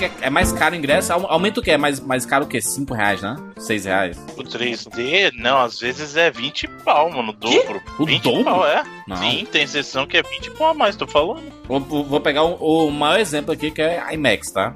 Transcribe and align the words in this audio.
que 0.00 0.04
é, 0.06 0.10
é 0.22 0.30
mais 0.30 0.50
caro 0.52 0.74
o 0.74 0.78
ingresso. 0.78 1.12
Au- 1.12 1.26
Aumenta 1.30 1.60
o 1.60 1.62
que? 1.62 1.70
É 1.70 1.76
mais, 1.76 2.00
mais 2.00 2.24
caro 2.24 2.44
o 2.44 2.48
quê? 2.48 2.60
5 2.60 2.94
reais, 2.94 3.20
né? 3.20 3.36
6 3.58 3.84
reais. 3.84 4.18
O 4.36 4.42
3D, 4.42 5.32
não, 5.36 5.58
às 5.60 5.78
vezes 5.78 6.16
é 6.16 6.30
20 6.30 6.66
pau, 6.84 7.10
mano, 7.10 7.30
o 7.30 7.32
dobro. 7.32 7.82
O 7.98 8.06
20 8.06 8.22
dobro? 8.22 8.44
pau, 8.44 8.66
é. 8.66 8.82
Não. 9.06 9.16
Sim, 9.16 9.46
tem 9.50 9.66
sessão 9.66 10.06
que 10.06 10.16
é 10.16 10.22
20 10.22 10.50
pau 10.52 10.68
a 10.70 10.74
mais, 10.74 10.96
tô 10.96 11.06
falando. 11.06 11.42
Vou, 11.66 11.80
vou- 11.80 12.20
pegar 12.20 12.42
o, 12.44 12.86
o 12.86 12.90
maior 12.90 13.18
exemplo 13.20 13.52
aqui, 13.52 13.70
que 13.70 13.80
é 13.82 14.02
IMAX, 14.12 14.50
tá? 14.50 14.74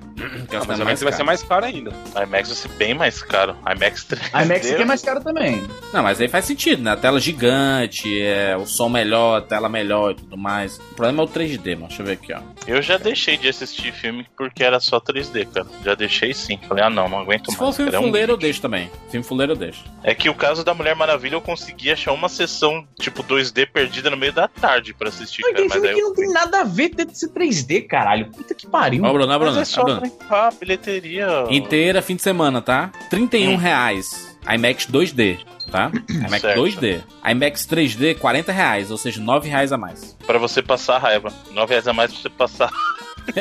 Que 0.48 0.54
é 0.56 0.58
o 0.58 0.62
Ah, 0.62 0.64
mas 0.68 0.78
o 0.78 0.82
IMAX 0.82 1.02
vai 1.02 1.12
ser 1.12 1.22
mais 1.24 1.42
caro 1.42 1.64
ainda. 1.66 1.90
IMAX 2.14 2.48
vai 2.48 2.56
ser 2.56 2.68
bem 2.76 2.94
mais 2.94 3.22
caro. 3.22 3.56
IMAX 3.74 4.04
3D. 4.04 4.42
IMAX 4.44 4.70
aqui 4.70 4.82
é 4.82 4.84
mais 4.84 5.02
caro 5.02 5.20
também. 5.22 5.62
Não, 5.92 6.02
mas 6.02 6.20
aí 6.20 6.28
faz 6.28 6.44
sentido, 6.44 6.82
né? 6.82 6.92
A 6.92 6.96
tela 6.96 7.18
gigante, 7.20 8.20
é, 8.22 8.56
o 8.56 8.66
som 8.66 8.88
melhor, 8.88 9.38
a 9.38 9.40
tela 9.42 9.68
melhor 9.68 10.12
e 10.12 10.14
tudo 10.16 10.36
mais. 10.36 10.78
O 10.78 10.94
problema 10.94 11.22
é 11.22 11.26
o 11.26 11.28
3D, 11.28 11.74
mano. 11.74 11.88
Deixa 11.88 12.02
eu 12.02 12.06
ver 12.06 12.12
aqui, 12.12 12.32
ó. 12.32 12.40
Eu 12.66 12.80
já 12.82 12.96
deixei 12.96 13.36
de 13.36 13.48
assistir 13.48 13.92
filme 13.92 14.26
porque 14.36 14.62
era 14.62 14.78
só 14.80 15.00
3D, 15.00 15.13
cara. 15.52 15.66
Já 15.84 15.94
deixei 15.94 16.32
sim. 16.34 16.58
Falei, 16.68 16.84
ah 16.84 16.90
não, 16.90 17.08
não 17.08 17.18
aguento 17.20 17.50
Se 17.50 17.56
for 17.56 17.64
mais. 17.64 17.76
filme 17.76 17.90
cara, 17.90 18.02
é 18.02 18.06
um 18.06 18.08
fuleiro, 18.10 18.32
eu 18.32 18.36
deixo 18.36 18.60
também. 18.60 18.90
Filme 19.10 19.24
fuleiro, 19.26 19.52
eu 19.52 19.56
deixo. 19.56 19.84
É 20.02 20.14
que 20.14 20.28
o 20.28 20.34
caso 20.34 20.64
da 20.64 20.74
Mulher 20.74 20.94
Maravilha 20.96 21.34
eu 21.34 21.40
consegui 21.40 21.90
achar 21.90 22.12
uma 22.12 22.28
sessão, 22.28 22.86
tipo, 23.00 23.22
2D 23.22 23.66
perdida 23.72 24.10
no 24.10 24.16
meio 24.16 24.32
da 24.32 24.48
tarde 24.48 24.92
pra 24.94 25.08
assistir, 25.08 25.42
Não, 25.42 25.50
cara. 25.52 25.56
tem 25.62 25.64
Mas 25.68 25.72
filme 25.74 25.88
aí 25.88 25.94
que 25.94 26.00
eu... 26.00 26.08
não 26.08 26.14
tem 26.14 26.32
nada 26.32 26.60
a 26.60 26.64
ver 26.64 26.88
dentro 26.90 27.12
desse 27.12 27.28
3D, 27.28 27.86
caralho. 27.86 28.30
Puta 28.30 28.54
que 28.54 28.66
pariu. 28.66 29.04
Ó, 29.04 29.12
Bruno, 29.12 29.32
ó, 29.32 29.38
Bruno, 29.38 29.56
Mas 29.56 29.68
é 29.74 29.80
ó, 29.80 29.84
só 29.84 29.84
Bruno. 29.84 30.10
pra 30.28 30.50
bilheteria. 30.50 31.44
Inteira 31.50 32.02
fim 32.02 32.16
de 32.16 32.22
semana, 32.22 32.60
tá? 32.60 32.90
31 33.10 33.52
Hum. 33.52 33.56
reais. 33.56 34.34
IMAX 34.46 34.86
2D, 34.86 35.38
tá? 35.70 35.90
IMAX 36.10 36.40
Certo. 36.42 36.60
2D. 36.60 37.02
IMAX 37.30 37.66
3D, 37.66 38.18
40 38.18 38.52
reais, 38.52 38.90
ou 38.90 38.98
seja, 38.98 39.20
9 39.20 39.48
reais 39.48 39.72
a 39.72 39.78
mais. 39.78 40.14
Pra 40.26 40.38
você 40.38 40.60
passar 40.60 40.98
raiva. 40.98 41.32
9 41.52 41.70
reais 41.70 41.88
a 41.88 41.92
mais 41.94 42.12
pra 42.12 42.20
você 42.22 42.28
passar 42.28 42.70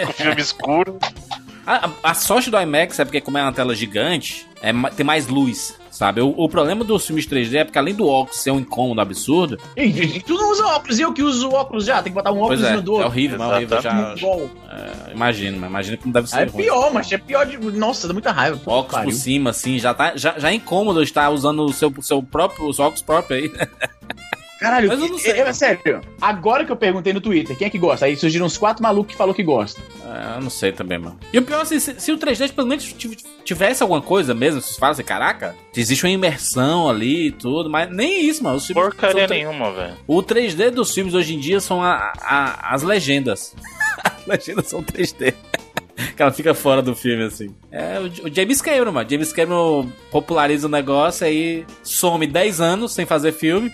com 0.06 0.08
filme 0.14 0.42
escuro. 0.42 0.98
A, 1.66 1.86
a- 1.88 1.92
a 2.04 2.14
sorte 2.14 2.50
do 2.50 2.60
IMAX 2.60 3.00
é 3.00 3.06
porque, 3.06 3.22
como 3.22 3.38
é 3.38 3.42
uma 3.42 3.54
tela 3.54 3.74
gigante, 3.74 4.46
é, 4.62 4.72
tem 4.96 5.06
mais 5.06 5.28
luz, 5.28 5.80
sabe? 5.90 6.20
O, 6.22 6.30
o 6.38 6.50
problema 6.50 6.84
dos 6.84 7.06
filmes 7.08 7.26
3D 7.26 7.56
é 7.56 7.64
porque, 7.64 7.78
além 7.78 7.94
do 7.96 8.06
óculos 8.08 8.42
ser 8.42 8.52
um 8.52 8.60
incômodo 8.60 9.00
absurdo, 9.00 9.58
E, 9.78 10.20
tu 10.22 10.34
não 10.36 10.52
usa 10.52 10.66
óculos, 10.68 11.00
eu 11.00 11.14
que 11.14 11.24
uso 11.24 11.50
óculos 11.52 11.86
já, 11.86 12.02
tem 12.04 12.12
que 12.12 12.16
botar 12.16 12.32
um 12.32 12.40
óculos 12.42 12.60
pois 12.60 12.72
é, 12.72 12.76
no 12.76 12.82
do 12.82 12.92
é 12.92 12.96
outro. 12.96 13.08
horrível, 13.10 13.42
é 13.42 13.48
horrível. 13.48 13.82
Já, 13.82 14.16
é, 15.08 15.12
imagino, 15.14 15.58
mas 15.60 15.70
imagina 15.70 15.98
como 15.98 16.14
deve 16.14 16.30
ser. 16.30 16.36
É 16.42 16.46
ruim. 16.52 16.64
pior, 16.64 16.94
mas 16.94 17.12
é 17.12 17.18
pior 17.18 17.46
de. 17.46 17.58
Nossa, 17.58 18.08
dá 18.08 18.14
muita 18.14 18.32
raiva. 18.32 18.58
Óculos 18.66 18.86
por 18.88 18.92
pariu. 18.92 19.12
cima, 19.12 19.50
assim, 19.52 19.80
já, 19.80 19.94
tá, 19.94 20.14
já, 20.18 20.38
já 20.38 20.50
é 20.52 20.54
incômodo 20.54 21.02
estar 21.02 21.30
usando 21.30 21.64
o 21.66 21.72
seu, 21.72 21.94
seu 22.02 22.22
próprio, 22.22 22.68
os 22.68 22.80
óculos 22.80 23.02
próprios 23.02 23.42
aí. 23.44 23.52
Caralho, 24.64 24.88
Mas 24.88 25.00
eu 25.02 25.10
não 25.10 25.18
sei, 25.18 25.32
é, 25.34 25.40
é 25.42 25.52
sério. 25.54 26.00
Agora 26.22 26.64
que 26.64 26.72
eu 26.72 26.76
perguntei 26.78 27.12
no 27.12 27.20
Twitter, 27.20 27.54
quem 27.58 27.68
é 27.68 27.70
que 27.70 27.78
gosta? 27.78 28.06
Aí 28.06 28.16
surgiram 28.16 28.46
uns 28.46 28.58
quatro 28.58 28.82
malucos 28.82 29.12
que 29.12 29.18
falou 29.18 29.36
que 29.36 29.44
gosta. 29.44 29.82
É, 30.06 30.38
eu 30.38 30.42
não 30.42 30.50
sei 30.50 30.72
também, 30.72 30.98
mano. 30.98 31.20
E 31.34 31.38
o 31.38 31.42
pior, 31.42 31.62
assim, 31.64 31.78
se, 31.82 32.00
se 32.00 32.12
o 32.14 32.18
3D 32.18 32.54
pelo 32.54 32.66
menos 32.70 32.86
tiv- 32.94 33.18
tivesse 33.44 33.84
alguma 33.84 34.02
coisa 34.02 34.34
mesmo, 34.34 34.62
vocês 34.62 34.78
falam 34.78 34.94
assim, 34.94 35.04
caraca, 35.04 35.54
existe 35.76 36.06
uma 36.06 36.12
imersão 36.14 36.90
ali 36.90 37.28
e 37.28 37.32
tudo, 37.32 37.70
mas 37.70 37.90
nem 37.92 38.26
isso, 38.26 38.42
mano. 38.42 38.56
Os 38.56 38.66
filmes 38.66 38.86
Porcaria 38.86 39.28
são 39.28 39.36
nenhuma, 39.36 39.74
velho. 39.74 39.96
O 40.08 40.24
3D 40.24 40.70
dos 40.70 40.94
filmes 40.94 41.14
hoje 41.14 41.36
em 41.36 41.40
dia 41.40 41.60
são 41.60 41.84
a- 41.84 42.14
a- 42.22 42.74
as 42.74 42.84
legendas. 42.84 43.54
As 44.02 44.26
legendas 44.26 44.68
são 44.68 44.82
3D. 44.82 45.34
que 46.16 46.22
ela 46.22 46.32
fica 46.32 46.54
fora 46.54 46.82
do 46.82 46.96
filme, 46.96 47.24
assim. 47.24 47.54
É 47.72 48.00
o, 48.00 48.28
o 48.28 48.34
James 48.34 48.62
Cameron, 48.62 48.92
mano. 48.92 49.10
James 49.10 49.32
Cameron 49.34 49.90
populariza 50.10 50.68
o 50.68 50.70
negócio 50.70 51.26
aí 51.28 51.66
some 51.84 52.26
10 52.26 52.60
anos 52.62 52.94
sem 52.94 53.06
fazer 53.06 53.32
filme. 53.34 53.72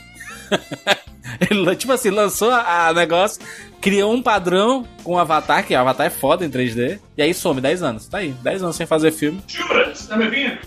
Ele, 1.50 1.76
tipo 1.76 1.94
assim, 1.94 2.10
lançou 2.10 2.50
a, 2.52 2.88
a 2.88 2.94
negócio, 2.94 3.42
criou 3.80 4.14
um 4.14 4.22
padrão 4.22 4.86
com 5.04 5.14
o 5.14 5.20
Avatar, 5.20 5.66
que 5.66 5.74
o 5.74 5.80
Avatar 5.80 6.08
é 6.08 6.10
foda 6.10 6.46
em 6.46 6.50
3D, 6.50 7.00
e 7.18 7.22
aí 7.22 7.34
some 7.34 7.62
10 7.62 7.84
anos. 7.84 8.08
Tá 8.08 8.18
aí, 8.18 8.32
10 8.32 8.64
anos 8.64 8.76
sem 8.76 8.86
fazer 8.86 9.12
filme. 9.12 9.42
Jura? 9.48 9.94
Você 9.94 10.08
tá 10.08 10.18
me 10.18 10.26
ouvindo? 10.26 10.58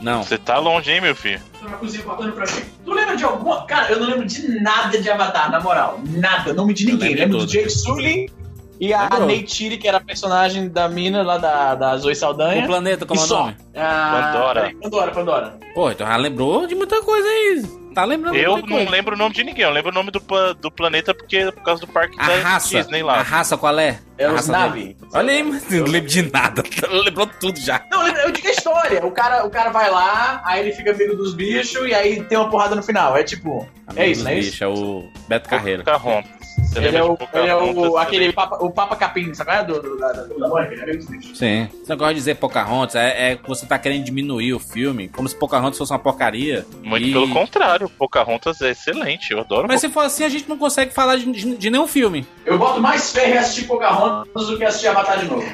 Não. 0.00 0.22
Você 0.22 0.36
tá 0.36 0.58
longe, 0.58 0.90
hein, 0.90 1.00
meu 1.00 1.14
filho? 1.14 1.40
Tô 1.58 1.68
na 1.68 1.76
cozinha 1.76 2.04
botando 2.04 2.32
pra 2.32 2.44
mim. 2.44 2.62
Tu 2.84 2.92
lembra 2.92 3.16
de 3.16 3.24
alguma. 3.24 3.64
Cara, 3.66 3.92
eu 3.92 4.00
não 4.00 4.08
lembro 4.08 4.26
de 4.26 4.60
nada 4.60 4.98
de 5.00 5.08
Avatar, 5.08 5.50
na 5.50 5.60
moral. 5.60 6.00
Nada, 6.06 6.52
nome 6.52 6.74
de 6.74 6.86
ninguém. 6.86 7.14
lembro 7.14 7.16
de 7.16 7.22
lembro 7.22 7.38
do. 7.38 7.46
Jake 7.46 7.70
Sully 7.70 8.30
e 8.78 8.92
a 8.92 9.02
Lembrou. 9.04 9.26
Neytiri, 9.26 9.78
que 9.78 9.88
era 9.88 9.96
a 9.96 10.00
personagem 10.00 10.68
da 10.68 10.88
mina 10.88 11.22
lá 11.22 11.38
da, 11.38 11.74
da 11.74 11.96
Zoe 11.96 12.14
Saldanha. 12.14 12.64
O 12.64 12.66
planeta, 12.66 13.06
como 13.06 13.18
E 13.20 13.22
é 13.22 13.26
o 13.26 13.28
nome? 13.28 13.56
Ah, 13.74 14.32
Pandora. 14.32 14.72
Pandora, 14.82 15.10
Pandora. 15.12 15.58
Pô, 15.74 15.90
então 15.90 16.06
já 16.06 16.16
lembrou 16.16 16.66
de 16.66 16.74
muita 16.74 17.02
coisa 17.02 17.26
aí. 17.26 17.62
Tá 17.96 18.04
lembrando 18.04 18.36
Eu 18.36 18.58
não 18.58 18.68
coisa. 18.68 18.90
lembro 18.90 19.14
o 19.14 19.18
nome 19.18 19.34
de 19.34 19.42
ninguém, 19.42 19.64
eu 19.64 19.70
lembro 19.70 19.90
o 19.90 19.94
nome 19.94 20.10
do, 20.10 20.20
do 20.60 20.70
planeta 20.70 21.14
porque 21.14 21.50
por 21.50 21.62
causa 21.62 21.80
do 21.80 21.86
parque 21.86 22.14
A 22.20 22.26
da 22.26 22.38
raça. 22.40 22.76
Disney 22.76 23.00
A 23.00 23.04
lá. 23.06 23.22
raça 23.22 23.56
qual 23.56 23.78
é? 23.78 23.98
É 24.18 24.26
A 24.26 24.34
os 24.34 24.46
Navi. 24.48 24.94
Olha 25.14 25.32
aí, 25.32 25.42
mas 25.42 25.66
não 25.70 25.86
lembro 25.86 26.06
de 26.10 26.30
nada. 26.30 26.62
Lembrou 26.92 27.26
tudo 27.26 27.58
já. 27.58 27.82
Não, 27.90 28.06
eu 28.06 28.14
eu 28.26 28.30
digo 28.32 28.48
a 28.48 28.50
história. 28.50 29.06
O 29.06 29.10
cara, 29.10 29.46
o 29.46 29.50
cara 29.50 29.70
vai 29.70 29.90
lá, 29.90 30.42
aí 30.44 30.60
ele 30.60 30.72
fica 30.72 30.90
amigo 30.90 31.16
dos 31.16 31.32
bichos 31.32 31.88
e 31.88 31.94
aí 31.94 32.22
tem 32.24 32.36
uma 32.36 32.50
porrada 32.50 32.74
no 32.74 32.82
final. 32.82 33.16
É 33.16 33.22
tipo. 33.24 33.66
É 33.96 34.06
isso, 34.08 34.24
não 34.24 34.30
é 34.30 34.38
isso? 34.40 34.50
Bicho, 34.50 34.64
é 34.64 34.68
o 34.68 35.08
Beto 35.26 35.48
Carreiro. 35.48 35.82
Pocahontas. 35.82 36.30
Você 36.64 36.78
Ele 36.78 36.88
é 36.88 36.90
de 36.90 37.00
o, 37.02 37.18
ele 37.34 37.48
é 37.48 37.54
o 37.56 37.98
aquele 37.98 38.32
papa, 38.32 38.56
o 38.64 38.70
Papa 38.70 38.96
Capim, 38.96 39.32
sabe? 39.34 39.50
qual 39.50 39.58
é? 39.58 39.64
Do, 39.64 39.80
do, 39.82 39.96
da, 39.98 40.48
Mônica, 40.48 40.74
é 40.74 40.96
bichos. 40.96 41.38
Sim. 41.38 41.68
Esse 41.82 41.88
negócio 41.88 42.14
de 42.14 42.20
dizer 42.20 42.36
Pocahontas 42.36 42.94
é, 42.96 43.32
é 43.32 43.36
que 43.36 43.46
você 43.48 43.66
tá 43.66 43.78
querendo 43.78 44.04
diminuir 44.04 44.54
o 44.54 44.58
filme, 44.58 45.08
como 45.08 45.28
se 45.28 45.34
Pocahontas 45.36 45.78
fosse 45.78 45.92
uma 45.92 45.98
porcaria. 45.98 46.66
Muito 46.82 47.06
E- 47.06 47.12
pelo 47.12 47.28
contrário, 47.30 47.88
Pocahontas 47.88 48.60
é 48.60 48.70
excelente, 48.70 49.32
eu 49.32 49.40
adoro 49.40 49.66
Mas 49.68 49.80
se 49.80 49.88
for 49.88 50.00
assim, 50.04 50.24
a 50.24 50.28
gente 50.28 50.48
não 50.48 50.58
consegue 50.58 50.92
falar 50.92 51.16
de, 51.16 51.30
de- 51.30 51.56
de 51.56 51.70
nenhum 51.70 51.86
filme. 51.86 52.26
Eu 52.44 52.58
boto 52.58 52.80
mais 52.80 53.10
fé 53.12 53.30
em 53.34 53.38
assistir 53.38 53.64
Pocahontas 53.66 54.46
do 54.46 54.56
que 54.58 54.64
assistir 54.64 54.88
Avatar 54.88 55.18
de 55.18 55.26
novo. 55.28 55.46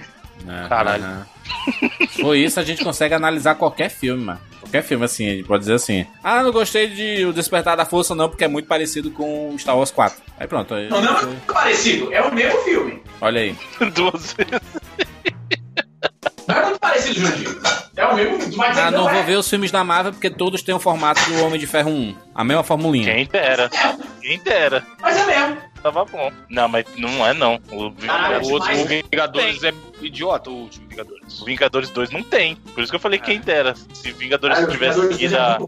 Caralho. 0.68 1.04
Aham. 1.04 1.26
Por 2.20 2.36
isso 2.36 2.58
a 2.60 2.62
gente 2.62 2.82
consegue 2.84 3.14
analisar 3.14 3.54
qualquer 3.54 3.88
filme, 3.88 4.24
mano. 4.24 4.40
Qualquer 4.60 4.82
filme, 4.82 5.04
assim, 5.04 5.26
a 5.28 5.30
gente 5.32 5.44
pode 5.44 5.60
dizer 5.60 5.74
assim. 5.74 6.06
Ah, 6.22 6.42
não 6.42 6.50
gostei 6.52 6.86
de 6.88 7.24
O 7.26 7.32
Despertar 7.32 7.76
da 7.76 7.84
Força, 7.84 8.14
não, 8.14 8.28
porque 8.28 8.44
é 8.44 8.48
muito 8.48 8.66
parecido 8.68 9.10
com 9.10 9.54
Star 9.58 9.76
Wars 9.76 9.91
4. 9.91 10.22
Aí 10.38 10.46
pronto. 10.46 10.72
Aí, 10.74 10.88
Não, 10.88 11.00
não 11.02 11.18
é 11.18 11.24
muito 11.26 11.52
parecido, 11.52 12.12
é 12.12 12.22
o 12.22 12.32
mesmo 12.34 12.58
filme. 12.62 13.02
Olha 13.20 13.41
aí. 13.42 13.56
Duas 13.94 14.32
vezes. 14.34 14.60
Não 16.48 16.56
é 16.56 16.64
muito 16.66 16.78
parecido, 16.80 17.14
Jurandir. 17.20 17.58
É 17.96 18.06
o 18.06 18.14
mesmo 18.16 18.38
dizer 18.38 18.60
Ah, 18.80 18.91
não 18.91 19.08
é. 19.08 19.12
vou 19.14 19.22
ver 19.24 19.36
os 19.36 19.48
filmes 19.48 19.70
da 19.70 19.84
Marvel 19.84 20.12
porque 20.12 20.30
todos 20.30 20.62
têm 20.62 20.74
o 20.74 20.80
formato 20.80 21.20
do 21.30 21.44
Homem 21.44 21.58
de 21.60 21.66
Ferro 21.66 21.91
1. 21.91 22.16
A 22.34 22.42
mesma 22.42 22.62
formulinha. 22.64 23.14
Quem 23.14 23.26
dera. 23.26 23.70
Quem 24.20 24.38
dera. 24.42 24.84
Mas 25.00 25.16
é 25.16 25.26
mesmo. 25.26 25.58
Tava 25.82 26.04
bom. 26.04 26.31
Não, 26.48 26.69
mas 26.69 26.84
não 26.97 27.26
é 27.26 27.34
não. 27.34 27.56
O, 27.70 27.93
Ah, 28.09 28.38
o 28.43 28.47
O 28.47 28.53
outro- 28.53 28.72
o 28.72 28.84
Vingadores 28.87 29.62
é 29.65 29.72
idiota, 30.00 30.48
o 30.50 30.54
último 30.54 30.87
Vingadores. 30.88 31.41
o 31.41 31.44
Vingadores 31.44 31.91
2 31.91 32.10
não 32.10 32.22
tem. 32.22 32.54
Por 32.56 32.82
isso 32.82 32.93
que 32.93 32.97
eu 32.97 33.00
falei 33.00 33.19
quem 33.19 33.41
dera. 33.41 33.75
Se 33.92 34.12
Vingadores 34.12 34.59
Cara, 34.59 34.71
tivesse 34.71 35.00
Vingadores 35.00 35.16
que 35.19 35.25
ir 35.25 35.28
2 35.31 35.32
é 35.32 35.44
a... 35.44 35.59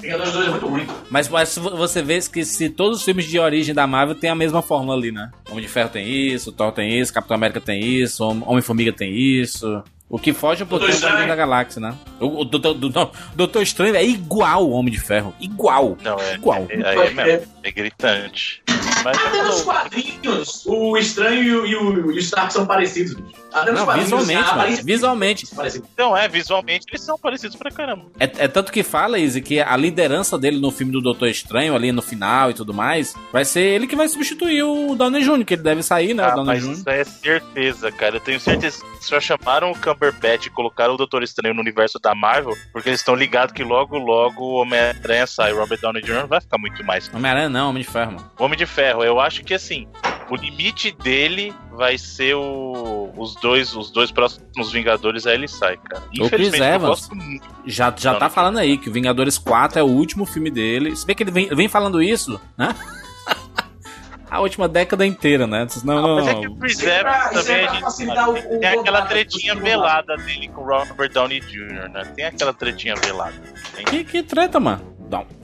Vingadores 0.00 0.32
2 0.32 0.46
é 0.46 0.50
muito 0.50 0.66
ruim. 0.66 0.86
Mas, 1.10 1.28
mas 1.28 1.56
você 1.56 2.02
vê 2.02 2.18
que 2.20 2.44
se 2.44 2.68
todos 2.70 2.98
os 2.98 3.04
filmes 3.04 3.26
de 3.26 3.38
origem 3.38 3.74
da 3.74 3.86
Marvel 3.86 4.14
tem 4.14 4.30
a 4.30 4.34
mesma 4.34 4.62
fórmula 4.62 4.96
ali, 4.96 5.12
né? 5.12 5.30
Homem 5.50 5.62
de 5.64 5.68
Ferro 5.70 5.88
tem 5.90 6.06
isso, 6.08 6.50
Thor 6.52 6.72
tem 6.72 6.98
isso, 7.00 7.12
Capitão 7.12 7.36
América 7.36 7.60
tem 7.60 7.82
isso, 7.84 8.24
Hom- 8.24 8.42
Homem-Formiga 8.46 8.92
tem 8.92 9.12
isso. 9.14 9.82
O 10.06 10.18
que 10.18 10.32
foge 10.34 10.62
um 10.62 10.66
pouquinho 10.66 10.90
Estranho. 10.90 11.26
da 11.26 11.34
Galáxia, 11.34 11.80
né? 11.80 11.94
O, 12.20 12.42
o 12.42 12.44
Doutor, 12.44 12.74
do, 12.74 12.90
não, 12.90 13.10
Doutor 13.34 13.62
Estranho 13.62 13.96
é 13.96 14.04
igual 14.04 14.62
ao 14.62 14.70
Homem 14.70 14.92
de 14.92 15.00
Ferro. 15.00 15.34
Igual. 15.40 15.96
Não, 16.02 16.18
é. 16.20 16.34
Igual. 16.34 16.66
é- 16.68 16.86
Aí 16.88 16.98
é 16.98 17.10
mesmo. 17.10 17.52
É 17.64 17.72
gritante. 17.72 18.62
Mas 19.04 19.18
Até 19.18 19.42
nos 19.42 19.62
quadrinhos, 19.62 20.64
o 20.66 20.96
Estranho 20.96 21.42
e 21.42 21.54
o, 21.54 21.66
e 21.66 21.76
o, 21.76 22.06
o 22.06 22.18
Stark 22.18 22.52
são 22.52 22.66
parecidos. 22.66 23.14
bicho. 23.14 23.44
Até 23.52 23.70
nos 23.70 23.80
Não, 23.80 23.86
quadrinhos, 23.86 24.10
visualmente, 24.10 24.38
a 24.38 24.42
mano. 24.46 24.52
aparência 24.60 24.84
Visualmente. 24.84 25.46
Então, 25.92 26.16
é, 26.16 26.28
visualmente 26.28 26.86
eles 26.90 27.00
são 27.02 27.16
parecidos 27.18 27.56
pra 27.56 27.70
caramba. 27.70 28.06
É, 28.18 28.24
é 28.24 28.48
tanto 28.48 28.72
que 28.72 28.82
fala, 28.82 29.18
Izzy, 29.18 29.40
que 29.42 29.60
a 29.60 29.76
liderança 29.76 30.36
dele 30.38 30.58
no 30.60 30.70
filme 30.70 30.92
do 30.92 31.00
Doutor 31.00 31.28
Estranho, 31.28 31.74
ali 31.76 31.92
no 31.92 32.02
final 32.02 32.50
e 32.50 32.54
tudo 32.54 32.74
mais, 32.74 33.14
vai 33.32 33.44
ser 33.44 33.60
ele 33.60 33.86
que 33.86 33.94
vai 33.94 34.08
substituir 34.08 34.62
o 34.64 34.94
Downey 34.96 35.22
Jr., 35.22 35.44
que 35.44 35.54
ele 35.54 35.62
deve 35.62 35.82
sair, 35.82 36.14
né? 36.14 36.22
o 36.24 36.26
Ah, 36.26 36.30
Downey 36.34 36.46
mas 36.46 36.62
Jr. 36.64 36.72
isso 36.72 36.90
é 36.90 37.04
certeza, 37.04 37.92
cara. 37.92 38.16
Eu 38.16 38.20
tenho 38.20 38.40
certeza 38.40 38.82
que 38.98 39.04
só 39.04 39.20
chamaram 39.20 39.70
o 39.70 39.78
Cumberbatch 39.78 40.46
e 40.46 40.50
colocaram 40.50 40.94
o 40.94 40.96
Doutor 40.96 41.22
Estranho 41.22 41.54
no 41.54 41.60
universo 41.60 41.98
da 42.00 42.14
Marvel, 42.14 42.54
porque 42.72 42.88
eles 42.88 43.00
estão 43.00 43.14
ligados 43.14 43.52
que 43.54 43.62
logo, 43.62 43.96
logo 43.98 44.42
o 44.42 44.54
Homem-Aranha 44.62 45.26
sai. 45.26 45.52
O 45.52 45.58
Robert 45.58 45.80
Downey 45.80 46.02
Jr. 46.02 46.14
não 46.22 46.26
vai 46.26 46.40
ficar 46.40 46.58
muito 46.58 46.82
mais. 46.84 47.08
Homem-Aranha 47.14 47.48
não, 47.48 47.70
Homem 47.70 47.82
de 47.84 47.88
Ferro, 47.90 48.12
mano. 48.12 48.30
O 48.38 48.44
Homem 48.44 48.58
de 48.58 48.66
Ferro, 48.66 48.93
eu 49.02 49.18
acho 49.20 49.42
que 49.42 49.54
assim, 49.54 49.86
o 50.30 50.36
limite 50.36 50.90
dele 50.92 51.54
vai 51.72 51.96
ser 51.98 52.34
o, 52.34 53.12
os 53.16 53.34
dois 53.36 53.74
os 53.74 53.90
dois 53.90 54.10
próximos 54.10 54.70
Vingadores, 54.72 55.26
aí 55.26 55.34
ele 55.34 55.48
sai, 55.48 55.76
cara. 55.78 56.02
Chris 56.08 56.26
Infelizmente, 56.26 56.60
eu 56.62 56.74
Evans. 56.74 56.88
gosto 56.90 57.14
muito. 57.16 57.48
Já, 57.66 57.92
já 57.96 58.12
Não, 58.12 58.18
tá 58.18 58.26
não. 58.26 58.32
falando 58.34 58.58
aí 58.58 58.78
que 58.78 58.88
o 58.88 58.92
Vingadores 58.92 59.38
4 59.38 59.78
é 59.78 59.82
o 59.82 59.86
último 59.86 60.24
filme 60.26 60.50
dele. 60.50 60.94
Se 60.94 61.04
bem 61.06 61.16
que 61.16 61.22
ele 61.22 61.30
vem, 61.30 61.48
vem 61.48 61.68
falando 61.68 62.02
isso, 62.02 62.40
né? 62.56 62.74
a 64.30 64.40
última 64.40 64.68
década 64.68 65.06
inteira, 65.06 65.46
né? 65.46 65.66
Não, 65.84 66.02
não, 66.02 66.14
Mas 66.16 66.28
é 66.28 66.34
que 66.34 66.48
o. 66.48 66.56
Chris 66.56 66.82
é 66.82 67.00
Evans 67.00 67.16
é 67.16 67.30
também 67.30 67.66
a 67.66 67.72
gente 67.72 68.18
o- 68.18 68.56
o 68.56 68.60
tem 68.60 68.68
aquela 68.68 69.02
tretinha 69.02 69.54
o 69.54 69.60
velada 69.60 70.16
dele 70.16 70.48
com 70.48 70.62
o 70.62 70.64
Robert 70.64 71.12
Downey 71.12 71.40
Jr., 71.40 71.88
né? 71.90 72.04
Tem 72.16 72.24
aquela 72.26 72.52
tretinha 72.52 72.94
velada. 72.96 73.34
Tem- 73.74 73.84
Que, 73.84 74.04
que 74.04 74.22
treta, 74.22 74.58
mano? 74.58 74.92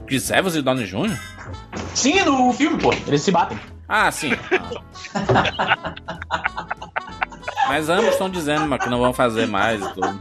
Chris 0.06 0.28
Evans 0.30 0.56
e 0.56 0.62
Downey 0.62 0.86
Jr.? 0.86 1.16
Sim, 1.94 2.20
no 2.22 2.52
filme, 2.52 2.78
pô. 2.78 2.92
Eles 3.06 3.22
se 3.22 3.30
batem. 3.30 3.58
Ah, 3.88 4.10
sim. 4.10 4.30
Mas 7.68 7.88
ambos 7.88 8.10
estão 8.10 8.28
dizendo 8.28 8.66
mas, 8.66 8.82
que 8.82 8.88
não 8.88 9.00
vão 9.00 9.12
fazer 9.12 9.46
mais 9.46 9.80
e 9.80 9.94
tudo. 9.94 10.20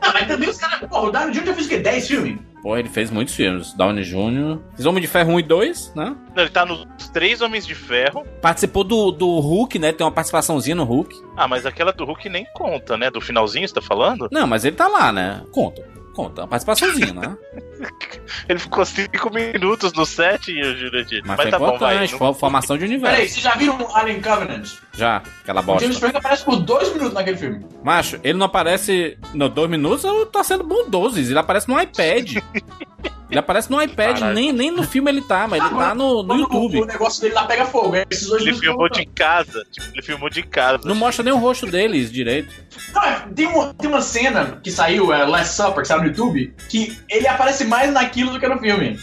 Ah, 0.00 0.12
mas 0.12 0.26
também 0.26 0.48
os 0.48 0.56
caras. 0.56 0.88
Porra, 0.88 1.08
o 1.08 1.10
Downey 1.10 1.32
Jr. 1.32 1.46
já 1.46 1.54
fez 1.54 1.66
o 1.66 1.68
quê? 1.68 1.78
10 1.78 2.08
filmes? 2.08 2.38
Pô, 2.62 2.76
ele 2.76 2.88
fez 2.88 3.10
muitos 3.10 3.34
filmes. 3.34 3.72
Downey 3.74 4.02
Jr. 4.02 4.58
Fez 4.74 4.86
Homem 4.86 5.00
de 5.00 5.06
Ferro 5.06 5.32
1 5.32 5.40
e 5.40 5.42
2, 5.42 5.92
né? 5.94 6.16
Ele 6.36 6.50
tá 6.50 6.66
nos 6.66 6.84
três 7.12 7.40
Homens 7.40 7.64
de 7.64 7.74
Ferro. 7.74 8.26
Participou 8.42 8.82
do, 8.82 9.12
do 9.12 9.38
Hulk, 9.38 9.78
né? 9.78 9.92
Tem 9.92 10.04
uma 10.04 10.12
participaçãozinha 10.12 10.74
no 10.74 10.82
Hulk. 10.82 11.14
Ah, 11.36 11.46
mas 11.46 11.64
aquela 11.64 11.92
do 11.92 12.04
Hulk 12.04 12.28
nem 12.28 12.44
conta, 12.54 12.96
né? 12.96 13.08
Do 13.10 13.20
finalzinho, 13.20 13.68
você 13.68 13.74
tá 13.74 13.80
falando? 13.80 14.28
Não, 14.32 14.46
mas 14.46 14.64
ele 14.64 14.74
tá 14.74 14.88
lá, 14.88 15.12
né? 15.12 15.42
Conta. 15.52 15.95
Conta. 16.16 16.40
Uma 16.42 16.48
participaçãozinha, 16.48 17.12
né? 17.12 17.36
Ele 18.48 18.58
ficou 18.58 18.84
cinco 18.86 19.30
minutos 19.32 19.92
no 19.92 20.06
set, 20.06 20.46
Jurandir. 20.78 21.20
Mas, 21.26 21.36
Mas, 21.36 21.42
foi 21.42 21.50
tá 21.50 21.58
bom, 21.58 21.66
vai. 21.66 21.74
importante. 21.76 22.12
não- 22.12 22.18
foi 22.18 22.34
formação 22.34 22.78
de 22.78 22.84
Peraí, 22.86 22.96
universo. 22.96 23.32
vocês 23.34 23.44
já 23.44 23.54
viram 23.54 23.96
Alien 23.96 24.22
Covenant? 24.22 24.68
Já, 24.94 25.16
aquela 25.42 25.60
O 25.60 25.64
James 25.64 25.82
bosta. 25.88 26.00
Franco 26.00 26.16
aparece 26.18 26.44
por 26.44 26.56
2 26.56 26.88
minutos 26.94 27.12
naquele 27.12 27.36
filme. 27.36 27.66
Macho, 27.84 28.18
ele 28.24 28.38
não 28.38 28.46
aparece 28.46 29.18
no 29.34 29.48
dois 29.48 29.68
minutos, 29.70 30.04
eu 30.04 30.24
tô 30.26 30.42
sendo 30.42 30.64
bondoso. 30.64 31.18
Ele 31.20 31.38
aparece 31.38 31.68
no 31.68 31.78
iPad. 31.80 32.36
Ele 33.30 33.38
aparece 33.38 33.70
no 33.70 33.80
iPad, 33.82 34.18
Caralho. 34.18 34.34
nem, 34.34 34.52
nem 34.52 34.70
no 34.70 34.82
filme 34.82 35.10
ele 35.10 35.20
tá, 35.22 35.46
mas 35.48 35.60
ele 35.64 35.74
tá 35.74 35.94
no, 35.94 36.22
no 36.22 36.34
YouTube. 36.36 36.78
O, 36.78 36.82
o 36.82 36.86
negócio 36.86 37.20
dele 37.22 37.34
lá 37.34 37.44
pega 37.44 37.66
fogo. 37.66 37.94
é 37.96 38.04
Esses 38.10 38.28
dois 38.28 38.42
Ele 38.42 38.54
filmou 38.54 38.88
de 38.88 39.04
casa. 39.06 39.64
Tipo, 39.70 39.86
ele 39.94 40.02
filmou 40.02 40.30
de 40.30 40.42
casa. 40.42 40.80
Não 40.84 40.94
mostra 40.94 41.24
nem 41.24 41.32
o 41.32 41.36
rosto 41.38 41.66
deles 41.66 42.10
direito. 42.12 42.52
Não, 42.94 43.02
é, 43.02 43.26
tem, 43.34 43.46
uma, 43.46 43.74
tem 43.74 43.88
uma 43.90 44.00
cena 44.00 44.60
que 44.62 44.70
saiu, 44.70 45.12
é, 45.12 45.24
Last 45.24 45.54
Supper, 45.54 45.82
que 45.82 45.88
saiu 45.88 46.00
no 46.02 46.06
YouTube, 46.08 46.54
que 46.68 46.96
ele 47.08 47.26
aparece 47.26 47.64
mais 47.64 47.92
naquilo 47.92 48.30
do 48.32 48.38
que 48.40 48.46
no 48.48 48.58
filme. 48.58 48.98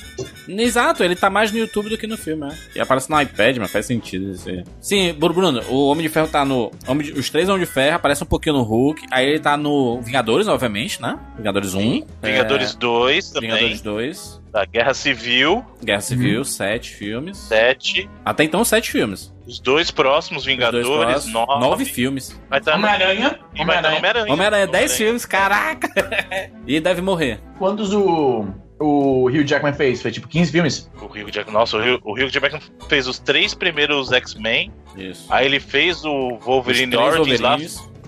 Exato, 0.47 1.03
ele 1.03 1.15
tá 1.15 1.29
mais 1.29 1.51
no 1.51 1.57
YouTube 1.57 1.89
do 1.89 1.97
que 1.97 2.05
no 2.07 2.17
filme, 2.17 2.41
né? 2.47 2.57
E 2.75 2.79
aparece 2.79 3.09
no 3.09 3.19
iPad, 3.21 3.57
mas 3.57 3.71
faz 3.71 3.85
sentido 3.85 4.31
isso 4.31 4.49
aí. 4.49 4.63
Sim, 4.81 5.13
Bruno, 5.13 5.61
o 5.69 5.87
Homem 5.89 6.03
de 6.03 6.09
Ferro 6.09 6.27
tá 6.27 6.43
no. 6.45 6.71
Homem 6.87 7.07
de- 7.07 7.19
os 7.19 7.29
três 7.29 7.47
Homens 7.49 7.67
de 7.67 7.73
Ferro, 7.73 7.95
aparece 7.95 8.23
um 8.23 8.27
pouquinho 8.27 8.55
no 8.57 8.63
Hulk. 8.63 9.05
Aí 9.11 9.27
ele 9.27 9.39
tá 9.39 9.55
no 9.57 10.01
Vingadores, 10.01 10.47
obviamente, 10.47 11.01
né? 11.01 11.17
Vingadores 11.37 11.73
1. 11.73 12.05
Vingadores 12.21 12.75
2 12.75 13.29
é, 13.29 13.33
também. 13.33 13.49
Vingadores 13.49 13.81
2. 13.81 14.12
Da 14.51 14.65
Guerra 14.65 14.93
Civil, 14.93 15.65
Guerra 15.83 16.01
Civil, 16.01 16.43
sete 16.45 16.91
filmes. 16.91 17.37
7. 17.37 18.09
Até 18.23 18.43
então, 18.43 18.63
sete 18.63 18.91
filmes. 18.91 19.33
Os 19.45 19.59
dois 19.59 19.91
próximos 19.91 20.41
Os 20.41 20.45
dois 20.45 20.55
Vingadores, 20.55 20.87
próximos, 20.87 21.33
9. 21.33 21.59
nove 21.59 21.85
filmes. 21.85 22.39
Vai 22.49 22.59
estar 22.59 22.77
no 22.77 22.83
Homem-Aranha. 22.85 23.39
vai 23.55 23.77
estar 23.77 23.81
no 23.91 23.97
Homem-Aranha. 23.97 23.97
Homem-Aranha. 23.97 24.33
Homem-Aranha, 24.33 24.67
10 24.67 24.97
filmes, 24.97 25.25
caraca! 25.25 25.89
e 26.65 26.79
deve 26.79 27.01
morrer. 27.01 27.39
Quantos 27.57 27.93
o, 27.93 28.45
o 28.79 29.27
Hugh 29.27 29.45
Jackman 29.45 29.73
fez? 29.73 30.01
Foi 30.01 30.11
tipo 30.11 30.27
15 30.27 30.51
filmes? 30.51 30.91
O 31.01 31.05
Hugh 31.05 31.31
Jackman, 31.31 31.53
nossa, 31.53 31.77
o 31.77 31.81
Hugh, 31.81 31.99
o 32.03 32.13
Hugh 32.13 32.29
Jackman 32.29 32.61
fez 32.87 33.07
os 33.07 33.19
três 33.19 33.53
primeiros 33.53 34.11
X-Men. 34.11 34.71
Isso. 34.95 35.25
Aí 35.33 35.45
ele 35.45 35.59
fez 35.59 36.05
o 36.05 36.37
Os 36.37 36.45
Wolverine 36.45 36.95
Origins 36.95 37.39
lá. 37.39 37.57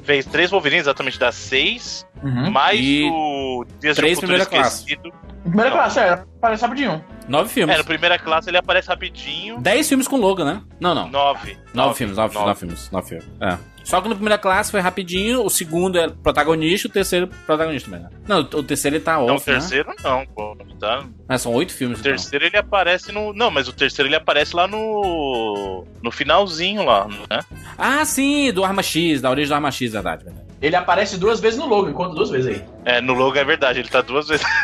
Fez 0.05 0.25
três 0.25 0.51
Wolverines, 0.51 0.85
exatamente 0.85 1.19
das 1.19 1.35
seis. 1.35 2.05
Uhum. 2.23 2.51
Mais 2.51 2.79
E 2.79 3.09
o 3.11 3.65
Dias 3.79 3.97
três 3.97 4.19
de 4.19 4.25
um 4.25 4.27
Futuro 4.27 4.45
primeira 4.45 4.45
classe. 4.45 4.79
Esquecido. 4.81 5.13
Primeira 5.43 5.69
Não. 5.69 5.77
classe, 5.77 5.99
é. 5.99 6.23
Parece 6.39 6.63
rapidinho. 6.63 7.03
Nove 7.27 7.49
filmes. 7.49 7.75
É, 7.75 7.77
no 7.77 7.83
primeira 7.85 8.17
classe 8.19 8.49
ele 8.49 8.57
aparece 8.57 8.87
rapidinho. 8.87 9.59
10 9.59 9.89
filmes 9.89 10.07
com 10.07 10.17
Logan, 10.17 10.45
né? 10.45 10.61
Não, 10.79 10.93
não. 10.95 11.09
Nove. 11.09 11.57
Nove 11.73 11.95
filmes, 11.95 12.17
nove, 12.17 12.33
nove 12.35 12.55
filmes, 12.59 12.89
nove 12.91 13.09
filmes. 13.09 13.27
É. 13.41 13.57
Só 13.85 14.01
que 14.01 14.09
no 14.09 14.15
primeira 14.15 14.37
classe 14.37 14.71
foi 14.71 14.79
rapidinho, 14.81 15.43
o 15.45 15.49
segundo 15.49 15.97
é 15.97 16.09
protagonista, 16.09 16.87
o 16.87 16.91
terceiro 16.91 17.27
protagonista 17.45 17.89
também. 17.89 18.03
né? 18.03 18.09
Não, 18.27 18.39
o 18.39 18.63
terceiro 18.63 18.97
ele 18.97 19.03
tá 19.03 19.13
Não, 19.13 19.27
o 19.27 19.33
off, 19.35 19.47
né? 19.49 19.57
terceiro 19.59 19.93
não, 20.03 20.25
pô. 20.25 20.57
Tá? 20.79 21.05
Mas 21.29 21.41
são 21.43 21.53
oito 21.53 21.71
filmes, 21.71 21.99
O 21.99 22.01
então. 22.01 22.11
terceiro 22.11 22.45
ele 22.45 22.57
aparece 22.57 23.11
no. 23.11 23.31
Não, 23.31 23.49
mas 23.51 23.67
o 23.67 23.73
terceiro 23.73 24.09
ele 24.09 24.15
aparece 24.15 24.55
lá 24.55 24.67
no. 24.67 25.85
No 26.01 26.11
finalzinho 26.11 26.83
lá, 26.83 27.07
né? 27.29 27.39
Ah, 27.77 28.03
sim, 28.03 28.51
do 28.51 28.65
Arma 28.65 28.81
X, 28.83 29.21
da 29.21 29.29
origem 29.29 29.49
do 29.49 29.55
Arma 29.55 29.71
X, 29.71 29.91
verdade, 29.93 30.23
verdade. 30.25 30.45
Ele 30.61 30.75
aparece 30.75 31.17
duas 31.17 31.39
vezes 31.39 31.59
no 31.59 31.67
logo, 31.67 31.93
conta 31.93 32.15
duas 32.15 32.29
vezes 32.31 32.47
aí. 32.55 32.63
É, 32.85 32.99
no 33.01 33.13
logo 33.13 33.37
é 33.37 33.43
verdade, 33.45 33.79
ele 33.79 33.87
tá 33.89 34.01
duas 34.01 34.27
vezes. 34.27 34.45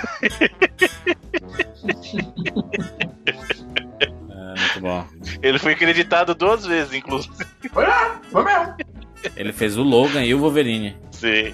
É, 4.30 4.60
muito 4.60 4.80
bom. 4.82 5.06
Ele 5.42 5.60
foi 5.60 5.74
acreditado 5.74 6.34
duas 6.36 6.66
vezes, 6.66 6.94
inclusive. 6.94 7.34
Foi 7.72 7.86
lá, 7.88 8.20
foi 8.32 8.44
mesmo. 8.44 8.76
Ele 9.36 9.52
fez 9.54 9.78
o 9.78 9.84
Logan 9.84 10.24
e 10.24 10.34
o 10.34 10.40
Wolverine. 10.40 10.96
Sim. 11.12 11.54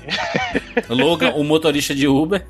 O 0.89 0.93
Logan, 0.93 1.31
o 1.33 1.43
motorista 1.43 1.93
de 1.93 2.07
Uber. 2.07 2.45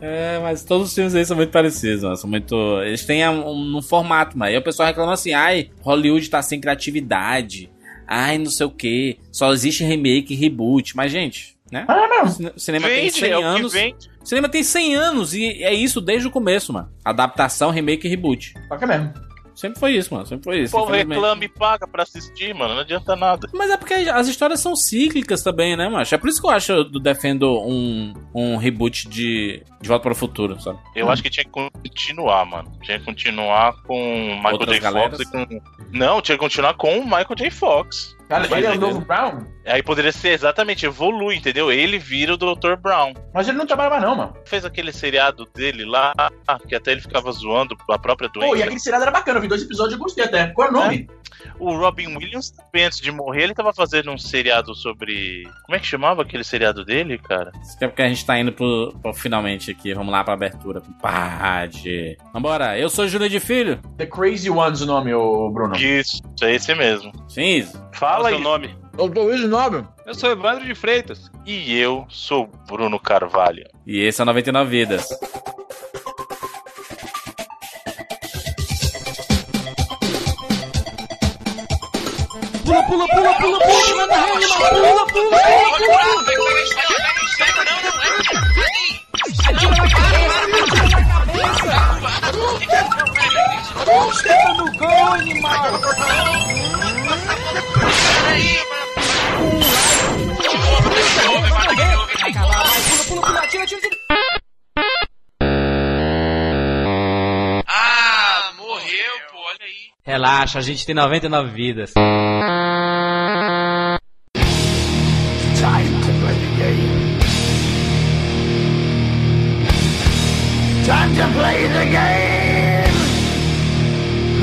É, 0.00 0.38
mas 0.42 0.62
todos 0.64 0.88
os 0.88 0.94
filmes 0.94 1.14
aí 1.14 1.24
são 1.24 1.36
muito 1.36 1.50
parecidos, 1.50 2.02
mano. 2.02 2.16
São 2.16 2.28
muito. 2.28 2.54
Eles 2.82 3.04
têm 3.06 3.26
um, 3.28 3.76
um 3.78 3.82
formato, 3.82 4.36
mas 4.36 4.50
aí 4.50 4.58
o 4.58 4.62
pessoal 4.62 4.86
reclama 4.88 5.12
assim, 5.14 5.32
ai, 5.32 5.70
Hollywood 5.80 6.28
tá 6.28 6.42
sem 6.42 6.60
criatividade. 6.60 7.70
Ai, 8.06 8.36
não 8.36 8.50
sei 8.50 8.66
o 8.66 8.70
que. 8.70 9.18
Só 9.32 9.50
existe 9.52 9.82
remake 9.82 10.34
e 10.34 10.36
reboot. 10.36 10.94
Mas, 10.94 11.10
gente, 11.10 11.56
né? 11.72 11.86
É 11.88 12.08
mesmo. 12.08 12.26
O 12.26 12.30
cine- 12.30 12.52
o 12.54 12.60
cinema 12.60 12.88
tem 12.88 13.00
Vende, 13.04 13.12
100 13.18 13.30
é 13.30 13.34
anos. 13.42 13.74
O 14.22 14.26
cinema 14.26 14.48
tem 14.48 14.62
100 14.62 14.94
anos 14.94 15.34
e 15.34 15.62
é 15.62 15.72
isso 15.72 16.00
desde 16.02 16.28
o 16.28 16.30
começo, 16.30 16.72
mano. 16.72 16.90
Adaptação, 17.04 17.70
remake 17.70 18.06
e 18.06 18.10
reboot. 18.10 18.52
Só 18.68 18.76
que 18.76 18.84
é 18.84 18.86
mesmo. 18.86 19.12
Sempre 19.54 19.78
foi 19.78 19.92
isso, 19.92 20.12
mano. 20.12 20.26
Sempre 20.26 20.44
foi 20.44 20.60
O 20.60 20.62
isso. 20.64 20.72
povo 20.72 20.86
infelizmente. 20.86 21.14
reclama 21.16 21.44
e 21.44 21.48
paga 21.48 21.86
pra 21.86 22.02
assistir, 22.02 22.54
mano. 22.54 22.74
Não 22.74 22.80
adianta 22.80 23.14
nada. 23.14 23.48
Mas 23.52 23.70
é 23.70 23.76
porque 23.76 23.94
as 23.94 24.26
histórias 24.26 24.60
são 24.60 24.74
cíclicas 24.74 25.42
também, 25.42 25.76
né, 25.76 25.88
macho? 25.88 26.14
É 26.14 26.18
por 26.18 26.28
isso 26.28 26.40
que 26.40 26.46
eu 26.46 26.50
acho 26.50 26.72
eu 26.72 26.84
defendo 27.00 27.50
um, 27.60 28.12
um 28.34 28.56
reboot 28.56 29.08
de, 29.08 29.62
de 29.80 29.88
Volta 29.88 30.02
para 30.02 30.12
o 30.12 30.16
Futuro, 30.16 30.60
sabe? 30.60 30.78
Eu 30.94 31.08
acho 31.10 31.22
que 31.22 31.30
tinha 31.30 31.44
que 31.44 31.50
continuar, 31.50 32.44
mano. 32.44 32.72
Tinha 32.82 32.98
que 32.98 33.04
continuar 33.04 33.74
com 33.82 34.34
Michael 34.36 34.52
Outras 34.54 34.76
J. 34.76 34.80
galeras? 34.80 35.18
Fox 35.18 35.28
e 35.28 35.32
com. 35.46 35.60
Não, 35.92 36.20
tinha 36.20 36.36
que 36.36 36.42
continuar 36.42 36.74
com 36.74 36.98
o 36.98 37.04
Michael 37.04 37.34
J. 37.36 37.50
Fox. 37.50 38.16
Cara, 38.28 38.46
ele 38.56 38.66
é 38.66 38.72
o 38.72 38.80
novo 38.80 39.00
Brown? 39.00 39.44
Aí 39.66 39.82
poderia 39.82 40.12
ser 40.12 40.30
exatamente, 40.30 40.86
evolui, 40.86 41.36
entendeu? 41.36 41.72
Ele 41.72 41.98
vira 41.98 42.34
o 42.34 42.36
Dr. 42.36 42.76
Brown. 42.80 43.14
Mas 43.32 43.48
ele 43.48 43.56
não 43.58 43.66
trabalha 43.66 43.90
mais 43.90 44.02
não, 44.02 44.16
mano. 44.16 44.34
Fez 44.44 44.64
aquele 44.64 44.92
seriado 44.92 45.46
dele 45.54 45.84
lá, 45.84 46.12
que 46.68 46.74
até 46.74 46.92
ele 46.92 47.00
ficava 47.00 47.30
zoando 47.32 47.76
a 47.90 47.98
própria 47.98 48.28
Pô, 48.28 48.40
doença. 48.40 48.56
e 48.56 48.62
aquele 48.62 48.80
seriado 48.80 49.04
era 49.04 49.12
bacana, 49.12 49.38
eu 49.38 49.42
vi 49.42 49.48
dois 49.48 49.62
episódios 49.62 49.94
e 49.94 49.98
gostei 49.98 50.24
até. 50.24 50.48
Qual 50.48 50.68
é 50.68 50.70
o 50.70 50.74
nome? 50.74 51.08
O 51.58 51.76
Robin 51.76 52.16
Williams, 52.16 52.50
também, 52.50 52.86
antes 52.86 53.00
de 53.00 53.10
morrer, 53.10 53.44
ele 53.44 53.54
tava 53.54 53.72
fazendo 53.72 54.10
um 54.10 54.18
seriado 54.18 54.74
sobre. 54.74 55.44
Como 55.64 55.76
é 55.76 55.78
que 55.78 55.86
chamava 55.86 56.22
aquele 56.22 56.44
seriado 56.44 56.84
dele, 56.84 57.18
cara? 57.18 57.52
Isso 57.62 57.76
que 57.78 57.84
é 57.84 57.88
porque 57.88 58.02
a 58.02 58.08
gente 58.08 58.24
tá 58.24 58.38
indo 58.38 58.52
pro, 58.52 58.94
pro 59.02 59.12
finalmente 59.12 59.70
aqui. 59.70 59.92
Vamos 59.94 60.12
lá 60.12 60.24
pra 60.24 60.34
abertura. 60.34 60.80
Compadre. 60.80 62.16
Vambora. 62.32 62.78
Eu 62.78 62.88
sou 62.88 63.06
Júnior 63.06 63.28
de 63.28 63.40
Filho. 63.40 63.78
The 63.96 64.06
Crazy 64.06 64.48
Ones 64.50 64.80
o 64.80 64.86
nome, 64.86 65.12
ô 65.12 65.50
Bruno. 65.50 65.76
Isso, 65.76 66.22
é 66.42 66.54
esse 66.54 66.74
mesmo. 66.74 67.12
Sim, 67.28 67.56
isso. 67.56 67.84
Fala 67.92 68.13
Qual 68.14 68.26
é 68.26 68.30
aí. 68.30 68.34
o 68.34 68.36
seu 68.36 68.44
nome? 68.44 68.76
O 68.96 69.06
Luiz 69.06 69.40
Nome? 69.48 69.84
Eu 70.06 70.14
sou 70.14 70.30
Evandro 70.30 70.64
de 70.64 70.74
Freitas. 70.74 71.30
E 71.44 71.76
eu 71.76 72.06
sou 72.08 72.48
Bruno 72.68 72.98
Carvalho. 73.00 73.64
E 73.86 74.00
esse 74.00 74.22
é 74.22 74.24
99 74.24 74.70
Vidas. 74.70 75.08
Pula, 82.64 82.82
pula, 82.84 83.06
pula, 83.08 83.34
pula, 83.34 83.58
pula, 83.58 83.96
manda 83.96 84.16
rede, 84.16 84.46
pula, 84.48 85.06
pula, 85.06 85.36
Atira 89.46 89.70
na 89.70 89.84
cabeça, 89.84 91.54
atira 92.50 92.82
na 92.82 93.04
cabeça. 93.04 93.44
Senta 94.14 94.54
no 94.54 94.66
gol, 94.78 95.12
animal. 95.12 95.64
Vai 95.80 95.92
acabar, 95.92 96.02
vai, 96.02 96.02
pula, 96.02 96.02
pula, 96.14 96.22
pula, 96.22 96.22
atira, 96.24 96.42
atira, 96.42 96.84
atira. 96.84 96.93
Ah, 107.66 108.52
morreu, 108.56 109.14
pô, 109.30 109.38
olha 109.38 109.58
aí. 109.62 109.90
Relaxa, 110.04 110.58
a 110.58 110.62
gente 110.62 110.84
tem 110.84 110.94
99 110.94 111.50
vidas. 111.50 111.92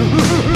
Meninos, 0.01 0.41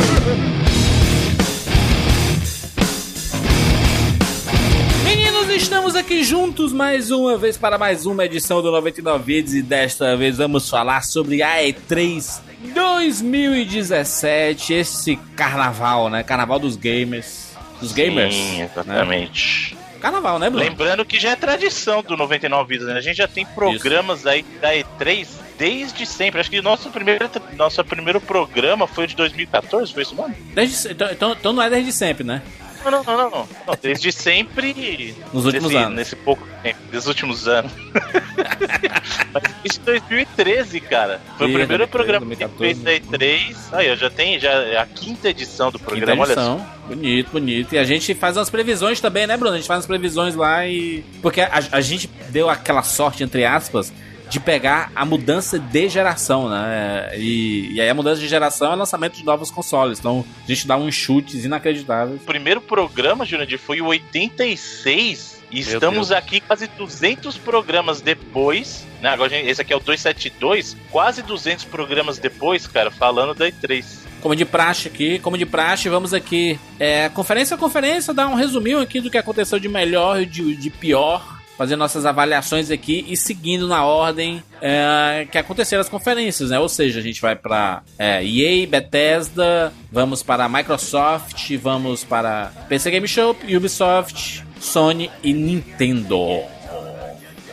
estamos 5.86 6.04
aqui 6.04 6.24
juntos 6.24 6.74
mais 6.74 7.12
uma 7.12 7.38
vez 7.38 7.58
para 7.58 7.78
mais 7.78 8.08
uma 8.08 8.26
edição 8.26 8.60
do 8.60 8.72
99 8.72 9.24
Vidas 9.24 9.54
e 9.54 9.62
desta 9.62 10.18
vez 10.18 10.38
vamos 10.38 10.68
falar 10.68 11.04
sobre 11.04 11.44
a 11.44 11.58
E3 11.58 12.42
2017, 12.74 14.74
esse 14.74 15.16
carnaval, 15.36 16.10
né? 16.10 16.24
Carnaval 16.24 16.58
dos 16.58 16.76
gamers. 16.76 17.56
Dos 17.80 17.92
gamers. 17.92 18.34
Sim, 18.34 18.58
né? 18.58 18.70
exatamente. 18.74 19.78
Carnaval, 20.02 20.40
né, 20.40 20.50
Bruno? 20.50 20.66
Lembrando 20.66 21.06
que 21.06 21.20
já 21.20 21.32
é 21.32 21.36
tradição 21.36 22.02
do 22.02 22.18
99 22.18 22.68
Vidas, 22.68 22.88
né? 22.88 22.98
A 22.98 23.02
gente 23.02 23.18
já 23.18 23.28
tem 23.28 23.46
programas 23.46 24.26
aí 24.26 24.44
da 24.60 24.74
E3 24.74 25.28
desde 25.56 26.04
sempre. 26.08 26.42
Acho 26.42 26.50
que 26.50 26.64
nosso 26.64 26.90
primeiro, 26.90 27.30
nosso 27.56 27.86
primeiro 27.86 28.20
programa 28.20 28.88
foi 28.88 29.04
o 29.04 29.08
de 29.08 29.16
2014, 29.16 29.94
foi 29.94 30.02
isso 30.02 30.16
mesmo? 30.16 30.36
Desde, 30.56 30.92
então, 30.92 31.12
então, 31.12 31.32
então 31.34 31.54
não 31.54 31.62
é 31.62 31.70
desde 31.70 31.92
sempre, 31.92 32.24
né? 32.24 32.42
Não, 32.86 33.04
não, 33.04 33.18
não, 33.18 33.30
não, 33.30 33.48
Desde 33.82 34.12
sempre. 34.12 35.16
Nos 35.34 35.46
últimos 35.46 35.72
nesse, 35.72 35.84
anos. 35.84 35.96
Nesse 35.96 36.16
pouco 36.16 36.48
tempo, 36.62 36.80
desses 36.92 37.08
últimos 37.08 37.48
anos. 37.48 37.72
Mas 39.34 39.44
desde 39.64 39.80
2013, 39.80 40.80
cara. 40.82 41.22
Foi 41.38 41.48
Ih, 41.48 41.52
o 41.52 41.54
primeiro 41.54 41.88
2013, 41.88 41.92
programa 41.92 42.26
que 42.36 42.46
2014, 42.46 42.84
fez 42.84 43.10
da 43.10 43.18
E3. 43.18 43.56
Aí, 43.74 43.88
eu 43.88 43.96
já 43.96 44.10
tenho 44.10 44.40
já 44.40 44.52
é 44.52 44.78
a 44.78 44.86
quinta 44.86 45.30
edição 45.30 45.72
do 45.72 45.80
Quinta 45.80 45.90
programa, 45.90 46.24
olha 46.24 46.34
só. 46.34 46.42
edição. 46.42 46.76
Bonito, 46.88 47.32
bonito. 47.32 47.74
E 47.74 47.78
a 47.78 47.84
gente 47.84 48.14
faz 48.14 48.38
umas 48.38 48.50
previsões 48.50 49.02
também, 49.02 49.26
né, 49.26 49.36
Bruno? 49.36 49.56
A 49.56 49.58
gente 49.58 49.68
faz 49.68 49.80
umas 49.80 49.88
previsões 49.88 50.36
lá 50.36 50.68
e. 50.68 51.04
Porque 51.22 51.42
a, 51.42 51.64
a 51.72 51.82
gente 51.82 52.08
deu 52.30 52.50
aquela 52.50 52.84
sorte, 52.84 53.24
entre 53.24 53.44
aspas, 53.44 53.92
de 54.30 54.40
pegar 54.40 54.92
a 54.96 55.06
mudança 55.06 55.58
de 55.60 55.88
geração, 55.90 56.50
né? 56.50 57.10
E, 57.18 57.74
e 57.74 57.82
aí 57.82 57.90
a 57.90 57.94
mudança 57.94 58.20
de 58.22 58.28
geração 58.28 58.74
é 58.74 58.76
lançamento 58.76 59.16
de 59.16 59.24
novos 59.26 59.52
consoles. 59.52 60.00
Então 60.00 60.26
a 60.44 60.48
gente 60.48 60.68
dá 60.68 60.78
uns 60.78 60.96
chutes 60.96 61.46
inacreditáveis. 61.46 62.22
O 62.22 62.26
primeiro 62.26 62.60
programa, 62.62 63.26
Jurandir, 63.26 63.60
foi 63.60 63.82
o 63.82 63.86
86. 63.88 65.36
E 65.52 65.64
Meu 65.64 65.74
estamos 65.76 66.12
aqui 66.12 66.40
quase 66.42 66.68
200 66.68 67.38
programas 67.38 68.02
depois. 68.02 68.86
Né? 69.02 69.10
Agora, 69.10 69.30
gente- 69.30 69.48
esse 69.48 69.62
aqui 69.62 69.72
é 69.72 69.76
o 69.76 69.80
272. 69.80 70.76
Quase 70.92 71.22
200 71.22 71.66
programas 71.66 72.18
depois, 72.18 72.66
cara, 72.68 72.90
falando 72.92 73.34
da 73.34 73.48
E3. 73.48 73.86
Como 74.22 74.36
de 74.36 74.44
praxe 74.44 74.88
aqui, 74.88 75.20
como 75.20 75.38
de 75.38 75.46
praxe, 75.46 75.88
vamos 75.88 76.14
aqui. 76.14 76.60
É, 76.80 77.10
conferência 77.10 77.54
a 77.56 77.58
conferência, 77.60 78.12
dar 78.14 78.28
um 78.28 78.34
resuminho 78.34 78.80
aqui 78.82 79.00
do 79.00 79.12
que 79.12 79.18
aconteceu 79.20 79.60
de 79.60 79.70
melhor 79.70 80.20
e 80.20 80.26
de, 80.26 80.56
de 80.56 80.70
pior. 80.72 81.35
Fazer 81.58 81.76
nossas 81.76 82.06
avaliações 82.06 82.70
aqui 82.70 83.06
e 83.08 83.16
seguindo 83.16 83.68
na 83.68 83.86
ordem 83.86 84.44
é, 84.62 85.26
que 85.32 85.38
aconteceram 85.38 85.82
as 85.82 85.88
conferências, 85.88 86.50
né? 86.50 86.60
Ou 86.60 86.68
seja, 86.68 87.00
a 87.00 87.04
gente 87.04 87.22
vai 87.22 87.36
para 87.36 87.82
é, 87.98 88.24
EA, 88.26 88.68
Bethesda, 88.68 89.72
vamos 89.92 90.22
para 90.22 90.50
Microsoft, 90.50 91.56
vamos 91.58 92.04
para 92.04 92.52
PC 92.68 92.92
Game 92.92 93.08
Show, 93.08 93.36
Ubisoft, 93.56 94.44
Sony 94.60 95.10
e 95.24 95.34
Nintendo. 95.34 96.44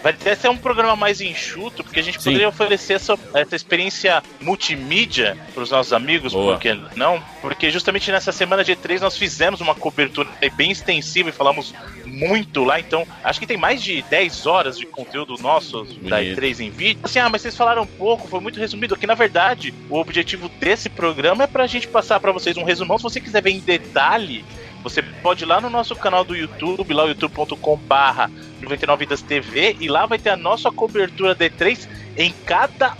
Vai 0.03 0.13
até 0.13 0.35
ser 0.35 0.49
um 0.49 0.57
programa 0.57 0.97
mais 0.97 1.21
enxuto, 1.21 1.85
porque 1.85 2.01
a 2.01 2.03
gente 2.03 2.19
Sim. 2.19 2.25
poderia 2.31 2.49
oferecer 2.49 2.95
essa, 2.95 3.17
essa 3.35 3.55
experiência 3.55 4.23
multimídia 4.41 5.39
para 5.55 5.63
os 5.63 5.71
nossos 5.71 5.93
amigos, 5.93 6.33
Boa. 6.33 6.55
por 6.55 6.61
que 6.61 6.77
não? 6.97 7.23
Porque 7.41 7.71
justamente 7.71 8.11
nessa 8.11 8.33
semana 8.33 8.65
de 8.65 8.75
E3 8.75 9.01
nós 9.01 9.17
fizemos 9.17 9.61
uma 9.61 9.75
cobertura 9.75 10.29
bem 10.57 10.73
extensiva 10.73 11.29
e 11.29 11.33
falamos 11.33 11.73
muito 12.05 12.65
lá, 12.65 12.81
então 12.81 13.07
acho 13.23 13.39
que 13.39 13.47
tem 13.47 13.57
mais 13.57 13.83
de 13.83 14.03
10 14.03 14.47
horas 14.47 14.77
de 14.77 14.87
conteúdo 14.87 15.37
nosso 15.41 15.85
da 15.85 16.17
Bonito. 16.17 16.41
E3 16.41 16.61
em 16.61 16.71
vídeo. 16.71 17.01
Assim, 17.05 17.21
ah, 17.21 17.29
mas 17.29 17.43
vocês 17.43 17.57
falaram 17.57 17.87
pouco, 17.87 18.27
foi 18.27 18.41
muito 18.41 18.59
resumido, 18.59 18.97
que 18.97 19.07
na 19.07 19.15
verdade 19.15 19.73
o 19.89 19.99
objetivo 19.99 20.49
desse 20.49 20.89
programa 20.89 21.45
é 21.45 21.47
pra 21.47 21.67
gente 21.67 21.87
passar 21.87 22.19
pra 22.19 22.33
vocês 22.33 22.57
um 22.57 22.65
resumão. 22.65 22.99
Se 22.99 23.05
você 23.05 23.21
quiser 23.21 23.41
ver 23.41 23.51
em 23.51 23.61
detalhe, 23.61 24.45
você 24.83 25.01
pode 25.01 25.45
ir 25.45 25.47
lá 25.47 25.61
no 25.61 25.71
nosso 25.71 25.95
canal 25.95 26.25
do 26.25 26.35
YouTube, 26.35 26.93
lá 26.93 27.05
youtube.com 27.05 27.77
barra 27.77 28.31
99 28.63 29.05
Vidas 29.05 29.23
TV, 29.23 29.77
e 29.81 29.89
lá 29.89 30.07
vai 30.07 30.19
ter 30.19 30.31
a 30.31 30.37
nossa 30.37 30.71
cobertura 30.71 31.35
D3 31.35 31.89
em 32.17 32.33
cada 32.47 32.97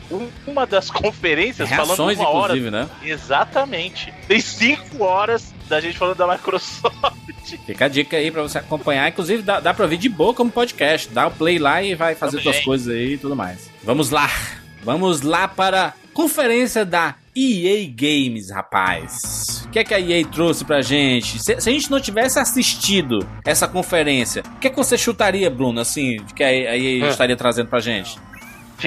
uma 0.47 0.67
das 0.67 0.91
conferências, 0.91 1.69
falando 1.69 1.89
Reações, 1.89 2.19
uma 2.19 2.29
hora. 2.29 2.55
né? 2.71 2.89
Exatamente. 3.03 4.13
Tem 4.27 4.41
cinco 4.41 5.05
horas 5.05 5.53
da 5.69 5.81
gente 5.81 5.99
falando 5.99 6.17
da 6.17 6.27
Microsoft. 6.27 6.97
Fica 7.67 7.85
a 7.85 7.89
dica 7.89 8.17
aí 8.17 8.31
pra 8.31 8.43
você 8.43 8.59
acompanhar. 8.59 9.09
Inclusive, 9.09 9.43
dá, 9.43 9.61
dá 9.61 9.75
pra 9.75 9.85
ouvir 9.85 9.97
de 9.97 10.09
boa 10.09 10.33
como 10.35 10.51
podcast. 10.51 11.09
Dá 11.11 11.27
o 11.27 11.31
play 11.31 11.59
lá 11.59 11.83
e 11.83 11.95
vai 11.95 12.15
fazer 12.15 12.41
suas 12.41 12.61
coisas 12.61 12.95
aí 12.95 13.15
e 13.15 13.19
tudo 13.19 13.37
mais. 13.37 13.71
Vamos 13.83 14.11
lá. 14.11 14.31
Vamos 14.83 15.23
lá 15.23 15.47
para 15.47 15.87
a 15.89 15.93
conferência 16.13 16.85
da 16.85 17.15
EA 17.35 17.91
Games, 17.95 18.51
rapaz. 18.51 19.65
O 19.67 19.71
que 19.71 19.79
é 19.79 19.85
que 19.85 19.95
a 19.95 20.01
EA 20.01 20.25
trouxe 20.27 20.65
pra 20.65 20.83
gente? 20.83 21.39
Se, 21.43 21.61
se 21.61 21.69
a 21.71 21.73
gente 21.73 21.91
não 21.91 22.01
tivesse 22.01 22.39
assistido 22.39 23.27
essa 23.45 23.67
conferência, 23.67 24.43
o 24.57 24.59
que 24.59 24.67
é 24.67 24.71
que 24.71 24.77
você 24.77 24.99
chutaria, 24.99 25.49
Bruno, 25.49 25.81
assim, 25.81 26.19
que 26.37 26.43
a 26.45 26.53
EA, 26.53 26.71
a 26.73 26.77
EA 26.77 27.07
É. 27.07 27.09
estaria 27.09 27.37
trazendo 27.37 27.69
pra 27.69 27.81
gente? 27.81 28.19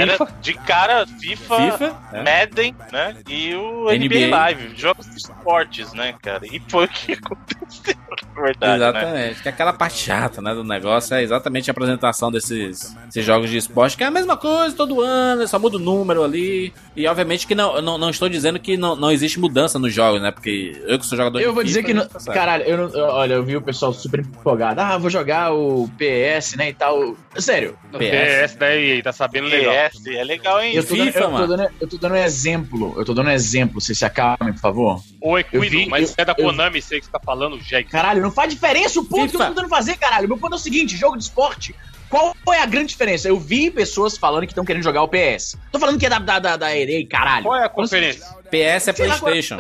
Era 0.02 0.18
de 0.42 0.54
cara 0.54 1.06
FIFA, 1.08 1.56
FIFA? 1.72 1.96
É. 2.14 2.24
Madden, 2.24 2.76
né? 2.92 3.16
E 3.30 3.54
o 3.56 3.86
NBA, 3.92 4.28
NBA. 4.28 4.36
Live, 4.36 4.76
jogos 4.78 5.06
de 5.10 5.18
esportes, 5.18 5.94
né, 5.94 6.14
cara? 6.22 6.42
E 6.46 6.62
foi 6.68 6.86
o 6.86 6.88
que 6.88 7.14
aconteceu, 7.24 7.96
na 8.36 8.42
verdade, 8.42 8.66
né? 8.72 8.76
exatamente. 8.90 9.42
Que 9.42 9.48
é 9.48 9.52
aquela 9.52 9.74
parte 9.74 9.98
chata, 9.98 10.42
né, 10.42 10.54
do 10.54 10.64
negócio 10.64 11.16
é 11.16 11.22
exatamente 11.24 11.70
a 11.70 11.74
apresentação 11.74 12.32
desses, 12.32 12.96
desses 13.06 13.26
jogos 13.26 13.50
de 13.50 13.58
esporte, 13.58 13.96
que 13.98 14.04
é 14.04 14.08
a 14.08 14.12
mesma 14.12 14.36
coisa 14.38 14.76
todo 14.76 15.02
ano, 15.02 15.48
só 15.48 15.58
muda 15.60 15.78
o 15.78 15.80
número 15.80 16.24
ali. 16.24 16.74
E 16.96 17.08
obviamente 17.08 17.46
que 17.48 17.56
não, 17.56 17.82
não, 17.82 17.98
não 17.98 18.10
estou 18.10 18.30
dizendo 18.30 18.60
que 18.60 18.78
não, 18.78 18.96
não 18.96 19.12
existe 19.12 19.40
mudança 19.40 19.78
nos 19.78 19.94
jogos, 19.94 20.22
né? 20.22 20.32
Porque 20.32 20.82
eu 20.88 20.98
que 20.98 21.06
sou 21.06 21.18
jogador 21.18 21.40
Eu 21.40 21.50
de 21.50 21.56
vou 21.56 21.64
dizer 21.64 21.82
FIFA, 21.82 21.88
que. 21.88 21.94
Não, 21.94 22.08
tá 22.08 22.20
certo. 22.20 22.36
caralho, 22.36 22.64
eu 22.64 22.78
não, 22.78 22.90
eu- 22.90 23.06
olha, 23.06 23.34
eu 23.36 23.44
vi 23.44 23.58
o 23.58 23.62
pessoal 23.62 23.94
super 23.94 24.20
empolgado. 24.22 24.80
Ah, 24.82 24.98
vou 24.98 25.10
jogar 25.10 25.54
o 25.54 25.90
PS, 25.98 26.56
né? 26.56 26.70
E 26.70 26.74
tal. 26.74 27.16
Sério. 27.38 27.78
O 27.94 27.98
PS. 27.98 28.54
PS 28.54 28.56
daí, 28.58 29.02
tá 29.04 29.12
sabendo 29.12 29.48
legal. 29.48 29.74
PS, 29.74 29.85
é 30.08 30.24
legal, 30.24 30.62
hein? 30.62 30.74
Eu 30.76 30.84
tô, 30.86 30.96
FIFA, 30.96 31.06
dando, 31.06 31.16
eu, 31.16 31.22
tô 31.22 31.32
mano. 31.32 31.48
dando, 31.58 31.70
eu 31.82 31.88
tô 31.88 31.98
dando 31.98 32.12
um 32.14 32.18
exemplo. 32.18 32.94
Eu 32.98 33.06
tô 33.06 33.14
dando 33.14 33.28
um 33.28 33.32
exemplo. 33.32 33.82
Vocês 33.82 33.98
se 33.98 34.06
acalmem, 34.06 34.54
por 34.54 34.60
favor. 34.60 35.02
Eu 35.22 35.38
Equino, 35.40 35.62
vi- 35.70 35.90
mas 35.90 36.10
eu- 36.10 36.16
é 36.20 36.26
da 36.26 36.36
eu- 36.38 36.46
Konami, 36.46 36.82
sei 36.82 37.00
que 37.00 37.06
você 37.06 37.12
tá 37.12 37.20
falando, 37.20 37.58
Jack. 37.60 37.90
Caralho, 37.90 38.22
não 38.22 38.32
faz 38.32 38.54
diferença 38.54 39.00
o 39.00 39.04
ponto 39.06 39.16
que 39.30 39.36
eu 39.36 39.40
FIFA. 39.40 39.44
tô 39.46 39.50
tentando 39.50 39.70
fazer, 39.70 39.98
caralho. 39.98 40.28
Meu 40.28 40.38
ponto 40.38 40.54
é 40.54 40.56
o 40.56 40.60
seguinte: 40.60 40.96
jogo 40.96 41.18
de 41.18 41.24
esporte. 41.24 41.76
Qual 42.08 42.34
é 42.54 42.62
a 42.62 42.66
grande 42.68 42.90
diferença? 42.90 43.28
Eu 43.28 43.38
vi 43.38 43.70
pessoas 43.72 44.16
falando 44.16 44.44
que 44.46 44.52
estão 44.52 44.64
querendo 44.64 44.84
jogar 44.84 45.02
o 45.02 45.08
PS. 45.08 45.58
Tô 45.72 45.80
falando 45.80 45.98
que 46.00 46.06
é 46.06 46.10
da, 46.10 46.20
da, 46.20 46.40
da, 46.40 46.56
da 46.56 46.78
EA, 46.78 47.06
caralho. 47.08 47.44
Qual 47.44 47.56
é 47.60 47.66
a 47.66 47.70
conferência? 47.70 48.24
PS 48.50 48.88
é 48.88 48.92
é 48.92 49.10
a 49.10 49.18
PlayStation. 49.18 49.58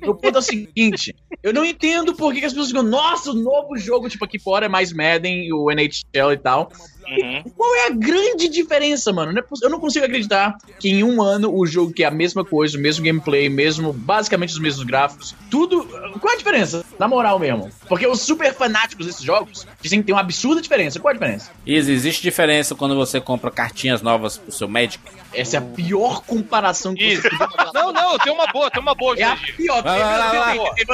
Meu 0.00 0.14
ponto 0.14 0.36
é 0.36 0.38
o 0.38 0.42
seguinte: 0.42 1.14
eu 1.42 1.52
não 1.52 1.64
entendo 1.64 2.14
por 2.14 2.32
que 2.32 2.38
que 2.40 2.46
as 2.46 2.52
pessoas 2.52 2.68
ficam, 2.68 2.84
nossa, 2.84 3.32
o 3.32 3.34
novo 3.34 3.76
jogo, 3.76 4.08
tipo, 4.08 4.24
aqui 4.24 4.38
fora 4.38 4.66
é 4.66 4.68
mais 4.68 4.92
Madden, 4.92 5.44
e 5.46 5.52
o 5.52 5.68
NHL 5.70 6.32
e 6.32 6.38
tal. 6.38 6.70
Uhum. 7.10 7.42
Qual 7.56 7.74
é 7.76 7.86
a 7.86 7.90
grande 7.90 8.48
diferença, 8.48 9.12
mano? 9.12 9.36
É 9.36 9.42
Eu 9.62 9.70
não 9.70 9.80
consigo 9.80 10.04
acreditar 10.04 10.56
que 10.78 10.88
em 10.88 11.02
um 11.02 11.20
ano 11.20 11.52
o 11.52 11.66
jogo 11.66 11.92
que 11.92 12.04
é 12.04 12.06
a 12.06 12.10
mesma 12.10 12.44
coisa, 12.44 12.78
o 12.78 12.80
mesmo 12.80 13.04
gameplay, 13.04 13.48
mesmo, 13.48 13.92
basicamente 13.92 14.50
os 14.50 14.58
mesmos 14.58 14.84
gráficos, 14.84 15.34
tudo. 15.50 15.84
Qual 16.20 16.32
é 16.32 16.34
a 16.34 16.38
diferença? 16.38 16.84
Na 16.98 17.08
moral 17.08 17.38
mesmo. 17.38 17.70
Porque 17.88 18.06
os 18.06 18.20
super 18.20 18.54
fanáticos 18.54 19.06
desses 19.06 19.22
jogos 19.22 19.66
dizem 19.80 20.00
que 20.00 20.06
tem 20.06 20.14
uma 20.14 20.20
absurda 20.20 20.60
diferença. 20.60 21.00
Qual 21.00 21.10
é 21.10 21.14
a 21.16 21.18
diferença? 21.18 21.50
Isa, 21.66 21.92
existe 21.92 22.22
diferença 22.22 22.74
quando 22.74 22.94
você 22.94 23.20
compra 23.20 23.50
cartinhas 23.50 24.02
novas 24.02 24.38
pro 24.38 24.52
seu 24.52 24.68
Magic? 24.68 25.02
Essa 25.32 25.56
é 25.56 25.58
a 25.58 25.62
pior 25.62 26.22
comparação 26.22 26.94
que 26.94 27.04
Isso. 27.04 27.22
você. 27.22 27.30
Não, 27.72 27.92
não, 27.92 28.18
tem 28.18 28.32
uma 28.32 28.46
boa, 28.48 28.70
tem 28.70 28.82
uma 28.82 28.94
boa, 28.94 29.16
É 29.16 29.22
a 29.22 29.36
pior. 29.36 29.82
Vai, 29.82 29.98
lá, 29.98 30.30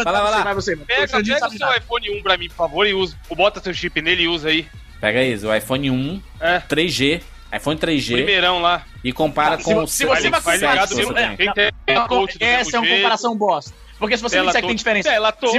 vai 0.04 0.30
lá. 0.30 0.42
Vai 0.42 0.54
você. 0.54 0.76
Pega, 0.76 1.22
pega 1.22 1.48
o 1.48 1.50
seu 1.50 1.76
iPhone 1.76 2.18
1 2.18 2.22
pra 2.22 2.36
mim, 2.36 2.48
por 2.48 2.56
favor, 2.56 2.86
e 2.86 2.92
usa, 2.92 3.16
bota 3.34 3.60
seu 3.60 3.72
chip 3.72 4.00
nele 4.02 4.24
e 4.24 4.28
usa 4.28 4.48
aí. 4.48 4.66
Pega 5.00 5.22
isso, 5.22 5.46
o 5.48 5.54
iPhone 5.54 5.90
1, 5.90 6.22
É. 6.40 6.58
3G, 6.60 7.20
iPhone 7.54 7.78
3G, 7.78 8.14
Primeirão 8.14 8.60
lá. 8.60 8.82
e 9.04 9.12
compara 9.12 9.54
Ah, 9.54 9.58
se 9.58 9.64
com 9.64 9.74
vo- 9.74 9.82
o 9.82 9.86
se 9.86 10.04
você 10.04 10.30
vai 10.30 10.40
se- 10.86 11.04
você 11.04 11.12
é, 11.18 11.36
tem. 11.36 11.52
Tela 11.52 12.08
Essa 12.40 12.76
é 12.76 12.80
uma 12.80 12.88
comparação 12.96 13.36
bosta. 13.36 13.72
Porque 13.98 14.14
se 14.14 14.22
você 14.22 14.38
me 14.40 14.46
disser 14.46 14.60
que 14.60 14.66
tem 14.66 14.76
diferença. 14.76 15.08
Tela 15.08 15.32
Se 15.40 15.58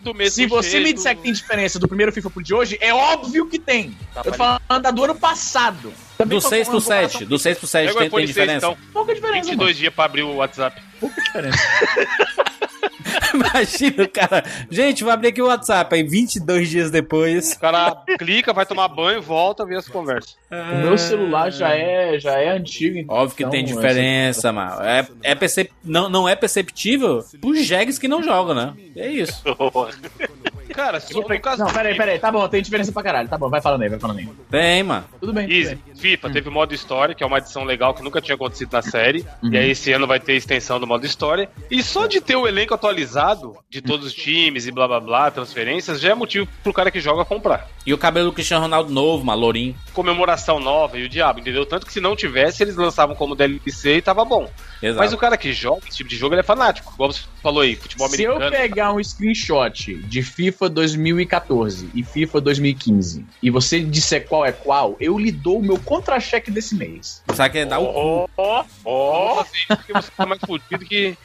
do 0.00 0.12
mesmo 0.12 0.34
Se 0.34 0.46
você 0.46 0.80
me 0.80 0.92
disser 0.92 1.14
que 1.14 1.22
tem 1.22 1.32
diferença 1.32 1.78
do 1.78 1.86
primeiro 1.86 2.10
FIFA 2.12 2.30
pro 2.30 2.42
de 2.42 2.52
hoje, 2.52 2.76
é 2.80 2.92
óbvio 2.92 3.46
que 3.48 3.60
tem. 3.60 3.96
Tá 4.12 4.22
Eu 4.24 4.32
tô 4.32 4.32
falando 4.32 4.82
da 4.82 4.90
do 4.90 5.04
ano 5.04 5.14
passado. 5.14 5.92
Também 6.18 6.36
Do 6.36 6.42
foi 6.42 6.50
6 6.50 6.66
uma 6.66 6.72
pro 6.72 6.80
comparação 6.82 7.10
7, 7.20 7.24
do 7.26 7.38
6 7.38 7.58
pro 7.58 7.66
7 7.68 7.86
Pega 7.86 7.96
o 7.96 8.00
tem, 8.00 8.10
tem 8.10 8.18
iPhone 8.24 8.26
6, 8.26 8.34
diferença? 8.34 8.66
então. 8.66 8.78
Pouca 8.92 9.14
diferença, 9.14 9.50
22 9.50 9.76
dias 9.76 9.94
pra 9.94 10.04
abrir 10.06 10.22
o 10.24 10.34
WhatsApp. 10.34 10.80
mano. 10.80 10.92
Pouca 10.98 11.20
diferença. 11.22 11.58
Imagina 13.36 14.04
o 14.04 14.08
cara. 14.08 14.44
Gente, 14.70 15.04
vou 15.04 15.12
abrir 15.12 15.28
aqui 15.28 15.42
o 15.42 15.46
WhatsApp. 15.46 15.94
Aí 15.94 16.02
22 16.02 16.68
dias 16.68 16.90
depois. 16.90 17.52
O 17.52 17.60
cara 17.60 18.02
clica, 18.18 18.52
vai 18.52 18.66
tomar 18.66 18.88
banho, 18.88 19.20
volta, 19.22 19.64
vê 19.64 19.76
as 19.76 19.88
conversas. 19.88 20.36
O 20.50 20.76
meu 20.76 20.96
celular 20.96 21.50
já 21.50 21.70
é, 21.70 22.18
já 22.18 22.32
é 22.38 22.50
antigo. 22.50 22.98
então, 22.98 23.14
Óbvio 23.14 23.36
que 23.36 23.50
tem 23.50 23.64
diferença, 23.64 24.52
mano. 24.52 24.82
É, 24.82 25.06
é 25.22 25.34
percep... 25.34 25.70
não, 25.84 26.08
não 26.08 26.28
é 26.28 26.34
perceptível 26.36 27.24
pros 27.40 27.64
jegues 27.64 27.98
que 27.98 28.08
não 28.08 28.22
jogam, 28.22 28.54
né? 28.54 28.74
É 28.96 29.08
isso. 29.08 29.42
Cara, 30.76 31.00
se 31.00 31.14
no 31.14 31.40
caso. 31.40 31.64
Não, 31.64 31.72
peraí, 31.72 31.96
peraí. 31.96 32.18
Tá 32.18 32.30
bom, 32.30 32.46
tem 32.48 32.60
diferença 32.60 32.92
pra 32.92 33.02
caralho. 33.02 33.28
Tá 33.28 33.38
bom, 33.38 33.48
vai 33.48 33.62
falando 33.62 33.82
aí, 33.82 33.88
vai 33.88 33.98
falando 33.98 34.18
aí. 34.18 34.28
Tem, 34.50 34.82
mano. 34.82 35.06
Tudo 35.18 35.32
bem. 35.32 35.46
tudo 35.46 35.54
Easy. 35.54 35.74
bem. 35.74 35.94
FIFA 35.94 36.30
teve 36.30 36.48
o 36.50 36.52
modo 36.52 36.74
história, 36.74 37.14
que 37.14 37.22
é 37.22 37.26
uma 37.26 37.38
adição 37.38 37.64
legal 37.64 37.94
que 37.94 38.02
nunca 38.02 38.20
tinha 38.20 38.34
acontecido 38.34 38.72
na 38.72 38.82
série. 38.82 39.24
Uhum. 39.42 39.52
E 39.52 39.56
aí 39.56 39.70
esse 39.70 39.90
ano 39.92 40.06
vai 40.06 40.20
ter 40.20 40.34
extensão 40.34 40.78
do 40.78 40.86
modo 40.86 41.06
história. 41.06 41.48
E 41.70 41.82
só 41.82 42.06
de 42.06 42.20
ter 42.20 42.36
o 42.36 42.46
elenco 42.46 42.74
atualizado 42.74 43.25
de 43.68 43.80
todos 43.80 44.06
os 44.06 44.14
times 44.14 44.66
e 44.66 44.70
blá 44.70 44.86
blá 44.86 45.00
blá, 45.00 45.30
transferências, 45.30 46.00
já 46.00 46.10
é 46.10 46.14
motivo 46.14 46.46
pro 46.62 46.72
cara 46.72 46.90
que 46.90 47.00
joga 47.00 47.24
comprar. 47.24 47.68
E 47.84 47.92
o 47.92 47.98
cabelo 47.98 48.30
do 48.30 48.32
Cristiano 48.32 48.62
Ronaldo 48.62 48.92
novo, 48.92 49.24
mano, 49.24 49.40
lourinho. 49.40 49.74
Comemoração 49.92 50.58
nova 50.60 50.98
e 50.98 51.04
o 51.04 51.08
diabo, 51.08 51.40
entendeu? 51.40 51.64
Tanto 51.64 51.86
que 51.86 51.92
se 51.92 52.00
não 52.00 52.16
tivesse, 52.16 52.62
eles 52.62 52.76
lançavam 52.76 53.14
como 53.14 53.34
DLC 53.34 53.96
e 53.96 54.02
tava 54.02 54.24
bom. 54.24 54.50
Exato. 54.82 54.98
Mas 54.98 55.12
o 55.12 55.16
cara 55.16 55.36
que 55.36 55.52
joga 55.52 55.82
esse 55.88 55.98
tipo 55.98 56.10
de 56.10 56.16
jogo, 56.16 56.34
ele 56.34 56.40
é 56.40 56.44
fanático. 56.44 56.92
Igual 56.94 57.12
você 57.12 57.22
falou 57.42 57.62
aí, 57.62 57.76
futebol 57.76 58.08
Se 58.08 58.22
eu 58.22 58.36
americano. 58.36 58.62
pegar 58.62 58.92
um 58.92 59.02
screenshot 59.02 59.94
de 59.94 60.22
FIFA 60.22 60.68
2014 60.68 61.90
e 61.94 62.02
FIFA 62.02 62.40
2015 62.40 63.24
e 63.42 63.50
você 63.50 63.80
disser 63.80 64.26
qual 64.26 64.44
é 64.44 64.52
qual, 64.52 64.96
eu 65.00 65.18
lhe 65.18 65.32
dou 65.32 65.58
o 65.58 65.62
meu 65.62 65.78
contra-cheque 65.78 66.50
desse 66.50 66.74
mês. 66.74 67.22
Sabe 67.34 67.50
que 67.50 67.64
dá 67.64 67.78
o 67.78 68.26
cu. 68.26 68.30
Ó, 68.36 68.64
ó, 68.84 69.42
isso 69.42 69.66
porque 69.68 69.92
você 69.92 70.10
tá 70.16 70.26
mais 70.26 70.40
fudido 70.40 70.84
que. 70.84 71.16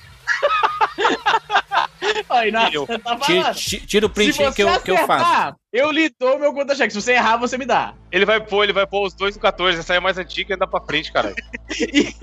Aí, 2.42 2.52
tá 2.52 3.18
Tira, 3.18 3.54
tira 3.86 4.06
o 4.06 4.10
print 4.10 4.34
você 4.34 4.52
que 4.52 4.64
eu, 4.64 4.82
que 4.82 4.92
eu 4.92 4.98
faço. 5.08 5.56
Eu 5.74 5.90
lhe 5.92 6.10
dou 6.20 6.38
meu 6.38 6.54
conta-cheque. 6.54 6.92
Se 6.94 7.02
você 7.02 7.14
errar, 7.14 7.38
você 7.38 7.58
me 7.58 7.66
dá. 7.66 7.94
Ele 8.12 8.26
vai 8.26 8.42
pôr, 8.42 8.64
ele 8.64 8.74
vai 8.74 8.86
pôr 8.86 9.08
os 9.08 9.14
dois 9.14 9.36
no 9.36 9.42
14, 9.42 9.80
essa 9.80 9.94
aí 9.94 9.98
é 9.98 10.00
mais 10.02 10.18
antiga 10.18 10.52
e 10.52 10.56
anda 10.56 10.68
pra 10.68 10.82
frente, 10.82 11.12
cara. 11.14 11.34
E- 11.80 12.14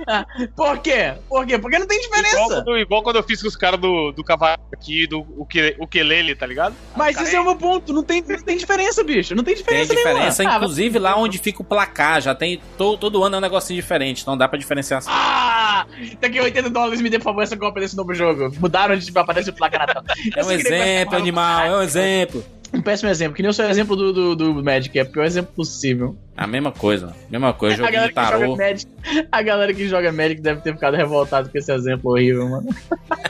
Por 0.54 0.78
quê? 0.78 1.14
Por 1.26 1.46
quê? 1.46 1.58
Porque 1.58 1.78
não 1.78 1.86
tem 1.86 1.98
Igual 2.04 2.20
diferença. 2.22 2.62
quando, 2.62 2.78
igual 2.78 3.02
quando 3.02 3.16
eu 3.16 3.22
fiz 3.22 3.40
com 3.40 3.48
os 3.48 3.56
caras 3.56 3.80
do, 3.80 4.12
do 4.12 4.22
cavalo 4.22 4.60
aqui, 4.74 5.06
do 5.06 5.20
Uke- 5.40 5.74
Ukelele, 5.80 6.34
tá 6.34 6.44
ligado? 6.46 6.74
Mas 6.94 7.18
esse 7.18 7.34
é 7.34 7.40
o 7.40 7.44
meu 7.44 7.56
ponto. 7.56 7.90
Não 7.92 8.02
tem, 8.02 8.22
não 8.22 8.42
tem 8.42 8.58
diferença, 8.58 9.02
bicho. 9.02 9.34
Não 9.34 9.42
tem 9.42 9.54
Tem 9.54 9.62
diferença 9.64 9.94
diferença, 9.94 10.42
nenhuma. 10.42 10.54
Ah, 10.54 10.58
inclusive 10.58 10.98
lá 10.98 11.16
onde 11.16 11.38
fica 11.38 11.62
o 11.62 11.64
placar, 11.64 12.20
já 12.20 12.34
tem. 12.34 12.60
to- 12.76 12.98
todo 12.98 13.24
ano 13.24 13.36
é 13.36 13.38
um 13.38 13.40
negocinho 13.42 13.80
diferente, 13.80 14.26
não 14.26 14.36
dá 14.36 14.46
pra 14.46 14.58
diferenciar 14.58 14.98
assim. 14.98 15.08
Ah! 15.10 15.86
Daqui 16.20 16.38
80 16.40 16.68
dólares 16.68 17.00
me 17.00 17.08
dê, 17.08 17.18
por 17.18 17.24
favor, 17.24 17.42
essa 17.42 17.56
cópia 17.56 17.80
desse 17.80 17.96
novo 17.96 18.12
jogo. 18.12 18.52
Mudaram 18.60 18.94
onde 18.94 19.10
aparece 19.18 19.48
o 19.48 19.54
placa 19.54 19.78
na 19.78 19.86
tela. 19.86 20.04
É 20.36 20.44
um 20.44 20.50
exemplo, 20.50 21.16
animal, 21.16 21.60
é 21.64 21.76
um 21.78 21.82
exemplo. 21.82 22.44
Um 22.78 22.82
péssimo 22.82 23.11
exemplo, 23.11 23.35
que 23.35 23.42
nem 23.42 23.50
o 23.50 23.52
seu 23.54 23.68
exemplo 23.68 23.97
do, 23.97 24.12
do, 24.12 24.37
do 24.37 24.62
Magic, 24.62 24.97
é 24.97 25.02
o 25.02 25.06
pior 25.11 25.25
exemplo 25.25 25.52
possível. 25.52 26.16
A 26.37 26.47
mesma 26.47 26.70
coisa, 26.70 27.12
mesma 27.28 27.52
coisa, 27.52 27.75
a, 27.75 27.78
jogo 27.78 27.92
galera 27.92 28.08
de 28.08 28.14
que 28.14 28.23
joga 28.25 28.38
tarô. 28.38 28.56
Magic, 28.56 28.90
a 29.32 29.42
galera 29.42 29.75
que 29.75 29.88
joga 29.88 30.12
Magic 30.12 30.40
deve 30.40 30.61
ter 30.61 30.73
ficado 30.75 30.97
revoltada 30.97 31.49
com 31.49 31.58
esse 31.58 31.73
exemplo 31.73 32.12
horrível, 32.12 32.49
mano. 32.49 32.68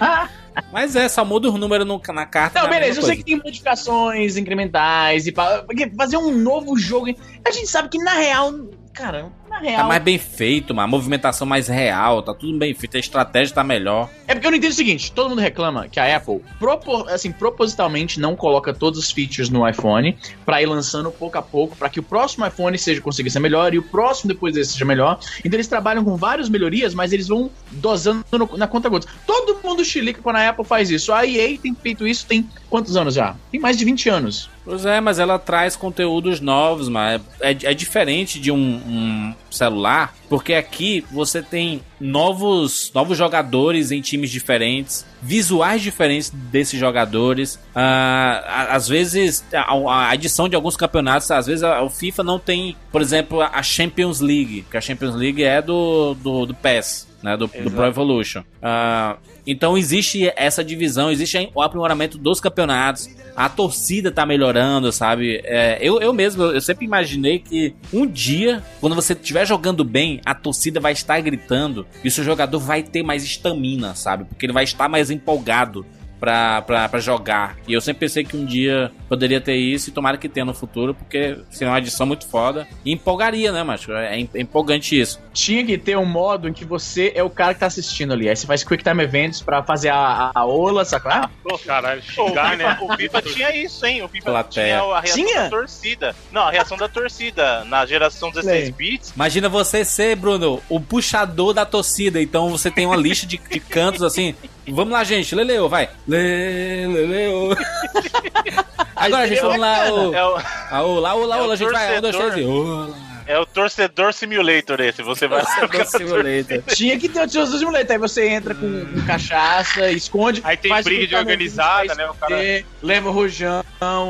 Mas 0.73 0.95
é, 0.97 1.09
só 1.09 1.25
muda 1.25 1.49
os 1.49 1.55
números 1.59 1.87
no- 1.87 2.01
na 2.13 2.27
carta. 2.27 2.61
Não, 2.61 2.67
é 2.67 2.71
beleza, 2.71 3.01
eu 3.01 3.05
sei 3.05 3.17
que 3.17 3.25
tem 3.25 3.37
modificações 3.37 4.37
incrementais 4.37 5.27
e 5.27 5.33
porque 5.33 5.91
fazer 5.97 6.17
um 6.19 6.37
novo 6.37 6.77
jogo. 6.77 7.07
A 7.47 7.51
gente 7.51 7.69
sabe 7.69 7.89
que 7.89 7.99
na 7.99 8.13
real, 8.15 8.53
cara, 8.93 9.27
na 9.49 9.57
Tá 9.59 9.63
real. 9.65 9.89
mais 9.89 10.03
bem 10.03 10.19
feito, 10.19 10.75
mano. 10.75 10.85
A 10.87 10.91
movimentação 10.91 11.47
mais 11.47 11.69
real, 11.69 12.23
tá 12.23 12.33
tudo 12.35 12.57
bem 12.59 12.75
feito, 12.75 12.97
a 12.97 13.01
estratégia 13.01 13.55
tá 13.55 13.65
melhor. 13.65 14.09
É 14.27 14.35
porque 14.35 14.47
eu 14.47 14.51
não 14.51 14.59
entendo 14.59 14.71
o 14.71 14.75
seguinte: 14.75 15.11
todo 15.13 15.29
mundo 15.31 15.41
reclama 15.41 15.89
que 15.89 15.99
a 15.99 16.17
Apple, 16.17 16.41
propor- 16.59 17.09
assim, 17.09 17.33
propositalmente 17.33 18.21
não 18.21 18.37
coloca 18.37 18.73
todos 18.73 18.99
os 18.99 19.11
features 19.11 19.49
no 19.51 19.69
iPhone 19.69 20.17
pra 20.45 20.63
ir 20.63 20.67
lançando 20.67 21.11
pouco 21.11 21.39
a 21.39 21.43
pouco, 21.43 21.77
pra 21.77 21.89
que 21.89 21.99
o 22.01 22.03
próximo 22.03 22.47
iPhone 22.47 22.77
seja 22.79 23.01
consiga 23.01 23.29
ser 23.31 23.41
melhor 23.41 23.75
e 23.75 23.79
o 23.79 23.83
próximo 23.83 24.29
depois 24.33 24.55
desse 24.55 24.73
seja 24.73 24.85
melhor. 24.85 25.19
Então 25.45 25.57
eles 25.57 25.67
trabalham 25.69 26.05
com 26.05 26.17
várias 26.17 26.49
melhorias, 26.49 26.95
mas 26.95 27.13
eles 27.13 27.29
vão 27.29 27.51
dosando 27.73 28.25
no- 28.33 28.57
na 28.57 28.67
conta 28.67 28.89
gotas. 28.89 29.09
Todo 29.27 29.59
mundo 29.65 29.85
chilica 29.85 30.21
quando 30.23 30.37
a 30.37 30.49
Apple 30.49 30.65
faz 30.65 30.91
isso. 30.91 31.13
A 31.13 31.27
EA 31.27 31.59
tem 31.59 31.75
feito 31.75 32.07
isso 32.07 32.27
tem 32.27 32.49
quantos 32.71 32.97
anos 32.97 33.15
já? 33.15 33.35
Tem 33.51 33.61
mais 33.61 33.77
de 33.77 33.85
20 33.85 34.09
anos. 34.09 34.51
Pois 34.69 34.85
é, 34.85 35.01
mas 35.01 35.19
ela 35.19 35.39
traz 35.39 35.75
conteúdos 35.77 36.41
novos, 36.41 36.91
mas 36.91 37.23
é, 37.41 37.53
é 37.53 37.73
diferente 37.73 38.39
de 38.39 38.53
um, 38.53 38.59
um 38.59 39.35
celular, 39.51 40.15
porque 40.29 40.53
aqui 40.53 41.03
você 41.11 41.41
tem 41.41 41.81
novos, 41.99 42.93
novos 42.95 43.17
jogadores 43.17 43.91
em 43.91 44.03
times 44.03 44.29
diferentes, 44.31 45.07
visuais 45.23 45.81
diferentes 45.81 46.29
desses 46.29 46.79
jogadores. 46.79 47.59
A- 47.75 48.69
às 48.77 48.87
vezes 48.87 49.43
a, 49.55 49.73
a 49.73 50.11
adição 50.11 50.51
de 50.51 50.55
alguns 50.55 50.77
campeonatos, 50.77 51.31
às 51.31 51.47
vezes 51.47 51.63
a- 51.65 51.83
o 51.83 51.89
FIFA 51.89 52.23
não 52.23 52.39
tem, 52.39 52.77
por 52.93 53.01
exemplo, 53.01 53.41
a 53.41 53.63
Champions 53.63 54.21
League, 54.21 54.67
que 54.71 54.77
a 54.77 54.81
Champions 54.83 55.15
League 55.15 55.43
é 55.43 55.63
do, 55.63 56.13
do, 56.15 56.45
do 56.45 56.55
PES. 56.55 57.09
Né, 57.21 57.37
do, 57.37 57.49
do 57.49 57.71
Pro 57.73 57.85
Evolution. 57.85 58.45
Ah, 58.63 59.17
então 59.51 59.79
existe 59.79 60.31
essa 60.37 60.63
divisão, 60.63 61.11
existe 61.11 61.51
o 61.55 61.63
aprimoramento 61.63 62.19
dos 62.19 62.39
campeonatos, 62.39 63.09
a 63.35 63.49
torcida 63.49 64.13
tá 64.13 64.27
melhorando, 64.27 64.93
sabe? 64.93 65.41
É, 65.43 65.79
eu, 65.81 66.01
eu 66.03 66.13
mesmo, 66.13 66.43
eu 66.43 66.61
sempre 66.61 66.85
imaginei 66.85 67.39
que 67.39 67.75
um 67.91 68.07
dia, 68.07 68.63
quando 68.79 68.95
você 68.95 69.15
estiver 69.15 69.47
jogando 69.47 69.83
bem, 69.85 70.21
a 70.27 70.35
torcida 70.35 70.79
vai 70.81 70.93
estar 70.93 71.19
gritando 71.23 71.87
e 72.05 72.09
o 72.09 72.11
seu 72.11 72.23
jogador 72.23 72.59
vai 72.59 72.83
ter 72.83 73.03
mais 73.03 73.25
estamina, 73.25 73.95
sabe? 73.95 74.25
Porque 74.25 74.45
ele 74.45 74.53
vai 74.53 74.65
estar 74.65 74.87
mais 74.87 75.11
empolgado 75.11 75.87
pra, 76.19 76.63
pra, 76.63 76.89
pra 76.89 77.01
jogar. 77.01 77.57
E 77.67 77.73
eu 77.73 77.81
sempre 77.81 78.01
pensei 78.01 78.25
que 78.25 78.37
um 78.37 78.45
dia 78.45 78.91
poderia 79.09 79.41
ter 79.41 79.57
isso 79.57 79.89
e 79.89 79.93
tomara 79.93 80.17
que 80.19 80.29
tenha 80.29 80.45
no 80.45 80.55
futuro, 80.55 80.95
porque 80.95 81.39
seria 81.51 81.73
uma 81.73 81.79
edição 81.79 82.07
muito 82.07 82.27
foda. 82.29 82.67
E 82.85 82.93
empolgaria, 82.93 83.53
né, 83.53 83.63
macho? 83.63 83.93
É, 83.93 84.21
é 84.21 84.41
empolgante 84.41 84.99
isso. 84.99 85.21
Tinha 85.33 85.65
que 85.65 85.79
ter 85.79 85.97
um 85.97 86.05
modo 86.05 86.49
em 86.49 86.53
que 86.53 86.65
você 86.65 87.13
é 87.15 87.23
o 87.23 87.31
cara 87.31 87.55
que 87.55 87.61
tá 87.61 87.67
assistindo 87.67 88.13
ali. 88.13 88.29
Aí 88.29 88.37
você 88.37 88.47
faz 88.47 88.65
Quick 88.65 88.83
Time 88.83 89.03
Events 89.03 89.41
pra 89.41 89.63
fazer 89.63 89.89
a, 89.91 89.97
a, 89.97 90.33
a 90.35 90.45
ola, 90.47 90.85
sacou? 90.85 91.11
Ah, 91.13 91.31
Pô, 91.43 91.59
caralho, 91.59 92.03
xingar, 92.03 92.57
né? 92.57 92.77
o 92.81 92.95
FIFA 92.97 93.23
tinha 93.23 93.57
isso, 93.57 93.85
hein? 93.87 94.03
O 94.03 94.09
FIFA 94.09 94.25
Plateia. 94.31 94.67
tinha 94.79 94.83
a 94.95 95.01
reação 95.01 95.25
Tinha? 95.25 95.43
da 95.43 95.51
torcida. 95.51 96.17
Não, 96.33 96.43
a 96.43 96.51
reação 96.51 96.77
da 96.77 96.89
torcida. 96.89 97.65
Na 97.65 97.87
geração 97.87 98.31
16 98.31 98.63
Lei. 98.65 98.73
bits, 98.73 99.13
Imagina 99.15 99.49
você 99.49 99.85
ser, 99.85 100.17
Bruno, 100.17 100.63
o 100.69 100.81
puxador 100.81 101.53
da 101.55 101.65
torcida. 101.65 102.21
Então 102.21 102.51
você 102.51 102.71
tem 102.71 102.87
uma 102.87 102.97
lista 102.97 103.27
de, 103.27 103.39
de 103.39 103.61
cantos 103.61 104.03
assim. 104.03 104.35
Vamos 104.73 104.93
lá, 104.93 105.05
gente. 105.05 105.35
Leleu, 105.35 105.69
vai. 105.69 105.89
Le, 106.07 106.87
leleu. 106.87 107.57
Agora, 108.95 109.29
gente, 109.29 109.41
vamos 109.41 109.59
lá. 109.59 109.87
É 109.87 109.93
o, 109.93 110.37
Ah, 110.71 110.83
olá, 110.83 111.15
olá, 111.15 111.37
É 111.37 111.41
o 111.41 111.45
olá, 111.45 111.57
gente. 111.57 111.71
Vai, 111.71 111.99
um, 111.99 112.01
dois, 112.01 112.17
torcedor. 112.17 112.33
três 112.33 112.47
e. 112.47 112.51
Olá. 112.51 112.97
é 113.27 113.39
o 113.39 113.47
torcedor 113.47 114.13
simulator 114.13 114.81
esse. 114.81 115.03
Você 115.03 115.29
vai 115.29 115.45
Torcedor 115.45 115.87
Simulator. 115.87 116.63
Tinha 116.75 116.99
que 116.99 117.09
ter 117.09 117.23
o 117.23 117.27
Tesouro 117.27 117.59
Simulator. 117.59 117.93
Aí 117.93 117.99
você 117.99 118.29
entra 118.29 118.55
com, 118.55 118.87
com 118.87 119.07
cachaça, 119.07 119.91
esconde. 119.91 120.41
Aí 120.45 120.57
tem 120.57 120.71
faz 120.71 120.85
briga 120.85 121.07
de 121.07 121.15
organizada, 121.15 121.95
né? 121.95 122.09
O 122.11 122.15
cara. 122.15 122.37
Leva 122.83 123.11
rojão, 123.11 123.63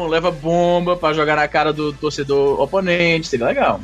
leva 0.09 0.31
bomba 0.31 0.97
pra 0.97 1.13
jogar 1.13 1.37
na 1.37 1.47
cara 1.49 1.73
do 1.73 1.93
torcedor 1.93 2.61
oponente. 2.61 3.27
Seria 3.29 3.47
legal. 3.47 3.81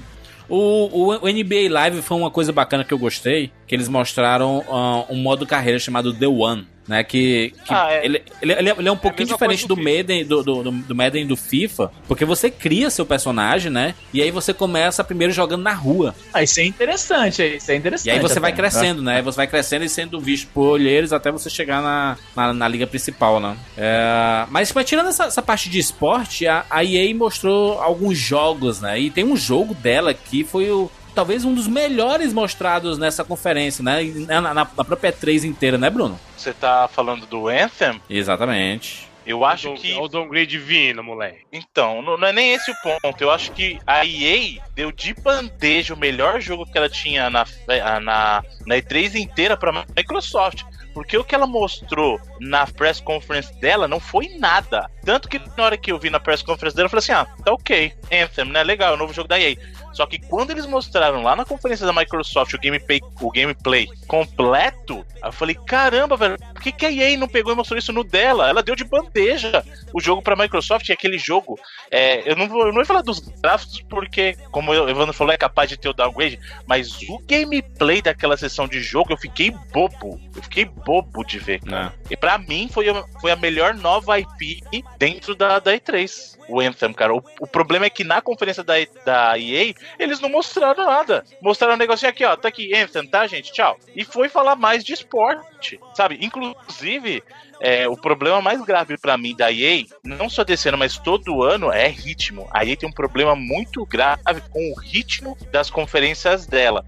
O, 0.48 1.10
o, 1.10 1.24
o 1.24 1.28
NBA 1.28 1.70
Live 1.70 2.02
foi 2.02 2.16
uma 2.16 2.30
coisa 2.30 2.52
bacana 2.52 2.84
que 2.84 2.92
eu 2.92 2.98
gostei, 2.98 3.50
que 3.66 3.74
eles 3.74 3.88
mostraram 3.88 4.64
ah, 4.68 5.04
um 5.10 5.16
modo 5.16 5.46
carreira 5.46 5.78
chamado 5.78 6.12
The 6.12 6.26
One, 6.26 6.66
né? 6.86 7.02
Que, 7.02 7.52
que 7.64 7.72
Ah, 7.72 7.92
é. 7.92 8.04
ele, 8.04 8.22
ele, 8.42 8.52
ele 8.52 8.68
é, 8.68 8.74
é 8.86 8.92
um 8.92 8.96
pouquinho 8.96 9.26
mesma 9.28 9.36
diferente 9.36 9.66
do. 9.66 9.76
Madden, 9.76 10.24
do, 10.24 10.42
do, 10.42 10.62
do, 10.64 10.70
do 10.70 10.94
Madden 10.94 11.24
e 11.24 11.26
do 11.26 11.36
FIFA, 11.36 11.90
porque 12.06 12.24
você 12.24 12.50
cria 12.50 12.90
seu 12.90 13.06
personagem, 13.06 13.70
né? 13.70 13.94
E 14.12 14.20
aí 14.22 14.30
você 14.30 14.52
começa 14.52 15.02
primeiro 15.02 15.32
jogando 15.32 15.62
na 15.62 15.72
rua. 15.72 16.14
Ah, 16.32 16.42
isso 16.42 16.60
é 16.60 16.64
interessante, 16.64 17.42
isso 17.56 17.70
é 17.70 17.76
interessante. 17.76 18.08
E 18.08 18.10
aí 18.10 18.20
você 18.20 18.38
vai 18.38 18.52
crescendo, 18.52 19.02
né? 19.02 19.22
Você 19.22 19.36
vai 19.36 19.46
crescendo 19.46 19.84
e 19.84 19.88
sendo 19.88 20.20
visto 20.20 20.48
por 20.52 20.68
olheiros 20.68 21.12
até 21.12 21.30
você 21.32 21.48
chegar 21.48 21.82
na, 21.82 22.16
na, 22.36 22.52
na 22.52 22.68
liga 22.68 22.86
principal, 22.86 23.40
né? 23.40 23.56
É, 23.76 24.46
mas, 24.50 24.72
mas 24.72 24.84
tirando 24.86 25.08
essa, 25.08 25.24
essa 25.24 25.42
parte 25.42 25.68
de 25.70 25.78
esporte, 25.78 26.46
a, 26.46 26.64
a 26.68 26.84
EA 26.84 27.14
mostrou 27.14 27.80
alguns 27.80 28.18
jogos, 28.18 28.80
né? 28.80 29.00
E 29.00 29.10
tem 29.10 29.24
um 29.24 29.36
jogo 29.36 29.74
dela 29.74 30.12
que 30.12 30.44
foi 30.44 30.70
o. 30.70 30.90
Talvez 31.14 31.44
um 31.44 31.54
dos 31.54 31.66
melhores 31.68 32.32
mostrados 32.32 32.98
nessa 32.98 33.24
conferência, 33.24 33.84
né? 33.84 34.02
Na, 34.26 34.40
na, 34.40 34.54
na 34.54 34.64
própria 34.66 35.12
E3 35.12 35.44
inteira, 35.44 35.78
né, 35.78 35.88
Bruno? 35.88 36.18
Você 36.36 36.52
tá 36.52 36.88
falando 36.92 37.24
do 37.26 37.48
Anthem? 37.48 38.00
Exatamente. 38.10 39.08
Eu 39.26 39.42
acho 39.44 39.70
O- 39.70 39.74
que. 39.74 39.92
É 39.92 39.98
o 39.98 40.06
downgrade 40.08 40.46
divino, 40.48 41.02
moleque. 41.02 41.46
Então, 41.50 42.02
não, 42.02 42.18
não 42.18 42.28
é 42.28 42.32
nem 42.32 42.52
esse 42.52 42.70
o 42.70 42.74
ponto. 42.82 43.22
Eu 43.22 43.30
acho 43.30 43.52
que 43.52 43.78
a 43.86 44.04
EA 44.04 44.60
deu 44.74 44.92
de 44.92 45.14
bandeja 45.14 45.94
o 45.94 45.98
melhor 45.98 46.40
jogo 46.40 46.66
que 46.66 46.76
ela 46.76 46.90
tinha 46.90 47.30
na, 47.30 47.46
eh, 47.68 48.00
na, 48.00 48.42
na 48.66 48.74
E3 48.76 49.14
inteira 49.14 49.56
pra 49.56 49.84
Microsoft. 49.96 50.62
Porque 50.92 51.16
o 51.16 51.24
que 51.24 51.34
ela 51.34 51.46
mostrou 51.46 52.20
na 52.38 52.66
press 52.66 53.00
conference 53.00 53.52
dela 53.60 53.88
não 53.88 53.98
foi 53.98 54.28
nada. 54.38 54.90
Tanto 55.04 55.28
que 55.28 55.40
na 55.56 55.64
hora 55.64 55.76
que 55.76 55.92
eu 55.92 55.98
vi 55.98 56.10
na 56.10 56.18
press 56.18 56.42
conference 56.42 56.76
dela, 56.76 56.86
eu 56.86 56.90
falei 56.90 57.00
assim: 57.00 57.12
ah, 57.12 57.26
tá 57.44 57.52
ok. 57.52 57.92
Anthem, 58.12 58.44
né? 58.46 58.62
Legal, 58.62 58.92
é 58.92 58.94
o 58.94 58.98
novo 58.98 59.12
jogo 59.12 59.28
da 59.28 59.38
EA. 59.38 59.56
Só 59.94 60.06
que 60.06 60.18
quando 60.18 60.50
eles 60.50 60.66
mostraram 60.66 61.22
lá 61.22 61.36
na 61.36 61.44
conferência 61.44 61.86
da 61.86 61.92
Microsoft 61.92 62.52
o 62.52 62.58
gameplay, 62.58 63.00
o 63.20 63.30
gameplay 63.30 63.88
completo, 64.08 65.06
eu 65.22 65.32
falei: 65.32 65.54
caramba, 65.54 66.16
velho, 66.16 66.36
por 66.52 66.60
que, 66.60 66.72
que 66.72 66.86
a 66.86 66.90
EA 66.90 67.16
não 67.16 67.28
pegou 67.28 67.52
e 67.52 67.56
mostrou 67.56 67.78
isso 67.78 67.92
no 67.92 68.02
dela? 68.02 68.48
Ela 68.48 68.62
deu 68.62 68.74
de 68.74 68.84
bandeja 68.84 69.64
o 69.92 70.00
jogo 70.00 70.20
pra 70.20 70.34
Microsoft 70.34 70.88
e 70.88 70.92
aquele 70.92 71.16
jogo. 71.16 71.58
é, 71.90 72.28
eu, 72.28 72.34
não 72.34 72.48
vou, 72.48 72.62
eu 72.62 72.66
não 72.68 72.74
vou 72.74 72.84
falar 72.84 73.02
dos 73.02 73.20
gráficos 73.20 73.80
porque, 73.88 74.36
como 74.50 74.72
o 74.72 74.88
Evandro 74.88 75.12
falou, 75.14 75.32
é 75.32 75.36
capaz 75.36 75.68
de 75.68 75.76
ter 75.76 75.88
o 75.88 75.94
downgrade, 75.94 76.40
mas 76.66 77.00
o 77.08 77.18
gameplay 77.20 78.02
daquela 78.02 78.36
sessão 78.36 78.66
de 78.66 78.80
jogo 78.80 79.12
eu 79.12 79.16
fiquei 79.16 79.52
bobo. 79.72 80.20
Eu 80.34 80.42
fiquei 80.42 80.64
bobo 80.64 81.22
de 81.24 81.38
ver. 81.38 81.60
Né? 81.64 81.92
E 82.10 82.16
pra 82.16 82.36
mim 82.36 82.68
foi 82.68 82.86
foi 83.20 83.30
a 83.30 83.36
melhor 83.36 83.74
nova 83.74 84.18
IP 84.18 84.62
dentro 84.98 85.34
da, 85.34 85.58
da 85.58 85.72
E3. 85.72 86.38
O 86.48 86.60
Anthem, 86.60 86.92
cara. 86.92 87.14
O, 87.14 87.22
o 87.40 87.46
problema 87.46 87.86
é 87.86 87.90
que 87.90 88.04
na 88.04 88.20
conferência 88.20 88.62
da, 88.62 88.74
da 89.04 89.38
EA, 89.38 89.74
eles 89.98 90.20
não 90.20 90.28
mostraram 90.28 90.84
nada. 90.84 91.24
Mostraram 91.40 91.74
um 91.74 91.78
negocinho 91.78 92.10
aqui, 92.10 92.24
ó. 92.24 92.36
Tá 92.36 92.48
aqui, 92.48 92.74
Anthem, 92.74 93.06
tá, 93.06 93.26
gente? 93.26 93.52
Tchau. 93.52 93.78
E 93.94 94.04
foi 94.04 94.28
falar 94.28 94.56
mais 94.56 94.84
de 94.84 94.92
esporte, 94.92 95.80
sabe? 95.94 96.18
Inclusive, 96.20 97.22
é, 97.60 97.88
o 97.88 97.96
problema 97.96 98.42
mais 98.42 98.62
grave 98.62 98.98
pra 98.98 99.16
mim 99.16 99.34
da 99.34 99.50
EA, 99.50 99.84
não 100.02 100.28
só 100.28 100.44
desse 100.44 100.68
ano, 100.68 100.78
mas 100.78 100.98
todo 100.98 101.42
ano, 101.42 101.72
é 101.72 101.88
ritmo. 101.88 102.46
A 102.50 102.64
EA 102.64 102.76
tem 102.76 102.88
um 102.88 102.92
problema 102.92 103.34
muito 103.34 103.86
grave 103.86 104.42
com 104.50 104.72
o 104.72 104.78
ritmo 104.78 105.36
das 105.50 105.70
conferências 105.70 106.46
dela. 106.46 106.84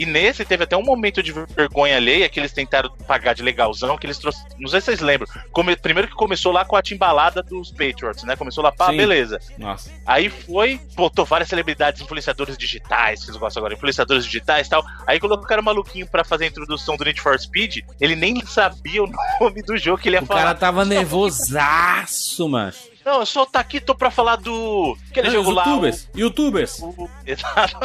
E 0.00 0.06
nesse 0.06 0.46
teve 0.46 0.64
até 0.64 0.74
um 0.76 0.82
momento 0.82 1.22
de 1.22 1.30
vergonha 1.30 1.96
alheia 1.96 2.26
que 2.28 2.40
eles 2.40 2.52
tentaram 2.52 2.90
pagar 3.06 3.34
de 3.34 3.42
legalzão, 3.42 3.98
que 3.98 4.06
eles 4.06 4.16
trouxeram. 4.18 4.48
Não 4.58 4.66
sei 4.68 4.80
se 4.80 4.86
vocês 4.86 5.00
lembram. 5.00 5.28
Come- 5.52 5.76
Primeiro 5.76 6.08
que 6.08 6.14
começou 6.14 6.50
lá 6.52 6.64
com 6.64 6.74
a 6.74 6.80
timbalada 6.82 7.42
dos 7.42 7.70
Patriots, 7.70 8.24
né? 8.24 8.34
Começou 8.34 8.64
lá, 8.64 8.72
pá, 8.72 8.86
Sim. 8.90 8.96
beleza. 8.96 9.38
Nossa. 9.58 9.90
Aí 10.06 10.30
foi, 10.30 10.80
botou 10.96 11.26
várias 11.26 11.50
celebridades, 11.50 12.00
influenciadores 12.00 12.56
digitais, 12.56 13.22
que 13.24 13.30
eles 13.30 13.38
gostam 13.38 13.60
agora, 13.60 13.74
influenciadores 13.74 14.24
digitais 14.24 14.66
e 14.66 14.70
tal. 14.70 14.82
Aí 15.06 15.20
colocaram 15.20 15.60
o 15.60 15.64
maluquinho 15.64 16.06
pra 16.06 16.24
fazer 16.24 16.44
a 16.44 16.48
introdução 16.48 16.96
do 16.96 17.04
Need 17.04 17.20
for 17.20 17.38
Speed. 17.38 17.80
Ele 18.00 18.16
nem 18.16 18.42
sabia 18.46 19.02
o 19.04 19.10
nome 19.40 19.62
do 19.62 19.76
jogo 19.76 19.98
que 20.02 20.08
ele 20.08 20.16
ia 20.16 20.22
O 20.22 20.26
falar. 20.26 20.40
cara 20.40 20.54
tava 20.54 20.84
nervosaço, 20.84 22.48
mano. 22.48 22.72
Não, 23.10 23.18
eu 23.20 23.26
só 23.26 23.44
tá 23.44 23.58
aqui, 23.58 23.80
tô 23.80 23.92
pra 23.92 24.08
falar 24.08 24.36
do. 24.36 24.96
Aquele 25.10 25.26
Não, 25.26 25.34
jogo 25.34 25.50
lá. 25.50 25.64
youtubers, 25.66 26.08
youtubers. 26.14 26.78
o- 26.78 26.90
o- 26.90 27.10
Exato. 27.26 27.76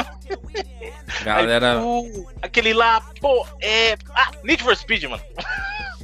Galera, 1.23 1.79
Aí, 1.79 1.83
o- 1.83 2.27
aquele 2.41 2.73
lá, 2.73 3.01
pô, 3.19 3.43
é. 3.59 3.97
Ah, 4.13 4.29
Need 4.43 4.61
for 4.61 4.75
Speed, 4.75 5.03
mano. 5.05 5.23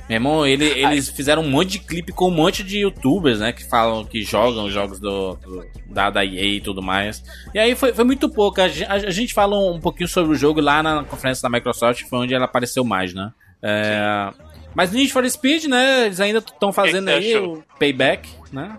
meu 0.09 0.15
irmão, 0.15 0.45
ele- 0.47 0.65
eles 0.65 1.07
fizeram 1.09 1.43
um 1.43 1.49
monte 1.49 1.73
de 1.73 1.79
clipe 1.79 2.11
com 2.11 2.29
um 2.29 2.31
monte 2.35 2.63
de 2.63 2.79
youtubers, 2.79 3.39
né? 3.39 3.53
Que 3.53 3.63
falam, 3.63 4.03
que 4.03 4.23
jogam 4.23 4.65
os 4.65 4.73
jogos 4.73 4.99
do, 4.99 5.35
do- 5.35 5.65
da, 5.85 6.09
da 6.09 6.25
EA 6.25 6.43
e 6.55 6.61
tudo 6.61 6.81
mais. 6.81 7.23
E 7.53 7.59
aí 7.59 7.75
foi, 7.75 7.93
foi 7.93 8.03
muito 8.03 8.27
pouco. 8.27 8.59
A, 8.59 8.65
a- 8.65 8.93
a 9.07 9.11
gente 9.11 9.33
falou 9.35 9.71
um 9.75 9.79
pouquinho 9.79 10.09
sobre 10.09 10.31
o 10.31 10.35
jogo 10.35 10.59
lá 10.59 10.81
na 10.81 11.03
conferência 11.03 11.43
da 11.43 11.49
Microsoft, 11.49 12.03
foi 12.09 12.19
onde 12.19 12.33
ela 12.33 12.45
apareceu 12.45 12.83
mais, 12.83 13.13
né? 13.13 13.31
É, 13.61 14.33
mas 14.73 14.91
Need 14.91 15.13
for 15.13 15.29
Speed, 15.29 15.65
né? 15.65 16.07
Eles 16.07 16.19
ainda 16.19 16.39
estão 16.39 16.73
fazendo 16.73 17.09
aí 17.09 17.37
o 17.37 17.63
Payback, 17.77 18.27
né? 18.51 18.77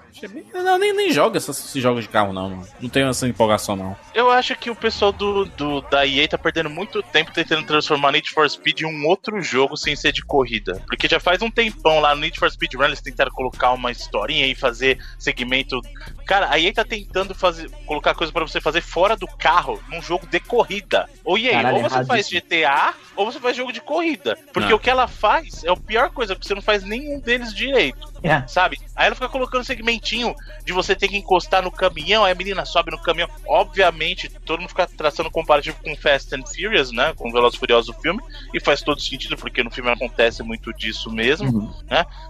Não, 0.52 0.78
nem, 0.78 0.92
nem 0.92 1.10
jogo 1.12 1.36
esses, 1.36 1.48
esses 1.48 1.82
jogos 1.82 2.04
de 2.04 2.08
carro, 2.10 2.32
não. 2.32 2.50
Não, 2.50 2.66
não 2.80 2.88
tenho 2.88 3.08
essa 3.08 3.26
empolgação, 3.26 3.74
não. 3.76 3.96
Eu 4.14 4.30
acho 4.30 4.54
que 4.56 4.70
o 4.70 4.74
pessoal 4.76 5.12
do, 5.12 5.44
do- 5.46 5.80
da 5.82 6.06
EA 6.06 6.28
tá 6.28 6.36
perdendo 6.38 6.68
muito 6.68 7.02
tempo 7.02 7.32
tentando 7.32 7.66
transformar 7.66 8.12
Need 8.12 8.30
for 8.30 8.48
Speed 8.48 8.80
em 8.80 8.86
um 8.86 9.06
outro 9.06 9.40
jogo 9.40 9.76
sem 9.76 9.96
ser 9.96 10.12
de 10.12 10.22
corrida. 10.24 10.82
Porque 10.86 11.08
já 11.08 11.18
faz 11.18 11.40
um 11.42 11.50
tempão 11.50 12.00
lá 12.00 12.14
no 12.14 12.20
Need 12.20 12.38
for 12.38 12.50
Speed 12.50 12.74
Run 12.74 12.84
eles 12.84 13.00
tentaram 13.00 13.30
colocar 13.32 13.72
uma 13.72 13.90
historinha 13.90 14.46
e 14.46 14.54
fazer 14.54 14.98
segmento. 15.18 15.80
Cara, 16.26 16.50
a 16.50 16.58
EA 16.58 16.72
tá 16.72 16.84
tentando 16.84 17.34
fazer, 17.34 17.70
colocar 17.86 18.14
coisa 18.14 18.32
pra 18.32 18.42
você 18.46 18.60
fazer 18.60 18.80
fora 18.82 19.16
do 19.16 19.26
carro 19.26 19.82
num 19.88 20.02
jogo 20.02 20.26
de 20.26 20.38
corrida. 20.40 21.08
Ou 21.24 21.38
EA, 21.38 21.52
Caralho, 21.52 21.76
ou 21.78 21.82
você 21.88 22.04
faz. 22.04 22.28
GTA 22.28 22.94
ou 23.16 23.26
você 23.30 23.38
faz 23.40 23.56
jogo 23.56 23.72
de 23.72 23.80
corrida. 23.80 24.38
Porque 24.52 24.68
Não. 24.70 24.76
o 24.76 24.80
que 24.80 24.90
ela 24.90 25.06
faz 25.08 25.64
é 25.64 25.70
a 25.70 25.76
pior 25.76 26.10
coisa, 26.10 26.34
porque 26.34 26.46
você 26.48 26.54
não 26.54 26.62
faz 26.62 26.82
nenhum 26.84 27.18
deles 27.20 27.52
direito 27.54 28.11
É. 28.22 28.46
sabe? 28.46 28.78
Aí 28.94 29.06
ela 29.06 29.14
fica 29.14 29.28
colocando 29.28 29.64
segmentinho 29.64 30.34
de 30.64 30.72
você 30.72 30.94
ter 30.94 31.08
que 31.08 31.16
encostar 31.16 31.62
no 31.62 31.70
caminhão, 31.70 32.24
aí 32.24 32.32
a 32.32 32.34
menina 32.34 32.64
sobe 32.64 32.90
no 32.90 32.98
caminhão. 33.00 33.28
Obviamente, 33.46 34.28
todo 34.44 34.60
mundo 34.60 34.68
fica 34.68 34.86
traçando 34.86 35.30
comparativo 35.30 35.76
com 35.82 35.96
Fast 35.96 36.34
and 36.34 36.44
Furious, 36.46 36.90
né? 36.92 37.12
Com 37.16 37.32
Velozes 37.32 37.56
e 37.56 37.60
Furiosos 37.60 37.94
do 37.94 38.00
filme, 38.00 38.20
e 38.52 38.60
faz 38.60 38.82
todo 38.82 39.00
sentido, 39.00 39.36
porque 39.36 39.62
no 39.62 39.70
filme 39.70 39.90
acontece 39.90 40.42
muito 40.42 40.72
disso 40.72 41.10
mesmo. 41.10 41.48
Uhum. 41.48 41.72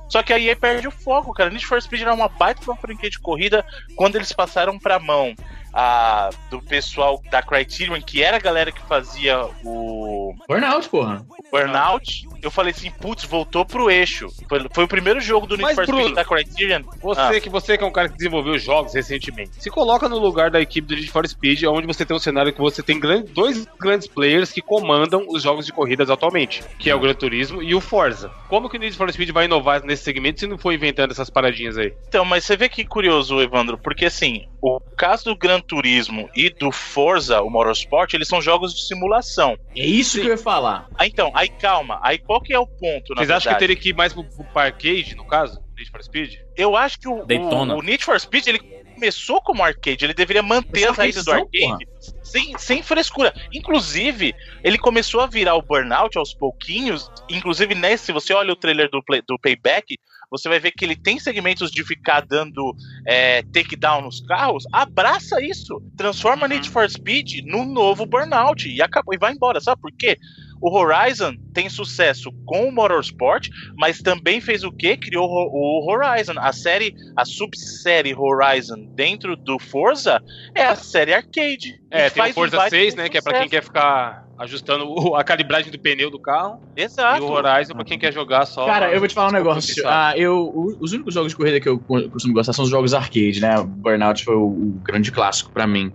Só 0.08 0.22
que 0.22 0.32
aí 0.32 0.48
aí 0.48 0.56
perde 0.56 0.86
o 0.86 0.90
foco, 0.90 1.32
cara. 1.32 1.50
Need 1.50 1.66
for 1.66 1.80
Speed 1.80 2.02
era 2.02 2.14
uma 2.14 2.28
baita 2.28 2.60
de 2.60 2.68
uma 2.68 2.76
franquia 2.76 3.10
de 3.10 3.18
corrida 3.18 3.64
quando 3.96 4.16
eles 4.16 4.32
passaram 4.32 4.78
pra 4.78 4.98
mão 4.98 5.34
a, 5.72 6.30
do 6.50 6.60
pessoal 6.62 7.20
da 7.30 7.42
Criterion, 7.42 8.00
que 8.00 8.22
era 8.22 8.36
a 8.36 8.40
galera 8.40 8.70
que 8.72 8.80
fazia 8.82 9.44
o 9.64 10.34
Burnout, 10.48 10.88
porra. 10.88 11.24
Burnout. 11.50 12.26
Eu 12.42 12.50
falei 12.50 12.72
assim, 12.72 12.90
putz, 12.90 13.24
voltou 13.24 13.64
pro 13.64 13.90
eixo. 13.90 14.26
Foi, 14.48 14.66
foi 14.72 14.84
o 14.84 14.88
primeiro 14.88 15.20
jogo 15.20 15.46
do 15.46 15.56
Need 15.56 15.74
for 15.74 15.84
Speed 15.86 16.14
da 16.14 16.24
Criterion. 16.24 16.82
Você, 17.00 17.20
Ah. 17.20 17.40
que 17.40 17.48
você 17.48 17.78
que 17.78 17.84
é 17.84 17.86
um 17.86 17.92
cara 17.92 18.08
que 18.08 18.16
desenvolveu 18.16 18.58
jogos 18.58 18.94
recentemente, 18.94 19.52
se 19.62 19.70
coloca 19.70 20.08
no 20.08 20.18
lugar 20.18 20.50
da 20.50 20.60
equipe 20.60 20.86
do 20.88 20.94
Need 20.94 21.10
for 21.10 21.26
Speed, 21.26 21.62
onde 21.64 21.86
você 21.86 22.04
tem 22.04 22.16
um 22.16 22.20
cenário 22.20 22.52
que 22.52 22.60
você 22.60 22.82
tem 22.82 22.98
gran- 22.98 23.22
dois 23.22 23.66
grandes 23.78 24.08
players 24.08 24.50
que 24.50 24.60
comandam 24.60 25.24
os 25.28 25.42
jogos 25.42 25.66
de 25.66 25.72
corridas 25.72 26.10
atualmente, 26.10 26.62
que 26.78 26.90
é 26.90 26.94
o 26.94 27.00
Gran 27.00 27.14
Turismo 27.14 27.62
e 27.62 27.74
o 27.74 27.80
Forza. 27.80 28.30
Como 28.48 28.68
que 28.68 28.76
o 28.76 28.80
Need 28.80 28.96
for 28.96 29.10
Speed 29.12 29.30
vai 29.30 29.44
inovar 29.44 29.82
nesse 29.84 30.02
segmento 30.02 30.40
se 30.40 30.46
não 30.46 30.58
for 30.58 30.72
inventando 30.72 31.12
essas 31.12 31.30
paradinhas 31.30 31.78
aí? 31.78 31.94
Então, 32.08 32.24
mas 32.24 32.44
você 32.44 32.56
vê 32.56 32.68
que 32.68 32.84
curioso, 32.84 33.40
Evandro, 33.40 33.78
porque 33.78 34.06
assim, 34.06 34.46
o 34.60 34.80
caso 34.96 35.26
do 35.26 35.36
Gran 35.36 35.60
Turismo 35.62 36.28
e 36.34 36.50
do 36.50 36.70
Forza, 36.72 37.40
o 37.40 37.48
Motorsport, 37.50 38.12
eles 38.14 38.28
são 38.28 38.40
jogos 38.42 38.74
de 38.74 38.86
simulação. 38.86 39.56
É 39.76 39.84
isso 39.86 40.12
Sim. 40.16 40.20
que 40.22 40.26
eu 40.26 40.32
ia 40.32 40.38
falar. 40.38 40.88
Ah, 40.98 41.06
então, 41.06 41.30
aí 41.34 41.48
calma, 41.48 41.98
aí 42.02 42.18
qual 42.18 42.40
que 42.40 42.52
é 42.52 42.58
o 42.58 42.66
ponto, 42.66 43.14
na 43.14 43.20
Vocês 43.22 43.30
acham 43.30 43.52
que 43.52 43.58
teria 43.58 43.76
que 43.76 43.90
ir 43.90 43.94
mais 43.94 44.12
pro, 44.12 44.24
pro 44.24 44.46
arcade, 44.54 45.14
no 45.14 45.24
caso? 45.24 45.60
Need 45.78 45.90
for 45.90 46.02
Speed? 46.02 46.34
Eu 46.56 46.76
acho 46.76 46.98
que 47.00 47.08
o, 47.08 47.24
Daytona. 47.24 47.74
o, 47.74 47.78
o 47.78 47.82
Need 47.82 48.04
for 48.04 48.18
Speed, 48.20 48.46
ele 48.46 48.58
começou 48.94 49.40
como 49.40 49.64
arcade, 49.64 50.04
ele 50.04 50.14
deveria 50.14 50.42
manter 50.42 50.88
as 50.88 50.96
raízes 50.96 51.24
do 51.24 51.32
arcade 51.32 51.88
sem, 52.22 52.56
sem 52.58 52.82
frescura. 52.82 53.32
Inclusive, 53.52 54.34
ele 54.62 54.78
começou 54.78 55.20
a 55.20 55.26
virar 55.26 55.54
o 55.56 55.62
Burnout 55.62 56.16
aos 56.18 56.34
pouquinhos, 56.34 57.10
inclusive 57.28 57.74
nesse, 57.74 58.06
se 58.06 58.12
você 58.12 58.32
olha 58.34 58.52
o 58.52 58.56
trailer 58.56 58.90
do, 58.90 59.02
play- 59.02 59.22
do 59.26 59.38
Payback, 59.38 59.96
você 60.32 60.48
vai 60.48 60.58
ver 60.58 60.72
que 60.72 60.82
ele 60.82 60.96
tem 60.96 61.18
segmentos 61.18 61.70
de 61.70 61.84
ficar 61.84 62.22
dando 62.22 62.74
é, 63.06 63.42
takedown 63.42 64.00
nos 64.00 64.20
carros, 64.20 64.64
abraça 64.72 65.42
isso, 65.44 65.80
transforma 65.94 66.48
Need 66.48 66.70
for 66.70 66.88
Speed 66.88 67.44
no 67.44 67.66
novo 67.66 68.06
Burnout 68.06 68.66
e 68.66 68.80
acabou 68.80 69.14
e 69.14 69.18
vai 69.18 69.32
embora, 69.34 69.60
sabe 69.60 69.82
por 69.82 69.92
quê? 69.92 70.16
O 70.62 70.74
Horizon 70.74 71.34
tem 71.52 71.68
sucesso 71.68 72.30
com 72.46 72.68
o 72.68 72.72
Motorsport, 72.72 73.48
mas 73.76 73.98
também 73.98 74.40
fez 74.40 74.62
o 74.62 74.70
quê? 74.70 74.96
Criou 74.96 75.28
o 75.28 75.90
Horizon. 75.90 76.34
A 76.38 76.52
série, 76.52 76.94
a 77.16 77.24
subsérie 77.24 78.14
Horizon 78.14 78.86
dentro 78.94 79.34
do 79.34 79.58
Forza 79.58 80.22
é 80.54 80.62
a 80.62 80.76
série 80.76 81.12
arcade. 81.12 81.82
É, 81.90 82.08
tem 82.08 82.30
o 82.30 82.32
Forza 82.32 82.56
baita 82.56 82.76
6, 82.76 82.94
de 82.94 82.96
né? 82.96 83.08
Que 83.08 83.18
é 83.18 83.20
pra 83.20 83.32
quem 83.32 83.42
sucesso. 83.48 83.60
quer 83.60 83.64
ficar 83.64 84.24
ajustando 84.38 84.84
o- 84.88 85.14
a 85.16 85.22
calibragem 85.22 85.70
do 85.70 85.78
pneu 85.80 86.10
do 86.10 86.20
carro. 86.20 86.58
Exato. 86.76 87.18
E 87.18 87.20
o 87.20 87.30
Horizon 87.30 87.74
pra 87.74 87.84
quem 87.84 87.98
quer 87.98 88.12
jogar 88.12 88.46
só. 88.46 88.64
Cara, 88.66 88.92
eu 88.92 88.98
vou 88.98 89.08
te 89.08 89.14
falar 89.14 89.28
um 89.28 89.32
negócio. 89.32 89.82
Ah, 89.86 90.14
eu, 90.16 90.50
os 90.80 90.92
únicos 90.92 91.14
jogos 91.14 91.32
de 91.32 91.36
corrida 91.36 91.60
que 91.60 91.68
eu 91.68 91.78
co- 91.78 92.08
costumo 92.10 92.34
gostar 92.34 92.52
são 92.52 92.64
os 92.64 92.70
jogos 92.70 92.94
arcade, 92.94 93.40
né? 93.40 93.54
Burnout 93.66 94.24
foi 94.24 94.34
o, 94.34 94.44
o 94.46 94.80
grande 94.82 95.12
clássico 95.12 95.50
pra 95.52 95.66
mim. 95.66 95.92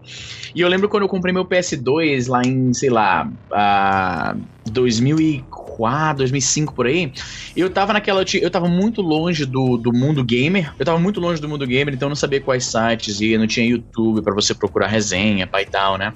E 0.55 0.61
eu 0.61 0.67
lembro 0.69 0.87
quando 0.87 1.03
eu 1.03 1.09
comprei 1.09 1.33
meu 1.33 1.45
PS2 1.45 2.27
lá 2.27 2.41
em, 2.45 2.73
sei 2.73 2.89
lá, 2.89 3.27
ah, 3.53 4.35
2004, 4.69 5.66
2005 6.13 6.73
por 6.73 6.87
aí. 6.87 7.11
Eu 7.55 7.69
tava 7.69 7.93
naquela. 7.93 8.23
eu 8.33 8.49
tava 8.51 8.67
muito 8.67 9.01
longe 9.01 9.45
do, 9.45 9.77
do 9.77 9.91
mundo 9.93 10.23
gamer. 10.23 10.73
Eu 10.79 10.85
tava 10.85 10.99
muito 10.99 11.19
longe 11.19 11.41
do 11.41 11.47
mundo 11.49 11.65
gamer, 11.67 11.93
então 11.93 12.07
eu 12.07 12.11
não 12.11 12.15
sabia 12.15 12.41
quais 12.41 12.65
sites 12.65 13.19
ia, 13.21 13.37
não 13.37 13.47
tinha 13.47 13.65
YouTube 13.65 14.21
pra 14.23 14.33
você 14.33 14.53
procurar 14.53 14.87
resenha, 14.87 15.47
pai 15.47 15.63
e 15.63 15.69
tal, 15.69 15.97
né? 15.97 16.13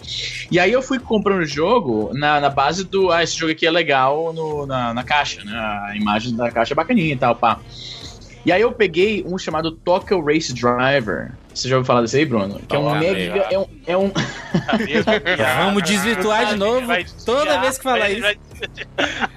E 0.51 0.59
aí 0.59 0.71
eu 0.71 0.81
fui 0.81 0.99
comprando 0.99 1.41
o 1.41 1.45
jogo 1.45 2.11
na, 2.13 2.39
na 2.39 2.49
base 2.49 2.89
do. 2.89 3.11
Ah, 3.11 3.23
esse 3.23 3.37
jogo 3.37 3.51
aqui 3.51 3.65
é 3.65 3.71
legal 3.71 4.33
no- 4.33 4.65
na, 4.65 4.93
na 4.93 5.03
caixa, 5.03 5.43
né? 5.43 5.51
A 5.53 5.95
imagem 5.95 6.35
da 6.35 6.51
caixa 6.51 6.73
é 6.73 6.75
bacaninha 6.75 7.13
e 7.13 7.17
tal, 7.17 7.35
pá. 7.35 7.61
E 8.45 8.51
aí 8.51 8.61
eu 8.61 8.71
peguei 8.73 9.23
um 9.27 9.37
chamado 9.37 9.71
Tokyo 9.71 10.23
Race 10.23 10.53
Driver. 10.53 11.40
Você 11.53 11.67
já 11.67 11.75
ouviu 11.75 11.85
falar 11.85 12.01
desse 12.01 12.17
aí, 12.17 12.25
Bruno? 12.25 12.61
Que 12.67 12.75
é 12.75 12.79
um 12.79 12.95
mega. 12.97 13.47
É 13.51 13.59
um, 13.59 13.65
é 13.87 13.97
um, 13.97 14.11
Vamos 15.65 15.83
desvirtuar 15.83 16.45
de 16.47 16.55
novo. 16.55 16.87
Toda 17.25 17.59
vez 17.59 17.77
que 17.77 17.83
falar 17.83 18.09
isso. 18.09 18.27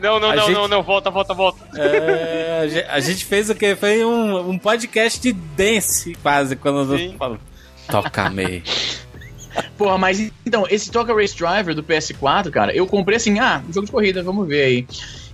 Não, 0.00 0.20
não, 0.20 0.30
A 0.30 0.36
não, 0.36 0.50
não, 0.50 0.68
não, 0.68 0.82
volta, 0.82 1.10
volta, 1.10 1.34
volta. 1.34 1.58
É, 1.76 2.60
a 2.62 2.68
ge- 2.68 2.86
a 2.88 3.00
gente 3.00 3.24
fez 3.24 3.50
o 3.50 3.54
quê? 3.54 3.74
Foi 3.74 4.04
um, 4.04 4.50
um 4.50 4.58
podcast 4.58 5.20
de 5.20 5.32
dance, 5.32 6.14
quase, 6.22 6.54
quando 6.56 6.96
Sim. 6.96 7.12
eu 7.12 7.18
falo. 7.18 7.38
Toca 7.88 8.30
me. 8.30 8.62
Porra, 9.76 9.98
mas 9.98 10.20
então, 10.44 10.66
esse 10.68 10.90
Tokyo 10.90 11.16
Race 11.16 11.36
Driver 11.36 11.74
do 11.74 11.82
PS4, 11.82 12.50
cara, 12.50 12.74
eu 12.74 12.86
comprei 12.86 13.16
assim, 13.16 13.38
ah, 13.38 13.62
jogo 13.72 13.86
de 13.86 13.92
corrida, 13.92 14.22
vamos 14.22 14.46
ver 14.48 14.62
aí. 14.64 14.86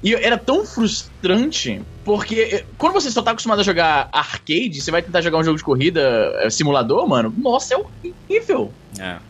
E 0.03 0.15
era 0.15 0.39
tão 0.39 0.65
frustrante, 0.65 1.83
porque 2.03 2.49
eh, 2.53 2.67
quando 2.79 2.95
você 2.95 3.11
só 3.11 3.23
tá 3.23 3.33
acostumado 3.33 3.61
a 3.61 3.65
jogar 3.65 4.09
arcade, 4.13 4.81
você 4.81 4.91
vai 4.91 5.03
tentar 5.03 5.21
jogar 5.21 5.39
um 5.39 5.45
jogo 5.45 5.59
de 5.59 5.65
corrida 5.65 6.33
eh, 6.41 6.51
simulador, 6.51 7.07
mano, 7.09 7.35
nossa, 7.37 7.75
é 7.75 7.77
horrível. 7.77 8.75
É. 8.99 9.21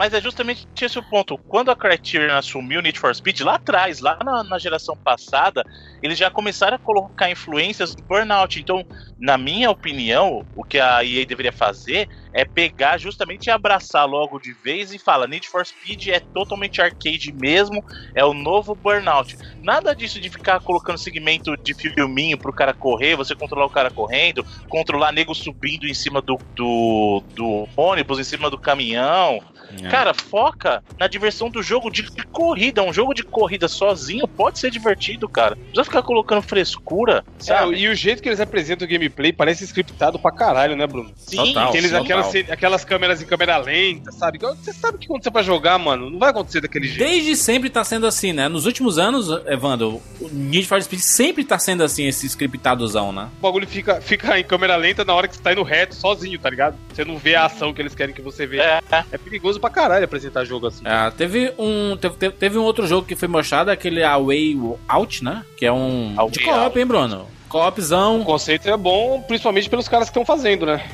Mas 0.00 0.14
é 0.14 0.20
justamente 0.22 0.66
esse 0.80 0.98
o 0.98 1.02
ponto. 1.02 1.36
Quando 1.36 1.70
a 1.70 1.76
Criterion 1.76 2.34
assumiu 2.34 2.80
Need 2.80 2.98
for 2.98 3.14
Speed, 3.14 3.40
lá 3.40 3.56
atrás, 3.56 4.00
lá 4.00 4.16
na, 4.24 4.42
na 4.42 4.58
geração 4.58 4.96
passada, 4.96 5.62
eles 6.02 6.16
já 6.16 6.30
começaram 6.30 6.76
a 6.76 6.78
colocar 6.78 7.30
influências 7.30 7.94
do 7.94 8.02
Burnout. 8.04 8.58
Então, 8.58 8.82
na 9.18 9.36
minha 9.36 9.70
opinião, 9.70 10.46
o 10.56 10.64
que 10.64 10.80
a 10.80 11.04
EA 11.04 11.26
deveria 11.26 11.52
fazer 11.52 12.08
é 12.32 12.46
pegar 12.46 12.96
justamente 12.96 13.48
e 13.48 13.50
abraçar 13.50 14.08
logo 14.08 14.38
de 14.38 14.54
vez 14.54 14.90
e 14.94 14.98
falar: 14.98 15.28
Need 15.28 15.46
for 15.46 15.66
Speed 15.66 16.06
é 16.06 16.20
totalmente 16.20 16.80
arcade 16.80 17.30
mesmo, 17.30 17.84
é 18.14 18.24
o 18.24 18.32
novo 18.32 18.74
Burnout. 18.74 19.36
Nada 19.62 19.94
disso 19.94 20.18
de 20.18 20.30
ficar 20.30 20.60
colocando 20.60 20.96
segmento 20.96 21.54
de 21.58 21.74
filminho 21.74 22.38
pro 22.38 22.54
cara 22.54 22.72
correr, 22.72 23.16
você 23.16 23.34
controlar 23.34 23.66
o 23.66 23.70
cara 23.70 23.90
correndo, 23.90 24.46
controlar 24.66 25.12
nego 25.12 25.34
subindo 25.34 25.86
em 25.86 25.92
cima 25.92 26.22
do, 26.22 26.38
do, 26.56 27.22
do 27.34 27.68
ônibus, 27.76 28.18
em 28.18 28.24
cima 28.24 28.48
do 28.48 28.56
caminhão. 28.56 29.40
É. 29.82 29.88
Cara, 29.88 30.12
foca 30.14 30.82
na 30.98 31.06
diversão 31.06 31.48
do 31.50 31.62
jogo 31.62 31.90
de 31.90 32.02
corrida. 32.32 32.82
Um 32.82 32.92
jogo 32.92 33.14
de 33.14 33.22
corrida 33.22 33.68
sozinho 33.68 34.26
pode 34.26 34.58
ser 34.58 34.70
divertido, 34.70 35.28
cara. 35.28 35.54
Não 35.54 35.62
precisa 35.64 35.84
ficar 35.84 36.02
colocando 36.02 36.42
frescura, 36.42 37.24
É, 37.38 37.42
sabe? 37.42 37.76
e 37.76 37.88
o 37.88 37.94
jeito 37.94 38.22
que 38.22 38.28
eles 38.28 38.40
apresentam 38.40 38.86
o 38.86 38.90
gameplay 38.90 39.32
parece 39.32 39.64
scriptado 39.64 40.18
pra 40.18 40.32
caralho, 40.32 40.76
né, 40.76 40.86
Bruno? 40.86 41.12
Sim, 41.16 41.36
Total. 41.36 41.68
Aqueles, 41.68 41.90
total. 41.90 42.04
aquelas, 42.04 42.34
aquelas 42.50 42.84
câmeras 42.84 43.22
em 43.22 43.26
câmera 43.26 43.56
lenta, 43.58 44.10
sabe? 44.12 44.38
Você 44.38 44.72
sabe 44.72 44.98
que 44.98 45.06
quando 45.06 45.22
você 45.22 45.30
vai 45.30 45.42
jogar, 45.44 45.78
mano, 45.78 46.10
não 46.10 46.18
vai 46.18 46.30
acontecer 46.30 46.60
daquele 46.60 46.86
jeito. 46.88 46.98
Desde 46.98 47.36
sempre 47.36 47.70
tá 47.70 47.84
sendo 47.84 48.06
assim, 48.06 48.32
né? 48.32 48.48
Nos 48.48 48.66
últimos 48.66 48.98
anos, 48.98 49.28
Evandro, 49.46 50.00
o 50.20 50.28
Need 50.32 50.66
for 50.66 50.80
Speed 50.82 51.00
sempre 51.00 51.44
tá 51.44 51.58
sendo 51.58 51.82
assim, 51.84 52.06
esse 52.06 52.26
scriptadozão, 52.26 53.12
né? 53.12 53.28
O 53.38 53.42
bagulho 53.42 53.66
fica, 53.66 54.00
fica 54.00 54.38
em 54.38 54.44
câmera 54.44 54.76
lenta 54.76 55.04
na 55.04 55.14
hora 55.14 55.28
que 55.28 55.36
você 55.36 55.42
tá 55.42 55.52
indo 55.52 55.62
reto, 55.62 55.94
sozinho, 55.94 56.38
tá 56.38 56.50
ligado? 56.50 56.76
Você 56.92 57.04
não 57.04 57.16
vê 57.16 57.34
a 57.34 57.44
ação 57.46 57.72
que 57.72 57.80
eles 57.80 57.94
querem 57.94 58.14
que 58.14 58.22
você 58.22 58.46
veja. 58.46 58.62
É, 58.90 59.04
É 59.12 59.18
perigoso 59.18 59.59
pra 59.60 59.70
caralho 59.70 60.04
apresentar 60.04 60.44
jogo 60.44 60.66
assim. 60.66 60.82
É, 60.84 61.10
teve 61.10 61.52
um 61.58 61.96
teve, 61.96 62.30
teve- 62.32 62.58
um 62.58 62.62
outro 62.62 62.86
jogo 62.86 63.06
que 63.06 63.14
foi 63.14 63.28
mostrado, 63.28 63.70
aquele 63.70 64.02
A 64.02 64.16
Way 64.18 64.58
Out, 64.88 65.22
né? 65.22 65.44
Que 65.56 65.66
é 65.66 65.72
um 65.72 66.14
A 66.18 66.26
de 66.28 66.40
co-op, 66.40 66.78
hein, 66.78 66.86
Bruno? 66.86 67.26
O 67.46 67.50
Co-opzão. 67.50 68.22
conceito 68.24 68.68
é 68.68 68.76
bom, 68.76 69.20
principalmente 69.22 69.68
pelos 69.68 69.88
caras 69.88 70.06
que 70.08 70.10
estão 70.12 70.24
fazendo, 70.24 70.64
né? 70.66 70.84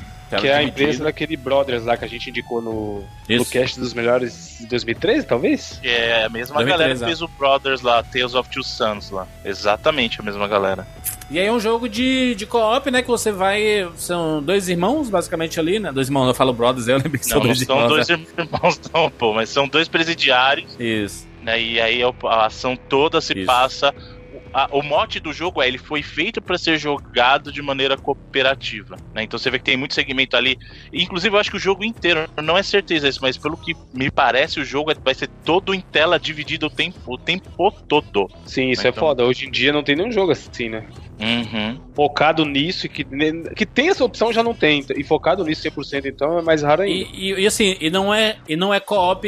Que 0.40 0.48
é 0.48 0.54
a 0.56 0.62
empresa 0.62 1.04
daquele 1.04 1.36
Brothers 1.36 1.84
lá 1.84 1.96
que 1.96 2.04
a 2.04 2.08
gente 2.08 2.30
indicou 2.30 2.60
no, 2.60 3.04
no 3.28 3.44
cast 3.44 3.78
dos 3.78 3.94
melhores 3.94 4.56
de 4.58 4.66
2013, 4.66 5.24
talvez? 5.24 5.78
é 5.84 6.24
a 6.24 6.28
mesma 6.28 6.56
2013, 6.56 6.66
galera 6.66 6.94
que 6.98 7.04
é. 7.04 7.06
fez 7.06 7.22
o 7.22 7.28
Brothers 7.28 7.80
lá, 7.80 8.02
Tales 8.02 8.34
of 8.34 8.50
Two 8.50 8.64
Sons 8.64 9.10
lá. 9.10 9.28
Exatamente 9.44 10.20
a 10.20 10.24
mesma 10.24 10.48
galera. 10.48 10.84
E 11.30 11.38
aí 11.40 11.46
é 11.46 11.52
um 11.52 11.58
jogo 11.58 11.88
de, 11.88 12.34
de 12.36 12.46
co-op, 12.46 12.88
né? 12.90 13.02
Que 13.02 13.08
você 13.08 13.32
vai. 13.32 13.88
São 13.96 14.40
dois 14.42 14.68
irmãos, 14.68 15.10
basicamente, 15.10 15.58
ali, 15.58 15.78
né? 15.80 15.90
Dois 15.90 16.06
irmãos, 16.08 16.28
eu 16.28 16.34
falo 16.34 16.52
brothers, 16.52 16.86
eu 16.86 16.96
lembro 16.98 17.18
que 17.18 17.26
são 17.26 17.40
Não, 17.40 17.46
não 17.48 17.54
dois 17.54 17.66
são 17.66 17.76
irmãos. 17.76 17.88
dois 17.88 18.08
né? 18.08 18.26
irmãos, 18.38 18.80
não, 18.94 19.10
pô, 19.10 19.34
mas 19.34 19.48
são 19.48 19.66
dois 19.66 19.88
presidiários, 19.88 20.76
Isso. 20.78 21.26
né? 21.42 21.60
E 21.60 21.80
aí 21.80 22.00
a 22.02 22.46
ação 22.46 22.76
toda 22.76 23.20
se 23.20 23.32
Isso. 23.36 23.46
passa. 23.46 23.92
o- 23.92 24.40
a- 24.52 24.68
o 24.70 24.82
mote 24.82 25.18
do 25.18 25.32
jogo 25.32 25.60
é 25.62 25.66
ele 25.68 25.78
foi 25.78 26.00
feito 26.02 26.40
para 26.40 26.56
ser 26.56 26.78
jogado 26.78 27.50
de 27.50 27.60
maneira 27.60 27.96
cooperativa, 27.96 28.96
né? 29.14 29.22
Então 29.24 29.38
você 29.38 29.50
vê 29.50 29.58
que 29.58 29.64
tem 29.64 29.76
muito 29.76 29.94
segmento 29.94 30.36
ali. 30.36 30.56
Inclusive 30.92 31.34
eu 31.34 31.40
acho 31.40 31.50
que 31.50 31.56
o 31.56 31.60
jogo 31.60 31.82
inteiro, 31.84 32.28
não 32.42 32.56
é 32.56 32.62
certeza 32.62 33.08
isso, 33.08 33.18
mas 33.20 33.36
pelo 33.36 33.56
que 33.56 33.74
me 33.92 34.10
parece 34.10 34.60
o 34.60 34.64
jogo 34.64 34.90
é- 34.92 34.94
vai 34.94 35.14
ser 35.14 35.28
todo 35.44 35.74
em 35.74 35.80
tela 35.80 36.18
dividido 36.20 36.66
o 36.66 36.70
tempo, 36.70 36.98
o 37.06 37.18
tempo 37.18 37.50
todo. 37.88 38.28
Sim, 38.46 38.70
isso 38.70 38.86
é 38.86 38.90
Então- 38.90 39.00
foda. 39.00 39.24
Hoje 39.24 39.46
em 39.46 39.50
dia 39.50 39.72
não 39.72 39.82
tem 39.82 39.96
nenhum 39.96 40.12
jogo 40.12 40.32
assim, 40.32 40.68
né? 40.68 40.86
Uhum. 41.18 41.80
Focado 41.94 42.44
nisso 42.44 42.86
e 42.86 42.88
que, 42.88 43.04
que 43.56 43.64
tem 43.64 43.88
essa 43.88 44.04
opção 44.04 44.32
já 44.32 44.42
não 44.42 44.52
tem. 44.54 44.84
E 44.96 45.02
focado 45.02 45.44
nisso 45.44 45.62
100%, 45.62 46.04
então 46.06 46.38
é 46.38 46.42
mais 46.42 46.62
raro 46.62 46.82
ainda. 46.82 47.08
E, 47.14 47.32
e- 47.32 47.40
e 47.40 47.46
assim, 47.46 47.76
e 47.80 47.88
não 47.90 48.12
é, 48.12 48.36
e 48.48 48.54
não 48.56 48.72
é 48.74 48.80
co-op 48.80 49.26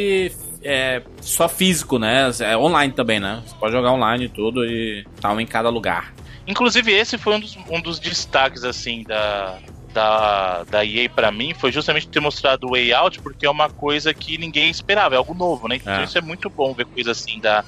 é, 0.62 1.02
só 1.20 1.48
físico, 1.48 1.98
né? 1.98 2.30
É 2.40 2.56
online 2.56 2.92
também, 2.92 3.18
né? 3.20 3.42
Você 3.46 3.54
pode 3.56 3.72
jogar 3.72 3.92
online 3.92 4.26
e 4.26 4.28
tudo 4.28 4.64
e 4.64 5.06
tal 5.20 5.40
em 5.40 5.46
cada 5.46 5.70
lugar. 5.70 6.12
Inclusive, 6.46 6.92
esse 6.92 7.16
foi 7.18 7.34
um 7.36 7.40
dos, 7.40 7.56
um 7.70 7.80
dos 7.80 7.98
destaques, 7.98 8.64
assim, 8.64 9.02
da, 9.04 9.58
da, 9.92 10.64
da 10.64 10.84
EA 10.84 11.08
pra 11.08 11.30
mim, 11.30 11.52
foi 11.54 11.70
justamente 11.72 12.08
ter 12.08 12.20
mostrado 12.20 12.66
o 12.66 12.70
Way 12.70 12.92
Out, 12.92 13.20
porque 13.20 13.44
é 13.46 13.50
uma 13.50 13.68
coisa 13.68 14.12
que 14.14 14.36
ninguém 14.38 14.70
esperava, 14.70 15.14
é 15.14 15.18
algo 15.18 15.34
novo, 15.34 15.68
né? 15.68 15.76
Então 15.76 15.92
É. 15.94 16.04
isso 16.04 16.16
é 16.16 16.20
muito 16.22 16.48
bom 16.50 16.72
ver 16.74 16.86
coisa 16.86 17.12
assim 17.12 17.38
da, 17.38 17.64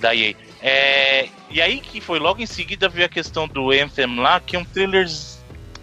da 0.00 0.14
EA. 0.14 0.34
É, 0.62 1.28
e 1.50 1.60
aí 1.60 1.80
que 1.80 2.00
foi 2.00 2.18
logo 2.18 2.42
em 2.42 2.46
seguida 2.46 2.88
veio 2.88 3.06
a 3.06 3.08
questão 3.08 3.48
do 3.48 3.70
Anthem 3.70 4.16
lá, 4.16 4.40
que 4.40 4.56
é 4.56 4.58
um 4.58 4.64
trailer. 4.64 5.06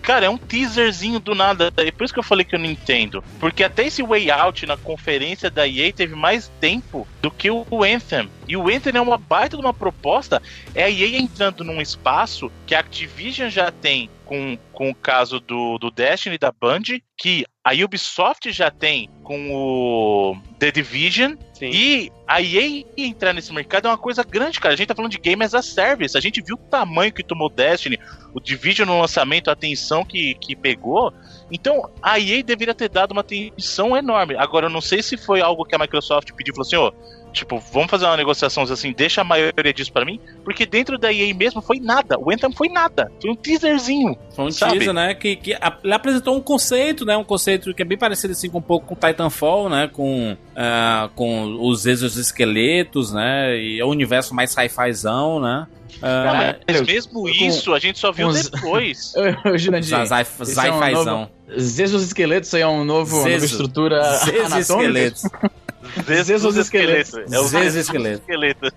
Cara, 0.02 0.28
é 0.28 0.30
um 0.30 0.38
teaserzinho 0.38 1.20
do 1.20 1.36
nada. 1.36 1.74
É 1.78 1.92
por 1.92 2.06
isso 2.06 2.14
que 2.14 2.20
eu 2.20 2.24
falei 2.24 2.46
que 2.46 2.56
eu 2.56 2.60
não 2.60 2.68
entendo. 2.68 3.24
Porque 3.40 3.64
até 3.64 3.88
esse 3.88 4.02
Way 4.02 4.32
Out 4.32 4.66
na 4.66 4.78
conferência 4.78 5.50
da 5.50 5.68
EA 5.68 5.92
teve 5.92 6.16
mais 6.16 6.50
tempo 6.62 7.08
do 7.28 7.32
que 7.32 7.52
o 7.52 7.84
Anthem. 7.84 8.30
E 8.48 8.56
o 8.56 8.70
Anthem 8.70 8.96
é 8.96 9.02
uma 9.02 9.18
baita 9.18 9.58
de 9.58 9.62
uma 9.62 9.74
proposta. 9.74 10.42
É 10.74 10.86
a 10.86 10.90
EA 10.90 11.20
entrando 11.20 11.64
num 11.64 11.82
espaço 11.82 12.50
que 12.66 12.74
a 12.74 12.80
Activision 12.80 13.50
já 13.50 13.70
tem 13.70 14.10
com, 14.24 14.58
com 14.72 14.90
o 14.90 14.96
caso 14.96 15.40
do, 15.40 15.78
do 15.78 15.92
Destiny 15.92 16.38
da 16.38 16.52
Band, 16.52 16.84
que 17.18 17.46
a 17.64 17.74
Ubisoft 17.74 18.50
já 18.52 18.72
tem 18.72 19.10
com 19.24 19.54
o 19.54 20.38
The 20.58 20.72
Division, 20.72 21.36
Sim. 21.54 21.70
e 21.74 22.12
a 22.26 22.42
EA 22.42 22.86
entrar 22.98 23.34
nesse 23.34 23.54
mercado 23.54 23.88
é 23.88 23.92
uma 23.92 23.98
coisa 23.98 24.24
grande, 24.24 24.60
cara. 24.60 24.74
A 24.74 24.78
gente 24.78 24.88
tá 24.88 24.96
falando 24.96 25.12
de 25.12 25.18
game 25.18 25.44
as 25.44 25.54
a 25.54 25.62
service. 25.62 26.18
A 26.18 26.22
gente 26.22 26.42
viu 26.42 26.56
o 26.56 26.70
tamanho 26.70 27.12
que 27.12 27.24
tomou 27.24 27.50
Destiny, 27.50 28.00
o 28.34 28.40
Division 28.40 28.88
no 28.88 29.02
lançamento, 29.02 29.50
a 29.50 29.54
atenção 29.54 30.06
que, 30.06 30.36
que 30.36 30.56
pegou. 30.56 31.14
Então, 31.52 31.90
a 32.02 32.20
EA 32.20 32.44
deveria 32.44 32.74
ter 32.74 32.90
dado 32.90 33.12
uma 33.12 33.22
atenção 33.22 33.98
enorme. 33.98 34.36
Agora, 34.36 34.68
eu 34.68 34.70
não 34.70 34.82
sei 34.82 35.02
se 35.02 35.18
foi 35.18 35.42
algo 35.42 35.66
que 35.66 35.76
a 35.76 35.80
Microsoft 35.80 36.32
pediu, 36.34 36.54
falou 36.54 36.68
assim, 36.68 36.76
ó, 36.76 36.92
tipo, 37.38 37.60
vamos 37.72 37.90
fazer 37.90 38.06
uma 38.06 38.18
negociação 38.18 38.64
assim, 38.64 38.92
deixa 38.92 39.22
a 39.22 39.24
maioria 39.24 39.74
disso 39.74 39.92
pra 39.92 40.04
mim, 40.06 40.20
porque 40.44 40.66
dentro 40.66 40.98
da 40.98 41.12
EA 41.12 41.34
mesmo 41.34 41.62
foi 41.62 41.80
nada. 41.80 42.18
O 42.20 42.32
Anthem 42.32 42.52
foi 42.54 42.70
nada. 42.70 43.12
Foi 43.22 43.32
um 43.32 43.36
teaserzinho. 43.36 44.18
Foi 44.36 44.46
um 44.46 44.52
Sabe? 44.52 44.74
teaser, 44.74 44.94
né? 44.94 45.14
Que, 45.16 45.36
que 45.36 45.54
a- 45.54 45.78
ele 45.84 45.94
apresentou 45.94 46.36
um 46.36 46.42
conceito, 46.42 47.06
né? 47.06 47.16
Um 47.18 47.24
conceito 47.24 47.74
que 47.74 47.82
é 47.82 47.86
bem 47.86 47.98
parecido 47.98 48.34
assim 48.34 48.50
com 48.50 48.58
um 48.60 48.62
pouco 48.62 48.88
com 48.88 48.96
Titanfall, 48.96 49.70
né? 49.70 49.90
Com, 49.92 50.36
ah, 50.56 51.10
com 51.16 51.58
os 51.62 51.86
exoesqueletos, 51.86 53.14
né? 53.14 53.58
E 53.58 53.82
o 53.82 53.88
universo 53.90 54.34
mais 54.36 54.52
sci-fizão, 54.52 55.40
né? 55.40 55.68
Ah, 56.02 56.56
Mas 56.68 56.78
eu- 56.80 56.86
mesmo 56.86 57.28
isso, 57.30 57.74
a 57.74 57.80
gente 57.80 57.98
só 58.00 58.12
viu 58.12 58.28
os- 58.28 58.50
depois. 58.50 59.14
Jurandir, 59.58 60.06
Zai- 60.06 60.22
esse 60.22 60.42
é 60.42 60.72
um 60.72 60.80
Sci-fizão. 60.80 61.06
novo- 61.06 61.32
Zeus 61.60 61.92
esqueletos 62.04 62.54
aí 62.54 62.62
é 62.62 62.68
um 62.68 62.84
novo, 62.84 63.16
uma 63.16 63.24
nova 63.24 63.40
Zezo. 63.40 63.46
estrutura 63.46 64.04
Zes 64.18 64.28
anatômica? 64.52 64.60
esqueletos. 64.60 65.24
Zeus 66.26 66.56
esqueletos. 66.58 67.14
É 67.32 67.40
o 67.40 67.44
Zes 67.44 67.74
Zeus 67.74 67.76
esqueletos. 67.76 68.20
esqueleto. 68.22 68.74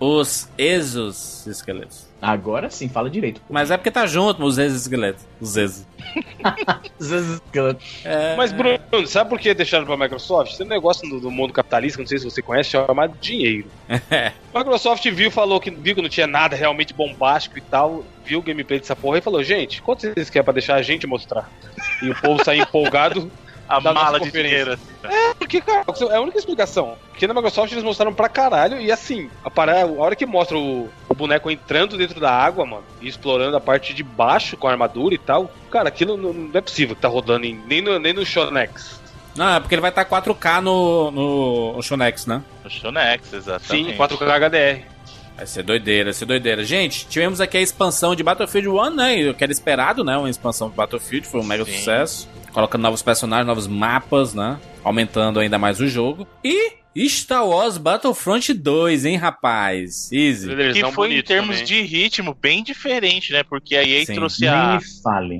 Os 0.00 0.48
exoesqueletos. 0.56 2.07
Agora 2.20 2.68
sim, 2.70 2.88
fala 2.88 3.08
direito. 3.08 3.40
Mas 3.48 3.70
é 3.70 3.76
porque 3.76 3.90
tá 3.90 4.06
junto, 4.06 4.42
os 4.44 4.58
exoesqueletos. 4.58 5.24
Os 5.40 5.56
exo. 5.56 5.86
Zeus 7.02 7.26
esqueletos. 7.26 7.84
É... 8.04 8.34
Mas, 8.36 8.52
Bruno, 8.52 8.78
sabe 9.06 9.30
por 9.30 9.38
que 9.38 9.54
deixaram 9.54 9.86
pra 9.86 9.96
Microsoft? 9.96 10.56
Tem 10.56 10.66
um 10.66 10.70
negócio 10.70 11.08
do, 11.08 11.20
do 11.20 11.30
mundo 11.30 11.52
capitalista, 11.52 12.00
não 12.00 12.06
sei 12.06 12.18
se 12.18 12.24
você 12.24 12.42
conhece, 12.42 12.70
chamado 12.70 13.16
dinheiro. 13.20 13.68
A 13.88 14.30
Microsoft 14.58 15.08
viu, 15.10 15.30
falou 15.30 15.60
que 15.60 15.70
viu 15.70 15.94
que 15.94 16.02
não 16.02 16.08
tinha 16.08 16.26
nada 16.26 16.56
realmente 16.56 16.92
bombástico 16.92 17.58
e 17.58 17.60
tal, 17.62 18.04
viu 18.24 18.40
o 18.40 18.42
gameplay 18.42 18.78
dessa 18.80 18.96
porra 18.96 19.18
e 19.18 19.22
falou, 19.22 19.42
gente, 19.42 19.80
quanto 19.82 20.00
vocês 20.12 20.30
querem 20.30 20.44
pra 20.44 20.52
deixar 20.52 20.74
a 20.74 20.82
gente 20.82 21.06
mostrar? 21.06 21.48
E 22.02 22.10
o 22.10 22.14
povo 22.20 22.44
sair 22.44 22.60
empolgado. 22.60 23.30
A 23.68 23.82
mala 23.82 24.18
de 24.18 24.30
dinheiro. 24.30 24.78
Porque, 25.38 25.60
cara, 25.60 25.84
é 26.10 26.16
a 26.16 26.20
única 26.22 26.38
explicação. 26.38 26.96
Porque 27.10 27.26
na 27.26 27.34
Microsoft 27.34 27.70
eles 27.70 27.84
mostraram 27.84 28.14
pra 28.14 28.26
caralho 28.26 28.80
e 28.80 28.90
assim, 28.90 29.28
a, 29.44 29.50
para- 29.50 29.82
a 29.82 29.86
hora 29.86 30.16
que 30.16 30.24
mostra 30.24 30.56
o 30.56 30.88
boneco 31.18 31.50
entrando 31.50 31.96
dentro 31.98 32.18
da 32.20 32.30
água, 32.32 32.64
mano, 32.64 32.84
e 33.02 33.08
explorando 33.08 33.56
a 33.56 33.60
parte 33.60 33.92
de 33.92 34.02
baixo 34.02 34.56
com 34.56 34.66
a 34.66 34.70
armadura 34.70 35.14
e 35.14 35.18
tal, 35.18 35.50
cara, 35.70 35.88
aquilo 35.88 36.16
não, 36.16 36.32
não 36.32 36.50
é 36.54 36.60
possível 36.60 36.96
que 36.96 37.02
tá 37.02 37.08
rodando 37.08 37.44
em- 37.44 37.60
nem 37.66 37.82
no, 37.82 37.98
nem 37.98 38.12
no 38.12 38.24
Shonex. 38.24 39.00
Não, 39.36 39.54
é 39.56 39.60
porque 39.60 39.74
ele 39.74 39.82
vai 39.82 39.90
estar 39.90 40.04
4K 40.04 40.60
no, 40.60 41.10
no, 41.10 41.72
no 41.76 41.82
Shonex, 41.82 42.26
né? 42.26 42.42
O 42.64 42.70
Shonex, 42.70 43.32
exatamente. 43.32 43.90
Sim, 43.92 43.96
4K 43.96 44.24
HDR. 44.48 44.84
Vai 45.36 45.46
ser 45.46 45.62
doideira, 45.62 46.04
vai 46.06 46.12
ser 46.12 46.24
doideira. 46.24 46.64
Gente, 46.64 47.06
tivemos 47.06 47.40
aqui 47.40 47.56
a 47.56 47.60
expansão 47.60 48.16
de 48.16 48.24
Battlefield 48.24 48.68
1, 48.68 48.90
né? 48.90 49.32
Que 49.34 49.44
era 49.44 49.52
esperado, 49.52 50.02
né? 50.02 50.16
Uma 50.16 50.28
expansão 50.28 50.68
de 50.68 50.74
Battlefield, 50.74 51.28
foi 51.28 51.40
um 51.40 51.44
mega 51.44 51.64
Sim. 51.64 51.76
sucesso. 51.76 52.28
Colocando 52.52 52.82
novos 52.82 53.02
personagens, 53.02 53.46
novos 53.46 53.68
mapas, 53.68 54.34
né? 54.34 54.58
Aumentando 54.82 55.38
ainda 55.38 55.56
mais 55.56 55.78
o 55.78 55.86
jogo. 55.86 56.26
E 56.42 56.72
Star 56.96 57.46
Wars 57.46 57.78
Battlefront 57.78 58.52
2, 58.52 59.04
hein, 59.04 59.16
rapaz? 59.16 60.10
Easy. 60.12 60.48
Que 60.72 60.92
foi 60.92 61.14
em 61.14 61.22
termos 61.22 61.56
também. 61.56 61.64
de 61.64 61.82
ritmo 61.82 62.34
bem 62.34 62.62
diferente, 62.62 63.32
né? 63.32 63.42
Porque 63.42 63.76
a 63.76 63.82
EA 63.84 64.04
Sim. 64.04 64.14
trouxe 64.14 64.48
a, 64.48 64.78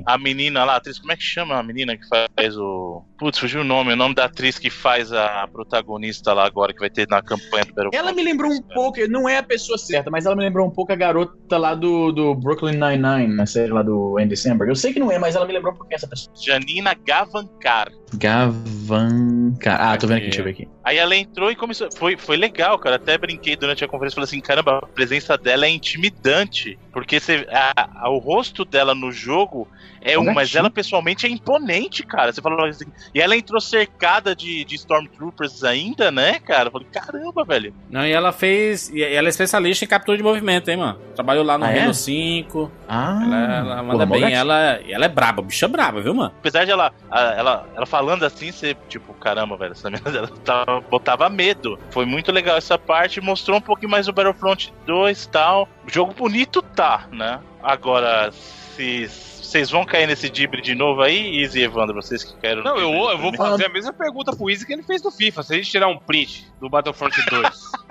a 0.07 0.19
menina 0.19 0.65
lá, 0.65 0.75
a 0.75 0.77
atriz, 0.77 0.99
como 0.99 1.13
é 1.13 1.17
que 1.17 1.23
chama 1.23 1.57
a 1.57 1.63
menina 1.63 1.97
que 1.97 2.07
faz 2.09 2.57
o. 2.57 3.03
Putz, 3.19 3.39
fugiu 3.39 3.63
o 3.63 3.65
nome, 3.65 3.93
o 3.93 3.97
nome 3.97 4.15
da 4.15 4.27
atriz 4.27 4.59
que 4.59 4.71
faz 4.71 5.13
a 5.13 5.49
protagonista 5.49 6.33
lá 6.33 6.47
agora, 6.47 6.73
que 6.73 6.79
vai 6.79 6.91
ter 6.91 7.09
na 7.09 7.21
campanha 7.21 7.65
do 7.65 7.75
Battlefront. 7.75 7.97
Ela 7.97 8.13
me 8.13 8.23
lembrou 8.23 8.53
um 8.53 8.63
pouco, 8.63 9.01
não 9.09 9.29
é 9.29 9.39
a 9.39 9.43
pessoa 9.43 9.77
certa, 9.77 10.11
mas 10.11 10.27
ela 10.27 10.37
me 10.37 10.43
lembrou 10.43 10.67
um 10.67 10.71
pouco 10.71 10.93
a 10.93 10.97
garota 10.97 11.59
lá 11.59 11.75
do, 11.75 12.13
do 12.13 12.35
Brooklyn 12.35 12.77
Nine-Nine, 12.77 13.35
na 13.35 13.47
série 13.47 13.73
lá 13.73 13.83
do 13.83 14.17
Andy 14.19 14.37
Samberg. 14.37 14.71
Eu 14.71 14.77
sei 14.77 14.93
que 14.93 15.01
não 15.01 15.11
é, 15.11 15.19
mas 15.19 15.35
ela 15.35 15.47
me 15.47 15.53
lembrou 15.53 15.73
um 15.73 15.77
pouquinho 15.77 15.97
essa 15.97 16.07
pessoa. 16.07 16.33
Janina 16.37 16.95
Gavankar. 16.95 17.91
Gavanca. 18.15 19.75
Ah, 19.75 19.97
tô 19.97 20.07
vendo 20.07 20.19
aqui, 20.19 20.27
deixa 20.27 20.41
eu 20.41 20.45
ver 20.45 20.51
aqui. 20.51 20.69
Aí 20.85 20.97
ela 20.97 21.15
entrou 21.15 21.38
e 21.51 21.57
começou. 21.57 21.89
Foi, 21.97 22.17
foi 22.17 22.37
legal, 22.37 22.79
cara. 22.79 22.97
Até 22.97 23.17
brinquei 23.17 23.57
durante 23.57 23.85
a 23.85 23.89
conferência. 23.89 24.15
Falei 24.17 24.25
assim: 24.25 24.41
caramba, 24.41 24.79
a 24.83 24.87
presença 24.87 25.37
dela 25.39 25.67
é 25.67 25.71
intimidante. 25.71 26.79
Porque 26.93 27.21
você, 27.21 27.47
a- 27.51 28.07
a- 28.07 28.11
o 28.11 28.19
rosto 28.19 28.65
dela 28.65 28.95
no 28.95 29.13
jogo 29.13 29.69
É, 30.01 30.19
Um 30.19 30.33
mas 30.33 30.55
ela 30.55 30.71
pessoalmente 30.71 31.27
é 31.27 31.29
imponente, 31.29 32.03
cara. 32.05 32.33
Você 32.33 32.41
falou 32.41 32.65
assim. 32.67 32.87
E 33.15 33.21
ela 33.21 33.37
entrou 33.37 33.61
cercada 33.61 34.35
de, 34.35 34.65
de 34.65 34.75
Stormtroopers 34.77 35.65
ainda, 35.65 36.11
né, 36.11 36.39
cara? 36.41 36.69
Eu 36.69 36.73
falei, 36.73 36.87
caramba, 36.93 37.45
velho. 37.45 37.75
Não, 37.91 38.07
e 38.07 38.13
ela 38.13 38.33
fez. 38.33 38.89
E 38.91 39.03
ela 39.03 39.29
é 39.29 39.31
especialista 39.31 39.85
em 39.85 39.89
captura 39.89 40.17
de 40.17 40.23
movimento, 40.23 40.69
hein, 40.71 40.77
mano? 40.77 40.99
Trabalhou 41.15 41.45
lá 41.45 41.59
no 41.59 41.65
Ah, 41.65 41.73
é? 41.73 41.83
Halo 41.85 41.95
5. 41.95 42.73
Ah, 42.89 43.21
Ela, 43.23 43.37
ela 43.57 43.83
manda 43.83 44.07
porra, 44.07 44.21
bem. 44.21 44.35
Ela, 44.35 44.81
ela 44.89 45.05
é 45.05 45.09
braba, 45.09 45.43
bicha 45.43 45.69
braba, 45.69 46.01
viu, 46.01 46.15
mano? 46.15 46.33
Apesar 46.39 46.65
de 46.65 46.71
ela, 46.71 46.93
ela, 47.11 47.67
ela 47.75 47.87
falando 47.87 48.25
assim, 48.25 48.51
você, 48.53 48.77
tipo, 48.89 49.13
caramba, 49.15 49.57
velho, 49.57 49.73
essa 49.73 49.91
menina 49.91 50.09
ela 50.17 50.29
tava- 50.45 50.81
botava 50.83 51.29
medo. 51.29 51.79
Foi 51.91 52.05
muito 52.07 52.31
legal 52.33 52.57
essa 52.57 52.79
parte, 52.79 53.21
mostrou 53.21 53.59
um 53.59 53.61
pouquinho 53.61 53.91
mais 53.91 54.09
o 54.09 54.13
Battlefront 54.13 54.73
2 54.87 55.25
e 55.25 55.29
tal. 55.29 55.69
O 55.87 55.91
jogo 55.93 56.15
bonito 56.15 56.63
tá, 56.63 57.07
né? 57.13 57.41
Agora, 57.63 58.31
se 58.33 59.09
vocês 59.49 59.71
vão 59.71 59.85
cair 59.85 60.07
nesse 60.07 60.29
dibre 60.29 60.61
de 60.61 60.75
novo 60.75 61.01
aí, 61.01 61.41
Easy 61.43 61.61
e 61.61 61.65
Evandro, 61.65 61.95
vocês 61.95 62.23
que 62.23 62.37
querem. 62.37 62.63
Não, 62.63 62.77
eu, 62.77 62.93
vou- 62.93 63.11
eu 63.13 63.19
vou 63.19 63.35
fazer 63.35 63.65
a 63.65 63.69
mesma 63.69 63.93
pergunta 63.93 64.37
pro 64.37 64.51
Easy 64.51 64.67
que 64.67 64.73
ele 64.73 64.83
fez 64.83 65.01
do 65.01 65.11
FIFA. 65.11 65.43
Se 65.43 65.55
a 65.55 65.57
gente 65.57 65.71
tirar 65.71 65.89
um 65.89 65.99
print 65.99 66.47
do 66.61 66.69
Battlefront 66.69 67.17
2 67.31 67.49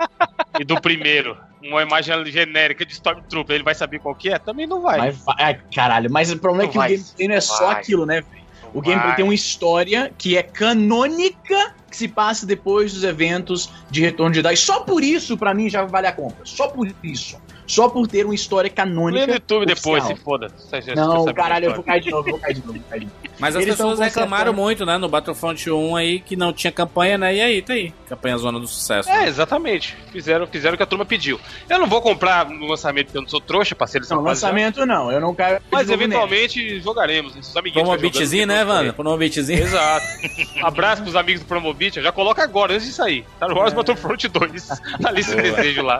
e 0.60 0.64
do 0.64 0.80
primeiro, 0.80 1.36
uma 1.62 1.82
imagem 1.82 2.24
genérica 2.26 2.86
de 2.86 2.92
Stormtrooper, 2.92 3.54
ele 3.56 3.64
vai 3.64 3.74
saber 3.74 3.98
qual 3.98 4.14
que 4.14 4.30
é? 4.30 4.38
Também 4.38 4.66
não 4.66 4.80
vai. 4.82 4.98
Mas 4.98 5.18
vai- 5.24 5.36
ai, 5.38 5.60
caralho, 5.74 6.10
mas 6.10 6.30
o 6.30 6.38
problema 6.38 6.64
é 6.64 6.66
Não 6.66 6.72
que 6.72 6.78
vai. 6.78 6.94
o 6.94 6.96
gameplay 6.96 7.28
não 7.28 7.34
é 7.34 7.40
só 7.40 7.66
Vai. 7.66 7.74
aquilo, 7.80 8.06
né, 8.06 8.20
velho? 8.20 8.38
O 8.74 8.80
gameplay 8.82 9.14
tem 9.16 9.24
uma 9.24 9.34
história 9.34 10.12
que 10.18 10.36
é 10.36 10.42
canônica 10.42 11.74
que 11.90 11.96
se 11.96 12.06
passa 12.06 12.44
depois 12.44 12.92
dos 12.92 13.02
eventos 13.02 13.70
de 13.90 14.02
Retorno 14.02 14.30
de 14.30 14.36
Jedi. 14.36 14.56
Só 14.56 14.80
por 14.80 15.02
isso, 15.02 15.38
pra 15.38 15.54
mim, 15.54 15.70
já 15.70 15.84
vale 15.86 16.06
a 16.06 16.12
compra. 16.12 16.44
Só 16.44 16.68
por 16.68 16.86
isso. 17.02 17.40
Só 17.68 17.88
por 17.88 18.08
ter 18.08 18.24
uma 18.24 18.34
história 18.34 18.68
Lê 18.68 18.74
canônica. 18.74 19.26
no 19.26 19.32
YouTube 19.34 19.66
depois, 19.66 20.02
oficial. 20.02 20.16
se 20.16 20.24
foda. 20.24 20.48
Você 20.56 20.94
Não, 20.94 21.24
caralho, 21.26 21.66
eu 21.66 21.74
vou 21.74 21.84
cair 21.84 22.00
de 22.00 22.10
novo, 22.10 22.28
eu 22.28 22.32
vou 22.32 22.40
cair 22.40 22.54
de 22.54 22.66
novo, 22.66 22.80
cair 22.88 23.00
de 23.00 23.04
novo. 23.06 23.16
Mas 23.38 23.54
as 23.54 23.62
Eles 23.62 23.76
pessoas 23.76 24.00
reclamaram 24.00 24.52
muito, 24.52 24.84
né, 24.84 24.98
no 24.98 25.08
Battlefront 25.08 25.70
1 25.70 25.96
aí, 25.96 26.18
que 26.18 26.34
não 26.34 26.52
tinha 26.52 26.72
campanha, 26.72 27.16
né? 27.16 27.34
E 27.36 27.40
aí, 27.40 27.62
tá 27.62 27.74
aí. 27.74 27.92
Campanha 28.08 28.36
Zona 28.38 28.58
do 28.58 28.66
Sucesso. 28.66 29.08
É, 29.08 29.20
né? 29.20 29.28
exatamente. 29.28 29.96
Fizeram, 30.10 30.46
fizeram 30.46 30.74
o 30.74 30.76
que 30.76 30.82
a 30.82 30.86
turma 30.86 31.04
pediu. 31.04 31.38
Eu 31.68 31.78
não 31.78 31.86
vou 31.86 32.02
comprar 32.02 32.48
no 32.48 32.66
lançamento 32.66 33.06
porque 33.06 33.18
eu 33.18 33.22
não 33.22 33.28
sou 33.28 33.40
trouxa, 33.40 33.74
parceiro. 33.74 34.06
Não, 34.10 34.22
lançamento 34.22 34.84
não, 34.84 35.12
eu 35.12 35.20
não 35.20 35.34
caio. 35.34 35.60
Mas 35.70 35.88
eventualmente 35.88 36.80
jogaremos. 36.80 37.36
Os 37.36 37.56
amiguinhos 37.56 37.86
jogando, 37.86 38.00
Promobitzinho, 38.00 38.46
né, 38.46 38.58
depois 38.58 38.78
Wanda? 38.78 38.92
Promobitzinho. 38.92 39.62
Exato. 39.62 40.06
Abraço 40.62 41.02
pros 41.02 41.14
amigos 41.14 41.42
do 41.42 41.46
Promobit. 41.46 42.02
Já 42.02 42.10
coloca 42.10 42.42
agora, 42.42 42.74
antes 42.74 42.86
de 42.86 42.92
sair. 42.92 43.24
Star 43.36 43.52
Wars 43.52 43.72
Battlefront 43.72 44.26
2. 44.26 44.68
Na 45.00 45.10
lista 45.10 45.36
de 45.36 45.42
desejo 45.42 45.82
lá. 45.82 45.98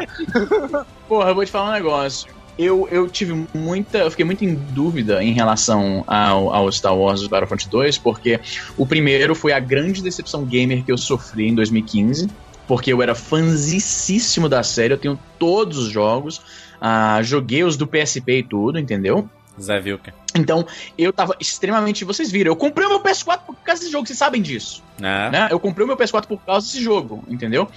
Porra, 1.07 1.31
eu 1.31 1.35
vou 1.35 1.45
te 1.45 1.51
falar 1.51 1.58
um 1.63 1.73
negócio. 1.73 2.31
Eu, 2.59 2.89
eu 2.91 3.09
tive 3.09 3.47
muita. 3.55 3.99
Eu 3.99 4.11
fiquei 4.11 4.25
muito 4.25 4.45
em 4.45 4.55
dúvida 4.55 5.23
em 5.23 5.33
relação 5.33 6.03
ao, 6.07 6.53
ao 6.53 6.73
Star 6.73 6.97
Wars 6.97 7.25
Battlefront 7.27 7.69
2, 7.69 7.99
porque 7.99 8.41
o 8.77 8.85
primeiro 8.85 9.35
foi 9.35 9.53
a 9.53 9.61
grande 9.61 10.03
decepção 10.03 10.45
gamer 10.45 10.85
que 10.85 10.91
eu 10.91 10.99
sofri 10.99 11.49
em 11.49 11.55
2015. 11.55 12.29
Porque 12.67 12.93
eu 12.93 13.01
era 13.01 13.15
fanzicíssimo 13.15 14.47
da 14.47 14.63
série, 14.63 14.93
eu 14.93 14.99
tenho 14.99 15.19
todos 15.39 15.79
os 15.79 15.89
jogos, 15.89 16.43
ah, 16.79 17.19
joguei 17.23 17.65
os 17.65 17.79
do 17.79 17.87
PSP 17.87 18.41
e 18.41 18.43
tudo, 18.43 18.79
entendeu? 18.79 19.27
Zé 19.61 19.81
Vilker. 19.81 20.15
Então, 20.35 20.67
eu 20.97 21.13
tava 21.13 21.37
extremamente. 21.41 22.05
Vocês 22.05 22.31
viram, 22.31 22.53
eu 22.53 22.57
comprei 22.57 22.87
o 22.87 22.91
meu 22.91 23.01
PS4 23.01 23.41
por 23.47 23.57
causa 23.57 23.81
desse 23.81 23.93
jogo, 23.93 24.07
vocês 24.07 24.19
sabem 24.19 24.41
disso. 24.41 24.83
Né? 24.99 25.31
né? 25.31 25.49
Eu 25.51 25.59
comprei 25.59 25.85
o 25.85 25.87
meu 25.87 25.97
PS4 25.97 26.27
por 26.27 26.39
causa 26.41 26.67
desse 26.67 26.83
jogo, 26.83 27.25
entendeu? 27.29 27.69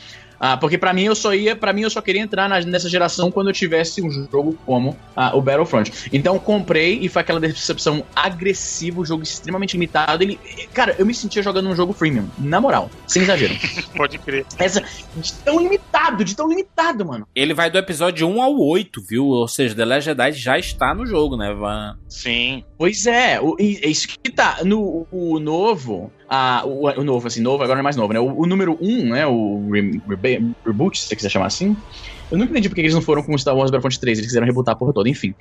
Ah, 0.44 0.58
porque 0.58 0.78
pra 0.78 0.92
mim 0.92 1.04
eu 1.04 1.14
só 1.16 1.36
ia, 1.36 1.56
para 1.56 1.72
mim 1.72 1.82
eu 1.84 1.90
só 1.90 2.02
queria 2.02 2.22
entrar 2.22 2.50
na- 2.50 2.60
nessa 2.62 2.90
geração 2.90 3.30
quando 3.30 3.50
eu 3.50 3.54
tivesse 3.54 4.02
um 4.02 4.10
jogo 4.10 4.58
como 4.66 4.98
ah, 5.16 5.36
o 5.38 5.42
Battlefront. 5.42 5.92
Então 6.12 6.40
comprei 6.40 6.98
e 7.00 7.08
foi 7.08 7.22
aquela 7.22 7.40
decepção 7.40 8.04
agressiva, 8.16 9.00
o 9.00 9.06
jogo 9.06 9.22
extremamente 9.24 9.74
limitado. 9.74 10.24
Ele, 10.24 10.40
cara, 10.74 10.96
eu 10.98 11.06
me 11.06 11.14
sentia 11.14 11.44
jogando 11.44 11.70
um 11.70 11.76
jogo 11.76 11.94
freemium, 11.94 12.28
na 12.40 12.60
moral, 12.60 12.90
sem 13.08 13.22
exagero. 13.22 13.54
Pode 13.96 14.18
crer. 14.18 14.46
Essa 14.58 14.84
de 15.16 15.32
tão 15.34 15.60
limitado, 15.60 16.24
de 16.26 16.36
tão 16.36 16.50
limitado, 16.50 17.06
mano. 17.06 17.28
Ele 17.36 17.54
vai 17.54 17.70
do 17.70 17.78
episódio 17.78 18.28
1 18.28 18.42
ao 18.42 18.58
8, 18.60 19.02
viu? 19.08 19.26
Ou 19.28 19.48
seja, 19.48 19.76
The 19.76 19.86
Last 19.86 20.06
Jedi 20.06 20.32
já 20.34 20.58
está 20.58 20.96
no 20.96 21.06
jogo, 21.06 21.38
né, 21.38 21.54
Van? 21.54 21.98
Sim. 22.10 22.64
Pois 22.78 23.06
é, 23.06 23.40
o, 23.40 23.56
e- 23.60 23.80
é 23.84 23.88
isso 23.90 24.08
que 24.08 24.32
tá. 24.32 24.58
No 24.66 25.06
o 25.12 25.40
novo, 25.40 26.12
ah, 26.32 26.64
o, 26.66 26.88
o 26.90 27.04
novo, 27.04 27.28
assim, 27.28 27.42
novo, 27.42 27.62
agora 27.64 27.76
não 27.76 27.82
é 27.82 27.84
mais 27.84 27.98
novo, 27.98 28.14
né? 28.14 28.20
O, 28.20 28.34
o 28.44 28.48
número 28.48 28.78
1, 28.82 29.10
né? 29.10 29.28
O 29.28 29.70
re, 29.74 30.02
rebe- 30.10 30.56
Reboot, 30.66 30.98
se 30.98 31.08
você 31.08 31.16
quiser 31.16 31.30
chamar 31.30 31.48
assim. 31.48 31.76
Eu 32.32 32.38
nunca 32.38 32.52
entendi 32.52 32.70
porque 32.70 32.82
eles 32.82 32.94
não 32.94 33.02
foram 33.02 33.24
com 33.24 33.34
o 33.36 33.40
Star 33.40 33.56
Wars 33.56 33.70
Battlefront 33.72 34.00
3, 34.00 34.18
eles 34.18 34.30
quiseram 34.30 34.46
rebootar 34.48 34.74
a 34.74 34.78
porra 34.78 34.94
toda, 34.94 35.10
enfim. 35.10 35.34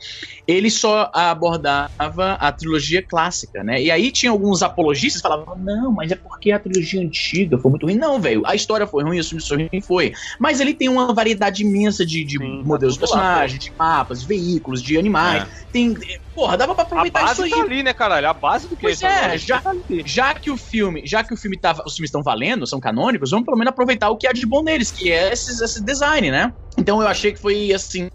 Ele 0.47 0.71
só 0.71 1.11
abordava 1.15 1.89
a 2.35 2.53
trilogia 2.53 3.05
clássica, 3.07 3.63
né? 3.63 3.83
E 3.83 3.91
aí 3.91 4.11
tinha 4.11 4.31
alguns 4.33 4.63
apologistas 4.63 5.23
que 5.23 5.29
falavam, 5.29 5.57
não, 5.63 5.93
mas 5.93 6.11
é 6.11 6.17
porque 6.17 6.51
a 6.51 6.59
trilogia 6.59 7.01
antiga 7.01 7.59
foi 7.59 7.71
muito 7.71 7.87
ruim. 7.87 7.97
Não, 7.97 8.21
velho, 8.21 8.43
a 8.47 8.55
história 8.55 8.87
foi 8.87 9.05
ruim, 9.05 9.21
o 9.21 9.25
filme 9.25 9.43
foi 9.47 9.57
ruim, 9.59 9.83
foi. 9.87 10.13
Mas 10.41 10.61
ele 10.61 10.75
tem 10.75 10.89
uma 10.89 11.13
variedade 11.15 11.63
imensa 11.63 12.05
de, 12.05 12.25
de 12.25 12.39
Sim, 12.39 12.63
modelos 12.65 12.95
de 12.95 13.01
tá 13.01 13.07
tudo 13.07 13.17
lá, 13.17 13.23
personagens, 13.23 13.61
de 13.61 13.73
mapas, 13.79 14.21
de 14.21 14.27
veículos, 14.27 14.83
de 14.83 14.99
animais. 14.99 15.49
Tem. 15.73 15.95
Porra, 16.35 16.57
dava 16.57 16.75
pra 16.75 16.85
A 16.85 16.87
aproveitar 16.87 17.25
isso 17.25 17.43
base 17.43 17.43
aí. 17.43 17.51
tá 17.51 17.61
ali, 17.63 17.83
né, 17.83 17.93
caralho? 17.93 18.29
A 18.29 18.33
base 18.33 18.69
do 18.69 18.77
que 18.77 18.87
Pois 18.87 19.03
é, 19.03 19.29
Wars 19.29 19.43
já- 19.43 19.61
tá. 19.61 19.71
Já 20.07 20.35
que 20.35 20.51
o 20.51 20.57
filme, 20.57 21.03
já 21.05 21.23
que 21.23 21.35
o 21.35 21.37
filme 21.37 21.59
tá, 21.59 21.73
os 21.87 21.95
filmes 21.95 22.09
estão 22.09 22.23
valendo, 22.23 22.67
são 22.67 22.81
canônicos, 22.81 23.31
vamos 23.31 23.45
pelo 23.45 23.59
menos 23.59 23.71
aproveitar 23.73 24.09
o 24.11 24.17
que 24.17 24.27
há 24.27 24.33
de 24.33 24.47
bom 24.47 24.63
neles, 24.63 24.91
que 24.91 25.11
é 25.11 25.33
esse, 25.33 25.63
esse 25.63 25.85
design, 25.85 26.31
né? 26.31 26.51
Então 26.81 27.01
eu 27.03 27.07
achei 27.09 27.33
que 27.33 27.39
foi 27.41 27.73
assim, 27.73 28.11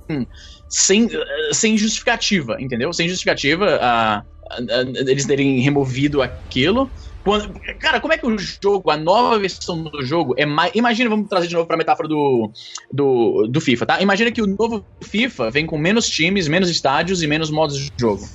sem, 0.68 1.08
sem 1.52 1.78
justificativa, 1.78 2.58
entendeu? 2.60 2.92
Sem 2.92 3.08
justificativa 3.08 3.78
ah, 3.82 4.24
ah, 4.52 4.58
ah, 4.60 4.82
eles 5.10 5.26
terem 5.26 5.60
removido 5.62 6.22
aquilo. 6.22 6.90
Quando- 7.24 7.60
cara, 7.80 8.00
como 8.00 8.14
é 8.14 8.18
que 8.18 8.26
o 8.26 8.38
jogo, 8.38 8.92
a 8.92 8.98
nova 8.98 9.40
versão 9.40 9.84
do 9.84 10.04
jogo 10.04 10.36
é 10.38 10.46
mais. 10.46 10.72
Imagina, 10.76 11.10
vamos 11.10 11.28
trazer 11.30 11.48
de 11.48 11.54
novo 11.56 11.66
pra 11.68 11.76
metáfora 11.78 12.08
do, 12.08 12.52
do, 12.92 13.48
do 13.48 13.62
FIFA, 13.62 13.86
tá? 13.86 14.02
Imagina 14.02 14.32
que 14.32 14.42
o 14.42 14.48
novo 14.48 14.86
FIFA 15.02 15.50
vem 15.50 15.66
com 15.66 15.78
menos 15.78 16.08
times, 16.08 16.48
menos 16.48 16.70
estádios 16.70 17.24
e 17.24 17.28
menos 17.28 17.50
modos 17.50 17.78
de 17.80 17.92
jogo. 17.98 18.28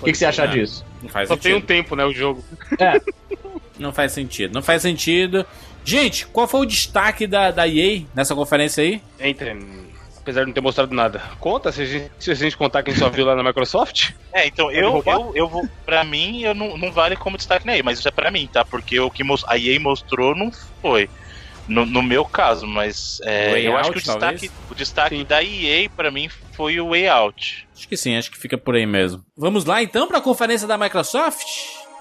O 0.00 0.04
que, 0.04 0.12
que 0.12 0.18
você 0.18 0.26
acha 0.26 0.44
É. 0.44 0.46
disso? 0.48 0.84
Não 1.02 1.08
faz 1.08 1.28
Só 1.28 1.36
tem 1.36 1.52
um 1.52 1.54
sentido. 1.56 1.66
tempo, 1.68 1.96
né, 1.96 2.04
o 2.04 2.12
jogo. 2.12 2.42
Não 3.78 3.92
faz 3.92 4.12
sentido. 4.12 4.54
Não 4.54 4.62
faz 4.62 4.82
sentido. 4.82 5.44
Gente, 5.84 6.26
qual 6.26 6.48
foi 6.48 6.60
o 6.60 6.66
destaque 6.66 7.26
da, 7.26 7.50
da 7.50 7.68
EA 7.68 8.02
nessa 8.14 8.34
conferência 8.34 8.82
aí? 8.82 9.02
Entra. 9.20 9.56
Apesar 10.18 10.40
de 10.40 10.46
não 10.46 10.54
ter 10.54 10.62
mostrado 10.62 10.94
nada. 10.94 11.20
Conta, 11.38 11.70
se 11.70 11.82
a 11.82 11.84
gente, 11.84 12.10
se 12.18 12.30
a 12.30 12.34
gente 12.34 12.56
contar 12.56 12.82
quem 12.82 12.94
só 12.94 13.10
viu 13.10 13.26
lá 13.26 13.36
na 13.36 13.42
Microsoft. 13.42 14.12
É, 14.32 14.46
então 14.46 14.70
eu, 14.72 15.02
eu, 15.04 15.32
eu 15.34 15.46
vou. 15.46 15.68
Pra 15.84 16.02
mim, 16.02 16.40
eu 16.40 16.54
não, 16.54 16.78
não 16.78 16.90
vale 16.90 17.14
como 17.14 17.36
destaque 17.36 17.66
nem 17.66 17.76
aí, 17.76 17.82
mas 17.82 17.98
isso 17.98 18.08
é 18.08 18.10
pra 18.10 18.30
mim, 18.30 18.48
tá? 18.50 18.64
Porque 18.64 18.98
o 18.98 19.10
que 19.10 19.22
a 19.46 19.58
EA 19.58 19.78
mostrou 19.78 20.34
não 20.34 20.50
foi. 20.80 21.10
No, 21.68 21.84
no 21.84 22.02
meu 22.02 22.24
caso, 22.24 22.66
mas 22.66 23.20
é, 23.22 23.50
Way 23.50 23.66
eu 23.66 23.76
acho 23.76 23.88
Out, 23.88 23.92
que 23.92 23.98
o 23.98 24.12
destaque, 24.12 24.48
talvez? 24.48 24.52
o 24.70 24.74
destaque 24.74 25.16
Sim. 25.16 25.24
da 25.24 25.42
EA 25.42 25.90
pra 25.90 26.10
mim 26.10 26.30
foi 26.52 26.80
o 26.80 26.90
Way 26.90 27.08
Out. 27.08 27.68
Acho 27.74 27.88
que 27.88 27.96
sim, 27.96 28.16
acho 28.16 28.30
que 28.30 28.38
fica 28.38 28.56
por 28.56 28.74
aí 28.74 28.86
mesmo. 28.86 29.22
Vamos 29.36 29.64
lá 29.64 29.82
então 29.82 30.06
para 30.06 30.18
a 30.18 30.22
conferência 30.22 30.66
da 30.66 30.78
Microsoft? 30.78 31.46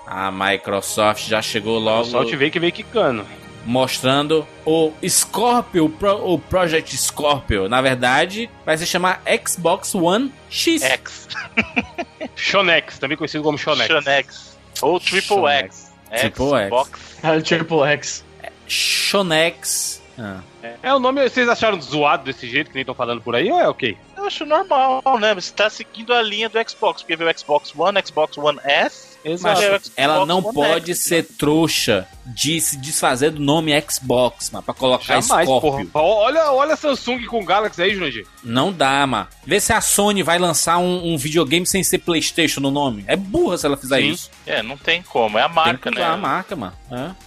A 0.05 0.31
Microsoft 0.31 1.27
já 1.27 1.41
chegou 1.41 1.79
logo 1.79 2.05
Só 2.05 2.25
te 2.25 2.35
ver 2.35 2.51
que 2.51 2.59
veio 2.59 2.73
quicando. 2.73 3.25
Mostrando 3.65 4.45
o 4.65 4.91
Scorpio, 5.07 5.89
Pro- 5.89 6.33
o 6.33 6.37
Project 6.39 6.95
Scorpio. 6.97 7.67
Na 7.69 7.81
verdade, 7.81 8.49
vai 8.65 8.77
se 8.77 8.85
chamar 8.85 9.21
Xbox 9.45 9.95
One 9.95 10.33
X. 10.49 10.81
X. 10.83 11.27
Shonex, 12.35 12.99
também 12.99 13.17
conhecido 13.17 13.43
como 13.43 13.57
Shonex. 13.57 13.87
Shonex. 13.87 14.57
Ou 14.81 14.99
Triple 14.99 15.21
Shonex. 15.21 15.91
X. 16.11 16.21
Triple 16.21 16.53
X. 16.55 16.67
Xbox. 16.67 16.99
Ah, 17.23 17.41
Triple 17.41 17.83
X. 17.83 18.25
Shonex. 18.67 20.01
Ah. 20.17 20.39
É 20.81 20.93
o 20.93 20.99
nome, 20.99 21.27
vocês 21.27 21.49
acharam 21.49 21.81
zoado 21.81 22.23
desse 22.25 22.47
jeito 22.47 22.67
que 22.69 22.75
nem 22.75 22.81
estão 22.83 22.93
falando 22.95 23.21
por 23.21 23.35
aí 23.35 23.51
ou 23.51 23.59
é 23.59 23.67
ok? 23.67 23.97
Eu 24.15 24.25
acho 24.25 24.45
normal, 24.45 25.01
né? 25.19 25.33
Você 25.35 25.51
tá 25.51 25.69
seguindo 25.69 26.13
a 26.13 26.21
linha 26.21 26.47
do 26.47 26.69
Xbox, 26.69 27.01
porque 27.01 27.15
veio 27.15 27.29
o 27.29 27.37
Xbox 27.37 27.73
One, 27.75 27.99
Xbox 28.05 28.37
One 28.37 28.59
S. 28.63 29.12
Mas 29.25 29.43
é 29.61 29.67
o 29.67 29.79
Xbox 29.79 29.91
ela 29.95 30.25
não 30.25 30.41
pode 30.43 30.91
X, 30.91 30.99
ser 30.99 31.23
trouxa 31.37 32.07
de 32.25 32.59
se 32.61 32.77
desfazer 32.77 33.31
do 33.31 33.41
nome 33.41 33.71
Xbox, 33.89 34.49
mas 34.51 34.63
pra 34.63 34.73
colocar 34.73 35.21
Jamais, 35.21 35.47
Scorpio. 35.47 35.87
porra. 35.87 36.05
Olha, 36.05 36.51
olha 36.51 36.73
a 36.73 36.77
Samsung 36.77 37.25
com 37.25 37.43
Galaxy 37.43 37.81
aí, 37.81 37.93
Jurandir. 37.93 38.25
Não 38.43 38.71
dá, 38.71 39.05
mano. 39.07 39.27
Vê 39.45 39.59
se 39.59 39.73
a 39.73 39.81
Sony 39.81 40.23
vai 40.23 40.37
lançar 40.39 40.77
um, 40.77 41.13
um 41.13 41.17
videogame 41.17 41.65
sem 41.65 41.83
ser 41.83 41.99
PlayStation 41.99 42.59
no 42.61 42.71
nome. 42.71 43.03
É 43.07 43.15
burra 43.15 43.57
se 43.57 43.65
ela 43.65 43.77
fizer 43.77 43.99
Sim. 44.01 44.09
isso. 44.09 44.31
É, 44.45 44.61
não 44.63 44.77
tem 44.77 45.01
como, 45.01 45.37
é 45.37 45.41
a 45.43 45.47
Tem 45.47 45.55
marca, 45.55 45.91
que 45.91 45.97
usar 45.97 46.07
a 46.11 46.15
né? 46.15 46.21
marca, 46.21 46.55
mano. 46.55 46.73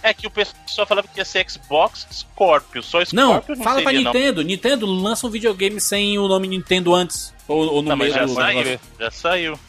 É. 0.03 0.09
É 0.09 0.13
que 0.13 0.27
o 0.27 0.31
pessoal 0.31 0.85
falava 0.87 1.07
que 1.07 1.19
ia 1.19 1.25
ser 1.25 1.45
Xbox 1.49 2.07
Scorpio, 2.11 2.81
só 2.83 2.99
Não, 3.13 3.31
Scorpio 3.33 3.55
não, 3.55 3.63
fala 3.63 3.81
pra 3.81 3.91
seria, 3.91 4.01
não. 4.05 4.13
Nintendo. 4.13 4.41
Nintendo 4.43 4.85
lança 4.85 5.27
um 5.27 5.29
videogame 5.29 5.79
sem 5.81 6.17
o 6.17 6.27
nome 6.27 6.47
Nintendo 6.47 6.93
antes. 6.95 7.33
Ou, 7.47 7.59
ou 7.75 7.81
no 7.81 7.89
Não, 7.89 7.97
meio 7.97 8.11
mas 8.11 8.19
já 8.19 8.25
do 8.25 8.33
saiu, 8.33 8.57
negócio. 8.63 8.79
já 8.99 9.11
saiu. 9.11 9.59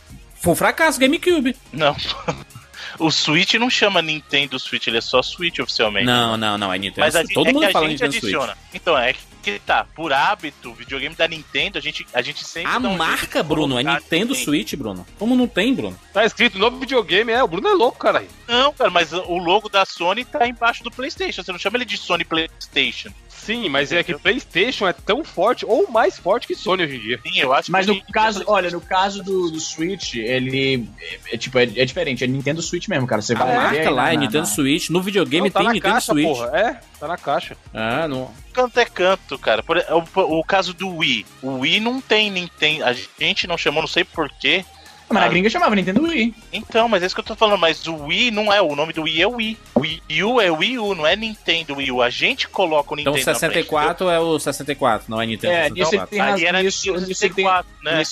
Foi 0.42 0.52
um 0.52 0.56
fracasso, 0.56 0.98
GameCube. 0.98 1.56
Não. 1.72 1.94
O 2.98 3.10
Switch 3.10 3.54
não 3.54 3.70
chama 3.70 4.02
Nintendo 4.02 4.58
Switch, 4.58 4.86
ele 4.86 4.98
é 4.98 5.00
só 5.00 5.22
Switch 5.22 5.58
oficialmente. 5.60 6.06
Não, 6.06 6.36
não, 6.36 6.58
não. 6.58 6.72
É 6.72 6.78
Nintendo 6.78 7.00
Mas 7.00 7.14
a 7.14 7.20
Switch. 7.20 7.28
gente, 7.28 7.34
Todo 7.34 7.48
é 7.48 7.52
mundo 7.52 7.62
que 7.62 7.68
a 7.68 7.72
fala 7.72 7.88
gente 7.88 8.02
Nintendo 8.02 8.12
Switch. 8.12 8.24
adiciona. 8.34 8.58
Então, 8.74 8.98
é 8.98 9.14
que 9.42 9.58
tá, 9.60 9.86
por 9.94 10.12
hábito, 10.12 10.70
o 10.70 10.74
videogame 10.74 11.14
da 11.14 11.28
Nintendo, 11.28 11.78
a 11.78 11.80
gente, 11.80 12.06
a 12.12 12.20
gente 12.20 12.44
sempre. 12.44 12.70
A 12.70 12.78
um 12.78 12.96
marca, 12.96 13.42
Bruno, 13.42 13.78
é 13.78 13.82
Nintendo 13.82 14.34
Switch, 14.34 14.74
Bruno. 14.74 15.06
Como 15.18 15.36
não 15.36 15.46
tem, 15.46 15.74
Bruno? 15.74 15.98
Tá 16.12 16.24
escrito 16.24 16.58
novo 16.58 16.78
videogame, 16.78 17.32
é. 17.32 17.42
O 17.42 17.48
Bruno 17.48 17.68
é 17.68 17.74
louco, 17.74 17.98
cara. 17.98 18.24
Não, 18.46 18.72
cara, 18.72 18.90
mas 18.90 19.12
o 19.12 19.38
logo 19.38 19.68
da 19.68 19.84
Sony 19.84 20.24
tá 20.24 20.46
embaixo 20.48 20.82
do 20.82 20.90
PlayStation. 20.90 21.42
Você 21.42 21.52
não 21.52 21.58
chama 21.58 21.76
ele 21.76 21.84
de 21.84 21.96
Sony 21.96 22.24
PlayStation. 22.24 23.10
Sim, 23.38 23.68
mas 23.68 23.92
é 23.92 24.02
que 24.02 24.14
PlayStation 24.18 24.86
é 24.86 24.92
tão 24.92 25.24
forte 25.24 25.64
ou 25.66 25.90
mais 25.90 26.18
forte 26.18 26.46
que 26.46 26.54
Sony 26.54 26.84
hoje 26.84 26.96
em 26.96 27.00
dia. 27.00 27.20
Sim, 27.22 27.40
eu 27.40 27.52
acho 27.52 27.70
Mas 27.72 27.86
que 27.86 27.92
no 27.92 28.02
caso, 28.12 28.44
olha, 28.46 28.70
no 28.70 28.80
caso 28.80 29.22
do, 29.22 29.50
do 29.50 29.58
Switch, 29.60 30.16
ele 30.16 30.86
é, 31.30 31.34
é, 31.34 31.38
tipo, 31.38 31.58
é, 31.58 31.62
é 31.62 31.84
diferente, 31.84 32.22
é 32.22 32.26
Nintendo 32.26 32.60
Switch 32.60 32.88
mesmo, 32.88 33.06
cara. 33.06 33.22
Você 33.22 33.34
vai 33.34 33.48
ver 33.48 33.56
marca 33.56 33.78
aí 33.80 33.88
lá 33.88 34.02
na- 34.04 34.12
é 34.12 34.16
Nintendo 34.16 34.38
na- 34.40 34.44
Switch. 34.46 34.90
No 34.90 35.00
videogame 35.02 35.48
Não, 35.48 35.50
tá 35.52 35.60
tem 35.60 35.66
na 35.68 35.72
Nintendo 35.74 35.94
caixa, 35.94 36.12
Switch. 36.12 36.26
porra. 36.26 36.46
É, 36.58 36.80
tá 37.00 37.08
na 37.08 37.16
caixa. 37.16 37.56
Ah, 37.72 38.06
não. 38.08 38.30
canto 38.52 38.80
é 38.80 38.84
canto, 38.84 39.38
cara. 39.38 39.62
Por, 39.62 39.78
o, 39.78 40.38
o 40.40 40.44
caso 40.44 40.74
do 40.74 40.88
Wii. 40.96 41.24
O 41.40 41.58
Wii 41.60 41.80
não 41.80 42.00
tem 42.00 42.30
Nintendo. 42.30 42.84
A 42.84 42.92
gente 42.92 43.46
não 43.46 43.56
chamou, 43.56 43.80
não 43.82 43.88
sei 43.88 44.02
porquê. 44.04 44.64
Mas 45.10 45.22
na 45.22 45.28
gringa 45.28 45.48
chamava 45.50 45.74
Nintendo 45.74 46.02
Wii. 46.02 46.34
Então, 46.52 46.88
mas 46.88 47.02
é 47.02 47.06
isso 47.06 47.14
que 47.14 47.20
eu 47.20 47.24
tô 47.24 47.34
falando. 47.34 47.60
Mas 47.60 47.86
o 47.86 47.94
Wii 48.04 48.30
não 48.30 48.52
é. 48.52 48.60
O 48.60 48.76
nome 48.76 48.92
do 48.92 49.02
Wii 49.02 49.22
é 49.22 49.26
Wii. 49.26 49.56
O 49.74 49.80
Wii 49.80 50.22
U 50.24 50.40
é 50.40 50.50
Wii 50.50 50.78
U, 50.78 50.94
não 50.94 51.06
é 51.06 51.16
Nintendo 51.16 51.76
Wii 51.76 51.90
U. 51.92 52.02
A 52.02 52.10
gente 52.10 52.46
coloca 52.48 52.94
o 52.94 52.98
Então 53.00 53.12
Nintendo. 53.14 53.36
o 53.36 53.40
64 53.40 54.10
é 54.10 54.20
o 54.20 54.38
64, 54.38 55.10
não 55.10 55.20
é 55.22 55.26
Nintendo 55.26 55.52
É, 55.54 55.70
nisso 55.70 55.94
ele 55.94 56.00
64. 56.00 56.10
tem 56.10 56.20
Aí 56.20 56.30
razão. 56.30 56.46
era 56.48 56.62
nisso 56.62 56.88
ele 56.90 56.96
tem, 57.06 57.14
64, 57.14 57.70
né? 57.82 58.02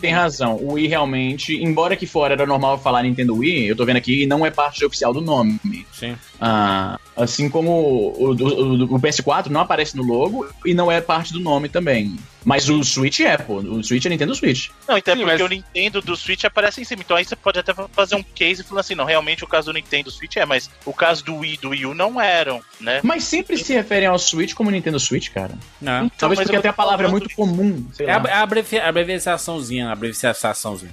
tem 0.00 0.12
razão. 0.12 0.56
O 0.56 0.72
Wii 0.74 0.86
realmente, 0.86 1.54
embora 1.62 1.96
que 1.96 2.06
fora 2.06 2.34
era 2.34 2.46
normal 2.46 2.78
falar 2.78 3.02
Nintendo 3.02 3.34
Wii, 3.36 3.66
eu 3.66 3.76
tô 3.76 3.84
vendo 3.84 3.96
aqui, 3.96 4.26
não 4.26 4.46
é 4.46 4.50
parte 4.50 4.84
oficial 4.84 5.12
do 5.12 5.20
nome. 5.20 5.58
Sim. 5.92 6.16
Ah, 6.40 6.98
assim 7.16 7.48
como 7.48 7.70
o, 7.70 8.30
o- 8.30 8.32
o- 8.32 8.94
o 8.94 9.00
PS4 9.00 9.48
não 9.48 9.60
aparece 9.60 9.96
no 9.96 10.02
logo 10.02 10.46
e 10.64 10.74
não 10.74 10.90
é 10.90 11.00
parte 11.00 11.32
do 11.32 11.40
nome 11.40 11.68
também. 11.68 12.16
Mas 12.44 12.68
o 12.68 12.84
Switch 12.84 13.20
é, 13.20 13.36
pô. 13.38 13.54
O 13.56 13.82
Switch 13.82 14.04
é 14.04 14.08
Nintendo 14.08 14.34
Switch. 14.34 14.68
Não, 14.86 14.98
então 14.98 15.14
é 15.14 15.16
porque 15.16 15.32
mas- 15.32 15.40
o 15.40 15.48
Nintendo 15.48 16.02
do 16.02 16.14
Switch 16.16 16.44
aparece 16.44 16.80
em 16.80 16.84
cima. 16.84 17.02
Então 17.02 17.16
aí 17.16 17.24
você 17.24 17.34
pode 17.34 17.58
até 17.58 17.72
fazer 17.92 18.16
um 18.16 18.22
case 18.22 18.62
falando 18.62 18.80
assim, 18.80 18.94
não, 18.94 19.04
realmente 19.04 19.42
o 19.42 19.46
caso 19.46 19.72
do 19.72 19.74
Nintendo 19.74 20.10
Switch 20.10 20.36
é, 20.36 20.44
mas 20.44 20.68
o 20.84 20.92
caso 20.92 21.24
do 21.24 21.36
Wii 21.36 21.54
e 21.54 21.56
do 21.56 21.70
Wii 21.70 21.86
U 21.86 21.94
não 21.94 22.20
eram, 22.20 22.60
né? 22.80 23.00
Mas 23.02 23.24
sempre 23.24 23.56
se 23.56 23.72
referem 23.72 24.08
ao 24.08 24.18
Switch 24.18 24.52
como 24.54 24.70
Nintendo 24.70 25.00
Switch, 25.00 25.30
cara. 25.30 25.54
Não. 25.80 26.04
Então, 26.06 26.10
Talvez 26.18 26.40
porque 26.40 26.54
eu 26.56 26.58
até 26.60 26.68
a 26.68 26.72
palavra 26.72 27.08
é 27.08 27.10
muito 27.10 27.30
comum. 27.34 27.86
Sei 27.92 28.06
É 28.06 28.12
a, 28.12 28.18
lá. 28.18 28.28
é 28.28 28.32
a 28.34 28.42
abrevi- 28.42 28.78
abreviaçãozinha, 28.78 29.88
a 29.88 29.92
abreviaçãozinha. 29.92 30.92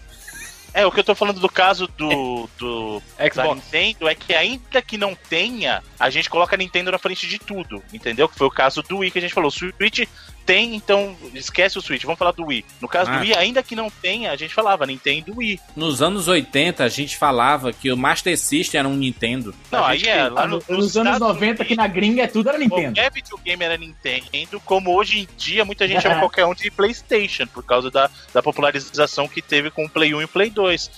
É, 0.73 0.85
o 0.85 0.91
que 0.91 1.01
eu 1.01 1.03
tô 1.03 1.13
falando 1.13 1.41
do 1.41 1.49
caso 1.49 1.85
do, 1.97 2.49
do 2.57 3.01
da 3.17 3.29
Xbox. 3.29 3.55
Nintendo 3.65 4.07
é 4.07 4.15
que 4.15 4.33
ainda 4.33 4.81
que 4.81 4.97
não 4.97 5.13
tenha, 5.13 5.83
a 5.99 6.09
gente 6.09 6.29
coloca 6.29 6.55
a 6.55 6.57
Nintendo 6.57 6.89
na 6.93 6.97
frente 6.97 7.27
de 7.27 7.37
tudo, 7.37 7.83
entendeu? 7.91 8.29
Que 8.29 8.37
foi 8.37 8.47
o 8.47 8.51
caso 8.51 8.81
do 8.81 8.99
Wii 8.99 9.11
que 9.11 9.17
a 9.17 9.21
gente 9.21 9.33
falou. 9.33 9.49
O 9.49 9.51
Switch 9.51 10.07
tem, 10.45 10.75
então 10.75 11.15
esquece 11.33 11.77
o 11.77 11.81
Switch, 11.81 12.03
vamos 12.03 12.17
falar 12.19 12.31
do 12.31 12.45
Wii. 12.45 12.65
No 12.81 12.87
caso 12.87 13.09
Ah. 13.11 13.15
do 13.17 13.21
Wii, 13.21 13.33
ainda 13.35 13.61
que 13.63 13.75
não 13.75 13.89
tenha, 13.89 14.31
a 14.31 14.35
gente 14.35 14.53
falava 14.53 14.85
Nintendo 14.85 15.33
Wii. 15.37 15.59
Nos 15.75 16.01
anos 16.01 16.27
80, 16.27 16.83
a 16.83 16.89
gente 16.89 17.17
falava 17.17 17.71
que 17.71 17.91
o 17.91 17.97
Master 17.97 18.37
System 18.37 18.79
era 18.79 18.87
um 18.87 18.95
Nintendo. 18.95 19.53
Não, 19.71 19.83
aí 19.85 20.03
é, 20.07 20.27
lá 20.29 20.47
no, 20.47 20.61
no- 20.67 20.77
nos 20.77 20.97
anos 20.97 21.19
90, 21.19 21.63
que 21.65 21.75
na 21.75 21.87
gringa 21.87 22.23
é 22.23 22.27
tudo 22.27 22.49
era 22.49 22.57
Nintendo. 22.57 22.93
Qualquer 22.95 23.11
videogame 23.11 23.63
era 23.63 23.77
Nintendo, 23.77 24.59
como 24.65 24.95
hoje 24.95 25.19
em 25.21 25.27
dia 25.37 25.63
muita 25.65 25.87
gente 25.87 26.01
chama 26.01 26.19
qualquer 26.19 26.45
um 26.45 26.53
de 26.53 26.69
PlayStation, 26.71 27.45
por 27.47 27.63
causa 27.63 27.89
da, 27.91 28.09
da 28.33 28.41
popularização 28.41 29.27
que 29.27 29.41
teve 29.41 29.69
com 29.71 29.85
o 29.85 29.89
Play 29.89 30.13
1 30.13 30.21
e 30.21 30.23
o 30.25 30.27
Play 30.27 30.49
2. 30.49 30.91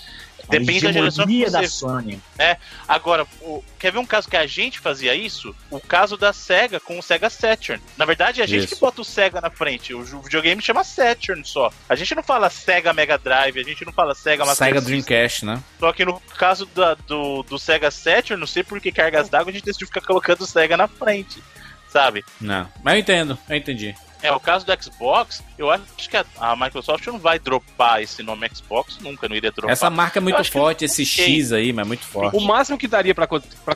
Depende 0.48 0.80
da 0.80 0.92
geração 0.92 1.26
que 1.26 1.44
você 1.44 1.50
da 1.50 1.68
Sony. 1.68 2.20
Agora, 2.86 3.26
o- 3.40 3.62
quer 3.78 3.92
ver 3.92 3.98
um 3.98 4.06
caso 4.06 4.28
que 4.28 4.36
a 4.36 4.46
gente 4.46 4.78
fazia 4.78 5.14
isso? 5.14 5.54
O 5.70 5.80
caso 5.80 6.16
da 6.16 6.32
SEGA 6.32 6.78
com 6.80 6.98
o 6.98 7.02
SEGA 7.02 7.30
Saturn. 7.30 7.82
Na 7.96 8.04
verdade, 8.04 8.40
é 8.40 8.44
a 8.44 8.46
gente 8.46 8.64
Isso. 8.64 8.74
que 8.74 8.80
bota 8.80 9.00
o 9.00 9.04
SEGA 9.04 9.40
na 9.40 9.50
frente. 9.50 9.94
O 9.94 10.02
videogame 10.22 10.60
chama 10.62 10.84
Saturn 10.84 11.44
só. 11.44 11.72
A 11.88 11.94
gente 11.94 12.14
não 12.14 12.22
fala 12.22 12.50
SEGA 12.50 12.92
Mega 12.92 13.16
Drive, 13.18 13.58
a 13.58 13.62
gente 13.62 13.84
não 13.84 13.92
fala 13.92 14.14
SEGA 14.14 14.44
Master 14.44 14.66
Sega 14.68 14.80
System. 14.80 15.02
Dreamcast, 15.02 15.44
né? 15.46 15.62
Só 15.80 15.92
que 15.92 16.04
no 16.04 16.20
caso 16.38 16.66
da- 16.66 16.94
do, 16.94 17.42
do 17.42 17.58
Sega 17.58 17.90
Saturn, 17.90 18.38
não 18.40 18.46
sei 18.46 18.62
por 18.62 18.80
que 18.80 18.92
cargas 18.92 19.28
d'água, 19.28 19.50
a 19.50 19.54
gente 19.54 19.64
decidiu 19.64 19.86
ficar 19.86 20.00
colocando 20.02 20.42
o 20.42 20.46
Sega 20.46 20.76
na 20.76 20.88
frente. 20.88 21.42
Sabe? 21.88 22.24
Não. 22.40 22.68
Mas 22.82 22.94
eu 22.94 23.00
entendo, 23.00 23.38
eu 23.48 23.56
entendi. 23.56 23.94
É, 24.24 24.32
o 24.32 24.40
caso 24.40 24.64
do 24.64 24.82
Xbox, 24.82 25.42
eu 25.58 25.70
acho 25.70 25.84
que 26.08 26.16
a, 26.16 26.24
a 26.38 26.56
Microsoft 26.56 27.06
não 27.06 27.18
vai 27.18 27.38
dropar 27.38 28.02
esse 28.02 28.22
nome 28.22 28.48
Xbox, 28.54 28.98
nunca 29.00 29.28
não 29.28 29.36
iria 29.36 29.52
dropar. 29.52 29.70
Essa 29.72 29.90
marca 29.90 30.18
é 30.18 30.22
muito 30.22 30.42
forte, 30.44 30.86
esse. 30.86 31.04
X 31.04 31.52
aí, 31.52 31.72
mas 31.72 31.84
é 31.84 31.88
muito 31.88 32.04
forte. 32.04 32.34
O 32.34 32.40
máximo 32.40 32.78
que 32.78 32.88
daria 32.88 33.14
pra 33.14 33.26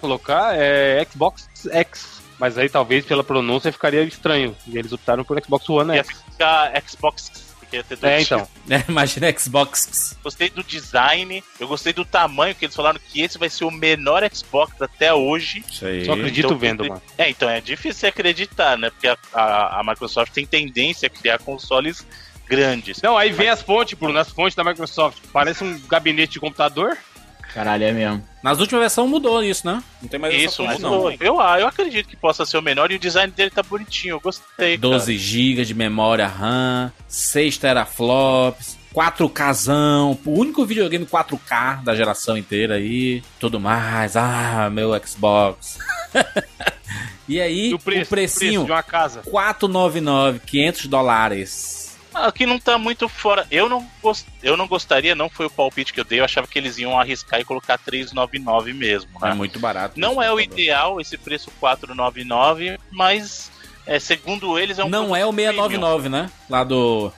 colocar 0.01 0.57
é 0.57 1.07
Xbox 1.11 1.49
X. 1.71 2.23
Mas 2.39 2.57
aí 2.57 2.69
talvez 2.69 3.05
pela 3.05 3.23
pronúncia 3.23 3.71
ficaria 3.71 4.03
estranho. 4.05 4.57
E 4.67 4.79
eles 4.79 4.93
optaram 4.93 5.25
por 5.25 5.39
Xbox 5.43 5.69
One 5.69 5.95
Ia 5.95 6.05
X. 6.05 6.23
ficar 6.31 6.83
Xbox, 6.89 7.31
porque 7.69 7.77
ia 7.77 7.85
ter 7.85 7.97
dois 7.97 8.13
É, 8.13 8.21
então. 8.23 8.49
É, 8.71 8.85
imagina 8.89 9.33
Xbox. 9.39 10.17
Gostei 10.23 10.51
do 10.51 10.63
design, 10.63 11.43
eu 11.61 11.69
gostei 11.69 11.93
do 11.93 12.05
tamanho, 12.05 12.55
que 12.55 12.65
eles 12.65 12.75
falaram 12.77 12.99
que 13.09 13.21
esse 13.23 13.39
vai 13.39 13.49
ser 13.49 13.65
o 13.65 13.71
menor 13.71 14.23
Xbox 14.33 14.81
até 14.83 15.13
hoje. 15.15 15.65
Isso 15.71 15.87
aí. 15.87 16.05
Só 16.05 16.13
acredito 16.13 16.47
Então, 16.47 16.59
vendo, 16.59 16.85
mano. 16.87 17.01
É, 17.17 17.31
então 17.31 17.49
é 17.49 17.61
difícil 17.61 18.01
você 18.01 18.07
acreditar, 18.09 18.77
né? 18.77 18.91
Porque 18.91 19.09
a, 19.09 19.17
a- 19.33 19.81
a 19.81 19.85
Microsoft 19.85 20.33
tem 20.33 20.47
tendência 20.47 21.07
a 21.07 21.11
criar 21.11 21.39
consoles 21.39 22.07
grandes. 22.47 23.01
Não, 23.03 23.17
aí 23.17 23.31
vem 23.31 23.49
as 23.49 23.61
fontes, 23.63 23.99
Bruno, 23.99 24.19
as 24.19 24.31
fontes 24.31 24.55
da 24.55 24.65
Microsoft. 24.65 25.19
Parece 25.33 25.63
um 25.65 25.79
gabinete 25.87 26.33
de 26.33 26.41
computador. 26.41 26.97
Caralho, 27.55 27.85
é 27.85 27.93
mesmo. 27.93 28.25
Nas 28.43 28.59
últimas 28.61 28.81
versões 28.83 29.11
mudou 29.11 29.43
isso, 29.43 29.67
né? 29.67 29.83
Não 30.01 30.09
tem 30.09 30.21
mais 30.21 30.35
Isso, 30.35 30.63
essa 30.63 30.63
mas 30.63 30.81
fonte, 30.81 31.19
não. 31.21 31.27
eu, 31.27 31.41
eu 31.61 31.67
acredito 31.67 32.09
que 32.09 32.17
possa 32.17 32.45
ser 32.47 32.57
o 32.57 32.63
menor 32.63 32.91
e 32.93 32.95
o 32.95 32.99
design 32.99 33.33
dele 33.33 33.51
tá 33.51 33.63
bonitinho, 33.63 34.15
eu 34.15 34.21
gostei. 34.21 34.79
cara. 34.79 34.81
12 34.81 35.17
GB 35.19 35.65
de 35.65 35.75
memória 35.75 36.27
RAM, 36.27 36.93
6 37.09 37.59
teraflops, 37.59 38.79
4Kzão, 38.95 40.19
o 40.25 40.39
único 40.39 40.65
videogame 40.65 41.05
4K 41.07 41.83
da 41.83 41.97
geração 41.97 42.37
inteira 42.37 42.75
aí, 42.75 43.23
tudo 43.41 43.59
mais. 43.59 44.17
Ah, 44.17 44.69
meu 44.71 44.91
Xbox. 45.05 45.79
e 47.29 47.41
aí, 47.41 47.71
E 47.71 47.75
o 47.75 47.79
preço, 47.79 48.05
o 48.05 48.09
precinho, 48.09 48.51
preço 48.53 48.65
de 48.67 48.73
uma 48.73 48.83
casa. 48.83 49.21
499, 49.23 50.41
500 50.47 50.87
dólares. 50.87 51.88
Aqui 52.27 52.47
não 52.47 52.59
tá 52.59 52.79
muito 52.79 53.09
fora. 53.09 53.47
Eu 53.51 53.69
não, 53.69 53.87
gost... 54.03 54.27
eu 54.43 54.57
não 54.57 54.67
gostaria, 54.67 55.15
não 55.15 55.29
foi 55.29 55.47
o 55.47 55.51
palpite 55.51 55.93
que 55.93 56.01
eu 56.01 56.05
dei. 56.05 56.21
Eu 56.21 56.25
achava 56.25 56.47
que 56.47 56.59
eles 56.59 56.79
iam 56.79 56.99
arriscar 56.99 57.41
e 57.41 57.45
colocar 57.45 57.79
399 57.79 58.73
mesmo. 58.73 59.11
É 59.23 59.29
Né? 59.29 59.35
muito 59.35 59.59
barato. 59.59 59.99
Não 59.99 60.23
é 60.23 60.33
o 60.33 60.41
ideal 60.41 61.01
esse 61.01 61.17
preço 61.17 61.51
499, 61.61 62.79
mas 62.91 63.51
é, 63.87 63.99
segundo 63.99 64.59
eles 64.59 64.79
é 64.79 64.85
um 64.85 64.89
Não 64.89 65.17
é 65.17 65.25
o 65.25 65.33
produto 65.33 65.53
699, 65.55 66.09
né? 66.09 66.31
Lá 66.49 66.65
do 66.65 67.13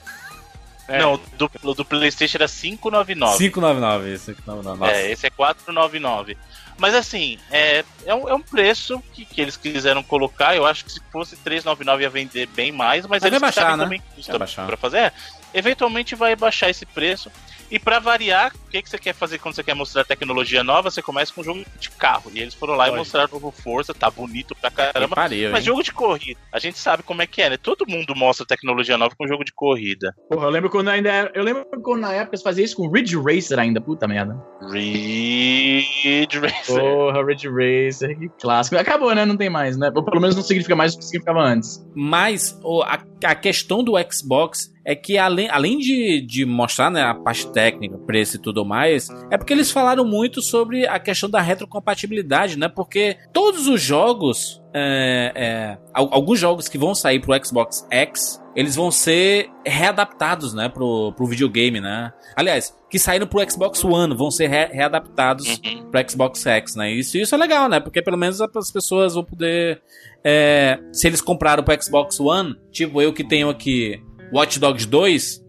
É. 0.91 0.99
Não, 0.99 1.19
do, 1.37 1.73
do 1.73 1.85
PlayStation 1.85 2.37
era 2.37 2.47
599. 2.47 3.37
599, 3.37 4.13
esse 4.13 4.33
599. 4.35 4.79
Nossa. 4.79 4.91
É, 4.91 5.11
esse 5.11 5.27
é 5.27 5.29
499. 5.29 6.37
Mas 6.77 6.95
assim, 6.95 7.37
é, 7.51 7.83
é, 8.05 8.15
um, 8.15 8.27
é 8.27 8.33
um 8.33 8.41
preço 8.41 9.01
que, 9.13 9.23
que 9.23 9.39
eles 9.39 9.55
quiseram 9.55 10.01
colocar. 10.03 10.55
Eu 10.55 10.65
acho 10.65 10.83
que 10.83 10.91
se 10.91 11.01
fosse 11.11 11.35
399 11.37 12.03
ia 12.03 12.09
vender 12.09 12.47
bem 12.47 12.71
mais, 12.71 13.05
mas 13.05 13.21
Mas 13.21 13.23
eles 13.23 13.39
baixar, 13.39 13.77
né? 13.77 13.83
também 13.83 14.01
que 14.01 14.15
custa 14.15 14.37
pra 14.37 14.77
fazer. 14.77 14.97
É, 14.97 15.13
eventualmente 15.53 16.15
vai 16.15 16.35
baixar 16.35 16.69
esse 16.69 16.85
preço. 16.85 17.31
E 17.71 17.79
pra 17.79 17.99
variar, 17.99 18.51
o 18.67 18.69
que, 18.69 18.81
que 18.81 18.89
você 18.89 18.97
quer 18.99 19.13
fazer 19.13 19.37
quando 19.39 19.55
você 19.55 19.63
quer 19.63 19.73
mostrar 19.73 20.03
tecnologia 20.03 20.61
nova? 20.63 20.91
Você 20.91 21.01
começa 21.01 21.33
com 21.33 21.39
um 21.39 21.43
jogo 21.43 21.63
de 21.79 21.89
carro. 21.91 22.29
E 22.33 22.39
eles 22.41 22.53
foram 22.53 22.75
lá 22.75 22.89
e 22.89 22.95
mostraram 22.95 23.29
o 23.31 23.33
novo 23.35 23.51
Força, 23.51 23.93
tá 23.93 24.11
bonito 24.11 24.53
pra 24.55 24.69
caramba. 24.69 25.15
pariu, 25.15 25.49
Mas 25.51 25.61
hein? 25.61 25.65
jogo 25.67 25.81
de 25.81 25.91
corrida, 25.93 26.39
a 26.51 26.59
gente 26.59 26.77
sabe 26.77 27.01
como 27.01 27.21
é 27.21 27.27
que 27.27 27.41
é, 27.41 27.49
né? 27.51 27.57
Todo 27.57 27.85
mundo 27.87 28.13
mostra 28.15 28.45
tecnologia 28.45 28.97
nova 28.97 29.15
com 29.17 29.25
jogo 29.27 29.43
de 29.45 29.53
corrida. 29.53 30.13
Porra, 30.29 30.45
eu 30.47 30.49
lembro 30.49 30.69
quando 30.69 30.89
ainda 30.89 31.09
era, 31.09 31.31
Eu 31.33 31.43
lembro 31.43 31.65
quando 31.81 32.01
na 32.01 32.11
época 32.13 32.35
você 32.37 32.43
fazia 32.43 32.65
isso 32.65 32.75
com 32.75 32.89
Ridge 32.91 33.15
Racer 33.17 33.57
ainda, 33.57 33.79
puta 33.79 34.05
merda. 34.07 34.35
Ridge 34.71 36.39
Racer. 36.39 36.79
Porra, 36.79 37.25
Ridge 37.25 37.47
Racer, 37.47 38.17
que 38.17 38.29
clássico. 38.39 38.77
Acabou, 38.77 39.13
né? 39.15 39.25
Não 39.25 39.37
tem 39.37 39.49
mais, 39.49 39.77
né? 39.77 39.91
Ou 39.95 40.03
pelo 40.03 40.19
menos 40.21 40.35
não 40.35 40.43
significa 40.43 40.75
mais 40.75 40.93
o 40.93 40.97
que 40.97 41.05
significava 41.05 41.39
antes. 41.41 41.85
Mas 41.95 42.57
o- 42.63 42.83
a, 42.83 42.99
a 43.25 43.35
questão 43.35 43.83
do 43.83 43.93
Xbox 44.11 44.71
é 44.83 44.95
que 44.95 45.17
além, 45.17 45.49
além 45.49 45.77
de, 45.77 46.21
de 46.21 46.45
mostrar 46.45 46.89
né, 46.89 47.01
a 47.03 47.13
parte 47.13 47.47
técnica, 47.51 47.97
preço 47.99 48.37
e 48.37 48.39
tudo 48.39 48.65
mais, 48.65 49.09
é 49.31 49.37
porque 49.37 49.53
eles 49.53 49.71
falaram 49.71 50.03
muito 50.05 50.41
sobre 50.41 50.87
a 50.87 50.99
questão 50.99 51.29
da 51.29 51.39
retrocompatibilidade, 51.41 52.57
né? 52.57 52.67
Porque 52.67 53.17
todos 53.33 53.67
os 53.67 53.81
jogos, 53.81 54.61
é, 54.73 55.31
é, 55.35 55.77
al- 55.93 56.09
alguns 56.11 56.39
jogos 56.39 56.67
que 56.67 56.77
vão 56.77 56.95
sair 56.95 57.19
pro 57.19 57.33
Xbox 57.45 57.85
X, 57.91 58.41
eles 58.55 58.75
vão 58.75 58.91
ser 58.91 59.49
readaptados, 59.65 60.53
né, 60.53 60.67
pro, 60.67 61.13
pro 61.13 61.25
videogame, 61.25 61.79
né? 61.79 62.11
Aliás, 62.35 62.75
que 62.89 62.99
saíram 62.99 63.25
pro 63.27 63.49
Xbox 63.49 63.83
One 63.83 64.15
vão 64.15 64.29
ser 64.31 64.47
re- 64.47 64.69
readaptados 64.73 65.47
Uhum. 65.65 65.89
pro 65.89 66.09
Xbox 66.09 66.45
X, 66.45 66.75
né? 66.75 66.91
Isso, 66.91 67.17
isso 67.17 67.33
é 67.33 67.37
legal, 67.37 67.69
né? 67.69 67.79
Porque 67.79 68.01
pelo 68.01 68.17
menos 68.17 68.41
as 68.41 68.71
pessoas 68.71 69.13
vão 69.13 69.23
poder. 69.23 69.81
é, 70.23 70.79
se 70.91 71.07
eles 71.07 71.21
compraram 71.21 71.63
pro 71.63 71.81
Xbox 71.81 72.19
One, 72.19 72.55
tipo 72.71 73.01
eu 73.01 73.11
que 73.13 73.23
tenho 73.23 73.49
aqui 73.49 74.01
Watch 74.31 74.59
Dogs 74.59 74.85
2, 74.85 75.41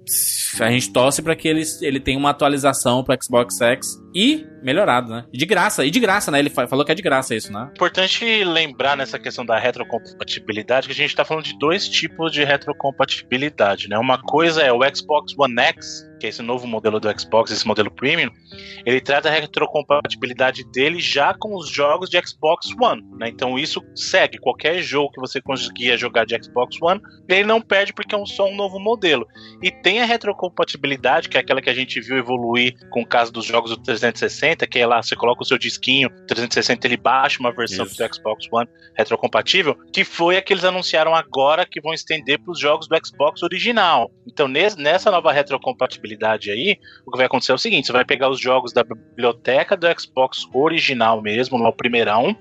a 0.60 0.70
gente 0.70 0.92
torce 0.92 1.22
pra 1.22 1.36
que 1.36 1.46
ele, 1.46 1.62
ele 1.80 2.00
tenha 2.00 2.18
uma 2.18 2.30
atualização 2.30 3.04
pro 3.04 3.16
Xbox 3.22 3.60
X 3.60 4.01
e 4.14 4.46
melhorado, 4.62 5.10
né? 5.10 5.24
De 5.32 5.44
graça, 5.44 5.84
e 5.84 5.90
de 5.90 5.98
graça, 5.98 6.30
né? 6.30 6.38
Ele 6.38 6.50
fa- 6.50 6.68
falou 6.68 6.84
que 6.84 6.92
é 6.92 6.94
de 6.94 7.02
graça 7.02 7.34
isso, 7.34 7.52
né? 7.52 7.68
Importante 7.74 8.44
lembrar 8.44 8.96
nessa 8.96 9.18
questão 9.18 9.44
da 9.44 9.58
retrocompatibilidade 9.58 10.86
que 10.86 10.92
a 10.92 10.96
gente 10.96 11.10
está 11.10 11.24
falando 11.24 11.44
de 11.44 11.58
dois 11.58 11.88
tipos 11.88 12.30
de 12.32 12.44
retrocompatibilidade, 12.44 13.88
né? 13.88 13.98
Uma 13.98 14.20
coisa 14.22 14.62
é 14.62 14.72
o 14.72 14.80
Xbox 14.94 15.34
One 15.36 15.58
X, 15.60 16.08
que 16.20 16.26
é 16.26 16.28
esse 16.28 16.42
novo 16.42 16.66
modelo 16.68 17.00
do 17.00 17.20
Xbox, 17.20 17.50
esse 17.50 17.66
modelo 17.66 17.90
premium, 17.90 18.30
ele 18.86 19.00
trata 19.00 19.28
a 19.28 19.32
retrocompatibilidade 19.32 20.62
dele 20.70 21.00
já 21.00 21.34
com 21.34 21.56
os 21.56 21.68
jogos 21.68 22.08
de 22.08 22.20
Xbox 22.24 22.68
One, 22.80 23.02
né? 23.18 23.28
Então 23.28 23.58
isso 23.58 23.82
segue 23.96 24.38
qualquer 24.38 24.80
jogo 24.82 25.10
que 25.12 25.20
você 25.20 25.40
conseguia 25.40 25.96
jogar 25.98 26.24
de 26.24 26.36
Xbox 26.42 26.76
One, 26.80 27.00
ele 27.28 27.44
não 27.44 27.60
perde 27.60 27.92
porque 27.92 28.14
é 28.14 28.26
só 28.26 28.48
um 28.48 28.54
novo 28.54 28.78
modelo. 28.78 29.26
E 29.62 29.70
tem 29.70 30.00
a 30.00 30.04
retrocompatibilidade, 30.04 31.28
que 31.28 31.36
é 31.36 31.40
aquela 31.40 31.60
que 31.60 31.70
a 31.70 31.74
gente 31.74 32.00
viu 32.00 32.16
evoluir 32.16 32.74
com 32.90 33.02
o 33.02 33.06
caso 33.06 33.32
dos 33.32 33.44
jogos 33.44 33.70
do 33.70 33.76
360, 33.78 34.01
que 34.66 34.78
é 34.78 34.86
lá 34.86 35.02
você 35.02 35.14
coloca 35.14 35.42
o 35.42 35.46
seu 35.46 35.58
disquinho 35.58 36.10
360 36.26 36.86
ele 36.86 36.96
baixa 36.96 37.38
uma 37.40 37.52
versão 37.52 37.84
Isso. 37.86 37.96
do 37.96 38.14
Xbox 38.14 38.46
One 38.52 38.68
retrocompatível, 38.96 39.76
que 39.92 40.04
foi 40.04 40.36
a 40.36 40.42
que 40.42 40.52
eles 40.52 40.64
anunciaram 40.64 41.14
agora 41.14 41.66
que 41.66 41.80
vão 41.80 41.92
estender 41.92 42.38
para 42.38 42.52
os 42.52 42.58
jogos 42.58 42.88
do 42.88 43.06
Xbox 43.06 43.42
original. 43.42 44.10
Então 44.26 44.48
nes- 44.48 44.76
nessa 44.76 45.10
nova 45.10 45.32
retrocompatibilidade 45.32 46.50
aí, 46.50 46.78
o 47.06 47.10
que 47.10 47.16
vai 47.16 47.26
acontecer 47.26 47.52
é 47.52 47.54
o 47.54 47.58
seguinte: 47.58 47.86
você 47.86 47.92
vai 47.92 48.04
pegar 48.04 48.28
os 48.28 48.40
jogos 48.40 48.72
da 48.72 48.82
biblioteca 48.82 49.76
do 49.76 49.86
Xbox 49.98 50.46
original 50.52 51.20
mesmo, 51.22 51.58
lá 51.58 51.68
o 51.68 51.72
primeirão, 51.72 52.36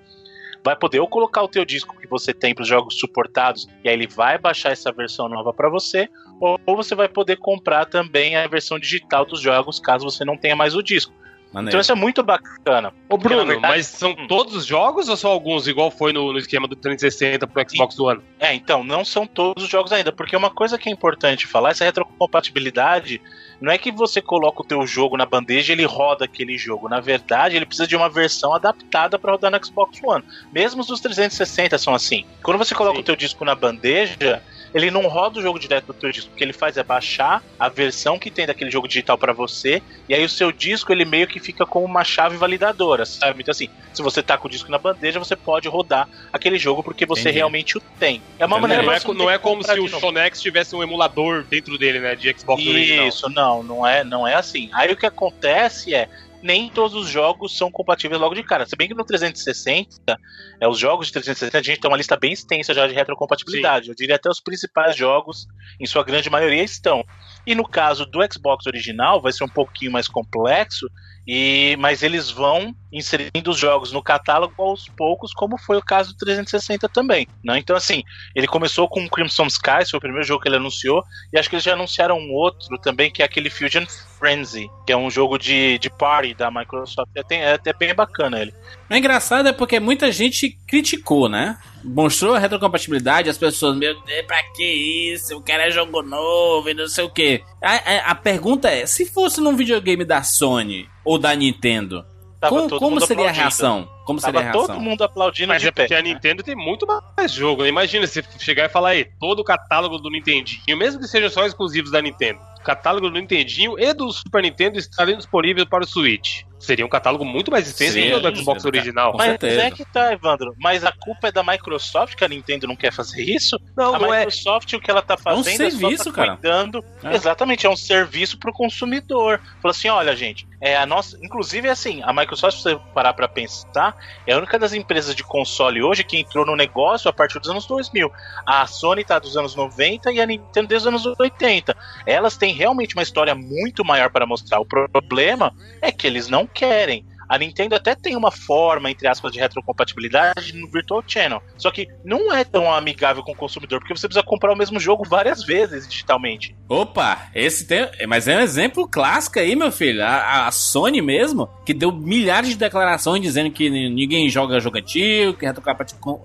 vai 0.64 0.76
poder 0.76 0.99
ou 0.99 1.07
colocar 1.07 1.41
o 1.41 1.47
teu 1.47 1.66
disco 1.66 1.99
que 1.99 2.07
você 2.07 2.34
tem 2.34 2.53
para 2.53 2.64
os 2.64 2.68
jogos 2.68 2.99
suportados 2.99 3.68
e 3.84 3.89
aí 3.89 3.95
ele 3.95 4.07
vai 4.07 4.38
baixar 4.38 4.72
essa 4.72 4.91
versão 4.91 5.28
nova 5.28 5.53
para 5.53 5.70
você, 5.70 6.07
ou, 6.39 6.59
ou 6.66 6.76
você 6.76 6.93
vai 6.95 7.07
poder 7.07 7.38
comprar 7.38 7.86
também 7.86 8.36
a 8.36 8.47
versão 8.47 8.80
digital 8.80 9.26
dos 9.26 9.41
jogos 9.41 9.80
caso 9.80 10.05
você 10.05 10.24
não 10.24 10.38
tenha 10.38 10.55
mais 10.55 10.76
o 10.76 10.84
disco. 10.84 11.14
Maneiro. 11.54 11.70
Então 11.72 11.82
isso 11.82 11.91
é 11.91 11.95
muito 11.95 12.24
bacana. 12.24 12.89
Ô, 13.10 13.18
Porque, 13.18 13.28
Bruno, 13.28 13.45
verdade- 13.45 13.74
mas 13.74 13.86
são 13.88 14.12
Hum. 14.12 14.28
todos 14.28 14.56
os 14.56 14.66
jogos 14.66 15.10
ou 15.10 15.18
só 15.18 15.30
alguns, 15.30 15.68
igual 15.68 15.91
foi 15.91 16.14
no, 16.14 16.32
no 16.32 16.39
esquema 16.39 16.68
do 16.68 16.76
360 16.78 17.45
pro 17.45 17.64
Xbox 17.70 17.99
One? 17.99 18.22
É, 18.39 18.54
então, 18.54 18.84
não 18.84 19.04
são 19.04 19.28
todos 19.28 19.64
os 19.66 19.70
jogos 19.70 19.91
ainda, 19.91 20.12
porque 20.14 20.36
uma 20.36 20.49
coisa 20.49 20.78
que 20.78 20.88
é 20.88 20.91
importante 20.91 21.45
falar, 21.45 21.72
essa 21.72 21.84
retrocompatibilidade, 21.84 23.22
não 23.60 23.72
é 23.72 23.78
que 23.78 23.91
você 23.91 24.22
coloca 24.22 24.62
o 24.62 24.66
teu 24.66 24.86
jogo 24.88 25.18
na 25.18 25.26
bandeja 25.26 25.72
e 25.72 25.76
ele 25.76 25.86
roda 25.86 26.26
aquele 26.26 26.58
jogo. 26.58 26.88
Na 26.89 26.99
verdade, 26.99 27.56
ele 27.56 27.66
precisa 27.66 27.88
de 27.88 27.95
uma 27.95 28.10
versão 28.10 28.54
adaptada 28.54 29.20
para 29.20 29.32
rodar 29.32 29.52
no 29.52 29.64
Xbox 29.66 29.99
One. 30.04 30.24
Mesmo 30.52 30.82
os 30.82 30.88
dos 30.88 30.99
360 31.02 31.78
são 31.78 31.93
assim. 31.93 32.26
Quando 32.41 32.58
você 32.58 32.74
coloca 32.74 32.95
Sim. 32.95 33.02
o 33.02 33.06
teu 33.06 33.16
disco 33.16 33.45
na 33.45 33.54
bandeja, 33.56 34.41
ele 34.74 34.90
não 34.92 35.02
roda 35.08 35.40
o 35.40 35.42
jogo 35.42 35.60
direto 35.60 35.88
do 35.88 35.94
teu 35.94 36.12
disco. 36.12 36.32
O 36.34 36.36
que 36.36 36.44
ele 36.44 36.54
faz 36.54 36.78
é 36.78 36.84
baixar 36.84 37.44
a 37.60 37.70
versão 37.70 38.18
que 38.18 38.32
tem 38.32 38.46
daquele 38.46 38.72
jogo 38.72 38.88
digital 38.88 39.18
para 39.18 39.34
você, 39.34 39.82
e 40.08 40.14
aí 40.16 40.24
o 40.24 40.30
seu 40.30 40.52
disco 40.52 40.92
ele 40.92 41.06
meio 41.06 41.28
que 41.28 41.40
fica 41.40 41.66
como 41.66 41.86
uma 41.86 42.04
chave 42.04 42.38
validadora, 42.38 43.06
sabe? 43.06 43.42
Então 43.42 43.52
assim, 43.52 43.68
se 43.94 44.02
você 44.02 44.22
tá 44.24 44.38
com 44.38 44.48
o 44.48 44.52
disco 44.52 44.72
na 44.72 44.78
bandeja, 44.78 45.20
você 45.20 45.36
pode 45.36 45.68
rodar 45.68 46.08
aquele 46.32 46.58
jogo 46.58 46.84
porque 46.84 47.06
você 47.06 47.22
Entendi. 47.22 47.36
realmente 47.36 47.78
o 47.78 47.82
tem. 48.00 48.22
É 48.40 48.46
uma 48.46 48.58
maneira 48.60 48.82
Não 48.84 48.92
é, 48.92 49.00
co- 49.00 49.14
não 49.14 49.30
é 49.30 49.38
como 49.38 49.64
se 49.64 49.80
o. 49.80 49.88
Shonex 49.88 50.42
tivesse 50.42 50.76
um 50.76 50.82
emulador 50.82 51.44
dentro 51.44 51.78
dele, 51.78 52.00
né? 52.00 52.16
De 52.16 52.34
Xbox 52.38 52.66
original. 52.66 53.08
Isso, 53.08 53.30
não, 53.30 53.62
não 53.62 53.86
é, 53.86 54.04
não 54.04 54.28
é 54.28 54.36
assim. 54.36 54.70
Aí 54.74 54.92
o 54.92 54.96
que 54.98 55.06
acontece 55.06 55.94
é 55.94 56.08
nem 56.42 56.70
todos 56.70 56.96
os 56.96 57.08
jogos 57.08 57.58
são 57.58 57.72
compatíveis 57.72 58.20
logo 58.20 58.36
de 58.36 58.44
cara. 58.44 58.66
Se 58.66 58.76
bem 58.76 58.88
que 58.88 58.94
no 58.94 59.06
360, 59.06 60.18
é, 60.60 60.68
os 60.68 60.78
jogos 60.78 61.08
de 61.08 61.14
360 61.14 61.58
a 61.58 61.62
gente 61.62 61.80
tem 61.80 61.89
uma 61.89 61.98
lista 61.98 62.18
bem 62.18 62.34
extensa 62.34 62.74
já 62.74 62.88
de 62.88 62.94
retrocompatibilidade. 62.94 63.89
Eu 63.89 63.96
diria 63.96 64.16
até 64.16 64.30
os 64.30 64.39
principais 64.39 64.96
jogos, 64.96 65.48
em 65.80 65.86
sua 65.86 66.04
grande 66.04 66.30
maioria, 66.30 66.64
estão. 66.64 67.04
E 67.46 67.56
no 67.56 67.68
caso 67.68 68.06
do 68.06 68.20
Xbox 68.32 68.66
original, 68.68 69.22
vai 69.22 69.32
ser 69.32 69.44
um 69.44 69.50
pouquinho 69.50 69.92
mais 69.92 70.08
complexo, 70.08 70.88
e 71.26 71.76
mas 71.80 72.04
eles 72.04 72.30
vão 72.30 72.76
inserindo 72.92 73.52
os 73.52 73.58
jogos 73.58 73.92
no 73.92 74.02
catálogo 74.02 74.54
aos 74.62 74.88
poucos, 74.89 75.34
como 75.34 75.58
foi 75.58 75.78
o 75.78 75.84
caso 75.84 76.12
do 76.12 76.18
360 76.18 76.89
também. 76.89 77.28
Né? 77.44 77.58
Então, 77.58 77.76
assim, 77.76 78.04
ele 78.36 78.48
começou 78.48 78.88
com 78.88 79.04
o 79.04 79.10
Crimson 79.10 79.48
Skies, 79.48 79.89
foi 79.89 79.98
o 79.98 80.02
primeiro 80.02 80.28
jogo 80.28 80.42
que 80.42 80.50
ele 80.50 80.58
anunciou, 80.58 81.04
e 81.32 81.39
acho 81.39 81.50
que 81.50 81.56
eles 81.56 81.64
já 81.64 81.74
anunciaram 81.74 82.18
um 82.18 82.32
outro 82.32 82.78
também, 82.80 83.12
que 83.12 83.22
é 83.22 83.26
aquele 83.26 83.50
Fusion 83.50 83.86
Frenzy, 84.22 84.70
que 84.86 84.94
é 84.94 84.96
um 84.98 85.10
jogo 85.10 85.40
de, 85.40 85.80
de 85.80 85.90
party 85.90 86.36
da 86.36 86.52
Microsoft. 86.52 87.10
É, 87.16 87.24
tem- 87.24 87.42
é 87.42 87.54
até 87.54 87.74
bem 87.74 87.94
bacana 87.96 88.40
ele. 88.40 88.54
O 88.88 88.94
engraçado 88.96 89.50
é 89.50 89.52
porque 89.52 89.80
muita 89.80 90.12
gente 90.12 90.56
criticou, 90.68 91.28
né? 91.28 91.58
Mostrou 91.84 92.36
a 92.36 92.40
retrocompatibilidade, 92.40 93.30
as 93.32 93.38
pessoas, 93.40 93.76
meu 93.76 94.00
Deus, 94.04 94.26
pra 94.28 94.44
que 94.56 94.64
isso? 94.64 95.34
Eu 95.34 95.42
quero 95.42 95.64
é 95.64 95.72
jogo 95.72 96.04
novo 96.04 96.70
e 96.70 96.74
não 96.76 96.88
sei 96.88 97.04
o 97.04 97.10
que. 97.10 97.42
A, 97.60 97.72
a- 97.72 98.12
a 98.12 98.16
pergunta 98.16 98.70
é: 98.70 98.86
se 98.86 99.06
fosse 99.08 99.42
num 99.42 99.56
videogame 99.56 100.06
da 100.06 100.22
Sony 100.22 100.88
ou 101.04 101.18
da 101.18 101.34
Nintendo, 101.36 102.06
Tava 102.40 102.56
como, 102.68 102.80
como 102.80 103.02
seria 103.02 103.26
a 103.26 103.30
aplaudindo. 103.32 103.42
reação? 103.42 103.90
Como 104.06 104.20
seria 104.20 104.40
a 104.40 104.44
Tava 104.44 104.58
reação? 104.58 104.76
todo 104.76 104.84
mundo 104.84 105.04
aplaudindo 105.04 105.48
Mas 105.50 105.62
de 105.62 105.68
é 105.68 105.72
porque 105.72 105.94
a 105.96 106.02
Nintendo 106.02 106.42
tem 106.44 106.56
muito 106.56 106.86
mais 107.18 107.32
jogo. 107.32 107.64
né? 107.64 107.70
Imagina 107.70 108.06
se 108.08 108.24
chegar 108.40 108.66
e 108.66 108.70
falar 108.70 108.90
aí, 108.90 109.06
todo 109.20 109.40
o 109.40 109.44
catálogo 109.44 109.98
do 110.00 110.10
Nintendinho, 110.10 110.78
mesmo 110.78 111.00
que 111.00 111.08
sejam 111.08 111.30
só 111.30 111.46
exclusivos 111.46 111.92
da 111.92 112.02
Nintendo, 112.02 112.40
o 112.40 112.51
catálogo 112.64 113.09
do 113.09 113.20
Nintendinho 113.20 113.78
e 113.78 113.93
do 113.93 114.12
Super 114.12 114.43
Nintendo 114.43 114.78
estariam 114.78 115.18
disponíveis 115.18 115.68
para 115.68 115.84
o 115.84 115.88
Switch. 115.88 116.43
Seria 116.62 116.86
um 116.86 116.89
catálogo 116.89 117.26
muito 117.26 117.49
mais 117.49 117.68
extenso 117.68 117.93
Sim, 117.93 118.03
que 118.03 118.14
o 118.14 118.20
do 118.20 118.38
Xbox 118.38 118.62
sim, 118.62 118.68
original. 118.68 119.16
Mas 119.18 119.30
certeza. 119.30 119.64
é 119.64 119.72
que 119.72 119.84
tá, 119.84 120.14
Evandro. 120.14 120.53
Mas 120.59 120.86
a 120.86 120.91
culpa 120.91 121.30
é 121.30 121.32
da 121.32 121.43
Microsoft 121.43 122.16
que 122.16 122.24
a 122.24 122.28
Nintendo 122.28 122.68
não 122.68 122.76
quer 122.76 122.93
fazer 122.93 123.24
isso? 123.24 123.59
Não, 123.76 123.95
a 123.95 123.99
não 123.99 124.14
é. 124.14 124.20
Microsoft, 124.20 124.72
o 124.74 124.80
que 124.80 124.91
ela 124.91 125.01
tá 125.01 125.18
fazendo 125.18 125.49
é, 125.49 125.72
serviço, 125.72 126.03
só 126.03 126.09
tá 126.12 126.16
cara. 126.16 126.34
cuidando. 126.34 126.86
É. 127.03 127.16
Exatamente, 127.16 127.66
é 127.66 127.70
um 127.70 127.76
serviço 127.76 128.38
pro 128.38 128.53
consumidor. 128.53 129.41
Fala 129.59 129.72
assim: 129.72 129.89
olha, 129.89 130.16
gente, 130.16 130.47
é 130.62 130.78
a 130.78 130.86
nossa. 130.86 131.18
Inclusive, 131.24 131.68
é 131.68 131.72
assim, 131.72 132.03
a 132.03 132.14
Microsoft, 132.14 132.57
se 132.57 132.64
você 132.64 132.80
parar 132.93 133.14
pra 133.14 133.28
pensar, 133.28 133.97
é 134.28 134.34
a 134.34 134.38
única 134.38 134.59
das 134.59 134.72
empresas 134.72 135.16
de 135.16 135.24
console 135.24 135.82
hoje 135.82 136.03
que 136.03 136.20
entrou 136.20 136.45
no 136.45 136.55
negócio 136.55 137.09
a 137.09 137.14
partir 137.14 137.39
dos 137.39 137.49
anos 137.49 137.66
2000. 137.66 138.12
A 138.45 138.68
Sony 138.68 139.03
tá 139.03 139.18
dos 139.18 139.36
anos 139.36 139.55
90 139.55 140.12
e 140.12 140.22
a 140.22 140.26
Nintendo 140.28 140.68
desde 140.68 140.88
os 140.88 141.03
anos 141.03 141.20
80. 141.20 141.76
Elas 142.05 142.38
têm 142.38 142.51
realmente 142.52 142.95
uma 142.95 143.04
história 143.04 143.36
muito 143.36 143.84
maior 143.84 144.10
para 144.12 144.26
mostrar. 144.26 144.60
O 144.60 144.66
problema 144.66 145.54
é 145.82 145.91
que 145.91 146.08
eles 146.08 146.28
não 146.28 146.45
querem. 146.45 147.06
A 147.32 147.38
Nintendo 147.38 147.76
até 147.76 147.96
tem 147.96 148.14
uma 148.18 148.30
forma, 148.30 148.92
entre 148.92 149.08
aspas, 149.08 149.32
de 149.32 149.40
retrocompatibilidade 149.40 150.54
no 150.54 150.70
Virtual 150.70 151.02
Channel. 151.08 151.42
Só 151.58 151.72
que 151.72 151.88
não 152.04 152.34
é 152.34 152.44
tão 152.44 152.70
amigável 152.70 153.24
com 153.24 153.32
o 153.32 153.36
consumidor, 153.36 153.80
porque 153.80 153.96
você 153.96 154.06
precisa 154.06 154.26
comprar 154.26 154.52
o 154.52 154.56
mesmo 154.58 154.78
jogo 154.82 155.08
várias 155.08 155.42
vezes 155.44 155.88
digitalmente. 155.88 156.54
Opa, 156.68 157.30
esse 157.34 157.66
tem. 157.66 157.88
Mas 158.06 158.28
é 158.28 158.36
um 158.36 158.42
exemplo 158.42 158.86
clássico 158.86 159.40
aí, 159.40 159.56
meu 159.56 159.72
filho. 159.72 160.04
A, 160.04 160.48
a 160.48 160.52
Sony 160.52 161.02
mesmo, 161.02 161.48
que 161.66 161.74
deu 161.74 161.90
milhares 161.92 162.50
de 162.50 162.58
declarações 162.58 163.22
dizendo 163.22 163.50
que 163.50 163.70
ninguém 163.70 164.30
joga 164.30 164.60
jogo 164.60 164.78
antigo, 164.78 165.34
que 165.36 165.46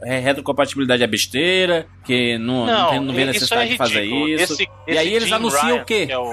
é, 0.03 0.19
retrocompatibilidade 0.19 1.05
é 1.05 1.07
besteira, 1.07 1.87
que 2.05 2.37
não, 2.39 2.67
não, 2.67 2.91
tem, 2.91 3.01
não 3.01 3.15
vê 3.15 3.25
necessidade 3.27 3.69
é 3.69 3.73
de 3.73 3.77
fazer 3.77 4.05
isso. 4.05 4.55
Esse- 4.55 4.63
E 4.65 4.91
esse 4.91 4.99
aí 4.99 5.15
eles 5.15 5.29
Jim 5.29 5.35
anunciam 5.35 5.63
Ryan, 5.67 5.83
o 5.83 5.85
quê? 5.85 6.07
que 6.07 6.13
É, 6.13 6.19
o... 6.19 6.31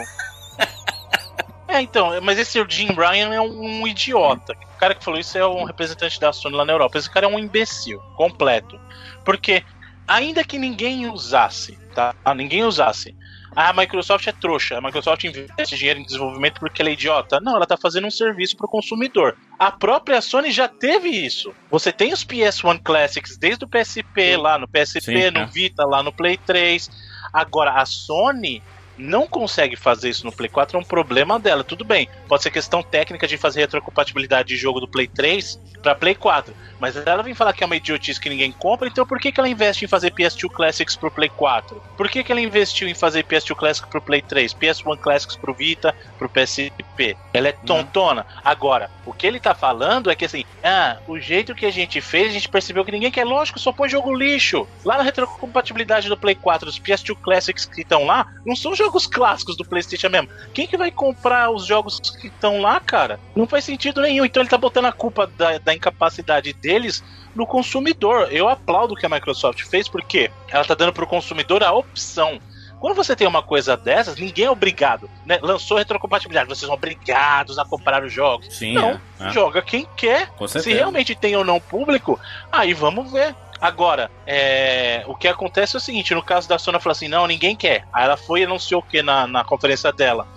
É, 1.74 1.82
então, 1.82 2.12
mas 2.22 2.38
esse 2.38 2.64
Jim 2.70 2.90
Ryan 2.90 3.34
é 3.34 3.42
um, 3.42 3.82
um 3.82 3.88
idiota. 3.88 4.54
O 4.76 4.78
cara 4.78 4.94
que 4.94 5.04
falou 5.04 5.20
isso 5.20 5.36
é 5.36 5.48
um 5.48 5.64
representante 5.64 6.20
da 6.20 6.32
Sony 6.32 6.56
lá 6.56 6.64
na 6.64 6.72
Europa. 6.72 7.00
Esse 7.00 7.10
cara 7.10 7.26
é 7.26 7.30
um 7.30 7.40
imbecil 7.40 8.00
completo. 8.16 8.80
Porque, 9.26 9.64
ainda 10.08 10.44
que 10.44 10.60
ninguém 10.60 11.10
usasse, 11.10 11.80
tá? 11.96 12.14
Ah, 12.24 12.36
Ninguém 12.36 12.64
usasse. 12.64 13.16
A 13.56 13.74
Microsoft 13.74 14.28
é 14.28 14.32
trouxa. 14.32 14.78
A 14.78 14.82
Microsoft 14.82 15.24
investe 15.24 15.76
dinheiro 15.76 16.00
em 16.00 16.04
desenvolvimento 16.04 16.60
porque 16.60 16.80
ela 16.80 16.90
é 16.90 16.94
idiota. 16.94 17.40
Não, 17.40 17.56
ela 17.56 17.66
tá 17.66 17.76
fazendo 17.76 18.06
um 18.06 18.12
serviço 18.12 18.56
pro 18.56 18.68
consumidor. 18.68 19.36
A 19.58 19.72
própria 19.72 20.22
Sony 20.22 20.52
já 20.52 20.68
teve 20.68 21.10
isso. 21.10 21.56
Você 21.72 21.92
tem 21.92 22.14
os 22.14 22.24
PS1 22.24 22.82
Classics 22.84 23.36
desde 23.36 23.66
o 23.66 23.68
PSP 23.68 24.38
lá 24.38 24.60
no 24.60 24.68
PSP, 24.68 25.02
Sim, 25.02 25.32
no 25.32 25.40
é. 25.40 25.46
Vita, 25.48 25.86
lá 25.86 26.04
no 26.04 26.14
Play 26.14 26.38
3. 26.38 26.88
Agora, 27.34 27.82
a 27.82 27.86
Sony 27.86 28.62
não 28.98 29.28
consegue 29.28 29.76
fazer 29.76 30.10
isso 30.10 30.26
no 30.26 30.32
Play 30.32 30.50
4, 30.50 30.78
é 30.78 30.80
um 30.80 30.84
problema 30.84 31.40
dela. 31.40 31.64
Tudo 31.64 31.84
bem, 31.84 32.08
pode 32.28 32.44
ser 32.44 32.52
questão 32.52 32.84
técnica 32.84 33.28
de 33.28 33.38
fazer 33.38 33.62
retrocompatibilidade 33.62 34.50
de 34.50 34.58
jogo 34.58 34.80
do 34.80 34.88
Play 34.88 35.08
3 35.08 35.60
para 35.82 35.96
Play 35.96 36.16
4. 36.16 36.54
Mas 36.80 36.96
ela 36.98 37.24
vem 37.24 37.34
falar 37.34 37.54
que 37.54 37.64
é 37.64 37.66
uma 37.66 37.76
idiotice 37.76 38.20
que 38.20 38.30
ninguém 38.30 38.52
compra, 38.52 38.88
então 38.88 39.06
por 39.06 39.20
que, 39.20 39.32
que 39.32 39.40
ela 39.40 39.48
investe 39.48 39.86
em 39.86 39.88
fazer 39.88 40.12
PS2 40.12 40.50
Classics 40.50 40.96
pro 40.96 41.12
Play 41.12 41.30
4? 41.30 41.82
Por 41.96 42.10
que, 42.10 42.24
que 42.24 42.32
ela 42.32 42.42
investiu 42.42 42.88
em 42.88 42.94
fazer 42.94 43.24
PS2 43.24 43.56
Classics 43.56 43.90
pro 43.90 44.02
Play 44.02 44.22
3, 44.22 44.54
PS1 44.54 44.98
Classics 44.98 45.36
pro 45.36 45.54
Vita, 45.54 45.96
pro 46.18 46.30
PSP? 46.30 47.16
Ela 47.34 47.50
é 47.50 47.52
tontona. 47.52 48.26
Agora, 48.44 48.90
o 49.06 49.14
que 49.14 49.26
ele 49.26 49.40
tá 49.40 49.56
falando 49.56 50.12
é 50.12 50.16
que 50.16 50.26
assim, 50.26 50.44
ah, 50.64 50.98
o 51.08 51.20
jeito 51.20 51.56
que 51.56 51.66
a 51.66 51.72
gente 51.72 52.02
fez, 52.02 52.30
a 52.30 52.34
gente 52.34 52.50
percebeu 52.50 52.84
que 52.84 52.92
ninguém 52.92 53.12
quer, 53.12 53.26
lógico, 53.26 53.60
só 53.60 53.72
põe 53.72 53.90
jogo 53.90 54.14
lixo. 54.14 54.68
Lá 54.84 54.98
na 54.98 55.04
retrocompatibilidade 55.04 56.10
do 56.10 56.18
Play 56.18 56.36
4, 56.36 56.68
os 56.68 56.80
PS2 56.80 57.16
Classics 57.22 57.66
que 57.66 57.82
estão 57.82 58.06
lá, 58.06 58.34
não 58.46 58.56
são 58.56 58.76
jogos 58.84 59.08
clássicos 59.08 59.56
do 59.56 59.66
PlayStation 59.66 60.10
mesmo. 60.10 60.30
Quem 60.54 60.68
que 60.68 60.78
vai 60.78 60.92
comprar 60.92 61.50
os 61.50 61.66
jogos 61.66 62.00
que 62.00 62.28
estão 62.28 62.62
lá, 62.62 62.80
cara? 62.80 63.20
Não 63.36 63.48
faz 63.48 63.64
sentido 63.64 64.02
nenhum. 64.02 64.26
Então 64.26 64.42
ele 64.42 64.50
tá 64.50 64.58
botando 64.58 64.86
a 64.86 64.92
culpa 64.92 65.26
da, 65.26 65.58
da 65.58 65.74
incapacidade 65.74 66.54
deles 66.54 67.04
no 67.36 67.48
consumidor. 67.48 68.28
Eu 68.32 68.50
aplaudo 68.50 68.94
o 68.94 68.98
que 68.98 69.06
a 69.06 69.10
Microsoft 69.10 69.64
fez 69.64 69.88
porque 69.88 70.30
ela 70.50 70.66
tá 70.66 70.74
dando 70.74 70.94
pro 70.94 71.08
consumidor 71.08 71.64
a 71.64 71.72
opção. 71.72 72.40
Quando 72.80 72.96
você 72.96 73.16
tem 73.16 73.26
uma 73.26 73.42
coisa 73.42 73.78
dessas, 73.78 74.18
ninguém 74.18 74.44
é 74.44 74.52
obrigado, 74.52 75.10
né? 75.26 75.40
Lançou 75.42 75.78
retrocompatibilidade, 75.78 76.50
vocês 76.50 76.66
são 76.68 76.76
obrigados 76.76 77.58
a 77.58 77.64
comprar 77.64 78.04
os 78.04 78.12
jogos. 78.12 78.54
Sim, 78.54 78.74
não, 78.74 78.90
é, 78.90 79.00
é. 79.22 79.30
joga 79.30 79.62
quem 79.62 79.88
quer. 79.96 80.30
Se 80.50 80.74
realmente 80.74 81.16
tem 81.16 81.34
ou 81.34 81.46
não 81.46 81.62
público, 81.62 82.20
aí 82.52 82.74
vamos 82.74 83.10
ver. 83.10 83.34
Agora, 83.64 84.12
é, 84.28 85.06
o 85.08 85.16
que 85.16 85.26
acontece 85.26 85.78
é 85.78 85.80
o 85.80 85.82
seguinte: 85.82 86.14
no 86.14 86.22
caso 86.22 86.50
da 86.50 86.60
Sony, 86.60 86.76
ela 86.76 86.82
falou 86.82 86.92
assim: 86.92 87.08
não, 87.08 87.26
ninguém 87.26 87.56
quer. 87.56 87.86
Aí 87.94 88.04
ela 88.04 88.18
foi 88.18 88.42
e 88.42 88.44
anunciou 88.44 88.82
o 88.82 88.84
que 88.84 89.02
na, 89.02 89.26
na 89.26 89.46
conferência 89.46 89.90
dela? 89.94 90.28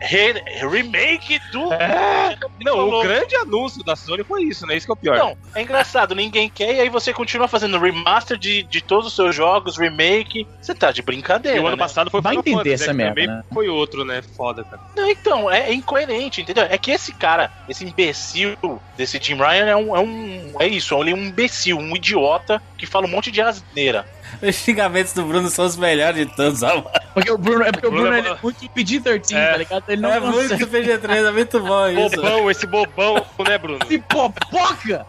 Re- 0.00 0.42
remake 0.68 1.40
do. 1.52 1.72
É. 1.72 2.36
Não, 2.60 2.76
Falou. 2.76 3.00
o 3.00 3.02
grande 3.02 3.34
anúncio 3.36 3.82
da 3.84 3.96
Sony 3.96 4.22
foi 4.24 4.42
isso, 4.44 4.66
né? 4.66 4.76
Isso 4.76 4.86
que 4.86 4.92
é 4.92 4.94
o 4.94 4.96
pior. 4.96 5.16
Não, 5.18 5.36
é 5.54 5.62
engraçado, 5.62 6.14
ninguém 6.14 6.48
quer, 6.48 6.74
e 6.74 6.80
aí 6.80 6.88
você 6.88 7.12
continua 7.12 7.48
fazendo 7.48 7.78
remaster 7.78 8.36
de, 8.36 8.62
de 8.64 8.80
todos 8.82 9.06
os 9.06 9.14
seus 9.14 9.34
jogos, 9.34 9.78
remake. 9.78 10.46
Você 10.60 10.74
tá 10.74 10.90
de 10.92 11.00
E 11.00 11.04
brincadeira. 11.04 11.60
o 11.62 11.66
ano 11.66 11.76
né? 11.76 11.82
passado 11.82 12.10
foi 12.10 12.20
Vai 12.20 12.34
entender 12.36 12.56
Fantasy, 12.56 12.72
essa 12.74 12.92
né, 12.92 13.04
merda, 13.04 13.26
né? 13.36 13.44
Foi 13.52 13.68
outro, 13.68 14.04
né? 14.04 14.22
Foda, 14.36 14.64
cara. 14.64 14.80
Não, 14.96 15.08
então, 15.10 15.50
é, 15.50 15.70
é 15.70 15.74
incoerente, 15.74 16.40
entendeu? 16.40 16.64
É 16.68 16.76
que 16.76 16.90
esse 16.90 17.12
cara, 17.12 17.50
esse 17.68 17.84
imbecil 17.84 18.56
desse 18.96 19.18
Jim 19.22 19.36
Ryan 19.36 19.66
é 19.66 19.76
um. 19.76 19.96
É, 19.96 20.00
um, 20.00 20.52
é 20.60 20.66
isso, 20.66 20.94
ele 21.00 21.10
é 21.12 21.14
um 21.14 21.24
imbecil, 21.24 21.78
um 21.78 21.96
idiota 21.96 22.60
que 22.76 22.86
fala 22.86 23.06
um 23.06 23.10
monte 23.10 23.30
de 23.30 23.40
asneira. 23.40 24.06
Os 24.42 24.54
xingamentos 24.56 25.12
do 25.12 25.24
Bruno 25.24 25.48
são 25.50 25.64
os 25.64 25.76
melhores 25.76 26.26
de 26.26 26.34
todos. 26.36 26.62
ó, 26.62 26.68
mano. 26.76 26.90
Porque 27.14 27.30
o 27.30 27.38
Bruno 27.38 27.62
é 27.64 27.72
porque 27.72 27.86
o 27.86 27.90
Bruno 27.90 28.10
Bruno 28.10 28.26
é 28.28 28.30
é 28.32 28.38
muito 28.42 28.68
PG-13, 28.70 29.32
É. 29.36 29.50
tá 29.52 29.56
ligado? 29.56 29.84
Ele 29.88 30.00
não 30.02 30.12
É 30.12 30.20
consegue. 30.20 30.48
muito 30.48 30.66
PG-3, 30.68 31.28
é 31.28 31.30
muito 31.30 31.60
bom 31.60 31.88
isso. 31.88 32.16
Bobão, 32.16 32.50
esse 32.50 32.66
bobão, 32.66 33.26
né, 33.48 33.58
Bruno? 33.58 33.78
Esse 33.84 33.98
popoca! 33.98 35.06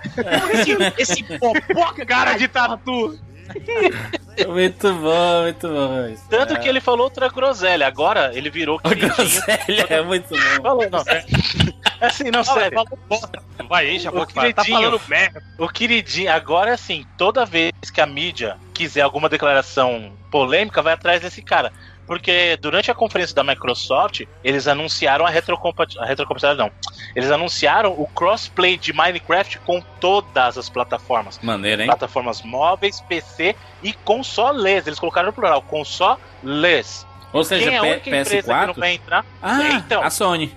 esse, 0.54 0.78
esse 0.98 1.24
popoca, 1.24 2.06
Cara 2.06 2.26
cara 2.26 2.38
de 2.38 2.48
tatu. 2.48 3.20
Muito 4.48 4.94
bom, 4.94 5.44
muito 5.44 5.68
bom. 5.70 6.08
Isso. 6.10 6.24
Tanto 6.30 6.56
é. 6.56 6.60
que 6.60 6.68
ele 6.68 6.82
falou 6.82 7.06
outra 7.06 7.30
groselha. 7.30 7.88
Agora 7.88 8.32
ele 8.34 8.50
virou 8.50 8.76
O 8.76 8.80
queridinho. 8.82 9.16
Groselha 9.16 9.86
é 9.90 10.02
muito 10.02 10.28
bom. 10.30 10.38
Falou, 10.62 10.90
não. 10.90 11.04
Assim, 12.02 12.30
não, 12.32 12.44
sério. 12.44 12.84
Vai, 13.70 13.92
enche 13.92 14.08
a 14.08 14.12
O 14.12 14.16
boca 14.16 14.34
fala, 14.34 14.54
tá 14.54 14.64
queridinho. 14.64 14.90
falando 14.92 15.08
merda. 15.08 15.42
O 15.58 15.70
queridinho, 15.70 16.32
agora 16.32 16.74
assim, 16.74 17.06
toda 17.18 17.46
vez 17.46 17.72
que 17.94 18.02
a 18.02 18.06
mídia 18.06 18.58
quiser 18.74 19.02
alguma 19.02 19.30
declaração 19.30 20.12
polêmica, 20.30 20.82
vai 20.82 20.94
atrás 20.94 21.22
desse 21.22 21.42
cara. 21.42 21.72
Porque 22.08 22.58
durante 22.62 22.92
a 22.92 22.94
conferência 22.94 23.36
da 23.36 23.44
Microsoft, 23.44 24.22
eles 24.44 24.68
anunciaram 24.68 25.26
a 25.26 25.30
retrocompatibilidade. 25.30 26.06
A 26.06 26.10
retrocompatibilidade 26.10 26.60
não. 26.70 26.92
Eles 27.16 27.32
anunciaram 27.32 27.94
o 27.98 28.06
crossplay 28.08 28.78
de 28.78 28.94
Minecraft 28.94 29.60
com 29.60 29.82
todas 30.00 30.58
as 30.58 30.70
plataformas. 30.70 31.40
Maneiro, 31.42 31.82
hein? 31.82 31.88
Plataformas 31.88 32.42
móveis, 32.44 33.02
PC 33.02 33.56
e 33.82 33.92
consoles. 33.94 34.86
Eles 34.86 35.00
colocaram 35.00 35.28
no 35.28 35.34
plural, 35.34 35.62
consoles. 35.64 37.06
Ou 37.34 37.44
seja, 37.44 37.66
Quem 37.66 37.74
é 37.76 37.78
a 37.78 37.82
P- 37.82 37.88
única 37.92 38.10
empresa 38.10 38.30
que 38.42 38.48
não 38.68 38.74
PS4. 38.74 38.80
vai 38.80 38.94
entrar? 38.94 39.26
Ah, 39.42 39.72
Então. 39.74 40.02
a 40.04 40.10
Sony. 40.10 40.54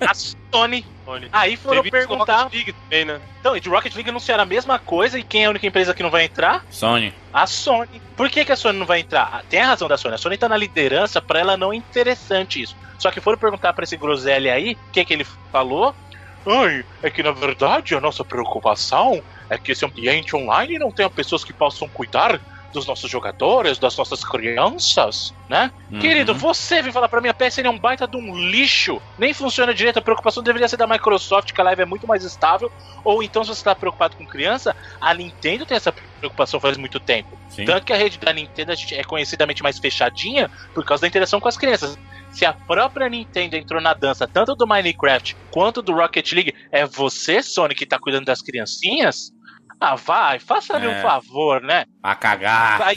A 0.00 0.12
Sony. 0.14 0.86
Olha, 1.06 1.28
Aí 1.32 1.56
foram 1.56 1.82
teve 1.82 1.90
perguntar. 1.90 2.44
Rocket 2.44 2.54
League 2.54 2.72
também, 2.72 3.04
né? 3.04 3.20
Então, 3.40 3.56
e 3.56 3.60
de 3.60 3.68
Rocket 3.68 3.94
League 3.94 4.08
anunciaram 4.08 4.42
a 4.42 4.46
mesma 4.46 4.78
coisa. 4.78 5.18
E 5.18 5.22
quem 5.22 5.42
é 5.44 5.46
a 5.46 5.50
única 5.50 5.66
empresa 5.66 5.92
que 5.94 6.02
não 6.02 6.10
vai 6.10 6.24
entrar? 6.24 6.64
Sony. 6.70 7.12
A 7.32 7.46
Sony. 7.46 8.00
Por 8.16 8.30
que, 8.30 8.44
que 8.44 8.52
a 8.52 8.56
Sony 8.56 8.78
não 8.78 8.86
vai 8.86 9.00
entrar? 9.00 9.28
Ah, 9.32 9.42
Tem 9.48 9.60
a 9.60 9.66
razão 9.66 9.86
da 9.86 9.96
Sony. 9.98 10.14
A 10.14 10.18
Sony 10.18 10.38
tá 10.38 10.48
na 10.48 10.56
liderança, 10.56 11.20
pra 11.20 11.40
ela 11.40 11.56
não 11.56 11.72
é 11.72 11.76
interessante 11.76 12.62
isso. 12.62 12.76
Só 12.98 13.10
que 13.10 13.20
foram 13.20 13.36
perguntar 13.36 13.72
pra 13.74 13.84
esse 13.84 13.96
groselha 13.96 14.54
aí, 14.54 14.72
o 14.88 14.92
que, 14.92 15.04
que 15.04 15.12
ele 15.12 15.26
falou? 15.52 15.94
Ai, 16.46 16.84
é 17.02 17.10
que 17.10 17.22
na 17.22 17.32
verdade 17.32 17.94
a 17.94 18.00
nossa 18.00 18.24
preocupação 18.24 19.22
é 19.48 19.58
que 19.58 19.72
esse 19.72 19.84
ambiente 19.84 20.36
online 20.36 20.78
não 20.78 20.90
tenha 20.90 21.08
pessoas 21.10 21.42
que 21.44 21.52
possam 21.52 21.88
cuidar 21.88 22.40
dos 22.74 22.86
nossos 22.86 23.10
jogadores, 23.10 23.78
das 23.78 23.96
nossas 23.96 24.22
crianças, 24.24 25.32
né? 25.48 25.70
Uhum. 25.90 26.00
Querido, 26.00 26.34
você 26.34 26.82
vem 26.82 26.92
falar 26.92 27.08
pra 27.08 27.20
mim, 27.20 27.28
a 27.28 27.34
PSN 27.34 27.66
é 27.66 27.70
um 27.70 27.78
baita 27.78 28.06
de 28.06 28.16
um 28.16 28.36
lixo, 28.36 29.00
nem 29.16 29.32
funciona 29.32 29.72
direito, 29.72 29.98
a 29.98 30.02
preocupação 30.02 30.42
deveria 30.42 30.68
ser 30.68 30.76
da 30.76 30.86
Microsoft, 30.86 31.52
que 31.52 31.60
a 31.60 31.64
live 31.64 31.82
é 31.82 31.86
muito 31.86 32.06
mais 32.06 32.24
estável, 32.24 32.70
ou 33.02 33.22
então 33.22 33.42
se 33.44 33.48
você 33.48 33.64
tá 33.64 33.74
preocupado 33.74 34.16
com 34.16 34.26
criança, 34.26 34.76
a 35.00 35.14
Nintendo 35.14 35.64
tem 35.64 35.76
essa 35.76 35.94
preocupação 36.18 36.58
faz 36.58 36.76
muito 36.76 36.98
tempo. 36.98 37.38
Sim. 37.48 37.64
Tanto 37.64 37.86
que 37.86 37.92
a 37.92 37.96
rede 37.96 38.18
da 38.18 38.32
Nintendo 38.32 38.72
a 38.72 38.74
gente 38.74 38.94
é 38.94 39.04
conhecidamente 39.04 39.62
mais 39.62 39.78
fechadinha 39.78 40.50
por 40.74 40.84
causa 40.84 41.02
da 41.02 41.08
interação 41.08 41.40
com 41.40 41.48
as 41.48 41.56
crianças. 41.56 41.96
Se 42.32 42.44
a 42.44 42.52
própria 42.52 43.08
Nintendo 43.08 43.56
entrou 43.56 43.80
na 43.80 43.94
dança, 43.94 44.26
tanto 44.26 44.56
do 44.56 44.66
Minecraft 44.66 45.36
quanto 45.52 45.80
do 45.80 45.94
Rocket 45.94 46.32
League, 46.32 46.54
é 46.72 46.84
você, 46.84 47.40
Sony, 47.42 47.74
que 47.74 47.86
tá 47.86 47.98
cuidando 47.98 48.24
das 48.24 48.42
criancinhas? 48.42 49.32
Ah, 49.86 49.96
vai, 49.96 50.38
faça-me 50.38 50.86
É. 50.86 50.88
um 50.88 51.02
favor, 51.02 51.60
né? 51.60 51.84
A 52.02 52.14
cagar. 52.14 52.78
Vai. 52.78 52.94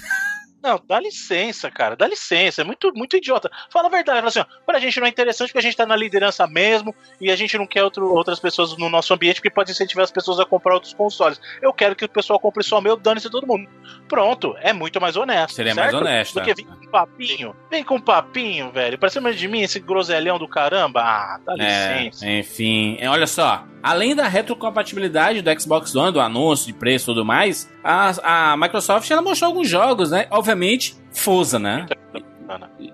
Não, 0.61 0.81
dá 0.87 0.99
licença, 0.99 1.69
cara, 1.69 1.95
dá 1.95 2.07
licença, 2.07 2.61
é 2.61 2.65
muito, 2.65 2.91
muito 2.95 3.15
idiota. 3.15 3.49
Fala 3.71 3.87
a 3.87 3.91
verdade, 3.91 4.17
fala 4.17 4.27
assim, 4.29 4.39
ó, 4.39 4.45
pra 4.65 4.79
gente 4.79 4.99
não 4.99 5.05
é 5.07 5.09
interessante 5.09 5.49
porque 5.49 5.59
a 5.59 5.61
gente 5.61 5.77
tá 5.77 5.85
na 5.85 5.95
liderança 5.95 6.45
mesmo 6.47 6.93
e 7.21 7.31
a 7.31 7.35
gente 7.35 7.57
não 7.57 7.67
quer 7.67 7.83
outro- 7.83 8.11
outras 8.13 8.39
pessoas 8.39 8.75
no 8.77 8.89
nosso 8.89 9.13
ambiente 9.13 9.35
porque 9.35 9.49
pode 9.49 9.71
incentivar 9.71 10.03
as 10.03 10.11
pessoas 10.11 10.39
a 10.39 10.45
comprar 10.45 10.73
outros 10.73 10.93
consoles. 10.93 11.39
Eu 11.61 11.71
quero 11.71 11.95
que 11.95 12.05
o 12.05 12.09
pessoal 12.09 12.39
compre 12.39 12.63
só 12.63 12.79
o 12.79 12.81
meu, 12.81 12.97
dane-se 12.97 13.29
todo 13.29 13.45
mundo. 13.47 13.69
Pronto, 14.09 14.55
é 14.59 14.73
muito 14.73 14.99
mais 14.99 15.15
honesto. 15.15 15.53
Seria 15.55 15.73
certo? 15.75 15.91
mais 15.93 16.01
honesto, 16.03 16.33
Do 16.39 16.41
que 16.43 16.51
é. 16.51 16.53
vir 16.55 16.65
com 16.65 16.87
papinho. 16.91 17.55
Vem 17.69 17.83
com 17.83 17.99
papinho, 18.01 18.71
velho. 18.71 18.97
Pra 18.97 19.09
cima 19.09 19.31
de 19.33 19.47
mim, 19.47 19.61
esse 19.61 19.79
groselhão 19.79 20.39
do 20.39 20.47
caramba. 20.47 21.01
Ah, 21.01 21.39
dá 21.45 21.53
licença. 21.53 22.25
É, 22.25 22.39
enfim, 22.39 22.97
É, 22.99 23.09
olha 23.09 23.27
só. 23.27 23.63
Além 23.83 24.15
da 24.15 24.27
retrocompatibilidade 24.27 25.41
do 25.41 25.61
Xbox 25.61 25.95
One, 25.95 26.11
do 26.11 26.19
anúncio 26.19 26.65
de 26.67 26.73
preço 26.73 27.05
e 27.05 27.13
tudo 27.13 27.23
mais, 27.23 27.71
a, 27.83 28.51
a 28.53 28.57
Microsoft 28.57 29.09
ela 29.09 29.21
mostrou 29.21 29.49
alguns 29.49 29.69
jogos, 29.69 30.11
né? 30.11 30.27
Obviamente, 30.47 30.95
Forza, 31.11 31.59
né? 31.59 31.85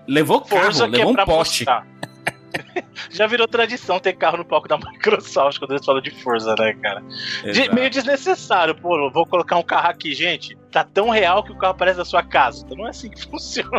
Levou 0.07 0.41
carro, 0.41 0.63
Força 0.63 0.85
que 0.89 0.95
levou 0.97 1.15
é 1.15 1.21
um 1.21 1.25
poste. 1.25 1.65
Já 3.11 3.27
virou 3.27 3.47
tradição 3.47 3.99
ter 3.99 4.13
carro 4.13 4.37
no 4.37 4.45
palco 4.45 4.67
da 4.67 4.75
Microsoft 4.77 5.59
quando 5.59 5.71
eles 5.71 5.85
falam 5.85 6.01
de 6.01 6.09
Forza, 6.09 6.55
né, 6.57 6.73
cara? 6.81 7.03
De- 7.51 7.69
meio 7.71 7.89
desnecessário, 7.91 8.73
pô. 8.73 9.11
Vou 9.11 9.25
colocar 9.27 9.57
um 9.57 9.63
carro 9.63 9.89
aqui, 9.89 10.15
gente. 10.15 10.55
Tá 10.71 10.83
tão 10.83 11.09
real 11.09 11.43
que 11.43 11.51
o 11.51 11.57
carro 11.57 11.75
parece 11.75 11.97
da 11.97 12.05
sua 12.05 12.23
casa. 12.23 12.63
Então 12.65 12.75
não 12.77 12.87
é 12.87 12.89
assim 12.89 13.09
que 13.11 13.21
funciona. 13.29 13.69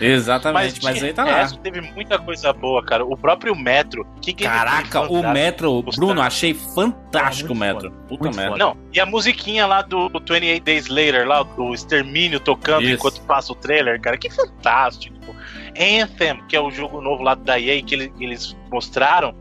Exatamente, 0.00 0.80
mas, 0.82 0.98
de 0.98 1.06
aí 1.06 1.12
tá 1.12 1.24
lá. 1.24 1.36
resto, 1.38 1.58
teve 1.58 1.80
muita 1.80 2.18
coisa 2.18 2.52
boa, 2.52 2.84
cara. 2.84 3.04
O 3.04 3.16
próprio 3.16 3.54
Metro. 3.56 4.06
Que 4.20 4.32
Caraca, 4.32 5.02
o. 5.10 5.22
Metro. 5.32 5.82
Bruno, 5.96 6.20
achei 6.20 6.54
fantástico 6.54 7.52
o 7.52 7.56
Metro. 7.56 7.90
Puta 8.08 8.24
Muito 8.24 8.36
merda. 8.36 8.52
foda. 8.52 8.64
Não, 8.64 8.76
e 8.92 9.00
a 9.00 9.06
musiquinha 9.06 9.66
lá 9.66 9.82
do 9.82 10.08
28 10.08 10.62
Days 10.62 10.88
Later, 10.88 11.26
lá, 11.26 11.42
do 11.42 11.74
Extermínio 11.74 12.38
tocando 12.40 12.82
Isso. 12.84 12.94
enquanto 12.94 13.20
passa 13.22 13.52
o 13.52 13.56
trailer, 13.56 14.00
cara, 14.00 14.16
que 14.16 14.30
fantástico. 14.30 15.16
Anthem, 15.78 16.42
que 16.48 16.56
é 16.56 16.60
o 16.60 16.70
jogo 16.70 17.00
novo 17.00 17.22
lá 17.22 17.34
da 17.34 17.58
EA 17.58 17.82
que 17.82 17.94
ele- 17.94 18.12
eles 18.18 18.56
mostraram. 18.70 19.34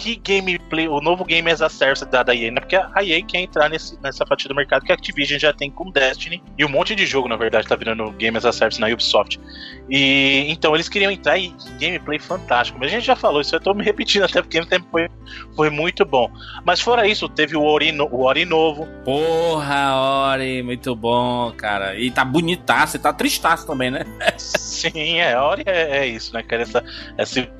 Que 0.00 0.16
gameplay, 0.16 0.88
o 0.88 0.98
novo 0.98 1.26
game 1.26 1.50
as 1.50 1.60
a 1.60 1.68
service 1.68 2.06
da, 2.06 2.22
da 2.22 2.34
EA, 2.34 2.50
né? 2.50 2.60
Porque 2.60 2.74
a 2.74 3.04
EA 3.04 3.22
quer 3.22 3.40
entrar 3.40 3.68
nesse, 3.68 4.00
nessa 4.02 4.24
fatia 4.24 4.48
do 4.48 4.54
mercado 4.54 4.82
que 4.82 4.90
a 4.90 4.94
Activision 4.94 5.38
já 5.38 5.52
tem 5.52 5.70
com 5.70 5.90
Destiny. 5.90 6.42
E 6.56 6.64
um 6.64 6.70
monte 6.70 6.94
de 6.94 7.04
jogo, 7.04 7.28
na 7.28 7.36
verdade, 7.36 7.66
tá 7.68 7.76
virando 7.76 8.10
game 8.12 8.34
as 8.38 8.46
a 8.46 8.50
service 8.52 8.80
na 8.80 8.86
Ubisoft. 8.88 9.38
E 9.90 10.46
então 10.48 10.74
eles 10.74 10.88
queriam 10.88 11.10
entrar 11.12 11.36
e 11.36 11.54
gameplay 11.78 12.18
fantástico. 12.18 12.78
Mas 12.80 12.88
a 12.88 12.94
gente 12.94 13.04
já 13.04 13.14
falou 13.14 13.42
isso, 13.42 13.54
eu 13.54 13.60
tô 13.60 13.74
me 13.74 13.84
repetindo 13.84 14.22
até 14.24 14.40
porque 14.40 14.58
o 14.58 14.64
tempo 14.64 14.86
foi, 14.90 15.06
foi 15.54 15.68
muito 15.68 16.02
bom. 16.06 16.30
Mas 16.64 16.80
fora 16.80 17.06
isso, 17.06 17.28
teve 17.28 17.54
o 17.54 17.62
Ori, 17.62 17.92
no- 17.92 18.08
o 18.10 18.22
Ori 18.24 18.46
novo. 18.46 18.88
Porra, 19.04 19.94
Ori, 20.32 20.62
muito 20.62 20.96
bom, 20.96 21.52
cara. 21.52 21.98
E 21.98 22.10
tá 22.10 22.24
bonitaço, 22.24 22.96
e 22.96 23.00
tá 23.00 23.12
tristaço 23.12 23.66
também, 23.66 23.90
né? 23.90 24.00
Sim, 24.38 25.18
é, 25.18 25.36
hora 25.36 25.62
é, 25.66 25.98
é 25.98 26.06
isso, 26.06 26.32
né, 26.32 26.42
cara? 26.42 26.62
Essa, 26.62 26.82
esse, 27.18 27.50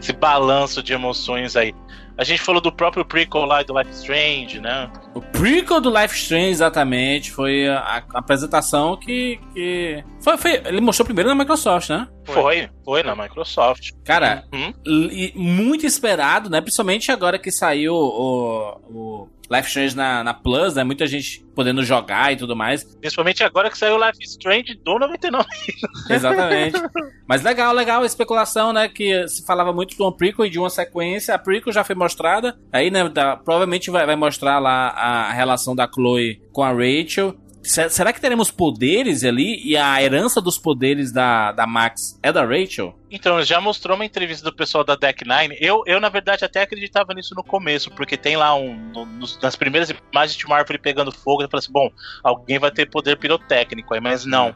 esse 0.00 0.12
balanço 0.12 0.82
de 0.82 0.92
emoções 0.92 1.56
aí. 1.56 1.74
A 2.16 2.24
gente 2.24 2.42
falou 2.42 2.60
do 2.60 2.72
próprio 2.72 3.04
prequel 3.04 3.44
lá 3.44 3.62
do 3.62 3.78
Life 3.78 3.92
Strange, 3.92 4.58
né? 4.58 4.90
O 5.14 5.20
prequel 5.20 5.80
do 5.80 5.88
Life 5.88 6.16
Strange, 6.16 6.48
exatamente, 6.50 7.30
foi 7.30 7.68
a, 7.68 8.02
a 8.12 8.18
apresentação 8.18 8.96
que. 8.96 9.38
que 9.54 10.02
foi, 10.20 10.36
foi- 10.36 10.62
ele 10.66 10.80
mostrou 10.80 11.04
primeiro 11.06 11.28
na 11.28 11.34
Microsoft, 11.36 11.90
né? 11.90 12.08
Foi, 12.24 12.68
foi 12.84 13.02
na 13.04 13.14
Microsoft. 13.14 13.90
Cara, 14.04 14.44
Uhum. 14.52 14.72
e 14.84 15.32
muito 15.36 15.86
esperado, 15.86 16.50
né? 16.50 16.60
Principalmente 16.60 17.12
agora 17.12 17.38
que 17.38 17.52
saiu 17.52 17.94
o, 17.94 18.80
o 18.90 19.28
Life 19.50 19.68
Strange 19.68 19.96
na, 19.96 20.22
na 20.22 20.34
Plus, 20.34 20.74
né? 20.74 20.84
Muita 20.84 21.06
gente 21.06 21.44
podendo 21.54 21.82
jogar 21.82 22.32
e 22.32 22.36
tudo 22.36 22.54
mais. 22.54 22.84
Principalmente 23.00 23.42
agora 23.42 23.70
que 23.70 23.78
saiu 23.78 23.96
o 23.96 24.06
Life 24.06 24.22
Strange 24.22 24.74
do 24.84 24.98
99. 24.98 25.46
Exatamente. 26.10 26.80
Mas 27.26 27.42
legal, 27.42 27.72
legal 27.72 28.02
a 28.02 28.06
especulação, 28.06 28.72
né? 28.72 28.88
Que 28.88 29.26
se 29.28 29.44
falava 29.44 29.72
muito 29.72 29.96
de 29.96 30.02
uma 30.02 30.14
prequel 30.14 30.46
e 30.46 30.50
de 30.50 30.58
uma 30.58 30.70
sequência. 30.70 31.34
A 31.34 31.38
prequel 31.38 31.72
já 31.72 31.82
foi 31.82 31.94
mostrada. 31.94 32.58
Aí, 32.72 32.90
né? 32.90 33.08
da- 33.08 33.36
provavelmente 33.36 33.90
vai, 33.90 34.04
vai 34.06 34.16
mostrar 34.16 34.58
lá 34.58 34.88
a 34.90 35.32
relação 35.32 35.74
da 35.74 35.88
Chloe 35.90 36.40
com 36.52 36.62
a 36.62 36.70
Rachel. 36.70 37.34
Se- 37.68 37.90
será 37.90 38.12
que 38.12 38.20
teremos 38.20 38.50
poderes 38.50 39.24
ali? 39.24 39.60
E 39.64 39.76
a 39.76 40.02
herança 40.02 40.40
dos 40.40 40.56
poderes 40.58 41.12
da, 41.12 41.52
da 41.52 41.66
Max 41.66 42.18
é 42.22 42.32
da 42.32 42.44
Rachel? 42.44 42.98
Então, 43.10 43.42
já 43.42 43.60
mostrou 43.60 43.94
uma 43.96 44.04
entrevista 44.04 44.44
do 44.44 44.54
pessoal 44.56 44.82
da 44.84 44.96
Deck 44.96 45.24
Nine. 45.26 45.56
Eu, 45.60 45.82
eu, 45.86 46.00
na 46.00 46.08
verdade, 46.08 46.44
até 46.44 46.62
acreditava 46.62 47.12
nisso 47.14 47.34
no 47.34 47.44
começo, 47.44 47.90
porque 47.90 48.16
tem 48.16 48.36
lá 48.36 48.54
um. 48.54 48.74
no- 48.74 49.28
nas 49.42 49.54
primeiras 49.56 49.90
imagens 49.90 50.36
de 50.36 50.46
uma 50.46 50.56
árvore 50.56 50.78
pegando 50.78 51.12
fogo, 51.12 51.42
eu 51.42 51.48
falei 51.48 51.58
assim: 51.62 51.72
bom, 51.72 51.90
alguém 52.24 52.58
vai 52.58 52.70
ter 52.70 52.86
poder 52.86 53.16
pirotécnico 53.16 53.92
aí, 53.94 54.00
mas 54.00 54.24
não. 54.24 54.54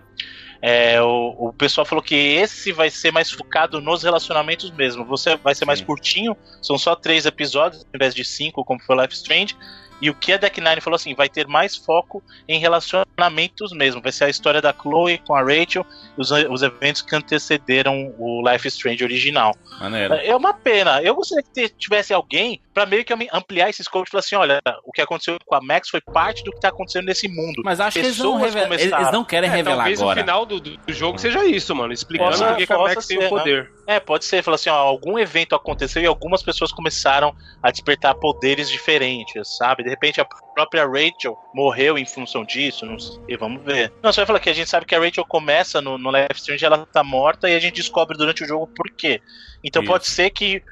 É, 0.64 1.02
o, 1.02 1.48
o 1.48 1.52
pessoal 1.52 1.84
falou 1.84 2.02
que 2.02 2.14
esse 2.14 2.72
vai 2.72 2.88
ser 2.88 3.10
mais 3.10 3.30
focado 3.30 3.80
nos 3.80 4.04
relacionamentos 4.04 4.70
mesmo. 4.70 5.04
Você 5.06 5.36
vai 5.36 5.54
ser 5.56 5.64
mais 5.64 5.80
Sim. 5.80 5.84
curtinho, 5.84 6.36
são 6.62 6.78
só 6.78 6.94
três 6.94 7.26
episódios, 7.26 7.82
ao 7.82 7.90
invés 7.96 8.14
de 8.14 8.24
cinco, 8.24 8.64
como 8.64 8.80
foi 8.80 8.96
Life 8.96 9.12
Strange. 9.14 9.56
E 10.03 10.11
o 10.11 10.14
que 10.14 10.32
a 10.32 10.36
Deck 10.36 10.61
Nine 10.61 10.80
falou 10.80 10.96
assim, 10.96 11.14
vai 11.14 11.28
ter 11.28 11.46
mais 11.46 11.76
foco 11.76 12.20
em 12.48 12.59
relacionamentos 12.59 13.72
mesmo. 13.72 14.03
Vai 14.03 14.11
ser 14.11 14.24
a 14.24 14.28
história 14.28 14.61
da 14.61 14.74
Chloe 14.74 15.18
com 15.18 15.32
a 15.32 15.40
Rachel, 15.40 15.86
os, 16.16 16.32
os 16.32 16.62
eventos 16.62 17.03
que 17.03 17.14
antecederam 17.14 18.12
o 18.18 18.42
Life 18.46 18.66
Strange 18.66 19.05
original. 19.05 19.55
Maneiro. 19.78 20.14
É 20.14 20.34
uma 20.34 20.53
pena. 20.53 21.00
Eu 21.00 21.14
gostaria 21.14 21.44
que 21.44 21.68
tivesse 21.68 22.12
alguém 22.12 22.61
pra 22.72 22.86
meio 22.86 23.04
que 23.04 23.12
ampliar 23.32 23.68
esse 23.70 23.82
scope 23.84 24.08
e 24.08 24.10
falar 24.10 24.20
assim: 24.20 24.34
olha, 24.36 24.60
o 24.84 24.92
que 24.92 25.00
aconteceu 25.00 25.36
com 25.44 25.54
a 25.54 25.60
Max 25.60 25.88
foi 25.88 26.00
parte 26.00 26.42
do 26.44 26.50
que 26.52 26.60
tá 26.60 26.68
acontecendo 26.68 27.06
nesse 27.06 27.28
mundo. 27.28 27.62
Mas 27.64 27.80
acho 27.80 27.94
que 27.94 27.98
eles 28.04 28.18
não, 28.18 28.34
Pessoas 28.34 28.54
revela- 28.54 28.74
eles, 28.74 28.82
começaram- 28.84 29.02
eles 29.02 29.12
não 29.12 29.24
querem 29.24 29.50
É, 29.50 29.52
revelar 29.52 29.76
talvez 29.76 30.00
agora. 30.00 30.18
o 30.18 30.22
final 30.22 30.46
do, 30.46 30.60
do 30.60 30.78
jogo 30.92 31.18
seja 31.18 31.44
isso, 31.44 31.74
mano. 31.74 31.92
Explicando 31.92 32.36
por 32.38 32.56
que 32.56 32.72
a 32.72 32.78
Max 32.78 33.06
tem 33.06 33.18
ser, 33.20 33.26
o 33.26 33.28
poder. 33.28 33.72
É, 33.86 34.00
pode 34.00 34.24
ser. 34.24 34.42
Falar 34.42 34.54
assim: 34.56 34.70
ó, 34.70 34.74
algum 34.74 35.18
evento 35.18 35.54
aconteceu 35.54 36.02
e 36.02 36.06
algumas 36.06 36.42
pessoas 36.42 36.72
começaram 36.72 37.34
a 37.62 37.70
despertar 37.70 38.14
poderes 38.14 38.68
diferentes, 38.70 39.56
sabe? 39.56 39.82
De 39.82 39.90
repente 39.90 40.20
a 40.20 40.24
própria 40.54 40.86
Rachel 40.86 41.36
morreu 41.54 41.96
em 41.98 42.04
função 42.06 42.44
disso, 42.44 42.84
não 42.86 42.98
sei, 42.98 43.36
vamos 43.36 43.62
ver. 43.64 43.92
Não, 44.02 44.12
só 44.12 44.20
vai 44.22 44.26
falar 44.26 44.40
que 44.40 44.50
a 44.50 44.54
gente 44.54 44.68
sabe 44.68 44.84
que 44.86 44.94
a 44.94 44.98
Rachel 45.00 45.24
começa 45.26 45.80
no, 45.80 45.96
no 45.98 46.10
Life 46.10 46.36
Strange, 46.36 46.64
ela 46.64 46.86
tá 46.86 47.02
morta 47.02 47.48
e 47.48 47.54
a 47.54 47.58
gente 47.60 47.76
descobre 47.76 48.16
durante 48.16 48.44
o 48.44 48.46
jogo 48.46 48.66
por 48.66 48.90
quê. 48.90 49.20
Então 49.64 49.82
Isso. 49.82 49.90
pode 49.90 50.06
ser 50.06 50.30
que 50.30 50.62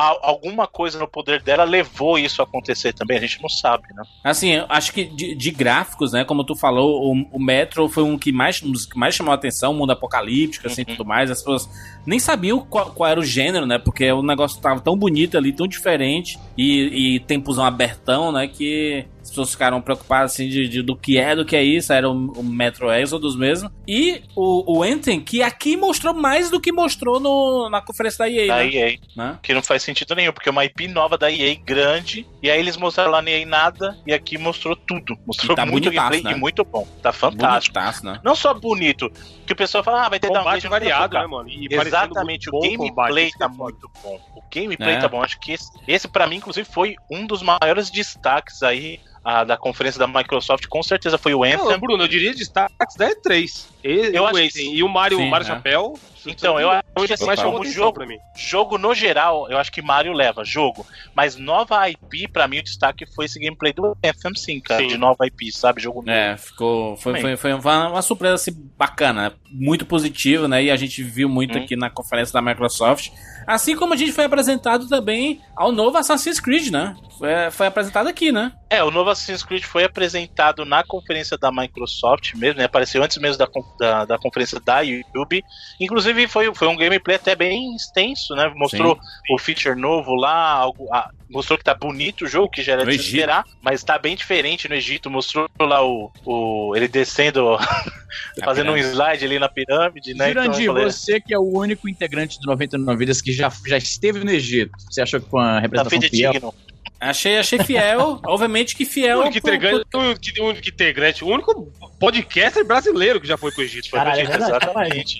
alguma 0.00 0.66
coisa 0.66 0.98
no 0.98 1.06
poder 1.08 1.42
dela 1.42 1.64
levou 1.64 2.18
isso 2.18 2.40
a 2.40 2.44
acontecer 2.44 2.92
também, 2.92 3.18
a 3.18 3.20
gente 3.20 3.40
não 3.40 3.48
sabe, 3.48 3.84
né? 3.94 4.02
Assim, 4.24 4.50
eu 4.50 4.66
acho 4.68 4.92
que 4.92 5.04
de, 5.04 5.34
de 5.34 5.50
gráficos, 5.50 6.12
né? 6.12 6.24
Como 6.24 6.44
tu 6.44 6.56
falou, 6.56 7.12
o, 7.12 7.26
o 7.32 7.42
Metro 7.42 7.88
foi 7.88 8.02
um 8.02 8.18
que 8.18 8.32
mais, 8.32 8.62
um 8.62 8.72
que 8.72 8.98
mais 8.98 9.14
chamou 9.14 9.32
a 9.32 9.34
atenção, 9.34 9.74
mundo 9.74 9.92
apocalíptico, 9.92 10.66
assim, 10.66 10.80
Uhum. 10.82 10.96
tudo 10.96 11.04
mais. 11.04 11.30
As 11.30 11.38
pessoas 11.38 11.68
nem 12.06 12.18
sabiam 12.18 12.58
qual, 12.60 12.90
qual 12.92 13.10
era 13.10 13.20
o 13.20 13.24
gênero, 13.24 13.66
né? 13.66 13.78
Porque 13.78 14.10
o 14.10 14.22
negócio 14.22 14.60
tava 14.60 14.80
tão 14.80 14.96
bonito 14.96 15.36
ali, 15.36 15.52
tão 15.52 15.66
diferente, 15.66 16.38
e, 16.56 17.16
e 17.16 17.20
tempozão 17.20 17.64
abertão, 17.64 18.32
né? 18.32 18.48
Que 18.48 19.06
pessoas 19.30 19.50
ficaram 19.52 19.80
preocupadas, 19.80 20.32
assim, 20.32 20.48
de, 20.48 20.68
de- 20.68 20.82
do 20.82 20.94
que 20.96 21.18
é, 21.18 21.34
do 21.34 21.44
que 21.44 21.56
é 21.56 21.62
isso. 21.62 21.92
Era 21.92 22.08
o, 22.08 22.12
o 22.12 22.42
Metro 22.44 22.92
Exodus 22.92 23.36
mesmo. 23.36 23.70
E 23.88 24.22
o, 24.36 24.78
o 24.78 24.82
Anthem, 24.82 25.20
que 25.20 25.42
aqui 25.42 25.76
mostrou 25.76 26.12
mais 26.14 26.50
do 26.50 26.60
que 26.60 26.70
mostrou 26.72 27.18
no, 27.18 27.68
na 27.70 27.80
conferência 27.80 28.18
da 28.18 28.28
EA, 28.30 28.46
Da 28.46 28.56
né? 28.58 28.68
EA. 28.70 28.98
né? 29.16 29.38
Que 29.42 29.54
não 29.54 29.62
faz 29.62 29.82
sentido 29.82 30.14
nenhum, 30.14 30.32
porque 30.32 30.48
é 30.48 30.52
uma 30.52 30.64
IP 30.64 30.86
nova 30.88 31.16
da 31.16 31.30
EA 31.30 31.54
grande, 31.64 32.26
e 32.42 32.50
aí 32.50 32.58
eles 32.60 32.76
mostraram 32.76 33.10
lá 33.10 33.22
na 33.22 33.30
EA 33.30 33.46
nada, 33.46 33.96
e 34.06 34.12
aqui 34.12 34.36
mostrou 34.36 34.76
tudo. 34.76 35.16
Mostrou 35.26 35.56
tá 35.56 35.64
muito 35.64 35.84
bonitaço, 35.84 36.10
gameplay 36.10 36.32
né? 36.32 36.38
e 36.38 36.40
muito 36.40 36.64
bom. 36.64 36.86
Tá 37.02 37.12
fantástico. 37.12 37.74
Bonitaço, 37.74 38.04
né? 38.04 38.20
Não 38.24 38.34
só 38.34 38.52
bonito, 38.52 39.10
que 39.50 39.54
o 39.54 39.56
pessoal 39.56 39.82
fala, 39.82 40.06
ah, 40.06 40.08
vai 40.08 40.20
ter 40.20 40.28
Combate 40.28 40.44
downgrade, 40.44 40.68
variado, 40.68 41.18
né, 41.18 41.26
mano? 41.26 41.48
E 41.48 41.66
Exatamente, 41.68 42.48
o 42.48 42.60
gameplay 42.60 43.32
tá 43.32 43.46
é 43.46 43.48
foda. 43.48 43.62
muito 43.62 43.90
bom. 44.00 44.20
O 44.36 44.42
gameplay 44.52 44.94
É. 44.94 45.00
tá 45.00 45.08
bom. 45.08 45.20
Acho 45.22 45.40
que 45.40 45.52
esse, 45.52 45.70
esse 45.88 46.06
para 46.06 46.26
mim, 46.28 46.36
inclusive, 46.36 46.68
foi 46.70 46.94
um 47.10 47.26
dos 47.26 47.42
maiores 47.42 47.90
destaques 47.90 48.62
aí 48.62 49.00
ah, 49.24 49.44
da 49.44 49.56
conferência 49.56 49.98
da 49.98 50.06
Microsoft. 50.06 50.66
Com 50.66 50.82
certeza 50.82 51.18
foi 51.18 51.34
o 51.34 51.42
Anthem. 51.42 51.66
Não, 51.66 51.78
Bruno, 51.80 52.04
eu 52.04 52.08
diria 52.08 52.32
destaques 52.32 52.96
da 52.96 53.10
E3. 53.10 53.66
E, 53.82 54.14
Eu 54.14 54.22
o 54.22 54.26
acho 54.26 54.50
sim. 54.50 54.74
e 54.74 54.82
o 54.82 54.88
Mario, 54.88 55.18
Sim, 55.18 55.28
Mario 55.28 55.44
é. 55.44 55.48
Chapéu. 55.48 55.98
Então, 56.26 56.60
eu 56.60 56.70
acho 56.70 56.82
que 57.06 57.12
assim, 57.14 57.46
o 57.46 57.64
jogo, 57.64 57.94
pra 57.94 58.06
mim. 58.06 58.18
jogo 58.36 58.76
no 58.76 58.94
geral, 58.94 59.48
eu 59.50 59.56
acho 59.56 59.72
que 59.72 59.80
Mario 59.80 60.12
leva, 60.12 60.44
jogo. 60.44 60.86
Mas 61.14 61.36
nova 61.36 61.88
IP, 61.88 62.28
pra 62.28 62.46
mim, 62.46 62.58
o 62.58 62.62
destaque 62.62 63.06
foi 63.06 63.24
esse 63.24 63.38
gameplay 63.38 63.72
do 63.72 63.96
Anthem, 64.04 64.34
sim, 64.34 64.60
cara. 64.60 64.82
Sim. 64.82 64.88
De 64.88 64.98
nova 64.98 65.26
IP, 65.26 65.50
sabe? 65.50 65.80
Jogo 65.80 66.00
novo. 66.00 66.10
É, 66.10 66.36
ficou. 66.36 66.96
Foi, 66.96 67.20
foi, 67.20 67.36
foi 67.36 67.52
uma, 67.54 67.88
uma 67.88 68.02
surpresa 68.02 68.34
assim, 68.34 68.52
bacana, 68.76 69.30
né? 69.30 69.36
Muito 69.50 69.84
positiva, 69.86 70.46
né? 70.48 70.64
E 70.64 70.70
a 70.70 70.76
gente 70.76 71.02
viu 71.02 71.28
muito 71.28 71.58
Hum. 71.58 71.62
aqui 71.62 71.76
na 71.76 71.90
conferência 71.90 72.32
da 72.32 72.42
Microsoft. 72.42 73.10
Assim 73.50 73.74
como 73.74 73.94
a 73.94 73.96
gente 73.96 74.12
foi 74.12 74.24
apresentado 74.24 74.88
também 74.88 75.40
ao 75.56 75.72
novo 75.72 75.98
Assassin's 75.98 76.38
Creed, 76.38 76.70
né? 76.70 76.94
Foi, 77.18 77.50
foi 77.50 77.66
apresentado 77.66 78.08
aqui, 78.08 78.30
né? 78.30 78.52
É, 78.70 78.84
o 78.84 78.90
novo 78.92 79.10
Assassin's 79.10 79.42
Creed 79.42 79.64
foi 79.64 79.82
apresentado 79.82 80.64
na 80.64 80.84
conferência 80.84 81.36
da 81.36 81.50
Microsoft 81.50 82.34
mesmo, 82.34 82.60
né? 82.60 82.66
Apareceu 82.66 83.02
antes 83.02 83.18
mesmo 83.18 83.38
da, 83.38 83.48
da, 83.78 84.04
da 84.04 84.18
conferência 84.18 84.60
da 84.60 84.80
YouTube. 84.82 85.44
Inclusive, 85.80 86.28
foi, 86.28 86.54
foi 86.54 86.68
um 86.68 86.76
gameplay 86.76 87.16
até 87.16 87.34
bem 87.34 87.74
extenso, 87.74 88.36
né? 88.36 88.52
Mostrou 88.54 88.96
o 89.28 89.38
feature 89.38 89.74
novo 89.74 90.14
lá, 90.14 90.52
algo, 90.52 90.86
ah, 90.92 91.10
mostrou 91.28 91.58
que 91.58 91.64
tá 91.64 91.74
bonito 91.74 92.24
o 92.24 92.28
jogo, 92.28 92.50
que 92.50 92.62
já 92.62 92.72
era 92.74 92.84
No 92.84 92.90
de 92.90 92.96
Egito. 92.96 93.14
esperar, 93.16 93.44
mas 93.62 93.82
tá 93.82 93.98
bem 93.98 94.16
diferente 94.16 94.68
no 94.68 94.74
Egito. 94.74 95.10
Mostrou 95.10 95.48
lá 95.58 95.84
o, 95.84 96.10
o 96.24 96.72
ele 96.76 96.88
descendo, 96.88 97.56
fazendo 98.44 98.72
um 98.72 98.74
pirâmide. 98.74 98.96
slide 98.96 99.24
ali 99.24 99.38
na 99.38 99.48
pirâmide, 99.48 100.14
né? 100.14 100.30
Então, 100.30 100.44
Jurandir, 100.44 100.66
falei, 100.66 100.84
você 100.84 101.20
que 101.20 101.32
é 101.32 101.38
o 101.38 101.58
único 101.58 101.88
integrante 101.88 102.38
do 102.40 102.46
99 102.46 102.98
Vidas 102.98 103.20
que 103.20 103.32
já, 103.32 103.39
já 103.66 103.78
esteve 103.78 104.22
no 104.24 104.30
Egito, 104.30 104.72
você 104.90 105.02
achou 105.02 105.20
que 105.20 105.28
foi 105.30 105.40
uma 105.40 105.54
tá 105.54 105.60
representação 105.60 106.00
fiel? 106.00 106.32
fidedigno. 106.32 106.54
Achei, 107.00 107.38
achei 107.38 107.58
fiel. 107.64 108.20
Obviamente 108.26 108.76
que 108.76 108.82
O 108.84 108.86
fiel. 108.86 109.20
único 109.20 109.40
pro- 109.40 109.54
integrante, 109.54 109.86
o 109.94 109.98
único- 109.98 110.42
o 110.42 110.44
único 110.50 110.68
integrante, 110.68 111.24
o 111.24 111.28
único 111.28 111.72
podcaster 111.98 112.64
brasileiro 112.64 113.20
que 113.20 113.26
já 113.26 113.36
foi 113.38 113.50
pro 113.52 113.62
Egito. 113.62 113.88
Foi 113.88 113.98
pro 113.98 114.10
Caralho, 114.10 114.20
é 114.20 114.22
Egito. 114.24 114.38
verdade, 114.38 114.64
Exatamente. 114.64 115.18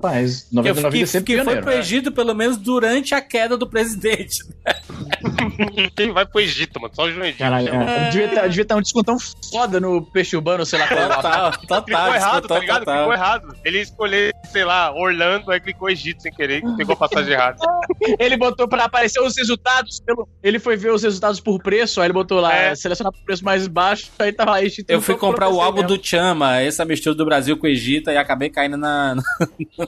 Rapaz, 0.00 0.42
Que, 0.48 0.54
99 0.54 0.96
que, 0.96 1.02
é 1.02 1.06
sempre 1.06 1.26
que 1.26 1.34
foi 1.36 1.44
pioneiro. 1.44 1.66
pro 1.66 1.72
Egito, 1.76 2.12
pelo 2.12 2.32
menos 2.34 2.56
durante 2.56 3.14
a 3.14 3.20
queda 3.20 3.56
do 3.56 3.66
presidente. 3.66 4.44
Quem 5.96 6.12
vai 6.12 6.24
pro 6.24 6.40
Egito, 6.40 6.80
mano? 6.80 6.94
Só 6.94 7.04
o 7.04 7.10
Jurandir. 7.10 7.36
Caralho, 7.36 7.68
é. 7.74 8.10
devia 8.10 8.26
estar 8.26 8.46
devia 8.46 8.64
tá 8.64 8.76
um 8.76 8.80
descontão 8.82 9.16
foda 9.50 9.80
no 9.80 10.02
peixe 10.02 10.36
urbano, 10.36 10.64
sei 10.64 10.78
lá 10.78 10.86
qual 10.86 11.00
é. 11.00 11.08
Total, 11.08 11.52
Clicou 11.52 11.76
total, 11.82 12.14
errado, 12.14 12.48
tá 12.48 12.58
ligado? 12.60 12.84
Clicou 12.84 13.12
errado. 13.12 13.56
Ele 13.64 13.80
escolheu, 13.80 14.32
sei 14.52 14.64
lá, 14.64 14.92
Orlando, 14.94 15.50
aí 15.50 15.58
clicou 15.60 15.90
Egito 15.90 16.22
sem 16.22 16.32
querer, 16.32 16.62
pegou 16.76 16.92
a 16.92 16.96
passagem 16.96 17.32
errada. 17.32 17.58
Ele 18.20 18.36
botou 18.36 18.68
pra 18.68 18.84
aparecer 18.84 19.20
os 19.20 19.36
resultados. 19.36 20.00
pelo- 20.00 20.28
Ele 20.42 20.58
foi 20.58 20.76
ver 20.76 20.92
os 20.92 21.02
resultados 21.02 21.40
por 21.40 21.60
preço, 21.60 22.00
aí 22.00 22.06
ele 22.06 22.12
botou 22.12 22.38
lá, 22.40 22.54
É. 22.54 22.74
selecionar 22.74 23.12
por 23.12 23.22
preço 23.24 23.44
mais 23.44 23.66
baixo, 23.66 24.10
aí 24.18 24.32
tava 24.32 24.54
aí. 24.54 24.68
Eu 24.86 25.00
fui 25.00 25.16
comprar 25.16 25.48
o 25.48 25.60
álbum 25.60 25.82
mesmo. 25.82 25.96
do 25.98 26.04
Chama, 26.06 26.60
essa 26.60 26.84
mistura 26.84 27.14
do 27.16 27.24
Brasil 27.24 27.56
com 27.56 27.66
o 27.66 27.70
Egito, 27.70 28.10
e 28.10 28.16
acabei 28.16 28.48
caindo 28.50 28.76
na, 28.76 29.16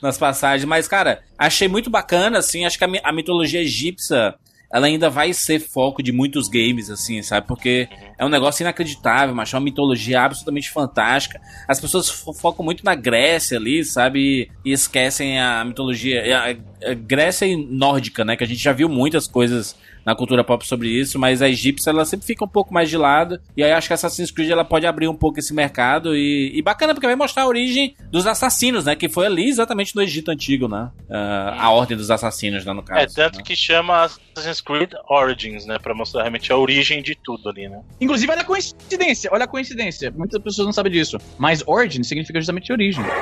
nas 0.00 0.18
passagens. 0.18 0.64
Mas, 0.68 0.86
cara, 0.88 1.22
achei 1.38 1.68
muito 1.68 1.90
bacana, 1.90 2.38
assim, 2.38 2.64
acho 2.64 2.78
que 2.78 2.84
a, 2.84 2.88
a 3.02 3.12
mitologia 3.12 3.60
egípcia, 3.60 4.34
ela 4.72 4.86
ainda 4.86 5.08
vai 5.08 5.32
ser 5.32 5.60
foco 5.60 6.02
de 6.02 6.10
muitos 6.12 6.48
games, 6.48 6.90
assim, 6.90 7.22
sabe? 7.22 7.46
Porque 7.46 7.88
é 8.18 8.24
um 8.24 8.28
negócio 8.28 8.62
inacreditável, 8.62 9.34
mas 9.34 9.52
é 9.52 9.56
uma 9.56 9.62
mitologia 9.64 10.20
absolutamente 10.22 10.70
fantástica. 10.70 11.40
As 11.68 11.80
pessoas 11.80 12.10
fo- 12.10 12.32
focam 12.32 12.64
muito 12.64 12.84
na 12.84 12.94
Grécia 12.94 13.56
ali, 13.58 13.84
sabe? 13.84 14.50
E, 14.64 14.70
e 14.70 14.72
esquecem 14.72 15.40
a 15.40 15.64
mitologia, 15.64 16.38
a, 16.38 16.90
a 16.90 16.94
Grécia 16.94 17.46
e 17.46 17.56
nórdica, 17.56 18.24
né? 18.24 18.36
Que 18.36 18.44
a 18.44 18.46
gente 18.46 18.62
já 18.62 18.72
viu 18.72 18.88
muitas 18.88 19.28
coisas 19.28 19.76
na 20.04 20.14
cultura 20.14 20.44
pop 20.44 20.66
sobre 20.66 20.88
isso, 20.88 21.18
mas 21.18 21.42
a 21.42 21.48
egípcia 21.48 21.90
ela 21.90 22.04
sempre 22.04 22.26
fica 22.26 22.44
um 22.44 22.48
pouco 22.48 22.72
mais 22.72 22.90
de 22.90 22.96
lado. 22.96 23.40
E 23.56 23.62
aí 23.62 23.72
acho 23.72 23.88
que 23.88 23.94
Assassin's 23.94 24.30
Creed 24.30 24.50
ela 24.50 24.64
pode 24.64 24.86
abrir 24.86 25.08
um 25.08 25.14
pouco 25.14 25.38
esse 25.38 25.54
mercado 25.54 26.16
e, 26.16 26.52
e 26.54 26.62
bacana 26.62 26.94
porque 26.94 27.06
vai 27.06 27.16
mostrar 27.16 27.44
a 27.44 27.46
origem 27.46 27.94
dos 28.10 28.26
assassinos, 28.26 28.84
né? 28.84 28.94
Que 28.94 29.08
foi 29.08 29.26
ali 29.26 29.48
exatamente 29.48 29.94
no 29.94 30.02
Egito 30.02 30.30
antigo, 30.30 30.68
né? 30.68 30.90
Ah, 31.10 31.56
a 31.58 31.70
ordem 31.70 31.96
dos 31.96 32.10
assassinos, 32.10 32.64
né? 32.64 32.72
No 32.72 32.82
caso. 32.82 33.00
É, 33.00 33.06
tanto 33.06 33.38
né? 33.38 33.42
que 33.44 33.56
chama 33.56 34.04
Assassin's 34.04 34.60
Creed 34.60 34.92
Origins, 35.08 35.66
né? 35.66 35.78
Pra 35.78 35.94
mostrar 35.94 36.22
realmente 36.22 36.52
a 36.52 36.56
origem 36.56 37.02
de 37.02 37.14
tudo 37.14 37.48
ali, 37.48 37.68
né? 37.68 37.80
Inclusive, 38.00 38.30
olha 38.30 38.42
a 38.42 38.44
coincidência, 38.44 39.30
olha 39.32 39.44
a 39.44 39.48
coincidência. 39.48 40.10
Muitas 40.10 40.40
pessoas 40.42 40.66
não 40.66 40.72
sabem 40.72 40.92
disso. 40.92 41.18
Mas 41.38 41.62
origin 41.66 42.02
significa 42.02 42.38
justamente 42.38 42.72
origem. 42.72 43.04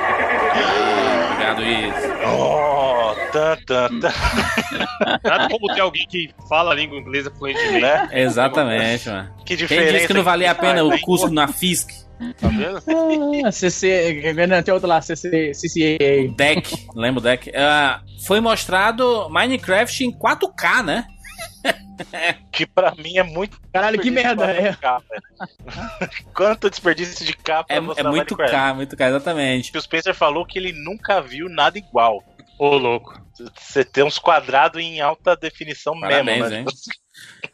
Obrigado, 1.33 1.61
isso. 1.61 2.13
Oh, 2.25 2.82
tan, 3.31 3.57
tan, 3.65 3.99
tan, 3.99 4.13
Nada 5.23 5.49
como 5.49 5.73
ter 5.73 5.81
alguém 5.81 6.07
que 6.07 6.33
fala 6.47 6.71
a 6.71 6.75
língua 6.75 6.97
inglesa 6.97 7.31
fluentemente, 7.31 7.81
né? 7.81 8.09
Exatamente, 8.11 9.09
mano. 9.09 9.33
Que 9.39 9.45
Quem 9.45 9.57
diferença. 9.57 9.93
disse 9.93 10.07
que 10.07 10.13
não 10.13 10.23
valia 10.23 10.51
a 10.51 10.55
pena 10.55 10.75
faz, 10.79 10.87
o 10.87 10.93
hein? 10.93 11.01
curso 11.01 11.29
na 11.29 11.47
FISC? 11.47 12.03
tá 12.39 12.47
vendo? 12.47 12.81
Ah, 13.45 13.51
CC. 13.51 14.33
Não, 14.47 14.63
tem 14.63 14.73
outro 14.73 14.87
lá, 14.87 15.01
CC, 15.01 15.51
CCAA. 15.53 16.33
Deck, 16.35 16.87
lembra 16.95 17.19
o 17.19 17.23
deck? 17.23 17.51
Ah, 17.55 18.01
foi 18.25 18.39
mostrado 18.39 19.29
Minecraft 19.29 20.05
em 20.05 20.11
4K, 20.11 20.83
né? 20.83 21.05
Que 22.51 22.65
pra 22.65 22.93
mim 22.95 23.17
é 23.17 23.23
muito. 23.23 23.59
Caralho, 23.71 23.99
que 23.99 24.09
merda. 24.11 24.45
É. 24.51 24.73
capa, 24.73 25.03
velho. 25.09 26.11
Quanto 26.33 26.69
desperdício 26.69 27.25
de 27.25 27.33
capa 27.33 27.71
É, 27.73 27.77
é 27.77 27.79
muito 27.79 28.03
Minecraft. 28.03 28.51
K, 28.51 28.73
muito 28.73 28.97
K, 28.97 29.07
exatamente. 29.09 29.77
O 29.77 29.81
Spencer 29.81 30.13
falou 30.13 30.45
que 30.45 30.57
ele 30.57 30.71
nunca 30.73 31.21
viu 31.21 31.47
nada 31.49 31.77
igual. 31.77 32.23
Ô, 32.57 32.77
louco. 32.77 33.21
Você 33.57 33.83
tem 33.83 34.03
uns 34.03 34.19
quadrados 34.19 34.81
em 34.81 35.01
alta 35.01 35.35
definição 35.35 35.99
Parabéns, 35.99 36.25
mesmo, 36.25 36.49
né? 36.49 36.59
hein? 36.59 36.65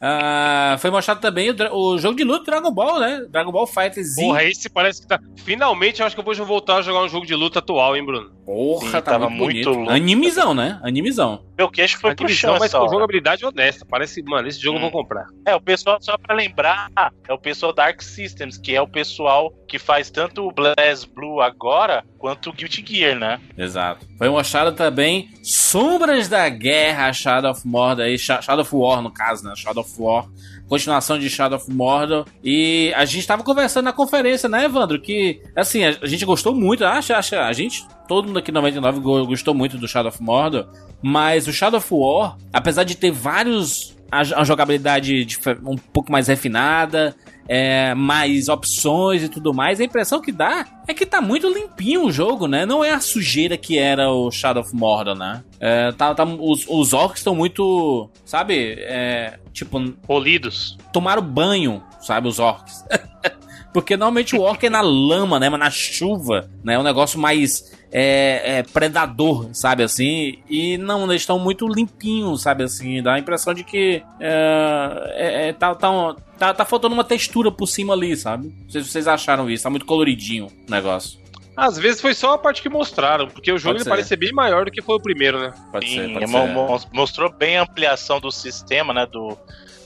Ah, 0.00 0.76
foi 0.78 0.90
mostrado 0.90 1.20
também 1.20 1.50
o, 1.50 1.74
o 1.74 1.98
jogo 1.98 2.16
de 2.16 2.24
luta 2.24 2.44
Dragon 2.50 2.70
Ball, 2.72 2.98
né? 2.98 3.26
Dragon 3.28 3.52
Ball 3.52 3.66
Fighter 3.66 4.02
Z. 4.02 4.22
Porra, 4.22 4.44
esse 4.44 4.70
parece 4.70 5.02
que 5.02 5.06
tá. 5.06 5.20
Finalmente 5.36 6.00
eu 6.00 6.06
acho 6.06 6.16
que 6.16 6.20
eu 6.20 6.24
vou 6.24 6.46
voltar 6.46 6.76
a 6.76 6.82
jogar 6.82 7.02
um 7.02 7.08
jogo 7.08 7.26
de 7.26 7.34
luta 7.34 7.58
atual, 7.58 7.94
hein, 7.94 8.04
Bruno? 8.04 8.30
Porra, 8.46 8.86
Sim, 8.86 8.92
tá 8.92 9.02
tava 9.02 9.28
muito, 9.28 9.68
louco. 9.70 9.90
Animizão, 9.90 10.54
né? 10.54 10.80
Animizão. 10.82 11.44
Meu 11.56 11.68
queixo 11.70 11.98
foi 11.98 12.10
Foi 12.10 12.16
pro 12.16 12.28
chão 12.30 12.56
mas 12.58 12.72
com 12.72 12.88
jogabilidade 12.88 13.44
honesta. 13.44 13.84
Parece, 13.84 14.22
mano, 14.22 14.48
esse 14.48 14.58
jogo 14.58 14.78
eu 14.78 14.82
vou 14.82 14.90
comprar. 14.90 15.26
É, 15.46 15.54
o 15.54 15.60
pessoal, 15.60 15.98
só 16.00 16.16
pra 16.16 16.34
lembrar, 16.34 16.88
é 17.28 17.32
o 17.34 17.38
pessoal 17.38 17.72
da 17.72 17.84
Arc 17.84 18.02
Systems, 18.02 18.56
que 18.56 18.74
é 18.74 18.80
o 18.80 18.88
pessoal 18.88 19.52
que 19.68 19.78
faz 19.78 20.10
tanto 20.10 20.46
o 20.46 20.52
Blaze 20.52 21.06
Blue 21.06 21.42
agora, 21.42 22.02
quanto 22.20 22.52
Guilty 22.52 22.84
Gear, 22.86 23.18
né? 23.18 23.40
Exato. 23.56 24.06
Foi 24.18 24.28
mostrado 24.28 24.72
também 24.72 25.30
Sombras 25.42 26.28
da 26.28 26.48
Guerra, 26.48 27.12
Shadow 27.12 27.50
of 27.52 27.66
Mordor 27.66 28.04
aí, 28.04 28.18
Sha- 28.18 28.42
Shadow 28.42 28.62
of 28.62 28.76
War 28.76 29.00
no 29.02 29.10
caso, 29.10 29.42
né? 29.44 29.52
Shadow 29.56 29.82
of 29.82 29.90
War. 29.98 30.26
Continuação 30.68 31.18
de 31.18 31.28
Shadow 31.28 31.58
of 31.58 31.68
Mordor. 31.72 32.26
E 32.44 32.92
a 32.94 33.04
gente 33.04 33.26
tava 33.26 33.42
conversando 33.42 33.86
na 33.86 33.92
conferência, 33.92 34.48
né, 34.48 34.66
Evandro? 34.66 35.00
Que, 35.00 35.42
assim, 35.56 35.82
a, 35.84 35.92
gente 36.06 36.24
gostou 36.24 36.54
muito, 36.54 36.84
acha, 36.84 37.16
acha, 37.16 37.42
a 37.44 37.52
gente, 37.52 37.84
todo 38.06 38.26
mundo 38.28 38.38
aqui 38.38 38.52
no 38.52 38.60
99 38.60 39.00
go- 39.00 39.26
gostou 39.26 39.54
muito 39.54 39.76
do 39.78 39.88
Shadow 39.88 40.10
of 40.10 40.22
Mordor. 40.22 40.68
Mas 41.02 41.48
o 41.48 41.52
Shadow 41.52 41.78
of 41.78 41.88
War, 41.90 42.36
apesar 42.52 42.84
de 42.84 42.94
ter 42.96 43.10
vários. 43.10 43.96
A, 44.12 44.24
jogabilidade 44.44 45.24
um 45.64 45.76
pouco 45.76 46.10
mais 46.10 46.26
refinada, 46.26 47.14
é, 47.52 47.96
mais 47.96 48.48
opções 48.48 49.24
e 49.24 49.28
tudo 49.28 49.52
mais, 49.52 49.80
a 49.80 49.84
impressão 49.84 50.20
que 50.20 50.30
dá 50.30 50.64
é 50.86 50.94
que 50.94 51.04
tá 51.04 51.20
muito 51.20 51.48
limpinho 51.52 52.04
o 52.06 52.12
jogo, 52.12 52.46
né? 52.46 52.64
Não 52.64 52.84
é 52.84 52.92
a 52.92 53.00
sujeira 53.00 53.56
que 53.56 53.76
era 53.76 54.08
o 54.08 54.30
Shadow 54.30 54.62
of 54.62 54.72
Mordor, 54.72 55.16
né? 55.16 55.42
É, 55.58 55.90
tá, 55.90 56.14
tá- 56.14 56.24
os, 56.24 56.64
os 56.68 56.92
orcs 56.92 57.18
estão 57.18 57.34
muito, 57.34 58.08
sabe? 58.24 58.76
É, 58.78 59.40
tipo, 59.52 59.80
Polidos. 60.06 60.78
tomaram 60.92 61.22
banho, 61.22 61.82
sabe? 62.00 62.28
Os 62.28 62.38
orcs. 62.38 62.84
Porque 63.72 63.96
normalmente 63.96 64.34
o 64.34 64.40
orc 64.40 64.64
é 64.64 64.70
na 64.70 64.80
lama, 64.80 65.38
né? 65.38 65.48
Mas 65.48 65.60
na 65.60 65.70
chuva, 65.70 66.50
né? 66.64 66.74
É 66.74 66.78
um 66.78 66.82
negócio 66.82 67.18
mais 67.18 67.72
é, 67.92 68.58
é, 68.58 68.62
predador, 68.62 69.48
sabe 69.52 69.82
assim? 69.82 70.38
E 70.48 70.76
não, 70.78 71.04
eles 71.04 71.22
estão 71.22 71.38
muito 71.38 71.68
limpinhos, 71.68 72.42
sabe 72.42 72.64
assim? 72.64 73.02
Dá 73.02 73.14
a 73.14 73.18
impressão 73.18 73.54
de 73.54 73.62
que 73.64 74.02
é, 74.18 75.12
é, 75.14 75.48
é, 75.48 75.52
tá, 75.52 75.74
tá, 75.74 76.16
tá, 76.38 76.54
tá 76.54 76.64
faltando 76.64 76.94
uma 76.94 77.04
textura 77.04 77.50
por 77.52 77.66
cima 77.66 77.92
ali, 77.94 78.16
sabe? 78.16 78.52
Não 78.64 78.70
sei 78.70 78.82
se 78.82 78.90
vocês 78.90 79.06
acharam 79.06 79.48
isso, 79.48 79.62
tá 79.64 79.70
muito 79.70 79.86
coloridinho 79.86 80.46
o 80.46 80.70
negócio. 80.70 81.20
Às 81.56 81.76
vezes 81.78 82.00
foi 82.00 82.14
só 82.14 82.34
a 82.34 82.38
parte 82.38 82.62
que 82.62 82.68
mostraram, 82.68 83.28
porque 83.28 83.52
o 83.52 83.58
jogo 83.58 83.74
Pode 83.74 83.82
ele 83.82 83.90
parece 83.90 84.08
ser 84.08 84.16
bem 84.16 84.32
maior 84.32 84.64
do 84.64 84.70
que 84.70 84.80
foi 84.80 84.96
o 84.96 85.00
primeiro, 85.00 85.38
né? 85.40 85.52
Pode 85.70 85.88
Sim, 85.88 85.94
ser, 85.96 86.12
pode 86.12 86.26
mo- 86.26 86.46
ser. 86.46 86.52
mo- 86.54 86.80
mostrou 86.92 87.30
bem 87.30 87.58
a 87.58 87.62
ampliação 87.62 88.18
do 88.18 88.30
sistema, 88.30 88.94
né? 88.94 89.06
Do, 89.06 89.36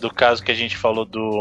do 0.00 0.08
caso 0.08 0.42
que 0.42 0.52
a 0.52 0.54
gente 0.54 0.76
falou 0.76 1.04
do, 1.04 1.40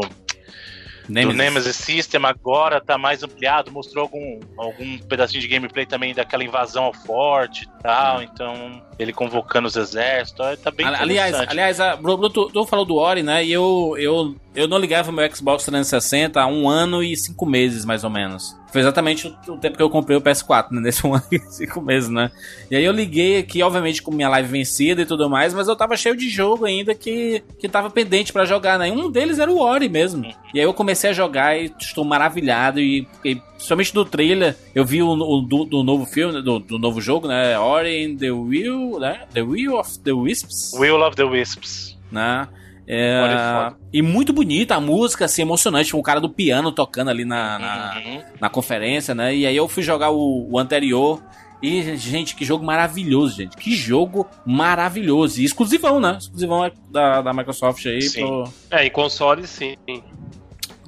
do 1.06 1.12
Nemesis. 1.12 1.36
Nemesis 1.36 1.76
System 1.76 2.24
agora 2.24 2.80
tá 2.80 2.96
mais 2.96 3.22
ampliado, 3.22 3.70
mostrou 3.70 4.02
algum, 4.02 4.40
algum 4.56 4.98
pedacinho 4.98 5.40
de 5.40 5.48
gameplay 5.48 5.86
também 5.86 6.14
daquela 6.14 6.44
invasão 6.44 6.84
ao 6.84 6.94
forte 6.94 7.64
e 7.64 7.82
tal, 7.82 8.22
então 8.22 8.82
ele 8.98 9.12
convocando 9.12 9.66
os 9.68 9.76
exércitos, 9.76 10.44
ó, 10.44 10.56
tá 10.56 10.70
bem 10.70 10.86
Ali- 10.86 10.96
Aliás, 10.96 11.34
aliás, 11.34 11.80
a, 11.80 11.96
Bruno, 11.96 12.28
tu, 12.30 12.46
tu 12.52 12.64
falou 12.66 12.84
do 12.84 12.96
Ori, 12.96 13.22
né? 13.22 13.44
E 13.44 13.52
eu, 13.52 13.94
eu, 13.98 14.34
eu 14.54 14.68
não 14.68 14.78
ligava 14.78 15.10
meu 15.12 15.28
Xbox 15.34 15.64
360 15.64 16.40
há 16.40 16.46
um 16.46 16.68
ano 16.68 17.02
e 17.02 17.16
cinco 17.16 17.46
meses, 17.46 17.84
mais 17.84 18.04
ou 18.04 18.10
menos. 18.10 18.56
Foi 18.72 18.80
exatamente 18.80 19.28
o, 19.28 19.52
o 19.52 19.56
tempo 19.56 19.76
que 19.76 19.82
eu 19.82 19.88
comprei 19.90 20.16
o 20.16 20.20
PS4, 20.20 20.66
né? 20.72 20.80
Nesse 20.84 21.06
um 21.06 21.14
ano 21.14 21.22
e 21.30 21.38
cinco 21.38 21.80
meses, 21.80 22.08
né? 22.08 22.30
E 22.70 22.76
aí 22.76 22.84
eu 22.84 22.92
liguei 22.92 23.38
aqui, 23.38 23.62
obviamente, 23.62 24.02
com 24.02 24.10
minha 24.12 24.28
live 24.28 24.48
vencida 24.48 25.02
e 25.02 25.06
tudo 25.06 25.30
mais, 25.30 25.54
mas 25.54 25.68
eu 25.68 25.76
tava 25.76 25.96
cheio 25.96 26.16
de 26.16 26.28
jogo 26.28 26.64
ainda 26.64 26.94
que, 26.94 27.42
que 27.58 27.68
tava 27.68 27.88
pendente 27.88 28.32
pra 28.32 28.44
jogar, 28.44 28.78
né? 28.78 28.88
E 28.88 28.92
um 28.92 29.10
deles 29.10 29.38
era 29.38 29.50
o 29.50 29.60
Ori 29.60 29.88
mesmo. 29.88 30.24
E 30.52 30.58
aí 30.58 30.64
eu 30.66 30.74
comecei 30.74 31.10
a 31.10 31.12
jogar 31.12 31.56
e 31.56 31.72
estou 31.78 32.04
maravilhado 32.04 32.80
e, 32.80 33.06
e 33.24 33.36
principalmente 33.36 33.94
do 33.94 34.04
trailer, 34.04 34.56
eu 34.74 34.84
vi 34.84 35.02
o, 35.02 35.08
o 35.08 35.40
do, 35.40 35.64
do 35.64 35.82
novo 35.84 36.04
filme, 36.04 36.42
do, 36.42 36.58
do 36.58 36.78
novo 36.78 37.00
jogo, 37.00 37.28
né? 37.28 37.56
Ori 37.58 38.04
and 38.04 38.16
the 38.16 38.30
Will, 38.32 38.83
né? 38.98 39.22
The 39.32 39.42
Will 39.42 39.74
of 39.78 39.98
the 40.00 40.12
Wisps 40.12 40.72
Will 40.74 41.00
of 41.02 41.16
the 41.16 41.24
Wisps. 41.24 41.98
né? 42.10 42.48
É, 42.86 43.70
é 43.70 43.74
e 43.92 44.02
muito 44.02 44.30
bonita 44.32 44.74
a 44.74 44.80
música, 44.80 45.24
assim, 45.24 45.40
emocionante, 45.40 45.92
com 45.92 45.98
o 45.98 46.02
cara 46.02 46.20
do 46.20 46.28
piano 46.28 46.70
tocando 46.70 47.08
ali 47.08 47.24
na, 47.24 47.58
na, 47.58 47.94
Uhum. 47.96 48.22
na 48.38 48.50
conferência, 48.50 49.14
né? 49.14 49.34
E 49.34 49.46
aí 49.46 49.56
eu 49.56 49.66
fui 49.66 49.82
jogar 49.82 50.10
o, 50.10 50.46
o 50.50 50.58
anterior. 50.58 51.22
E, 51.62 51.96
gente, 51.96 52.36
que 52.36 52.44
jogo 52.44 52.62
maravilhoso, 52.62 53.36
gente. 53.36 53.56
Que 53.56 53.74
jogo 53.74 54.26
maravilhoso. 54.44 55.40
E 55.40 55.44
exclusivão, 55.44 55.98
né? 55.98 56.16
Exclusivão 56.18 56.70
da, 56.90 57.22
da 57.22 57.32
Microsoft 57.32 57.86
aí 57.86 58.10
pro 58.10 58.44
É, 58.70 58.84
em 58.86 58.90
consoles 58.90 59.48
sim. 59.48 59.74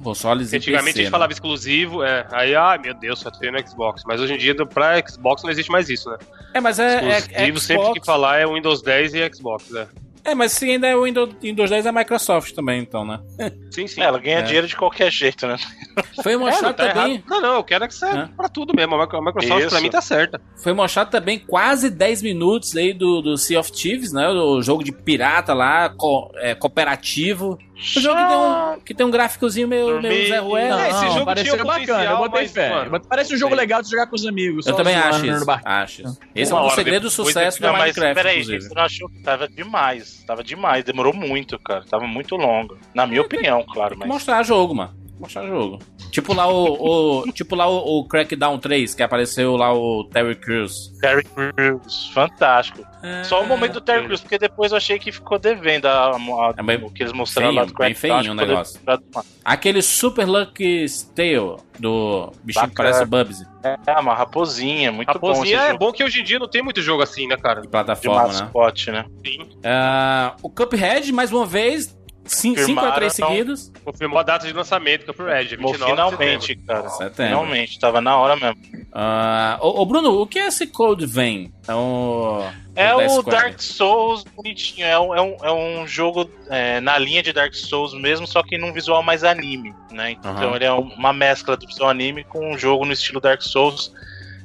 Consoles 0.03 0.53
Antigamente 0.53 0.85
PC, 0.85 0.99
a 0.99 1.01
gente 1.03 1.05
né? 1.05 1.11
falava 1.11 1.31
exclusivo, 1.31 2.03
é. 2.03 2.27
Aí, 2.31 2.55
ai 2.55 2.77
meu 2.77 2.93
Deus, 2.93 3.19
só 3.19 3.29
tem 3.31 3.51
no 3.51 3.67
Xbox. 3.67 4.03
Mas 4.05 4.21
hoje 4.21 4.33
em 4.33 4.37
dia, 4.37 4.55
pra 4.65 4.95
Xbox 5.07 5.43
não 5.43 5.49
existe 5.49 5.71
mais 5.71 5.89
isso, 5.89 6.09
né? 6.09 6.17
É, 6.53 6.59
mas 6.59 6.79
é, 6.79 6.95
é, 7.03 7.17
Exclusivo 7.17 7.57
é 7.57 7.59
sempre 7.61 7.83
Xbox. 7.83 7.99
que 7.99 8.05
falar 8.05 8.37
é 8.39 8.47
Windows 8.47 8.81
10 8.81 9.13
e 9.15 9.31
Xbox, 9.33 9.69
né? 9.71 9.87
É, 10.25 10.35
mas 10.35 10.51
se 10.51 10.69
ainda 10.69 10.85
é 10.87 10.93
o 10.93 11.03
Windows, 11.05 11.29
Windows 11.41 11.69
10 11.69 11.85
é 11.85 11.89
a 11.89 11.91
Microsoft 11.93 12.51
também, 12.53 12.81
então, 12.81 13.05
né? 13.05 13.21
Sim, 13.71 13.87
sim. 13.87 14.01
É, 14.01 14.05
ela 14.05 14.19
ganha 14.19 14.39
É. 14.39 14.41
dinheiro 14.41 14.67
de 14.67 14.75
qualquer 14.75 15.09
jeito, 15.09 15.47
né? 15.47 15.55
Foi 16.21 16.33
É, 16.33 16.35
não 16.35 16.45
mostrado 16.45 16.73
tá 16.75 16.89
também. 16.93 17.13
errado. 17.13 17.23
Não, 17.29 17.39
não, 17.41 17.53
eu 17.55 17.63
quero 17.63 17.87
que 17.87 17.93
seja 17.95 18.23
É. 18.23 18.35
pra 18.35 18.49
tudo 18.49 18.73
mesmo. 18.75 18.93
A 18.95 19.21
Microsoft 19.21 19.61
Isso. 19.61 19.69
pra 19.69 19.79
mim 19.79 19.89
tá 19.89 20.01
certa. 20.01 20.41
Foi 20.61 20.73
mostrado 20.73 21.09
também 21.11 21.39
quase 21.39 21.89
10 21.89 22.21
minutos 22.21 22.75
aí 22.75 22.91
do, 22.91 23.21
do 23.21 23.37
Sea 23.37 23.57
of 23.57 23.71
Thieves, 23.71 24.11
né? 24.11 24.27
O 24.27 24.61
jogo 24.61 24.83
de 24.83 24.91
pirata 24.91 25.53
lá, 25.53 25.89
co- 25.91 26.29
é, 26.35 26.53
cooperativo. 26.53 27.57
Um 27.77 28.01
jogo 28.01 28.15
que 28.17 28.27
tem 28.27 28.37
um, 28.37 28.79
que 28.79 28.93
tem 28.95 29.05
um 29.05 29.11
gráficozinho 29.11 29.67
meio, 29.67 30.01
meio. 30.01 30.27
Zé 30.29 30.39
Ruela. 30.39 30.85
É, 30.85 30.89
esse 30.89 31.09
jogo 31.09 31.25
pareceu 31.25 31.53
tinha 31.53 31.65
bacana, 31.65 32.03
eu 32.11 32.17
botei 32.17 32.41
mas, 32.41 32.51
fé. 32.51 32.69
mano, 32.69 33.01
Parece 33.07 33.35
um 33.35 33.37
jogo 33.37 33.51
sei. 33.51 33.59
legal 33.59 33.81
de 33.83 33.89
jogar 33.91 34.07
com 34.07 34.15
os 34.15 34.25
amigos. 34.25 34.65
Eu 34.65 34.75
também 34.75 34.95
acho 34.95 35.25
isso. 35.25 35.45
acho 35.63 36.01
isso. 36.01 36.19
Esse 36.33 36.51
é 36.51 36.55
Uma 36.55 36.61
um 36.61 36.63
dos 36.63 36.73
hora 36.73 36.83
segredos 36.83 37.15
do 37.15 37.23
sucesso 37.23 37.61
da 37.61 37.71
Minecraft, 37.73 38.15
peraí, 38.15 38.39
inclusive. 38.39 38.61
você 38.63 38.73
não 38.73 38.81
achou 38.81 39.09
que 39.09 39.19
tava 39.19 39.47
demais? 39.47 40.23
Tava 40.25 40.43
demais, 40.43 40.83
demorou 40.83 41.13
muito, 41.13 41.59
cara. 41.59 41.83
Tava 41.87 42.07
muito 42.07 42.35
longo. 42.35 42.77
Na 42.93 43.05
minha 43.05 43.21
opinião, 43.21 43.63
claro, 43.63 43.95
mas. 43.97 44.07
mostrar 44.07 44.41
jogo, 44.43 44.73
mano. 44.73 44.93
Mostrar 45.19 45.47
jogo. 45.47 45.79
Tipo 46.11 46.33
lá 46.33 46.47
o, 46.47 47.21
o- 47.23 47.31
tipo 47.31 47.55
lá 47.55 47.67
o, 47.67 47.99
o 47.99 48.07
Crackdown 48.07 48.59
3, 48.59 48.93
que 48.93 49.01
apareceu 49.03 49.55
lá 49.55 49.73
o 49.73 50.03
Terry 50.05 50.35
Crews. 50.35 50.91
Terry 51.01 51.23
Crews, 51.23 52.09
fantástico. 52.13 52.85
Só 53.23 53.41
o 53.41 53.47
momento 53.47 53.73
do 53.73 53.81
Terry. 53.81 54.05
Crews, 54.05 54.21
porque 54.21 54.37
depois 54.37 54.71
eu 54.71 54.77
achei 54.77 54.99
que 54.99 55.11
ficou 55.11 55.39
devendo 55.39 55.85
a, 55.85 56.11
a- 56.15 56.53
É 56.57 56.63
bem 56.63 56.77
o 56.83 56.89
que 56.91 57.03
eles 57.03 57.13
mostraram 57.13 57.51
lá 57.53 57.65
do 57.65 57.73
feinho, 57.73 57.77
bem 57.77 57.93
Crackdown, 57.93 58.19
feinho 58.19 58.31
o 58.31 58.35
negócio. 58.35 58.79
devendo. 58.85 59.03
Aquele 59.45 59.81
Super 59.81 60.25
Lucky 60.27 60.85
Tale 61.15 61.57
do 61.79 62.31
bichinho 62.43 62.69
que 62.69 62.75
parece 62.75 63.03
o 63.03 63.07
Bubsy 63.07 63.45
É, 63.63 63.77
uma 63.99 64.13
raposinha, 64.13 64.91
muito 64.91 65.09
A 65.09 65.13
bom 65.13 65.29
é 65.59 65.67
jogo 65.67 65.79
bom 65.79 65.91
que 65.91 66.03
hoje 66.03 66.21
em 66.21 66.23
dia 66.23 66.39
não 66.39 66.47
tem 66.49 66.61
muito 66.63 66.81
jogo 66.81 67.01
assim, 67.03 67.27
né, 67.27 67.37
cara? 67.37 67.61
de 67.61 67.67
de 67.67 67.71
plataforma, 67.71 68.21
né? 68.33 68.39
mascote, 68.41 68.91
né? 68.91 69.05
Sim. 69.25 69.47
Ah, 69.63 70.35
o 70.43 70.49
Cuphead, 70.49 71.11
mais 71.11 71.31
uma 71.31 71.45
vez, 71.45 71.96
5 72.33 72.79
a 72.79 72.91
3 72.91 73.13
então. 73.15 73.29
seguidos. 73.29 73.71
Confirmou 73.83 74.19
a 74.19 74.23
data 74.23 74.45
de 74.47 74.53
lançamento, 74.53 75.05
Cuphead, 75.05 75.55
29 75.55 75.61
Bom, 75.77 75.85
de 75.85 75.91
finalmente, 75.91 76.47
setembro. 76.47 76.65
cara. 76.67 76.89
Setembro. 76.89 77.23
Finalmente, 77.39 77.79
tava 77.79 78.01
na 78.01 78.17
hora 78.17 78.35
mesmo. 78.35 78.57
Ah, 78.91 79.57
ô, 79.61 79.81
ô, 79.81 79.85
Bruno, 79.85 80.21
o 80.21 80.27
que 80.27 80.39
é 80.39 80.47
esse 80.47 80.67
Code 80.67 81.05
Vein? 81.05 81.51
É 81.67 81.73
o. 81.73 82.43
É 82.75 82.93
o 82.95 83.09
Square. 83.09 83.29
Dark 83.37 83.59
Souls 83.61 84.23
bonitinho. 84.35 84.85
É 84.85 84.99
um, 84.99 85.15
é 85.15 85.21
um, 85.21 85.35
é 85.43 85.51
um 85.51 85.87
jogo 85.87 86.29
é, 86.49 86.79
na 86.79 86.97
linha 86.97 87.23
de 87.23 87.33
Dark 87.33 87.53
Souls 87.55 87.93
mesmo, 87.93 88.27
só 88.27 88.43
que 88.43 88.57
num 88.57 88.71
visual 88.71 89.01
mais 89.01 89.23
anime, 89.23 89.73
né? 89.91 90.11
Então 90.11 90.31
Aham. 90.31 90.55
ele 90.55 90.65
é 90.65 90.71
um- 90.73 90.81
uma 90.93 91.11
mescla 91.11 91.57
do 91.57 91.65
visual 91.65 91.89
anime 91.89 92.23
com 92.23 92.53
um 92.53 92.57
jogo 92.57 92.85
no 92.85 92.93
estilo 92.93 93.19
Dark 93.19 93.41
Souls. 93.41 93.91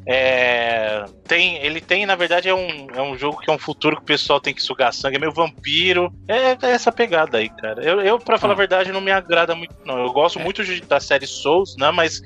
É, 0.07 1.05
tem, 1.27 1.57
ele 1.59 1.81
tem, 1.81 2.05
na 2.07 2.15
verdade, 2.17 2.49
é 2.49 2.55
um, 2.55 2.89
é 2.95 3.01
um 3.03 3.17
jogo 3.17 3.39
que 3.41 3.51
é 3.51 3.55
um 3.55 3.59
futuro 3.59 3.97
que 3.97 4.03
o 4.03 4.07
pessoal 4.07 4.41
tem 4.41 4.53
que 4.53 4.63
sugar 4.63 4.93
sangue, 4.93 5.17
é 5.17 5.21
meio 5.21 5.33
vampiro. 5.33 6.13
É, 6.29 6.51
é 6.53 6.71
essa 6.71 6.91
pegada 6.93 7.39
aí, 7.39 7.49
cara. 7.49 7.83
Eu, 7.83 8.01
eu 8.01 8.19
pra 8.19 8.39
falar 8.39 8.53
Ah. 8.53 8.57
a 8.57 8.59
verdade, 8.59 8.93
não 8.93 9.01
me 9.01 9.11
agrada 9.13 9.55
muito, 9.55 9.75
não. 9.85 9.99
Eu 9.99 10.13
gosto 10.13 10.39
muito 10.41 10.65
de- 10.65 10.81
da 10.83 10.99
série 11.01 11.27
Souls, 11.27 11.77
né? 11.77 11.91
Mas 11.91 12.21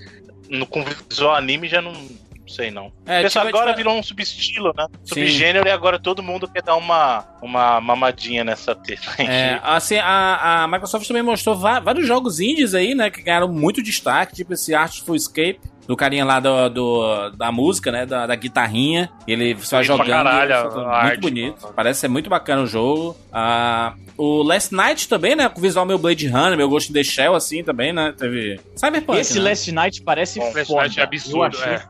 no, 0.49 0.67
com 0.67 0.83
visual 1.09 1.35
anime 1.35 1.69
já 1.69 1.81
não. 1.83 1.93
não 1.93 2.27
Sei 2.49 2.71
não. 2.71 2.93
É, 3.05 3.19
o 3.19 3.23
pessoal 3.25 3.45
tipo, 3.45 3.57
agora 3.57 3.73
tipo, 3.73 3.79
virou 3.79 3.99
um 3.99 4.03
subestilo, 4.05 4.73
né? 4.77 4.87
Sim. 5.05 5.15
Subgênero 5.27 5.67
e 5.67 5.71
agora 5.71 5.99
todo 5.99 6.23
mundo 6.23 6.47
quer 6.49 6.63
dar 6.63 6.77
uma, 6.77 7.25
uma 7.43 7.81
mamadinha 7.81 8.45
nessa 8.45 8.73
teta. 8.73 9.21
É, 9.21 9.59
assim, 9.65 9.97
a, 9.99 10.63
a 10.63 10.69
Microsoft 10.69 11.09
também 11.09 11.25
mostrou 11.25 11.57
vários 11.57 12.07
jogos 12.07 12.39
indies 12.39 12.73
aí, 12.73 12.95
né? 12.95 13.11
Que 13.11 13.21
ganharam 13.21 13.49
muito 13.49 13.83
destaque, 13.83 14.37
tipo 14.37 14.53
esse 14.55 14.73
Artful 14.77 15.17
Escape, 15.17 15.59
do 15.87 15.97
carinha 15.97 16.25
lá 16.25 16.41
do, 16.41 16.69
do- 16.69 17.31
da 17.31 17.51
música, 17.53 17.91
né? 17.93 18.05
Da, 18.07 18.27
da 18.27 18.35
guitarrinha. 18.35 19.11
Ele 19.27 19.55
pra 19.55 19.83
jogando. 19.83 20.07
caralho 20.09 20.51
e- 20.51 20.55
a 20.55 20.63
muito 20.65 20.79
arte, 20.89 21.21
bonito. 21.21 21.63
mano. 21.63 21.75
Parece 21.75 22.01
ser 22.01 22.09
muito 22.09 22.29
bacana 22.31 22.63
o 22.63 22.67
jogo. 22.67 23.17
Ah, 23.33 23.95
o 24.17 24.43
Last 24.43 24.75
Night 24.75 25.09
também, 25.09 25.37
né? 25.37 25.49
Com 25.49 25.59
o 25.59 25.63
visual 25.63 25.85
meu 25.87 25.99
Blade 25.99 26.27
Runner, 26.27 26.57
meu 26.57 26.69
Ghost 26.69 26.91
in 26.91 26.95
the 26.95 27.05
Shell, 27.05 27.35
assim 27.35 27.63
também, 27.63 27.93
né? 27.93 28.13
Teve. 28.17 28.59
Cyberpunk. 28.75 29.19
Esse 29.21 29.39
né? 29.39 29.51
Last 29.51 29.73
Night 29.73 30.03
parece 30.03 30.39
Bom, 30.39 30.47
Last 30.47 30.65
foda. 30.67 30.81
Night 30.83 31.01
é 31.01 31.03
absurdo, 31.03 31.57
é. 31.65 31.83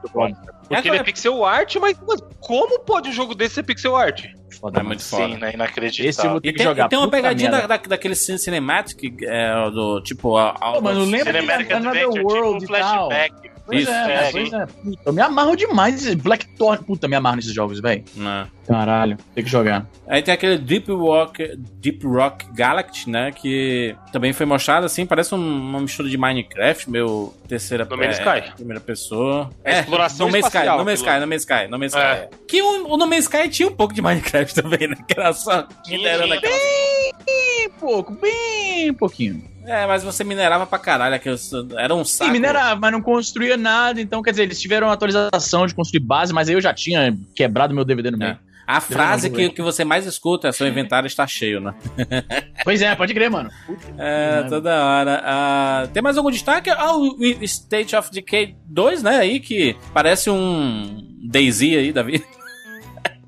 Porque 0.68 0.74
É, 0.74 0.78
ele 0.90 0.97
é 0.97 1.01
é- 1.01 1.05
pixel 1.05 1.44
art, 1.44 1.76
mas 1.76 1.97
mano, 2.01 2.20
como 2.40 2.80
pode 2.80 3.11
um 3.11 3.12
jogo 3.12 3.36
desse 3.36 3.55
ser 3.55 3.62
pixel 3.62 3.94
art? 3.94 4.24
foda 4.61 4.80
É 4.80 4.82
muito 4.82 5.01
Sim, 5.03 5.16
foda. 5.16 5.28
né? 5.28 5.36
Esse 5.36 5.47
eu 5.47 5.55
Inacreditável. 5.55 6.30
vou 6.32 6.40
ter 6.40 6.49
E 6.49 6.53
que 6.53 6.59
tem, 6.59 6.66
jogar. 6.66 6.86
e 6.86 6.88
tem 6.88 6.99
uma 6.99 7.09
pegadinha 7.09 7.51
da, 7.53 7.66
da- 7.68 7.76
daquele 7.76 8.16
cine 8.16 8.36
cinematic, 8.38 9.22
é, 9.22 9.70
do 9.70 10.01
tipo. 10.01 10.36
A, 10.36 10.51
a- 10.51 10.72
Pô, 10.72 10.80
mano, 10.80 11.05
lembra 11.05 11.32
Cinematic 11.34 11.66
de 11.68 11.72
Another 11.72 12.03
Adventure, 12.07 12.24
World 12.24 12.61
tipo 12.66 12.72
tal? 12.72 13.09
flashback. 13.09 13.51
Pois 13.67 13.83
Isso. 13.83 13.91
é, 13.91 14.29
É, 14.29 14.31
pois 14.33 14.53
é. 14.53 14.67
Puta, 14.67 15.01
eu 15.07 15.12
me 15.12 15.21
amarro 15.21 15.57
demais 15.57 15.95
nesses 15.95 16.14
Blackthorn. 16.14 16.85
Puta, 16.85 17.09
me 17.09 17.17
amarro 17.17 17.37
nesses 17.37 17.53
jogos, 17.53 17.81
velho. 17.81 18.05
Né? 18.14 18.47
Caralho, 18.67 19.17
tem 19.35 19.45
que 19.45 19.51
jogar. 19.51 19.87
Aí 20.09 20.23
tem 20.23 20.33
aquele 20.35 20.59
Deep 20.59 20.91
Rock, 20.93 21.57
Deep 21.81 22.05
Rock 22.07 22.47
Galaxy, 22.53 23.09
né? 23.11 23.31
Que 23.33 23.95
também 24.12 24.33
foi 24.33 24.47
mostrado 24.47 24.87
assim, 24.87 25.05
parece 25.07 25.35
um- 25.35 25.39
uma 25.39 25.81
mistura 25.81 26.09
de 26.09 26.17
Minecraft, 26.17 26.91
meu 26.91 27.35
terceira 27.49 27.85
No 27.85 27.97
Man's 27.97 28.19
é, 28.19 28.39
Sky. 28.41 28.53
primeira 28.55 28.81
pessoa. 28.81 29.51
É 29.64 29.81
exploração 29.81 30.27
no 30.27 30.33
Man's 30.33 30.47
Sky, 30.47 30.67
no 30.67 30.85
Man's. 30.85 31.01
Sky, 31.01 31.21
no 31.21 31.27
Man's 31.27 31.43
Sky, 31.43 31.69
no 31.71 31.79
Man's 31.79 31.93
Sky. 31.93 32.03
É. 32.05 32.31
Que 32.49 32.62
o, 32.62 32.93
o 32.93 32.97
No 32.97 33.07
Man's 33.07 33.25
Sky 33.25 33.49
tinha 33.49 33.69
um 33.69 33.73
pouco 33.75 33.95
de 33.95 34.03
Minecraft 34.03 34.55
também, 34.62 34.89
né? 34.89 34.97
Que 35.07 35.19
era 35.19 35.33
só 35.33 35.67
minerando 35.89 36.25
tinha. 36.25 36.37
aquela... 36.39 36.55
Bem 37.25 37.71
pouco, 37.79 38.12
bem 38.12 38.93
pouquinho. 38.95 39.43
É, 39.64 39.87
mas 39.87 40.05
você 40.05 40.23
minerava 40.23 40.64
pra 40.67 40.79
caralho, 40.79 41.14
aquele- 41.17 41.37
era 41.77 41.95
um 41.95 42.05
saco. 42.05 42.27
Sim, 42.27 42.33
minerava, 42.33 42.81
mas 42.81 42.93
não 42.93 43.03
construía 43.03 43.57
nada. 43.57 44.01
Então, 44.01 44.23
quer 44.23 44.31
dizer, 44.31 44.45
eles 44.45 44.61
tiveram 44.61 44.87
uma 44.87 44.93
atualização 44.95 45.67
de 45.67 45.75
construir 45.75 46.01
base, 46.01 46.33
mas 46.33 46.49
aí 46.49 46.55
eu 46.55 46.61
já 46.61 46.73
tinha 46.73 47.17
quebrado 47.35 47.75
meu 47.75 47.85
DVD 47.85 48.11
no 48.11 48.19
meio. 48.19 48.39
A 48.69 48.81
frase 48.81 49.31
que, 49.31 49.49
que 49.51 49.62
você 49.62 49.85
mais 49.85 50.07
escuta 50.07 50.49
é 50.49 50.53
seu 50.53 50.67
inventário 50.67 51.07
está 51.07 51.25
cheio, 51.27 51.61
né? 51.61 51.73
Pois 52.64 52.83
é, 52.83 52.97
pode 52.97 53.14
crer, 53.14 53.31
mano. 53.31 53.49
É, 53.97 54.43
toda 54.49 54.85
hora. 54.85 55.23
Ah, 55.25 55.89
tem 55.93 56.03
mais 56.03 56.17
algum 56.17 56.33
destaque? 56.33 56.69
Ah, 56.71 56.97
o 56.97 57.17
State 57.43 57.95
of 57.95 58.11
Decay 58.11 58.57
2, 58.67 59.05
né? 59.05 59.19
Aí 59.19 59.39
que 59.39 59.77
parece 59.95 60.29
um 60.31 61.01
Daisy 61.29 61.77
aí, 61.77 61.93
Davi. 61.93 62.25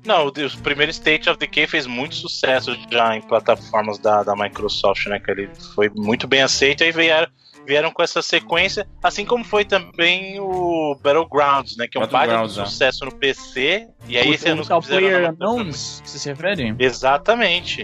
Não, 0.09 0.25
o, 0.25 0.33
primeiro 0.63 0.89
State 0.89 1.29
of 1.29 1.37
Decay 1.37 1.67
fez 1.67 1.85
muito 1.85 2.15
sucesso 2.15 2.75
já 2.89 3.15
em 3.15 3.21
plataformas 3.21 3.99
da, 3.99 4.23
da 4.23 4.35
Microsoft, 4.35 5.05
né? 5.05 5.19
Que 5.19 5.29
ele 5.29 5.49
foi 5.75 5.87
muito 5.95 6.27
bem 6.27 6.41
aceito 6.41 6.83
e 6.83 6.91
vieram, 6.91 7.27
vieram 7.69 7.91
com 7.91 8.01
essa 8.01 8.19
sequência, 8.23 8.87
assim 9.03 9.23
como 9.23 9.43
foi 9.43 9.63
também 9.63 10.39
o 10.39 10.97
Battlegrounds, 11.03 11.77
né? 11.77 11.87
Que 11.87 11.99
é 11.99 12.01
um 12.01 12.07
baita 12.07 12.17
de 12.17 12.41
Battlegrounds, 12.41 12.57
é. 12.57 12.65
sucesso 12.65 13.05
no 13.05 13.11
PC. 13.11 13.87
E 14.07 14.17
aí 14.17 14.33
o 14.33 14.39
Player 14.39 15.21
na 15.21 15.31
Microsoft. 15.31 15.31
Unknowns, 15.33 16.01
você 16.03 16.17
se 16.17 16.29
refere? 16.29 16.75
Exatamente. 16.79 17.83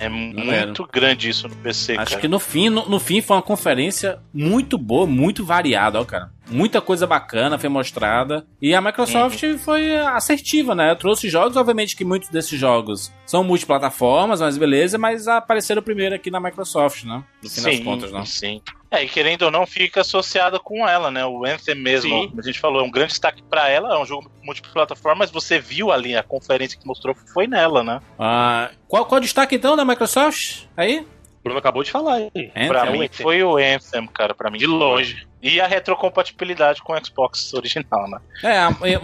É 0.00 0.08
Não 0.08 0.18
muito 0.18 0.88
grande 0.92 1.28
isso 1.28 1.46
no 1.46 1.54
PC, 1.54 1.92
Acho 1.92 2.10
cara. 2.10 2.20
que 2.20 2.26
no 2.26 2.40
fim, 2.40 2.68
no, 2.68 2.88
no 2.88 2.98
fim 2.98 3.20
foi 3.20 3.36
uma 3.36 3.42
conferência 3.42 4.18
muito 4.32 4.76
boa, 4.76 5.06
muito 5.06 5.44
variada, 5.44 6.00
ó, 6.00 6.04
cara. 6.04 6.32
Muita 6.50 6.80
coisa 6.80 7.06
bacana 7.06 7.58
foi 7.58 7.68
mostrada. 7.68 8.46
E 8.60 8.74
a 8.74 8.80
Microsoft 8.80 9.42
foi 9.58 9.96
assertiva, 9.96 10.74
né? 10.74 10.94
Trouxe 10.94 11.28
jogos, 11.30 11.56
obviamente 11.56 11.96
que 11.96 12.04
muitos 12.04 12.28
desses 12.28 12.58
jogos 12.58 13.12
são 13.24 13.42
multiplataformas, 13.42 14.40
mas 14.40 14.58
beleza, 14.58 14.98
mas 14.98 15.26
apareceram 15.26 15.82
primeiro 15.82 16.14
aqui 16.14 16.30
na 16.30 16.40
Microsoft, 16.40 17.04
né? 17.04 17.24
No 17.42 17.48
fim 17.48 17.62
das 17.62 17.76
sim, 17.76 17.84
contas, 17.84 18.12
né? 18.12 18.24
sim. 18.26 18.60
É, 18.94 19.02
e 19.02 19.08
querendo 19.08 19.42
ou 19.42 19.50
não, 19.50 19.66
fica 19.66 20.02
associada 20.02 20.60
com 20.60 20.86
ela, 20.88 21.10
né? 21.10 21.26
O 21.26 21.44
Anthem 21.44 21.74
mesmo, 21.74 22.10
Sim. 22.10 22.28
como 22.28 22.40
a 22.40 22.44
gente 22.44 22.60
falou, 22.60 22.80
é 22.80 22.84
um 22.84 22.90
grande 22.90 23.10
destaque 23.10 23.42
pra 23.42 23.68
ela, 23.68 23.94
é 23.94 23.98
um 23.98 24.06
jogo 24.06 24.30
multiplataforma, 24.42 25.20
mas 25.20 25.30
você 25.30 25.58
viu 25.58 25.90
ali 25.90 26.16
a 26.16 26.22
conferência 26.22 26.78
que 26.78 26.86
mostrou 26.86 27.14
foi 27.32 27.46
nela, 27.48 27.82
né? 27.82 28.00
Ah, 28.18 28.70
qual, 28.86 29.04
qual 29.06 29.18
o 29.18 29.22
destaque 29.22 29.56
então 29.56 29.76
da 29.76 29.84
Microsoft? 29.84 30.66
Aí? 30.76 31.00
O 31.40 31.42
Bruno 31.42 31.58
acabou 31.58 31.82
de 31.82 31.90
falar 31.90 32.14
aí. 32.14 32.30
Pra 32.68 32.84
o 32.88 32.92
mim 32.92 33.04
Anthem. 33.04 33.22
foi 33.22 33.42
o 33.42 33.56
Anthem, 33.56 34.06
cara, 34.06 34.34
pra 34.34 34.50
mim. 34.50 34.58
De 34.58 34.66
longe. 34.66 35.26
E 35.42 35.60
a 35.60 35.66
retrocompatibilidade 35.66 36.80
com 36.82 36.94
o 36.94 37.04
Xbox 37.04 37.52
original, 37.52 38.08
né? 38.08 38.18
É, 38.42 38.98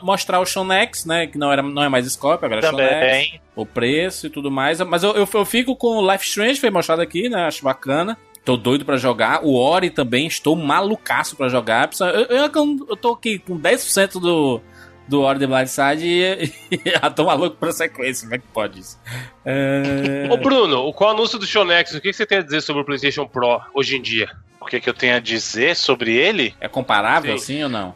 mostrar 0.00 0.40
o 0.40 0.46
Shonex, 0.46 1.04
né? 1.04 1.26
Que 1.26 1.36
não, 1.36 1.52
era, 1.52 1.60
não 1.62 1.82
é 1.82 1.88
mais 1.90 2.10
Scope, 2.10 2.42
agora 2.42 2.60
é 2.60 2.70
Shonex. 2.70 2.90
Também. 2.90 3.40
O 3.54 3.66
preço 3.66 4.28
e 4.28 4.30
tudo 4.30 4.50
mais. 4.50 4.80
Mas 4.80 5.02
eu, 5.02 5.10
eu, 5.10 5.28
eu 5.34 5.44
fico 5.44 5.76
com 5.76 5.98
o 5.98 6.10
Life 6.10 6.24
Strange, 6.24 6.58
foi 6.58 6.70
mostrado 6.70 7.02
aqui, 7.02 7.28
né? 7.28 7.46
Acho 7.46 7.62
bacana. 7.62 8.16
Tô 8.44 8.56
doido 8.56 8.84
pra 8.84 8.96
jogar. 8.96 9.42
O 9.42 9.54
Ori 9.54 9.90
também, 9.90 10.26
estou 10.26 10.54
malucaço 10.54 11.34
pra 11.34 11.48
jogar. 11.48 11.90
Eu, 12.00 12.36
eu, 12.36 12.50
eu 12.88 12.96
tô 12.96 13.12
aqui 13.12 13.38
com 13.38 13.58
10% 13.58 14.20
do, 14.20 14.60
do 15.08 15.22
Ori 15.22 15.38
The 15.38 15.46
Blind 15.46 15.66
Side 15.66 16.06
e, 16.06 16.52
e 16.84 16.90
já 16.90 17.10
tô 17.10 17.24
maluco 17.24 17.56
pra 17.56 17.72
sequência. 17.72 18.26
Como 18.26 18.34
é 18.34 18.38
que 18.38 18.46
pode 18.48 18.80
isso? 18.80 19.00
É... 19.44 20.28
Ô 20.30 20.36
Bruno, 20.36 20.92
com 20.92 21.04
o 21.04 21.08
anúncio 21.08 21.38
do 21.38 21.46
Shonex, 21.46 21.94
o 21.94 22.00
que 22.00 22.12
você 22.12 22.26
tem 22.26 22.38
a 22.38 22.42
dizer 22.42 22.60
sobre 22.60 22.82
o 22.82 22.84
PlayStation 22.84 23.26
Pro 23.26 23.60
hoje 23.72 23.96
em 23.96 24.02
dia? 24.02 24.30
O 24.60 24.66
que, 24.66 24.80
que 24.80 24.88
eu 24.88 24.94
tenho 24.94 25.16
a 25.16 25.20
dizer 25.20 25.76
sobre 25.76 26.14
ele? 26.14 26.54
É 26.60 26.68
comparável, 26.68 27.38
Sim. 27.38 27.44
sim 27.44 27.62
ou 27.64 27.68
não? 27.68 27.94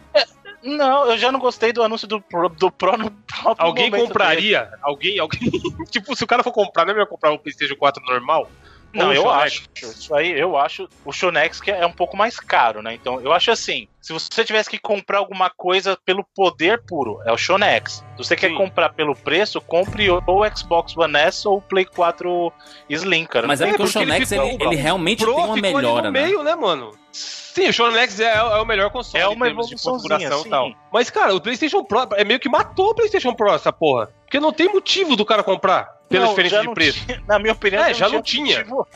Não, 0.62 1.06
eu 1.06 1.16
já 1.16 1.30
não 1.30 1.38
gostei 1.38 1.72
do 1.72 1.82
anúncio 1.82 2.06
do 2.06 2.20
Pro, 2.20 2.48
do 2.48 2.70
Pro 2.70 2.96
no 2.96 3.10
próprio 3.26 3.66
Alguém 3.66 3.90
compraria? 3.90 4.70
Alguém, 4.82 5.18
alguém. 5.18 5.50
tipo, 5.90 6.14
se 6.16 6.24
o 6.24 6.26
cara 6.26 6.42
for 6.42 6.52
comprar, 6.52 6.84
não 6.84 6.90
é 6.90 6.94
melhor 6.94 7.06
comprar 7.06 7.32
o 7.32 7.38
PlayStation 7.38 7.76
4 7.76 8.02
normal? 8.04 8.50
Não, 8.92 9.12
eu 9.12 9.22
Shonex? 9.22 9.42
acho. 9.42 9.68
Isso 9.92 10.14
aí, 10.14 10.30
eu 10.38 10.56
acho. 10.56 10.88
O 11.04 11.12
Shonex 11.12 11.60
que 11.60 11.70
é 11.70 11.84
um 11.86 11.92
pouco 11.92 12.16
mais 12.16 12.40
caro, 12.40 12.80
né? 12.82 12.94
Então, 12.94 13.20
eu 13.20 13.32
acho 13.32 13.50
assim: 13.50 13.86
se 14.00 14.12
você 14.12 14.44
tivesse 14.44 14.70
que 14.70 14.78
comprar 14.78 15.18
alguma 15.18 15.50
coisa 15.50 15.98
pelo 16.06 16.24
poder 16.34 16.82
puro, 16.86 17.20
é 17.26 17.32
o 17.32 17.36
Shonex. 17.36 18.04
Se 18.16 18.24
você 18.24 18.34
quer 18.34 18.48
Sim. 18.48 18.56
comprar 18.56 18.90
pelo 18.94 19.14
preço, 19.14 19.60
compre 19.60 20.08
ou 20.10 20.22
o 20.26 20.56
Xbox 20.56 20.96
One 20.96 21.16
S 21.16 21.46
ou 21.46 21.58
o 21.58 21.62
Play 21.62 21.84
4 21.84 22.52
Slim, 22.88 23.26
cara. 23.26 23.46
Mas 23.46 23.60
é, 23.60 23.64
É, 23.64 23.68
porque 23.68 23.82
o 23.82 23.84
ele 23.84 23.92
Shonex, 23.92 24.32
ele, 24.32 24.50
ficou- 24.52 24.66
ele 24.72 24.76
realmente 24.80 25.22
Pro 25.22 25.34
tem 25.34 25.44
uma 25.44 25.56
melhora, 25.56 26.06
no 26.06 26.12
né? 26.12 26.22
meio, 26.22 26.42
né, 26.42 26.54
mano? 26.54 26.92
Sim, 27.12 27.68
o 27.68 27.72
Shonex 27.72 28.20
é, 28.20 28.34
é 28.36 28.42
o 28.60 28.64
melhor 28.64 28.88
console 28.90 29.22
É 29.22 29.26
em 29.26 29.34
uma 29.34 29.46
termos 29.46 29.66
de 29.66 29.74
evoluçãozinha, 29.74 30.18
configuração 30.30 30.42
sim. 30.42 30.46
e 30.48 30.50
tal. 30.50 30.72
Mas, 30.92 31.10
cara, 31.10 31.34
o 31.34 31.40
PlayStation 31.40 31.82
Pro 31.84 32.08
é 32.16 32.24
meio 32.24 32.38
que 32.38 32.48
matou 32.48 32.90
o 32.90 32.94
PlayStation 32.94 33.34
Pro, 33.34 33.52
essa 33.52 33.72
porra. 33.72 34.08
Porque 34.24 34.38
não 34.38 34.52
tem 34.52 34.68
motivo 34.68 35.16
do 35.16 35.24
cara 35.24 35.42
comprar 35.42 35.97
pela 36.08 36.24
Não, 36.24 36.30
diferença 36.30 36.56
já 36.56 36.62
de 36.62 36.74
preço. 36.74 37.04
tinha- 37.06 37.22
na 37.26 37.38
minha 37.38 37.52
opinião, 37.52 37.84
É, 37.84 37.94
já 37.94 38.08
não 38.08 38.22
tinha. 38.22 38.64
motivo. 38.64 38.86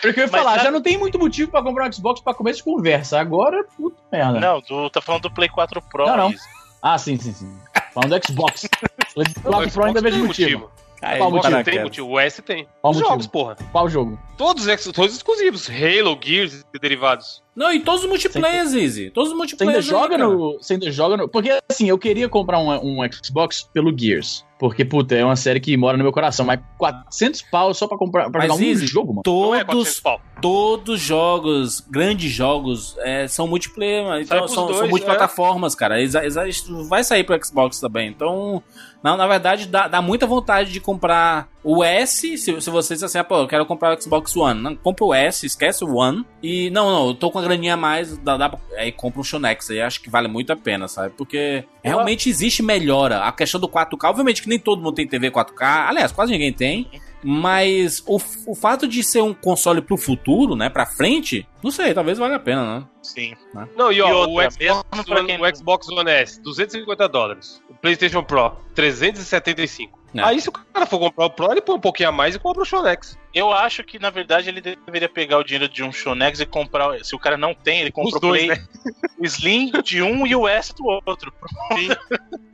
Porque 0.00 0.18
eu 0.20 0.24
ia 0.24 0.28
falar, 0.28 0.52
sabe- 0.52 0.64
já 0.64 0.70
não 0.70 0.82
tem 0.82 0.98
muito 0.98 1.18
motivo 1.18 1.50
pra 1.50 1.62
comprar 1.62 1.88
um 1.88 1.92
Xbox 1.92 2.20
pra 2.20 2.34
começo 2.34 2.58
de 2.58 2.64
conversa. 2.64 3.20
Agora, 3.20 3.62
puta 3.76 3.96
merda. 4.10 4.40
Não, 4.40 4.60
do, 4.60 4.90
tá 4.90 5.00
falando 5.00 5.22
do 5.22 5.30
Play 5.30 5.48
4 5.48 5.80
Pro. 5.82 6.06
Não, 6.06 6.16
não. 6.16 6.30
isso. 6.30 6.44
Ah, 6.80 6.98
sim, 6.98 7.16
sim, 7.18 7.32
sim. 7.32 7.56
Falando 7.94 8.18
do 8.18 8.26
Xbox. 8.26 8.68
O 9.14 9.20
O 9.20 9.24
Xbox 9.24 9.72
Pro 9.74 9.84
ainda 9.84 10.00
Xbox 10.00 10.02
vejo 10.02 10.16
tem 10.16 10.26
motivo. 10.26 10.70
Aí, 11.02 11.18
Qual 11.18 11.28
O 11.28 11.32
motivo? 11.32 11.64
Tem 11.64 11.82
motivo. 11.82 12.08
O 12.08 12.18
S 12.20 12.40
tem. 12.42 12.66
Qual 12.80 12.90
Os 12.92 12.96
motivo? 12.96 13.10
jogos, 13.10 13.26
porra. 13.26 13.56
Qual 13.70 13.88
jogo? 13.88 14.18
Todos, 14.38 14.64
todos 14.92 15.14
exclusivos. 15.14 15.68
Halo, 15.68 16.18
Gears 16.22 16.64
e 16.74 16.78
derivados. 16.78 17.42
Não, 17.54 17.70
e 17.72 17.80
todos 17.80 18.02
os 18.02 18.08
multiplayers, 18.08 18.72
Easy. 18.74 19.10
Todos 19.10 19.30
os 19.30 19.36
Você 19.36 19.42
ainda 19.62 19.64
multiplayers. 19.74 19.84
aí, 19.84 19.90
joga 19.90 20.16
cara. 20.16 20.26
no. 20.28 20.52
Você 20.58 20.72
ainda 20.74 20.90
joga 20.90 21.16
no. 21.16 21.28
Porque 21.28 21.50
assim, 21.70 21.88
eu 21.88 21.98
queria 21.98 22.28
comprar 22.28 22.58
um, 22.58 22.70
um 23.02 23.12
Xbox 23.22 23.62
pelo 23.74 23.96
Gears. 23.96 24.44
Porque, 24.58 24.84
puta, 24.84 25.16
é 25.16 25.24
uma 25.24 25.34
série 25.34 25.58
que 25.58 25.76
mora 25.76 25.96
no 25.96 26.04
meu 26.04 26.12
coração. 26.12 26.46
Mas 26.46 26.60
400 26.78 27.42
pau 27.50 27.74
só 27.74 27.88
pra 27.88 27.98
comprar 27.98 28.30
pra 28.30 28.42
Mas, 28.42 28.48
jogar 28.52 28.62
um 28.62 28.64
Easy, 28.64 28.86
jogo, 28.86 29.08
mano. 29.12 29.22
Não 29.26 29.54
é 29.56 29.64
400 29.64 29.66
Todos, 29.74 30.00
pau. 30.00 30.20
todos 30.40 31.00
jogos, 31.00 31.80
grandes 31.80 32.30
jogos, 32.30 32.96
é, 33.00 33.26
são 33.26 33.48
multiplayer, 33.48 34.04
mano. 34.04 34.20
Então 34.22 34.46
são, 34.46 34.68
são 34.68 34.78
dois, 34.78 34.88
multiplataformas, 34.88 35.74
cara. 35.74 36.00
Eles, 36.00 36.14
eles- 36.14 36.64
vai 36.88 37.02
sair 37.02 37.24
pro 37.24 37.44
Xbox 37.44 37.80
também. 37.80 38.08
Então, 38.08 38.62
na, 39.02 39.16
na 39.16 39.26
verdade, 39.26 39.66
dá, 39.66 39.88
dá 39.88 40.00
muita 40.00 40.28
vontade 40.28 40.70
de 40.72 40.78
comprar 40.78 41.48
o 41.64 41.82
S. 41.82 42.38
Se, 42.38 42.60
se 42.60 42.70
você 42.70 42.94
diz 42.94 43.02
assim, 43.02 43.18
ah, 43.18 43.24
pô, 43.24 43.38
eu 43.38 43.48
quero 43.48 43.66
comprar 43.66 43.96
o 43.96 44.00
Xbox 44.00 44.36
One. 44.36 44.60
Não, 44.60 44.76
compra 44.76 45.04
o 45.04 45.12
S, 45.12 45.44
esquece 45.44 45.84
o 45.84 45.96
One. 45.96 46.24
E 46.40 46.70
não, 46.70 46.88
não, 46.88 47.08
eu 47.08 47.14
tô 47.14 47.32
com 47.32 47.40
graninha 47.42 47.74
a 47.74 47.76
mais, 47.76 48.16
dá, 48.18 48.36
dá, 48.36 48.48
pra- 48.48 48.58
aí 48.76 48.90
compra 48.92 49.20
um 49.20 49.24
Shonex. 49.24 49.70
Aí 49.70 49.80
acho 49.80 50.00
que 50.02 50.08
vale 50.10 50.28
muito 50.28 50.52
a 50.52 50.56
pena, 50.56 50.88
sabe? 50.88 51.14
Porque 51.16 51.64
realmente 51.82 52.28
existe 52.28 52.62
melhora. 52.62 53.20
A 53.24 53.32
questão 53.32 53.60
do 53.60 53.68
4K, 53.68 54.08
obviamente 54.10 54.42
que 54.42 54.48
nem 54.48 54.58
todo 54.58 54.82
mundo 54.82 54.94
tem 54.94 55.06
TV 55.06 55.30
4K. 55.30 55.88
Aliás, 55.88 56.12
quase 56.12 56.32
ninguém 56.32 56.52
tem. 56.52 56.88
Mas 57.24 58.02
o, 58.04 58.18
o 58.48 58.54
fato 58.54 58.88
de 58.88 59.02
ser 59.04 59.22
um 59.22 59.32
console 59.32 59.80
pro 59.80 59.96
futuro, 59.96 60.56
né, 60.56 60.68
pra 60.68 60.84
frente, 60.84 61.46
não 61.62 61.70
sei, 61.70 61.94
talvez 61.94 62.18
valha 62.18 62.34
a 62.34 62.40
pena, 62.40 62.80
né? 62.80 62.84
Sim. 63.00 63.34
Não, 63.76 63.92
e 63.92 64.00
ó, 64.02 64.08
E 64.08 64.12
o, 64.12 64.16
outra, 64.16 64.50
Xbox 64.50 64.58
mesmo 64.60 64.84
pra 65.04 65.18
One, 65.20 65.26
quem- 65.28 65.40
o 65.40 65.56
Xbox 65.56 65.88
One 65.88 66.10
S, 66.10 66.42
250 66.42 67.08
dólares. 67.08 67.62
O 67.70 67.74
PlayStation 67.74 68.24
Pro, 68.24 68.56
375. 68.74 69.98
É. 70.14 70.22
Aí, 70.22 70.40
se 70.40 70.48
o 70.48 70.52
cara 70.52 70.84
for 70.84 70.98
comprar 70.98 71.26
o 71.26 71.30
Pro, 71.30 71.50
ele 71.52 71.60
põe 71.62 71.76
um 71.76 71.80
pouquinho 71.80 72.08
a 72.08 72.12
mais 72.12 72.34
e 72.34 72.38
compra 72.38 72.62
o 72.62 72.66
Shonex. 72.66 73.16
Eu 73.34 73.52
acho 73.52 73.82
que, 73.82 73.98
na 73.98 74.10
verdade, 74.10 74.48
ele 74.48 74.60
deveria 74.60 75.08
pegar 75.08 75.38
o 75.38 75.44
dinheiro 75.44 75.68
de 75.68 75.82
um 75.82 75.92
Shonex 75.92 76.40
e 76.40 76.46
comprar. 76.46 77.02
Se 77.04 77.14
o 77.14 77.18
cara 77.18 77.36
não 77.36 77.54
tem, 77.54 77.80
ele 77.80 77.90
compra 77.90 78.10
Os 78.10 78.16
o 78.16 78.20
dois, 78.20 78.44
Play, 78.44 78.58
né? 78.58 78.66
o 79.18 79.24
Slim 79.24 79.70
de 79.82 80.02
um 80.02 80.26
e 80.26 80.36
o 80.36 80.46
S 80.46 80.74
do 80.74 80.84
outro. 81.06 81.32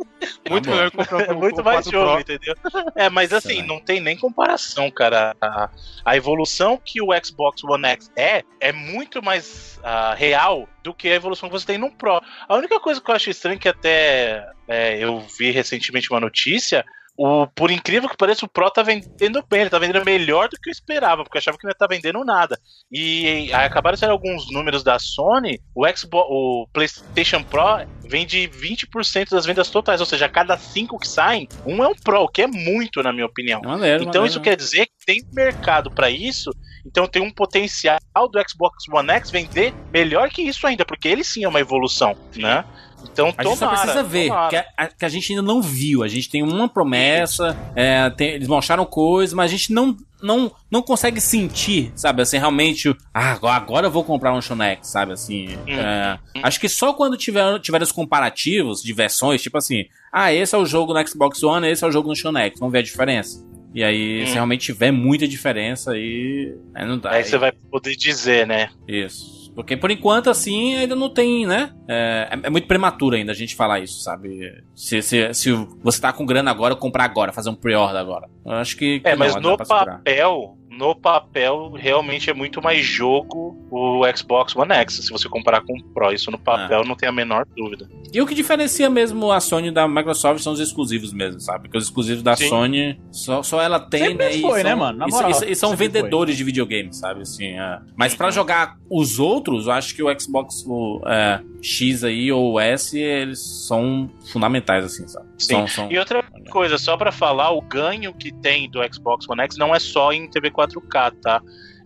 Muito 0.49 0.69
bom. 0.69 0.75
melhor 0.75 0.91
comprar 0.91 1.29
É 1.29 1.33
o, 1.33 1.39
muito 1.39 1.63
mais 1.63 1.87
4 1.87 1.91
jogo, 1.91 2.21
entendeu? 2.21 2.55
É, 2.97 3.09
mas 3.09 3.33
assim, 3.33 3.63
não 3.63 3.81
tem 3.81 4.01
nem 4.01 4.17
comparação, 4.17 4.91
cara. 4.91 5.37
A, 5.41 5.71
a 6.05 6.17
evolução 6.17 6.81
que 6.83 7.01
o 7.01 7.09
Xbox 7.25 7.63
One 7.65 7.87
X 7.87 8.11
é, 8.17 8.43
é 8.61 8.73
muito 8.73 9.23
mais 9.23 9.79
ah, 9.83 10.15
real 10.15 10.69
do 10.83 10.93
que 10.93 11.09
a 11.09 11.15
evolução 11.15 11.49
que 11.49 11.53
você 11.53 11.67
tem 11.67 11.79
no 11.79 11.91
Pro. 11.91 12.21
A 12.49 12.57
única 12.57 12.81
coisa 12.81 13.01
que 13.01 13.11
eu 13.11 13.15
acho 13.15 13.31
estranho, 13.31 13.59
que 13.59 13.69
até 13.69 14.45
é, 14.67 14.99
eu 14.99 15.21
vi 15.21 15.51
recentemente 15.51 16.11
uma 16.11 16.21
notícia, 16.21 16.85
o, 17.19 17.49
por 17.49 17.69
incrível 17.69 18.09
que 18.09 18.17
pareça, 18.17 18.47
o 18.47 18.49
Pro 18.49 18.71
tá 18.71 18.81
vendendo 18.81 19.45
bem, 19.51 19.63
ele 19.63 19.71
tá 19.71 19.79
vendendo 19.81 20.05
melhor 20.05 20.49
do 20.49 20.57
que 20.57 20.71
eu 20.71 20.73
esperava, 20.73 21.25
porque 21.25 21.37
eu 21.37 21.41
achava 21.41 21.59
que 21.59 21.65
não 21.65 21.71
ia 21.73 21.75
tá 21.75 21.89
vendendo 21.89 22.25
nada. 22.25 22.57
E 22.93 23.51
aí 23.53 23.67
acabaram 23.67 23.97
sair 23.97 24.11
alguns 24.11 24.49
números 24.53 24.85
da 24.85 25.01
Sony, 25.01 25.61
o 25.75 25.85
Xbox, 25.89 26.29
o 26.31 26.69
PlayStation 26.73 27.43
Pro 27.43 27.85
vende 28.05 28.49
20% 28.49 29.31
das 29.31 29.45
vendas 29.45 29.69
totais, 29.69 29.99
ou 29.99 30.07
seja, 30.07 30.27
a 30.27 30.29
cada 30.29 30.57
5 30.57 30.97
que 30.97 31.09
saem, 31.09 31.49
um 31.67 31.83
é 31.83 31.89
um 31.89 31.95
Pro, 31.95 32.23
o 32.23 32.29
que 32.29 32.43
é 32.43 32.47
muito, 32.47 33.03
na 33.03 33.13
minha 33.13 33.27
opinião. 33.27 33.61
Maneiro, 33.63 34.05
Então 34.05 34.23
maneiro. 34.23 34.27
isso 34.27 34.41
quer 34.41 34.55
dizer 34.55 34.87
que 34.87 34.93
tem 35.05 35.21
mercado 35.33 35.91
pra 35.91 36.09
isso 36.09 36.53
Então 36.87 37.09
tem 37.09 37.21
um 37.21 37.33
potencial 37.33 37.99
do 38.31 38.39
Xbox 38.49 38.85
One 38.93 39.11
X 39.11 39.31
vender 39.33 39.75
melhor 39.93 40.31
que 40.31 40.43
isso 40.43 40.65
ainda, 40.69 40.85
porque 40.85 41.09
ele 41.09 41.25
sim 41.25 41.43
é 41.43 41.49
uma 41.49 41.59
evolução, 41.59 42.17
né? 42.37 42.65
Então 43.13 43.33
A 43.37 43.43
gente 43.45 43.57
só 43.59 43.69
precisa 43.69 44.03
ver, 44.03 44.31
que 44.51 44.57
a, 44.57 44.87
que 44.89 45.05
a 45.05 45.09
gente 45.09 45.33
ainda 45.33 45.43
não 45.43 45.61
viu. 45.61 46.03
A 46.03 46.09
gente 46.09 46.29
tem 46.31 46.43
uma 46.43 46.69
promessa, 46.69 47.57
é, 47.75 48.09
tem- 48.11 48.31
eles 48.31 48.49
mostraram 48.49 48.85
coisas, 48.85 49.33
mas 49.35 49.51
a 49.51 49.57
gente 49.57 49.73
não, 49.73 49.97
não, 50.23 50.51
não 50.71 50.83
consegue 50.83 51.21
sentir, 51.21 51.93
sabe? 51.97 52.23
Assim, 52.23 52.39
realmente, 52.39 52.95
ah, 53.13 53.33
agora, 53.33 53.87
eu 53.87 53.91
vou 53.91 54.05
comprar 54.05 54.33
um 54.33 54.41
Shonex, 54.41 54.89
sabe? 54.89 55.13
Assim, 55.13 55.49
é, 55.67 56.19
acho 56.43 56.61
que 56.61 56.69
só 56.69 56.93
quando 56.93 57.17
tiver, 57.17 57.59
tiver 57.61 57.83
os 57.83 57.93
comparativos 57.93 58.83
de 58.83 58.93
versões, 58.93 59.43
tipo 59.43 59.59
assim, 59.59 59.85
ah, 60.13 60.33
esse 60.33 60.55
é 60.55 60.59
o 60.59 60.67
jogo 60.67 60.93
no 60.95 61.07
Xbox 61.09 61.43
One, 61.43 61.69
esse 61.69 61.85
é 61.85 61.87
o 61.87 61.93
jogo 61.93 62.09
no 62.09 62.17
Shonex, 62.17 62.59
vamos 62.59 62.73
ver 62.73 62.79
a 62.81 62.83
diferença. 62.83 63.45
E 63.75 63.85
aí, 63.85 64.25
se 64.27 64.31
Hum. 64.31 64.35
realmente 64.35 64.63
tiver 64.65 64.91
muita 64.91 65.29
diferença, 65.29 65.93
aí, 65.93 66.55
aí 66.75 66.87
não 66.87 66.99
dá. 66.99 67.11
Aí 67.11 67.23
você 67.25 67.37
vai 67.37 67.53
poder 67.53 67.95
dizer, 67.97 68.47
né? 68.47 68.71
Isso. 68.89 69.48
Porque 69.59 69.77
por 69.77 69.91
enquanto, 69.91 70.31
assim, 70.31 70.77
ainda 70.77 70.95
não 70.95 71.11
tem, 71.11 71.45
né? 71.45 71.73
É, 71.89 72.29
é- 72.31 72.47
é 72.47 72.49
muito 72.49 72.69
prematuro 72.69 73.17
ainda 73.17 73.33
a 73.33 73.35
gente 73.35 73.57
falar 73.57 73.81
isso, 73.81 74.01
sabe? 74.01 74.55
Se, 74.73 75.03
se, 75.03 75.35
se 75.35 75.51
você 75.83 76.01
tá 76.01 76.13
com 76.13 76.25
grana 76.25 76.49
agora, 76.49 76.77
comprar 76.77 77.03
agora, 77.03 77.33
fazer 77.33 77.51
um 77.51 77.57
pre-order 77.57 78.01
agora. 78.01 78.29
Eu 78.47 78.53
acho 78.53 78.77
que. 78.77 79.01
que 79.01 79.09
É, 79.09 79.17
mas 79.17 79.35
não, 79.35 79.41
no 79.43 79.57
papel, 79.59 80.57
no 80.79 80.95
papel, 80.95 81.73
realmente 81.75 82.31
é 82.31 82.33
muito 82.35 82.63
mais 82.63 82.87
jogo 82.87 83.59
o 83.69 84.03
Xbox 84.17 84.55
One 84.55 84.73
X, 84.73 84.95
se 84.95 85.11
você 85.11 85.29
comparar 85.29 85.63
com 85.63 85.77
o 85.77 85.83
Pro. 85.93 86.13
Isso 86.13 86.31
no 86.31 86.39
papel 86.39 86.85
não 86.85 86.95
tem 86.95 87.09
a 87.09 87.13
menor 87.13 87.45
dúvida. 87.57 87.89
E 88.13 88.23
o 88.23 88.27
que 88.27 88.35
diferencia 88.35 88.89
mesmo 88.89 89.33
a 89.33 89.41
Sony 89.41 89.73
da 89.73 89.89
Microsoft 89.89 90.41
são 90.41 90.53
os 90.53 90.61
exclusivos 90.61 91.13
mesmo, 91.13 91.41
sabe? 91.41 91.65
Porque 91.65 91.77
os 91.77 91.85
exclusivos 91.85 92.23
da 92.23 92.37
Sim. 92.37 92.49
Sony 92.49 93.01
só, 93.11 93.43
só 93.43 93.61
ela 93.61 93.81
tem, 93.81 94.11
Sempre 94.11 94.27
né? 94.27 94.37
e 94.37 94.41
foi, 94.41 94.61
são, 94.61 94.71
né, 94.71 94.75
mano? 94.77 94.99
Na 94.99 95.09
e- 95.09 95.11
moral, 95.11 95.31
e, 95.31 95.51
e 95.51 95.57
são 95.57 95.71
sempre 95.71 95.89
vendedores 95.89 96.37
de 96.37 96.45
videogame, 96.45 96.95
sabe? 96.95 97.23
Assim, 97.23 97.59
é. 97.59 97.81
Mas 97.97 98.15
pra 98.15 98.31
jogar 98.31 98.77
os 98.89 99.19
outros, 99.19 99.67
eu 99.67 99.73
acho 99.73 99.95
que 99.97 100.03
o 100.03 100.21
Xbox 100.21 100.65
o, 100.65 101.03
é, 101.07 101.41
X 101.61 102.05
aí 102.05 102.31
ou 102.31 102.53
o 102.53 102.61
S, 102.61 102.97
eles 102.99 103.67
são 103.67 104.09
fundamentais, 104.33 104.85
assim, 104.85 105.09
sabe? 105.09 105.28
Sim. 105.39 105.55
São, 105.55 105.69
são... 105.69 105.93
E 105.93 105.99
outra 105.99 106.23
coisa, 106.51 106.77
só 106.79 106.97
pra 106.97 107.13
falar, 107.13 107.51
o 107.53 107.61
ganho 107.61 108.13
que 108.13 108.33
tem 108.33 108.69
do 108.69 108.81
Xbox 108.93 109.29
One 109.29 109.43
X 109.43 109.57
não 109.57 109.75
é 109.75 109.79
só 109.79 110.13
em 110.13 110.29
TV 110.29 110.51
4K, 110.51 111.15
tá? 111.23 111.41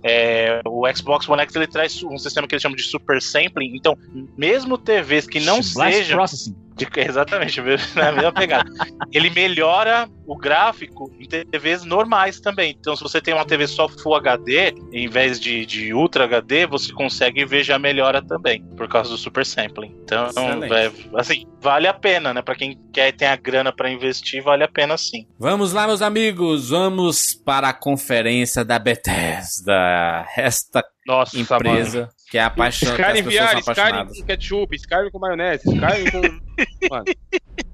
É, 0.04 0.60
o 0.66 0.82
Xbox 0.92 1.28
One 1.28 1.42
X 1.42 1.54
ele 1.54 1.66
traz 1.66 2.02
um 2.02 2.18
sistema 2.18 2.48
que 2.48 2.54
eles 2.54 2.62
chamam 2.62 2.76
de 2.76 2.82
super 2.82 3.22
sampling. 3.22 3.76
Então, 3.76 3.96
mesmo 4.36 4.76
TVs 4.76 5.26
que 5.26 5.38
não 5.38 5.60
Blast 5.60 5.72
sejam 5.72 6.16
Processing. 6.16 6.56
De- 6.76 6.88
exatamente, 7.00 7.60
na 7.94 8.12
mesma 8.12 8.32
pegada. 8.32 8.70
Ele 9.12 9.30
melhora 9.30 10.08
o 10.26 10.36
gráfico 10.36 11.10
em 11.18 11.26
TVs 11.26 11.84
normais 11.84 12.40
também. 12.40 12.74
Então, 12.78 12.96
se 12.96 13.02
você 13.02 13.20
tem 13.20 13.34
uma 13.34 13.44
TV 13.44 13.66
só 13.66 13.88
Full 13.88 14.14
HD, 14.16 14.74
em 14.92 15.08
vez 15.08 15.38
de, 15.38 15.66
de 15.66 15.92
Ultra 15.92 16.24
HD, 16.24 16.66
você 16.66 16.92
consegue 16.92 17.44
ver 17.44 17.62
já 17.62 17.78
melhora 17.78 18.22
também, 18.22 18.64
por 18.76 18.88
causa 18.88 19.10
do 19.10 19.18
Super 19.18 19.44
Sampling. 19.44 19.94
Então, 20.02 20.30
é, 20.64 20.92
assim, 21.16 21.44
vale 21.60 21.86
a 21.86 21.94
pena, 21.94 22.32
né? 22.32 22.42
Pra 22.42 22.54
quem 22.54 22.78
quer 22.92 23.12
tem 23.12 23.28
a 23.28 23.36
grana 23.36 23.72
pra 23.72 23.90
investir, 23.90 24.42
vale 24.42 24.64
a 24.64 24.68
pena 24.68 24.96
sim. 24.96 25.26
Vamos 25.38 25.72
lá, 25.72 25.86
meus 25.86 26.02
amigos, 26.02 26.70
vamos 26.70 27.34
para 27.34 27.68
a 27.68 27.74
conferência 27.74 28.64
da 28.64 28.78
Bethesda, 28.78 30.26
esta 30.36 30.84
Nossa, 31.06 31.38
empresa 31.38 32.08
que 32.32 32.38
é 32.38 32.44
as 32.44 32.74
Skyrim 32.76 33.22
VR, 33.24 33.58
Skyrim 33.58 34.06
com 34.06 34.26
ketchup, 34.26 34.74
Skyrim 34.76 35.10
com 35.10 35.18
maionese, 35.18 35.64
Skyrim 35.68 36.10
com. 36.10 36.42
Mano, 36.90 37.04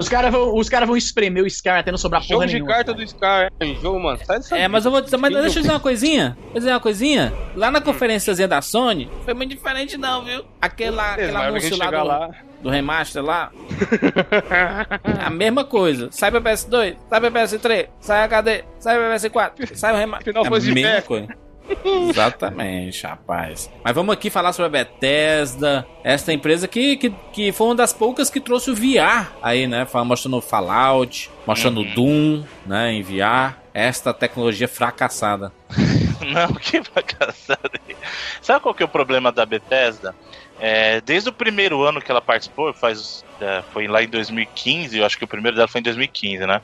Os 0.00 0.08
caras 0.08 0.32
vão, 0.32 0.56
os 0.56 0.68
cara 0.68 0.84
vão 0.84 0.96
espremer 0.96 1.44
o 1.44 1.46
Skyrim 1.46 1.78
até 1.78 1.92
não 1.92 1.98
sobrar 1.98 2.22
jogo 2.22 2.34
porra 2.34 2.46
de 2.48 2.54
nenhuma. 2.54 2.72
carta 2.72 2.92
do 2.92 3.00
Skyrim, 3.04 3.80
jogo, 3.80 4.00
mano. 4.00 4.18
Sai 4.24 4.38
dessa 4.38 4.58
É, 4.58 4.66
mas 4.66 4.84
eu 4.84 4.90
vou 4.90 5.00
dizer, 5.00 5.16
mas 5.16 5.32
deixa 5.32 5.58
eu 5.60 5.62
dizer 5.62 5.72
uma 5.72 5.78
coisinha. 5.78 6.36
Vou 6.46 6.54
dizer 6.54 6.70
uma 6.72 6.80
coisinha. 6.80 7.32
Lá 7.54 7.70
na 7.70 7.80
conferênciazinha 7.80 8.48
da 8.48 8.60
Sony, 8.60 9.08
foi 9.24 9.32
muito 9.32 9.50
diferente 9.54 9.96
não, 9.96 10.24
viu? 10.24 10.44
Aquela, 10.60 11.14
Beleza, 11.14 11.14
aquele 11.14 11.32
mas 11.32 11.36
a 11.36 11.38
hora 11.38 11.60
que 11.60 11.66
anúncio 11.66 11.78
lá 11.78 11.90
do, 11.90 12.08
lá. 12.08 12.30
do 12.62 12.68
remaster 12.68 13.22
lá, 13.22 13.52
a 15.24 15.30
mesma 15.30 15.64
coisa. 15.64 16.08
Sai 16.10 16.32
pra 16.32 16.40
PS2, 16.40 16.96
sai 17.08 17.20
pra 17.20 17.30
PS3, 17.30 17.88
sai 18.00 18.24
HD, 18.24 18.64
sai 18.80 18.96
pra 18.96 19.14
PS4, 19.14 19.74
sai 19.76 19.94
o 19.94 19.96
remaster. 19.96 20.32
Final 20.32 20.44
é 20.44 20.46
a 20.46 20.50
Fantasy 20.50 20.72
mesma 20.72 21.02
coisa. 21.02 21.47
Exatamente, 21.84 23.06
rapaz. 23.06 23.70
Mas 23.84 23.94
vamos 23.94 24.12
aqui 24.12 24.30
falar 24.30 24.52
sobre 24.52 24.66
a 24.66 24.84
Bethesda, 24.84 25.86
esta 26.02 26.32
empresa 26.32 26.66
que, 26.66 26.96
que, 26.96 27.10
que 27.32 27.52
foi 27.52 27.66
uma 27.68 27.74
das 27.74 27.92
poucas 27.92 28.30
que 28.30 28.40
trouxe 28.40 28.70
o 28.70 28.74
VR 28.74 29.30
aí, 29.42 29.66
né? 29.66 29.86
Mostrando 30.04 30.40
Fallout, 30.40 31.30
mostrando 31.46 31.80
Uhum. 31.80 31.94
Doom, 31.94 32.44
né? 32.66 32.92
Em 32.92 33.02
VR. 33.02 33.54
Esta 33.74 34.12
tecnologia 34.12 34.66
fracassada. 34.66 35.52
Não, 36.26 36.52
que 36.54 36.82
fracassada. 36.82 37.70
Sabe 38.42 38.60
qual 38.60 38.74
que 38.74 38.82
é 38.82 38.86
o 38.86 38.88
problema 38.88 39.30
da 39.30 39.46
Bethesda? 39.46 40.14
É, 40.60 41.00
desde 41.00 41.28
o 41.28 41.32
primeiro 41.32 41.84
ano 41.84 42.00
que 42.00 42.10
ela 42.10 42.20
participou, 42.20 42.72
faz, 42.74 43.24
é, 43.40 43.62
foi 43.72 43.86
lá 43.86 44.02
em 44.02 44.08
2015, 44.08 44.98
eu 44.98 45.06
acho 45.06 45.16
que 45.16 45.22
o 45.22 45.28
primeiro 45.28 45.56
dela 45.56 45.68
foi 45.68 45.80
em 45.80 45.84
2015, 45.84 46.44
né? 46.44 46.60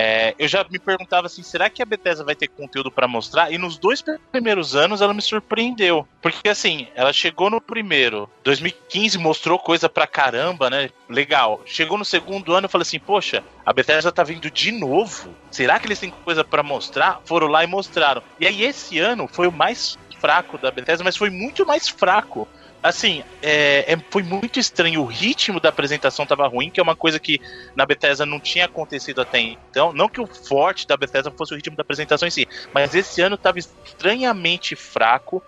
É, 0.00 0.32
eu 0.38 0.46
já 0.46 0.64
me 0.70 0.78
perguntava 0.78 1.26
assim, 1.26 1.42
será 1.42 1.68
que 1.68 1.82
a 1.82 1.84
Bethesda 1.84 2.22
vai 2.22 2.36
ter 2.36 2.46
conteúdo 2.46 2.88
pra 2.88 3.08
mostrar? 3.08 3.52
E 3.52 3.58
nos 3.58 3.76
dois 3.76 4.00
primeiros 4.30 4.76
anos 4.76 5.00
ela 5.00 5.12
me 5.12 5.20
surpreendeu. 5.20 6.06
Porque 6.22 6.48
assim, 6.48 6.86
ela 6.94 7.12
chegou 7.12 7.50
no 7.50 7.60
primeiro, 7.60 8.30
2015 8.44 9.18
mostrou 9.18 9.58
coisa 9.58 9.88
pra 9.88 10.06
caramba, 10.06 10.70
né? 10.70 10.90
Legal. 11.08 11.60
Chegou 11.66 11.98
no 11.98 12.04
segundo 12.04 12.54
ano 12.54 12.66
eu 12.66 12.70
falei 12.70 12.82
assim, 12.82 13.00
poxa, 13.00 13.42
a 13.66 13.72
Bethesda 13.72 14.12
tá 14.12 14.22
vindo 14.22 14.48
de 14.48 14.70
novo. 14.70 15.34
Será 15.50 15.80
que 15.80 15.88
eles 15.88 15.98
têm 15.98 16.10
coisa 16.10 16.44
pra 16.44 16.62
mostrar? 16.62 17.20
Foram 17.24 17.48
lá 17.48 17.64
e 17.64 17.66
mostraram. 17.66 18.22
E 18.38 18.46
aí 18.46 18.62
esse 18.62 19.00
ano 19.00 19.26
foi 19.26 19.48
o 19.48 19.52
mais 19.52 19.98
fraco 20.20 20.58
da 20.58 20.70
Bethesda, 20.70 21.02
mas 21.02 21.16
foi 21.16 21.30
muito 21.30 21.66
mais 21.66 21.88
fraco. 21.88 22.46
Assim, 22.82 23.24
é, 23.42 23.92
é- 23.92 23.98
foi 24.10 24.22
muito 24.22 24.58
estranho. 24.60 25.02
O 25.02 25.06
ritmo 25.06 25.58
da 25.58 25.68
apresentação 25.68 26.24
tava 26.24 26.46
ruim, 26.46 26.70
que 26.70 26.78
é 26.78 26.82
uma 26.82 26.94
coisa 26.94 27.18
que 27.18 27.40
na 27.74 27.84
Bethesda 27.84 28.24
não 28.24 28.38
tinha 28.38 28.66
acontecido 28.66 29.20
até 29.20 29.40
então. 29.40 29.92
Não 29.92 30.08
que 30.08 30.20
o 30.20 30.26
forte 30.26 30.86
da 30.86 30.96
Bethesda 30.96 31.30
fosse 31.30 31.52
o 31.52 31.56
ritmo 31.56 31.76
da 31.76 31.82
apresentação 31.82 32.28
em 32.28 32.30
si, 32.30 32.46
mas 32.72 32.94
esse 32.94 33.20
ano 33.20 33.36
tava 33.36 33.58
estranhamente 33.58 34.76
fraco. 34.76 35.42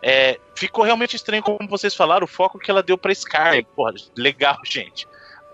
É, 0.00 0.38
ficou 0.54 0.84
realmente 0.84 1.16
estranho, 1.16 1.42
como 1.42 1.68
vocês 1.68 1.94
falaram, 1.94 2.24
o 2.24 2.28
foco 2.28 2.58
que 2.58 2.70
ela 2.70 2.82
deu 2.84 2.96
pra 2.96 3.10
Skyrim. 3.10 3.64
Porra, 3.74 3.94
legal, 4.16 4.56
gente. 4.64 5.06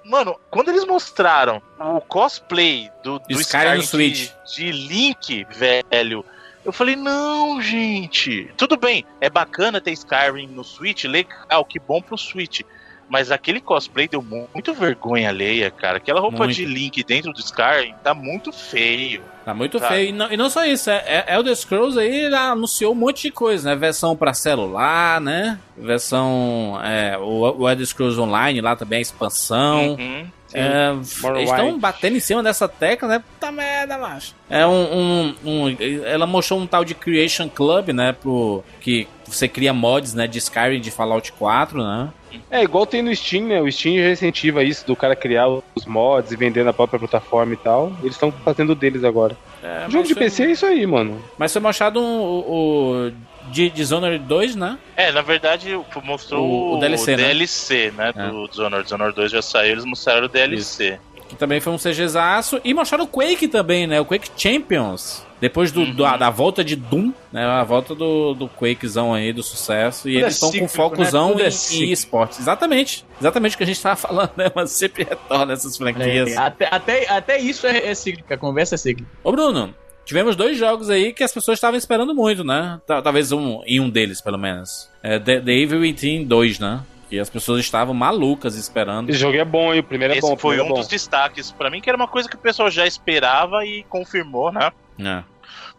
Mano, 0.04 0.38
quando 0.50 0.68
eles 0.68 0.84
mostraram 0.84 1.62
o 1.78 1.98
cosplay 2.02 2.90
do, 3.02 3.18
do 3.20 3.40
Skyrim 3.40 3.76
no 3.76 3.80
de- 3.80 3.86
Switch. 3.86 4.30
de 4.54 4.70
Link, 4.70 5.46
velho, 5.48 6.22
eu 6.64 6.72
falei, 6.72 6.96
não, 6.96 7.60
gente. 7.60 8.50
Tudo 8.56 8.76
bem, 8.76 9.04
é 9.20 9.28
bacana 9.30 9.80
ter 9.80 9.92
Skyrim 9.92 10.46
no 10.48 10.64
Switch, 10.64 11.04
legal, 11.04 11.64
que 11.64 11.78
bom 11.78 12.00
pro 12.00 12.16
Switch. 12.18 12.60
Mas 13.06 13.30
aquele 13.30 13.60
cosplay 13.60 14.08
deu 14.08 14.22
mu- 14.22 14.48
muito 14.54 14.72
vergonha 14.72 15.28
alheia, 15.28 15.70
cara. 15.70 15.98
Aquela 15.98 16.20
roupa 16.20 16.38
Muito. 16.38 16.54
de 16.54 16.64
Link 16.64 17.04
dentro 17.04 17.34
do 17.34 17.38
Skyrim 17.38 17.94
tá 18.02 18.14
muito 18.14 18.50
feio. 18.50 19.22
Tá 19.44 19.52
muito 19.52 19.78
feio. 19.78 20.08
E 20.08 20.12
não, 20.12 20.32
e 20.32 20.38
não 20.38 20.48
só 20.48 20.64
isso, 20.64 20.88
é, 20.88 21.24
é 21.28 21.34
Elder 21.34 21.54
Scrolls 21.54 21.98
aí 22.00 22.34
anunciou 22.34 22.92
um 22.92 22.94
monte 22.96 23.24
de 23.24 23.30
coisa, 23.30 23.68
né? 23.70 23.76
Versão 23.76 24.16
pra 24.16 24.32
celular, 24.32 25.20
né? 25.20 25.60
Versão. 25.76 26.80
É, 26.82 27.18
o, 27.18 27.62
o 27.62 27.68
Elder 27.68 27.86
Scrolls 27.86 28.18
Online 28.18 28.62
lá 28.62 28.74
também, 28.74 29.00
a 29.00 29.02
expansão. 29.02 29.96
Uhum. 29.98 30.26
É, 30.54 30.90
eles 30.92 31.50
estão 31.50 31.78
batendo 31.78 32.16
em 32.16 32.20
cima 32.20 32.42
dessa 32.42 32.68
tecla, 32.68 33.08
né? 33.08 33.18
Puta 33.18 33.50
merda, 33.50 33.98
macho. 33.98 34.34
É 34.48 34.64
um, 34.66 34.70
um, 34.72 35.34
um- 35.44 35.76
Ela 36.04 36.26
mostrou 36.26 36.60
um 36.60 36.66
tal 36.66 36.84
de 36.84 36.94
Creation 36.94 37.48
Club, 37.48 37.88
né? 37.90 38.12
Pro. 38.12 38.62
Que 38.80 39.08
você 39.26 39.48
cria 39.48 39.72
mods, 39.72 40.14
né? 40.14 40.26
De 40.26 40.38
Skyrim 40.38 40.80
de 40.80 40.90
Fallout 40.90 41.32
4, 41.32 41.78
né? 41.82 42.08
É, 42.50 42.62
igual 42.62 42.84
tem 42.86 43.00
no 43.02 43.14
Steam, 43.14 43.46
né? 43.46 43.60
O 43.60 43.70
Steam 43.70 43.96
já 44.02 44.10
incentiva 44.10 44.62
isso, 44.64 44.84
do 44.86 44.96
cara 44.96 45.14
criar 45.14 45.48
os 45.48 45.86
mods 45.86 46.32
e 46.32 46.36
vender 46.36 46.64
na 46.64 46.72
própria 46.72 46.98
plataforma 46.98 47.52
e 47.54 47.56
tal. 47.56 47.92
Eles 48.02 48.14
estão 48.14 48.32
fazendo 48.32 48.74
deles 48.74 49.04
agora. 49.04 49.36
É, 49.62 49.88
Jogo 49.88 50.06
de 50.06 50.14
foi- 50.14 50.24
PC 50.24 50.44
é 50.44 50.50
isso 50.50 50.66
aí, 50.66 50.84
mano. 50.86 51.22
Mas 51.38 51.52
foi 51.52 51.62
mostrado 51.62 52.00
um, 52.00 52.20
o, 52.20 53.06
o 53.08 53.12
de 53.54 53.70
Dishonored 53.70 54.24
2, 54.24 54.56
né? 54.56 54.76
É, 54.96 55.12
na 55.12 55.22
verdade, 55.22 55.74
o- 55.74 55.84
mostrou 56.02 56.44
O- 56.44 56.76
o 56.76 56.80
DLC, 56.80 57.12
né? 57.16 57.22
DLC, 57.28 57.92
né? 57.96 58.12
É. 58.14 58.28
Do 58.28 58.48
Dishonored. 58.48 58.82
Dishonored 58.84 59.14
2 59.16 59.30
já 59.30 59.40
saiu, 59.40 59.72
eles 59.72 59.84
mostraram 59.84 60.26
o 60.26 60.28
DLC. 60.28 60.98
Que 61.28 61.36
também 61.36 61.58
foi 61.60 61.72
um 61.72 61.78
CGzaço. 61.78 62.60
E 62.64 62.74
mostraram 62.74 63.04
o 63.04 63.08
Quake 63.08 63.48
também, 63.48 63.86
né? 63.86 64.00
O 64.00 64.04
Quake 64.04 64.28
Champions. 64.36 65.24
Depois 65.40 65.70
do, 65.72 65.84
do- 65.86 66.02
da 66.18 66.30
volta 66.30 66.62
de 66.64 66.74
Doom, 66.76 67.12
né? 67.32 67.44
A 67.44 67.62
volta 67.64 67.94
do, 67.94 68.34
do 68.34 68.48
Quakezão 68.48 69.12
aí, 69.14 69.32
do 69.32 69.42
sucesso. 69.42 70.08
E 70.08 70.12
Tudo 70.12 70.20
é 70.20 70.24
eles 70.24 70.34
estão 70.34 70.48
com 70.48 70.52
cíclico, 70.54 70.74
focozão 70.74 71.34
né? 71.34 71.44
É 71.44 71.48
em, 71.48 71.50
cíclico. 71.50 71.92
esportes. 71.92 72.40
Exatamente. 72.40 73.04
Exatamente 73.20 73.54
o 73.54 73.58
que 73.58 73.64
a 73.64 73.66
gente 73.66 73.80
tava 73.82 73.96
falando, 73.96 74.30
né? 74.36 74.50
Mas 74.54 74.70
sempre 74.72 75.04
retorna 75.04 75.52
essas 75.52 75.76
franquias. 75.76 76.36
Até, 76.36 76.68
até, 76.70 77.08
até 77.10 77.38
isso 77.40 77.66
é, 77.66 77.88
é 77.88 77.94
cíclica, 77.94 78.34
a 78.34 78.38
conversa 78.38 78.74
é 78.74 78.78
cíclica. 78.78 79.08
Ô, 79.22 79.32
Bruno, 79.32 79.74
tivemos 80.04 80.36
dois 80.36 80.56
jogos 80.58 80.90
aí 80.90 81.12
que 81.12 81.22
as 81.24 81.32
pessoas 81.32 81.56
estavam 81.58 81.76
esperando 81.78 82.14
muito, 82.14 82.44
né? 82.44 82.80
Ta- 82.86 83.00
Talvez 83.02 83.32
um, 83.32 83.62
em 83.66 83.80
um 83.80 83.88
deles, 83.90 84.20
pelo 84.20 84.38
menos. 84.38 84.88
É 85.02 85.18
The, 85.18 85.40
The 85.40 85.52
Evil 85.52 85.80
Within 85.80 86.24
2, 86.24 86.58
né? 86.58 86.82
Que 87.10 87.18
as 87.18 87.28
pessoas 87.30 87.60
estavam 87.60 87.94
malucas 87.94 88.56
esperando. 88.56 89.10
Esse 89.10 89.18
jogo 89.18 89.36
é 89.36 89.44
bom, 89.44 89.72
hein? 89.72 89.80
O 89.80 89.84
primeiro 89.84 90.14
é 90.14 90.18
Esse 90.18 90.26
bom. 90.28 90.36
foi 90.36 90.56
primeiro 90.56 90.64
um 90.64 90.66
é 90.66 90.70
bom. 90.70 90.80
dos 90.80 90.88
destaques 90.88 91.50
pra 91.52 91.70
mim, 91.70 91.80
que 91.80 91.88
era 91.88 91.96
uma 91.96 92.08
coisa 92.08 92.28
que 92.28 92.36
o 92.36 92.38
pessoal 92.38 92.70
já 92.70 92.86
esperava 92.86 93.64
e 93.64 93.82
confirmou, 93.84 94.50
né? 94.52 94.72
É. 94.98 95.22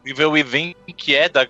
Evil 0.06 0.32
Within, 0.32 0.76
que 0.96 1.16
é 1.16 1.28
da, 1.28 1.48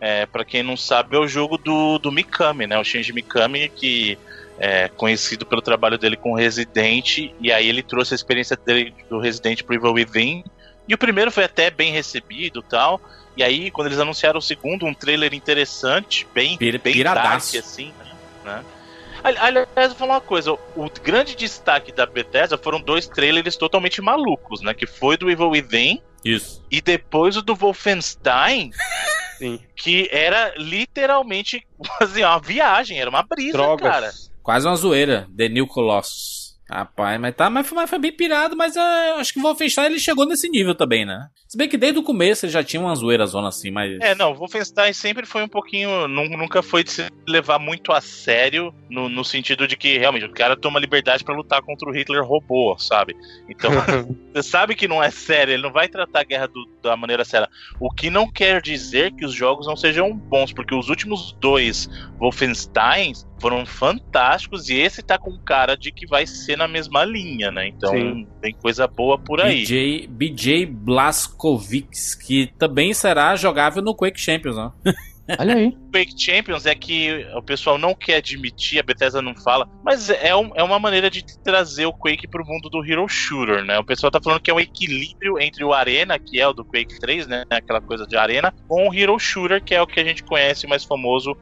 é, 0.00 0.24
para 0.26 0.44
quem 0.44 0.62
não 0.62 0.76
sabe, 0.76 1.14
é 1.16 1.18
o 1.18 1.28
jogo 1.28 1.58
do, 1.58 1.98
do 1.98 2.10
Mikami, 2.10 2.66
né? 2.66 2.78
O 2.78 2.84
Shinji 2.84 3.12
Mikami, 3.12 3.68
que 3.68 4.16
é 4.58 4.88
conhecido 4.88 5.44
pelo 5.46 5.60
trabalho 5.62 5.98
dele 5.98 6.16
com 6.16 6.34
Resident, 6.34 7.30
e 7.40 7.52
aí 7.52 7.68
ele 7.68 7.82
trouxe 7.82 8.14
a 8.14 8.16
experiência 8.16 8.56
dele 8.56 8.92
do 9.08 9.18
Resident 9.20 9.62
pro 9.62 9.74
Evil 9.74 9.92
Within. 9.92 10.42
E 10.88 10.94
o 10.94 10.98
primeiro 10.98 11.30
foi 11.30 11.44
até 11.44 11.70
bem 11.70 11.92
recebido 11.92 12.62
tal. 12.62 13.00
E 13.36 13.42
aí, 13.42 13.70
quando 13.70 13.86
eles 13.88 13.98
anunciaram 14.00 14.38
o 14.38 14.42
segundo, 14.42 14.86
um 14.86 14.94
trailer 14.94 15.32
interessante, 15.34 16.26
bem, 16.34 16.56
Pir- 16.56 16.80
bem 16.80 17.02
dark, 17.04 17.36
assim, 17.56 17.92
né? 18.44 18.64
Ali- 19.22 19.38
Aliás, 19.38 19.68
eu 19.76 19.88
vou 19.90 19.96
falar 19.96 20.14
uma 20.14 20.20
coisa: 20.20 20.52
o 20.52 20.90
grande 21.02 21.36
destaque 21.36 21.92
da 21.92 22.06
Bethesda 22.06 22.56
foram 22.56 22.80
dois 22.80 23.06
trailers 23.06 23.56
totalmente 23.56 24.00
malucos, 24.00 24.60
né? 24.62 24.72
Que 24.74 24.86
foi 24.86 25.16
do 25.16 25.30
Evil 25.30 25.50
Within 25.50 26.00
Isso. 26.24 26.64
e 26.70 26.80
depois 26.80 27.36
o 27.36 27.42
do 27.42 27.54
Wolfenstein, 27.54 28.70
Sim. 29.38 29.60
que 29.76 30.08
era 30.10 30.52
literalmente 30.56 31.64
assim, 32.00 32.22
uma 32.24 32.38
viagem, 32.40 32.98
era 33.00 33.10
uma 33.10 33.22
brisa, 33.22 33.52
Drogas. 33.52 33.88
cara. 33.92 34.10
Quase 34.42 34.66
uma 34.66 34.76
zoeira. 34.76 35.28
The 35.36 35.48
New 35.48 35.66
Colossus. 35.66 36.37
Rapaz, 36.70 37.18
mas 37.18 37.34
tá, 37.34 37.48
mas 37.48 37.66
foi, 37.66 37.76
mas 37.76 37.88
foi 37.88 37.98
bem 37.98 38.12
pirado, 38.12 38.54
mas 38.54 38.76
é, 38.76 39.12
acho 39.12 39.32
que 39.32 39.38
o 39.38 39.42
Wolfenstein 39.42 39.86
ele 39.86 39.98
chegou 39.98 40.26
nesse 40.26 40.50
nível 40.50 40.74
também, 40.74 41.06
né? 41.06 41.28
Se 41.46 41.56
bem 41.56 41.66
que 41.66 41.78
desde 41.78 41.98
o 41.98 42.02
começo 42.02 42.44
ele 42.44 42.52
já 42.52 42.62
tinha 42.62 42.78
uma 42.78 42.94
zoeira 42.94 43.24
zona 43.24 43.48
assim, 43.48 43.70
mas. 43.70 43.98
É, 44.02 44.14
não, 44.14 44.32
o 44.32 44.34
Wolfenstein 44.34 44.92
sempre 44.92 45.24
foi 45.24 45.42
um 45.42 45.48
pouquinho. 45.48 46.06
nu- 46.06 46.28
Nunca 46.28 46.62
foi 46.62 46.84
de 46.84 46.90
se 46.90 47.06
levar 47.26 47.58
muito 47.58 47.90
a 47.90 48.02
sério, 48.02 48.72
no, 48.90 49.08
no 49.08 49.24
sentido 49.24 49.66
de 49.66 49.76
que 49.78 49.96
realmente 49.96 50.26
o 50.26 50.32
cara 50.32 50.54
toma 50.56 50.78
liberdade 50.78 51.24
pra 51.24 51.34
lutar 51.34 51.62
contra 51.62 51.88
o 51.88 51.92
Hitler 51.92 52.22
robô, 52.22 52.76
sabe? 52.78 53.16
Então, 53.48 53.70
você 54.34 54.42
sabe 54.42 54.74
que 54.74 54.86
não 54.86 55.02
é 55.02 55.10
sério, 55.10 55.54
ele 55.54 55.62
não 55.62 55.72
vai 55.72 55.88
tratar 55.88 56.20
a 56.20 56.24
guerra 56.24 56.48
do- 56.48 56.68
da 56.82 56.94
maneira 56.98 57.24
séria. 57.24 57.48
O 57.80 57.90
que 57.90 58.10
não 58.10 58.30
quer 58.30 58.60
dizer 58.60 59.12
que 59.12 59.24
os 59.24 59.32
jogos 59.32 59.66
não 59.66 59.74
sejam 59.76 60.14
bons, 60.14 60.52
porque 60.52 60.74
os 60.74 60.90
últimos 60.90 61.32
dois 61.40 61.88
Wolfensteins 62.18 63.26
foram 63.40 63.64
fantásticos 63.66 64.68
e 64.68 64.74
esse 64.76 65.02
tá 65.02 65.18
com 65.18 65.38
cara 65.38 65.76
de 65.76 65.92
que 65.92 66.06
vai 66.06 66.26
ser 66.26 66.56
na 66.56 66.66
mesma 66.68 67.04
linha, 67.04 67.50
né? 67.50 67.68
Então 67.68 67.90
Sim. 67.92 68.26
tem 68.40 68.52
coisa 68.54 68.86
boa 68.86 69.18
por 69.18 69.40
aí. 69.40 69.62
BJ, 69.62 70.06
BJ 70.08 70.66
Blazkowicz, 70.66 72.14
que 72.14 72.48
também 72.58 72.92
será 72.94 73.36
jogável 73.36 73.82
no 73.82 73.94
Quake 73.94 74.20
Champions, 74.20 74.56
né? 74.56 74.70
Olha 75.38 75.56
aí. 75.56 75.76
Quake 75.92 76.14
Champions 76.18 76.64
é 76.64 76.74
que 76.74 77.26
o 77.36 77.42
pessoal 77.42 77.76
não 77.76 77.94
quer 77.94 78.14
admitir, 78.16 78.80
a 78.80 78.82
Bethesda 78.82 79.20
não 79.20 79.36
fala, 79.36 79.68
mas 79.84 80.08
é, 80.08 80.34
um- 80.34 80.50
é 80.54 80.62
uma 80.62 80.78
maneira 80.78 81.10
de 81.10 81.22
trazer 81.42 81.84
o 81.84 81.92
Quake 81.92 82.26
pro 82.26 82.46
mundo 82.46 82.70
do 82.70 82.82
Hero 82.82 83.06
Shooter, 83.06 83.62
né? 83.62 83.78
O 83.78 83.84
pessoal 83.84 84.10
tá 84.10 84.18
falando 84.24 84.40
que 84.40 84.50
é 84.50 84.54
um 84.54 84.58
equilíbrio 84.60 85.38
entre 85.38 85.62
o 85.62 85.74
Arena, 85.74 86.18
que 86.18 86.40
é 86.40 86.48
o 86.48 86.54
do 86.54 86.64
Quake 86.64 86.98
3, 86.98 87.26
né? 87.26 87.44
Aquela 87.50 87.80
coisa 87.82 88.06
de 88.06 88.16
Arena, 88.16 88.54
com 88.66 88.88
o 88.88 88.94
Hero 88.94 89.18
Shooter, 89.18 89.62
que 89.62 89.74
é 89.74 89.82
o 89.82 89.86
que 89.86 90.00
a 90.00 90.04
gente 90.04 90.24
conhece 90.24 90.66
mais 90.66 90.82
famoso, 90.82 91.36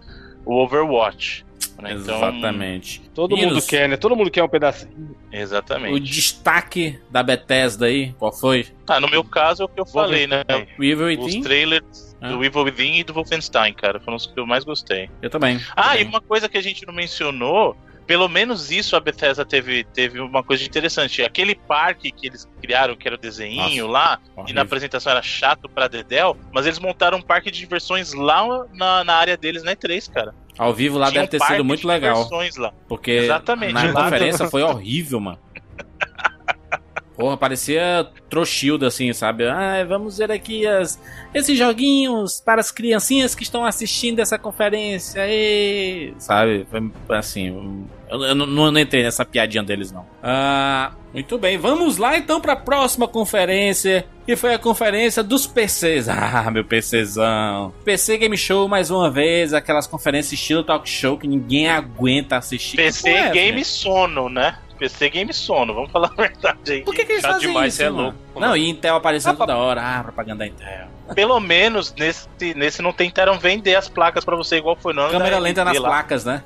o 0.44 0.54
Overwatch. 0.56 1.45
Né? 1.80 1.92
Então, 1.92 2.16
Exatamente. 2.16 3.02
Todo 3.14 3.36
mundo 3.36 3.60
quer, 3.62 3.88
né? 3.88 3.96
Todo 3.96 4.16
mundo 4.16 4.30
quer 4.30 4.42
um 4.42 4.48
pedacinho. 4.48 5.16
Exatamente. 5.32 5.94
O 5.94 6.00
destaque 6.00 6.98
da 7.10 7.22
Bethesda 7.22 7.86
aí, 7.86 8.12
qual 8.18 8.32
foi? 8.32 8.66
Ah, 8.86 9.00
no 9.00 9.08
meu 9.08 9.22
caso 9.24 9.62
é 9.62 9.66
o 9.66 9.68
que 9.68 9.80
eu 9.80 9.86
falei, 9.86 10.26
né? 10.26 10.42
O 10.78 10.84
Evil 10.84 11.20
Os 11.20 11.34
trailers 11.36 12.16
Ah. 12.20 12.28
do 12.28 12.42
Evil 12.44 12.62
Within 12.62 13.00
e 13.00 13.04
do 13.04 13.12
Wolfenstein, 13.12 13.74
cara, 13.74 14.00
foram 14.00 14.16
os 14.16 14.26
que 14.26 14.38
eu 14.40 14.46
mais 14.46 14.64
gostei. 14.64 15.10
Eu 15.20 15.28
também. 15.28 15.60
Ah, 15.76 15.90
também. 15.90 16.02
e 16.02 16.04
uma 16.08 16.20
coisa 16.20 16.48
que 16.48 16.56
a 16.56 16.62
gente 16.62 16.86
não 16.86 16.94
mencionou, 16.94 17.76
pelo 18.06 18.26
menos 18.28 18.70
isso 18.70 18.96
a 18.96 19.00
Bethesda 19.00 19.44
teve, 19.44 19.84
teve 19.84 20.18
uma 20.20 20.42
coisa 20.42 20.64
interessante. 20.64 21.22
Aquele 21.22 21.54
parque 21.54 22.10
que 22.10 22.28
eles 22.28 22.48
criaram, 22.62 22.96
que 22.96 23.06
era 23.06 23.16
o 23.16 23.20
desenho 23.20 23.86
lá, 23.86 24.18
e 24.24 24.30
Horrível. 24.40 24.54
na 24.54 24.62
apresentação 24.62 25.10
era 25.12 25.20
chato 25.22 25.68
pra 25.68 25.88
Dedel, 25.88 26.36
mas 26.52 26.64
eles 26.64 26.78
montaram 26.78 27.18
um 27.18 27.22
parque 27.22 27.50
de 27.50 27.58
diversões 27.58 28.14
lá 28.14 28.64
na, 28.72 29.04
na 29.04 29.14
área 29.14 29.36
deles 29.36 29.62
na 29.62 29.74
E3, 29.76 30.10
cara. 30.10 30.34
Ao 30.58 30.72
vivo 30.72 30.98
lá 30.98 31.10
Tinha 31.10 31.20
deve 31.26 31.38
ter 31.38 31.44
sido 31.44 31.64
muito 31.64 31.86
legal. 31.86 32.28
lá. 32.56 32.72
Porque 32.88 33.10
Exatamente. 33.10 33.72
na 33.74 33.84
Lá- 33.92 34.04
conferência 34.04 34.48
foi 34.48 34.62
horrível, 34.62 35.20
mano. 35.20 35.38
Porra, 37.16 37.36
parecia 37.36 38.06
Trochilda, 38.28 38.88
assim, 38.88 39.12
sabe? 39.12 39.48
Ah, 39.48 39.84
vamos 39.88 40.18
ver 40.18 40.30
aqui 40.30 40.66
as, 40.66 41.00
esses 41.32 41.56
joguinhos 41.56 42.40
para 42.40 42.60
as 42.60 42.70
criancinhas 42.70 43.34
que 43.34 43.42
estão 43.42 43.64
assistindo 43.64 44.20
essa 44.20 44.38
conferência. 44.38 45.26
E, 45.26 46.12
sabe? 46.18 46.66
Assim. 47.08 47.86
Eu, 48.08 48.22
eu 48.22 48.34
não, 48.34 48.46
não 48.46 48.78
entrei 48.78 49.02
nessa 49.02 49.24
piadinha 49.24 49.62
deles, 49.62 49.90
não. 49.90 50.04
Ah, 50.22 50.92
muito 51.12 51.38
bem, 51.38 51.56
vamos 51.56 51.96
lá 51.96 52.18
então 52.18 52.40
para 52.40 52.52
a 52.52 52.56
próxima 52.56 53.08
conferência. 53.08 54.06
Que 54.26 54.34
foi 54.36 54.52
a 54.52 54.58
conferência 54.58 55.22
dos 55.22 55.46
PCs. 55.46 56.08
Ah, 56.36 56.50
meu 56.50 56.64
PCzão. 56.64 57.72
PC 57.84 58.18
Game 58.18 58.36
Show 58.36 58.68
mais 58.68 58.90
uma 58.90 59.10
vez. 59.10 59.54
Aquelas 59.54 59.86
conferências 59.86 60.32
estilo 60.32 60.62
talk 60.62 60.88
show 60.88 61.16
que 61.16 61.26
ninguém 61.26 61.68
aguenta 61.68 62.36
assistir. 62.36 62.76
PC 62.76 63.08
é 63.08 63.30
Game? 63.30 63.64
Sono, 63.64 64.28
né? 64.28 64.58
PC 64.76 65.10
Game 65.10 65.32
Sono, 65.32 65.74
vamos 65.74 65.90
falar 65.90 66.10
a 66.12 66.14
verdade 66.22 66.72
aí. 66.72 66.82
Por 66.82 66.94
que, 66.94 67.04
que 67.04 67.12
eles 67.12 67.22
Chato 67.22 67.32
fazem 67.34 67.48
demais, 67.48 67.74
isso, 67.74 67.82
é 67.82 67.90
mano? 67.90 68.02
louco, 68.04 68.18
Não, 68.34 68.40
mano. 68.40 68.56
e 68.56 68.68
Intel 68.68 68.94
aparecendo 68.96 69.34
Ah, 69.34 69.38
toda 69.38 69.56
hora. 69.56 69.82
Ah, 69.82 70.02
propaganda 70.02 70.38
da 70.40 70.46
Intel. 70.46 70.88
Pelo 71.14 71.40
menos 71.40 71.94
nesse, 71.98 72.28
nesse 72.54 72.82
não 72.82 72.92
tentaram 72.92 73.38
vender 73.38 73.74
as 73.74 73.88
placas 73.88 74.24
pra 74.24 74.36
você 74.36 74.56
igual 74.56 74.76
foi 74.76 74.92
no 74.92 75.02
ano 75.02 75.10
Câmera 75.12 75.38
lenta 75.38 75.64
nas 75.64 75.78
lá. 75.78 75.88
placas, 75.88 76.24
né? 76.24 76.42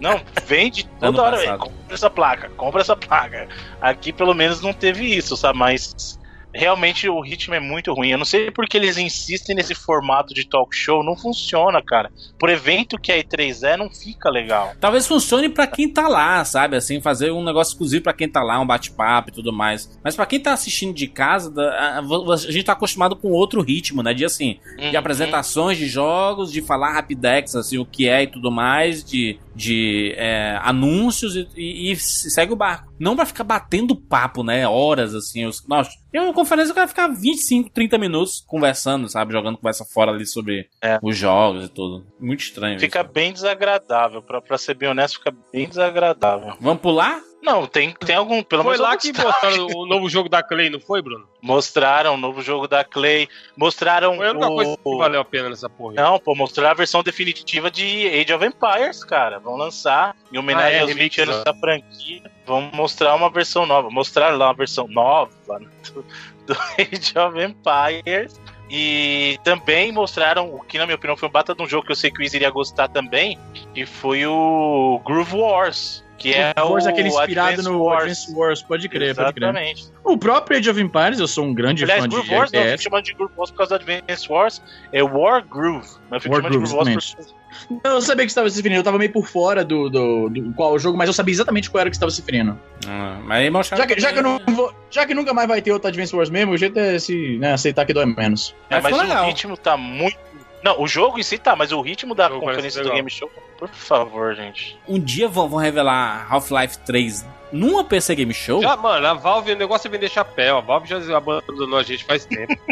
Não, 0.00 0.20
vende 0.46 0.88
Ano 1.00 1.12
toda 1.12 1.22
hora. 1.22 1.36
passado. 1.36 1.58
Compra 1.60 1.94
essa 1.94 2.10
placa, 2.10 2.50
compra 2.56 2.80
essa 2.80 2.96
placa. 2.96 3.48
Aqui 3.80 4.12
pelo 4.12 4.34
menos 4.34 4.60
não 4.60 4.72
teve 4.72 5.04
isso, 5.16 5.36
sabe? 5.36 5.58
Mas 5.58 6.18
realmente 6.54 7.08
o 7.08 7.20
ritmo 7.20 7.54
é 7.54 7.60
muito 7.60 7.92
ruim. 7.92 8.10
Eu 8.10 8.18
não 8.18 8.24
sei 8.24 8.50
porque 8.50 8.76
eles 8.76 8.96
insistem 8.98 9.54
nesse 9.56 9.74
formato 9.74 10.34
de 10.34 10.46
talk 10.48 10.74
show. 10.74 11.02
Não 11.02 11.16
funciona, 11.16 11.82
cara. 11.82 12.10
Por 12.38 12.50
evento 12.50 12.98
que 12.98 13.10
a 13.12 13.18
E3 13.22 13.62
é, 13.62 13.76
não 13.76 13.90
fica 13.90 14.28
legal. 14.30 14.72
Talvez 14.80 15.06
funcione 15.06 15.48
pra 15.48 15.66
quem 15.66 15.88
tá 15.88 16.08
lá, 16.08 16.44
sabe? 16.44 16.76
Assim, 16.76 17.00
fazer 17.00 17.30
um 17.30 17.42
negócio 17.44 17.72
exclusivo 17.72 18.02
pra 18.04 18.12
quem 18.12 18.28
tá 18.28 18.42
lá, 18.42 18.60
um 18.60 18.66
bate-papo 18.66 19.30
e 19.30 19.32
tudo 19.32 19.52
mais. 19.52 19.98
Mas 20.04 20.14
pra 20.16 20.26
quem 20.26 20.40
tá 20.40 20.52
assistindo 20.52 20.94
de 20.94 21.06
casa, 21.06 21.52
a 21.58 22.36
gente 22.50 22.64
tá 22.64 22.72
acostumado 22.72 23.16
com 23.16 23.28
outro 23.30 23.60
ritmo, 23.62 24.02
né? 24.02 24.12
De 24.14 24.24
assim, 24.24 24.58
de 24.78 24.86
Uhum. 24.92 24.98
apresentações 24.98 25.78
de 25.78 25.86
jogos, 25.86 26.52
de 26.52 26.60
falar 26.62 26.92
rapidex, 26.92 27.54
assim, 27.56 27.78
o 27.78 27.84
que 27.86 28.08
é 28.08 28.22
e 28.22 28.26
tudo 28.26 28.50
mais, 28.50 29.02
de, 29.04 29.38
de 29.54 30.14
é, 30.16 30.58
anúncios 30.62 31.36
e, 31.36 31.48
e- 31.56 31.92
e 31.92 31.96
segue 31.96 32.52
o 32.52 32.56
barco. 32.56 32.92
Não 32.98 33.14
pra 33.16 33.26
ficar 33.26 33.44
batendo 33.44 33.94
papo, 33.96 34.42
né? 34.42 34.66
Horas, 34.66 35.14
assim. 35.14 35.44
Os, 35.46 35.66
nossa, 35.66 35.90
tem 36.10 36.20
uma 36.20 36.32
conferência 36.32 36.72
que 36.72 36.78
vai 36.78 36.88
ficar 36.88 37.08
25, 37.08 37.70
30 37.70 37.98
minutos 37.98 38.42
conversando, 38.46 39.08
sabe? 39.08 39.32
Jogando 39.32 39.56
conversa 39.56 39.84
fora 39.84 40.10
ali 40.12 40.26
sobre 40.26 40.68
É. 40.82 40.98
os 41.02 41.16
jogos 41.16 41.64
e 41.66 41.68
tudo. 41.68 42.06
Muito 42.20 42.40
estranho. 42.40 42.78
Fica 42.80 43.00
isso. 43.00 43.10
bem 43.12 43.32
desagradável. 43.32 44.22
Pra, 44.22 44.40
pra 44.40 44.56
ser 44.58 44.74
bem 44.74 44.88
honesto, 44.88 45.18
fica 45.18 45.34
bem 45.52 45.68
desagradável. 45.68 46.54
Vamos 46.60 46.80
pular? 46.82 47.20
Não, 47.42 47.66
tem, 47.66 47.92
tem 47.92 48.14
algum. 48.14 48.40
Pelo 48.40 48.62
Foi 48.62 48.72
menos 48.74 48.88
lá 48.88 48.96
que 48.96 49.12
mostraram 49.12 49.66
o 49.74 49.84
novo 49.84 50.08
jogo 50.08 50.28
da 50.28 50.44
Clay, 50.44 50.70
não 50.70 50.78
foi, 50.78 51.02
Bruno? 51.02 51.26
Mostraram 51.40 52.14
o 52.14 52.16
novo 52.16 52.40
jogo 52.40 52.68
da 52.68 52.84
Clay. 52.84 53.28
Mostraram. 53.56 54.16
Foi 54.16 54.28
a 54.28 54.30
única 54.30 54.48
o... 54.48 54.54
coisa 54.54 54.76
que 54.76 54.96
valeu 54.96 55.20
a 55.20 55.24
pena 55.24 55.48
nessa 55.50 55.68
porra. 55.68 55.94
Não, 55.94 56.20
pô, 56.20 56.36
mostraram 56.36 56.70
a 56.70 56.74
versão 56.74 57.02
definitiva 57.02 57.68
de 57.68 58.06
Age 58.06 58.32
of 58.32 58.46
Empires, 58.46 59.02
cara. 59.02 59.40
Vão 59.40 59.56
lançar 59.56 60.16
em 60.32 60.38
homenagem 60.38 60.74
Ah, 60.74 60.78
é, 60.78 60.80
aos 60.82 60.88
remix, 60.88 61.16
20 61.16 61.20
anos 61.22 61.36
né? 61.38 61.44
da 61.44 61.54
franquia. 61.54 62.30
Vão 62.46 62.70
mostrar 62.72 63.16
uma 63.16 63.28
versão 63.28 63.66
nova. 63.66 63.90
Mostraram 63.90 64.38
lá 64.38 64.46
uma 64.46 64.54
versão 64.54 64.86
nova 64.86 65.58
né, 65.58 65.66
do, 65.92 66.04
do 66.46 66.52
Age 66.78 67.18
of 67.18 67.40
Empires. 67.40 68.40
E 68.70 69.38
também 69.42 69.90
mostraram 69.90 70.54
o 70.54 70.60
que, 70.60 70.78
na 70.78 70.86
minha 70.86 70.96
opinião, 70.96 71.16
foi 71.16 71.28
um 71.28 71.32
bata 71.32 71.54
de 71.54 71.62
um 71.62 71.68
jogo 71.68 71.84
que 71.84 71.92
eu 71.92 71.96
sei 71.96 72.10
que 72.10 72.18
o 72.18 72.22
Wiz 72.22 72.32
iria 72.32 72.48
gostar 72.48 72.88
também, 72.88 73.38
que 73.74 73.84
foi 73.84 74.24
o 74.26 74.98
Groove 75.04 75.36
Wars. 75.36 76.01
Que 76.18 76.34
é 76.34 76.52
o 76.56 76.68
Wars, 76.68 76.86
aquele 76.86 77.08
inspirado 77.08 77.48
Advance 77.48 77.68
no 77.68 77.82
Wars. 77.82 78.02
Advance 78.02 78.34
Wars, 78.34 78.62
pode 78.62 78.88
crer, 78.88 79.14
pode 79.14 79.32
crer. 79.32 79.48
Exatamente. 79.48 79.90
O 80.04 80.16
próprio 80.16 80.58
Age 80.58 80.70
of 80.70 80.80
Empires, 80.80 81.18
eu 81.18 81.26
sou 81.26 81.44
um 81.44 81.54
grande 81.54 81.82
Aliás, 81.82 82.02
fã 82.02 82.08
de 82.08 82.14
Groove 82.14 82.34
Wars 82.34 82.52
não, 82.52 82.60
eu 82.60 82.78
chamando 82.78 83.04
de 83.04 83.14
Groove 83.14 83.32
Wars 83.36 83.50
por 83.50 83.56
causa 83.56 83.78
do 83.78 83.90
Advance 83.90 84.32
Wars. 84.32 84.62
É 84.92 85.02
War 85.02 85.44
Groove. 85.46 85.88
Mas 86.08 86.12
eu 86.12 86.20
fico 86.20 86.34
War 86.34 86.42
chamando 86.42 86.52
de 86.52 86.58
Groove, 86.58 86.74
Groove 86.74 86.94
Wars 86.94 87.14
por... 87.14 87.42
Eu 87.84 88.00
sabia 88.00 88.24
que 88.24 88.32
você 88.32 88.38
estava 88.38 88.50
se 88.50 88.56
referindo, 88.56 88.80
eu 88.80 88.84
tava 88.84 88.98
meio 88.98 89.12
por 89.12 89.26
fora 89.26 89.64
do, 89.64 89.88
do, 89.88 90.28
do 90.28 90.52
qual 90.54 90.72
o 90.72 90.78
jogo, 90.78 90.96
mas 90.96 91.08
eu 91.08 91.12
sabia 91.12 91.32
exatamente 91.32 91.70
qual 91.70 91.80
era 91.82 91.90
que 91.90 91.96
estava 91.96 92.10
se 92.10 92.20
referindo. 92.20 92.58
Ah, 92.86 93.18
mas 93.24 93.38
aí. 93.38 93.78
Já 93.78 93.86
que, 93.86 94.00
já, 94.00 94.12
que 94.12 94.18
eu 94.18 94.22
não 94.22 94.40
vou, 94.54 94.74
já 94.90 95.06
que 95.06 95.14
nunca 95.14 95.34
mais 95.34 95.48
vai 95.48 95.60
ter 95.60 95.72
outro 95.72 95.88
Advance 95.88 96.14
Wars 96.14 96.30
mesmo, 96.30 96.52
o 96.52 96.56
jeito 96.56 96.78
é 96.78 96.98
se 96.98 97.38
né, 97.38 97.52
aceitar 97.52 97.84
que 97.84 97.92
dói 97.92 98.06
menos. 98.06 98.54
É, 98.70 98.80
Mas 98.80 98.96
mas 98.96 99.10
o 99.10 99.24
ritmo 99.24 99.56
tá 99.56 99.76
muito. 99.76 100.16
Não, 100.64 100.80
o 100.80 100.86
jogo 100.86 101.18
em 101.18 101.22
si 101.22 101.38
tá, 101.38 101.56
mas 101.56 101.72
o 101.72 101.80
ritmo 101.80 102.14
da 102.14 102.30
conferência 102.30 102.82
do. 102.82 102.92
Game 102.92 103.10
Show, 103.10 103.30
por 103.68 103.76
favor, 103.78 104.34
gente. 104.34 104.78
Um 104.88 104.98
dia 104.98 105.28
vão, 105.28 105.48
vão 105.48 105.58
revelar 105.58 106.26
Half-Life 106.30 106.78
3 106.80 107.24
numa 107.52 107.84
PC 107.84 108.14
Game 108.14 108.32
Show? 108.34 108.62
Já, 108.62 108.76
mano, 108.76 109.06
a 109.06 109.14
Valve, 109.14 109.52
o 109.52 109.56
negócio 109.56 109.88
é 109.88 109.90
vender 109.90 110.08
chapéu. 110.08 110.58
A 110.58 110.60
Valve 110.60 110.88
já 110.88 111.16
abandonou 111.16 111.78
a 111.78 111.82
gente 111.82 112.04
faz 112.04 112.24
tempo. 112.24 112.54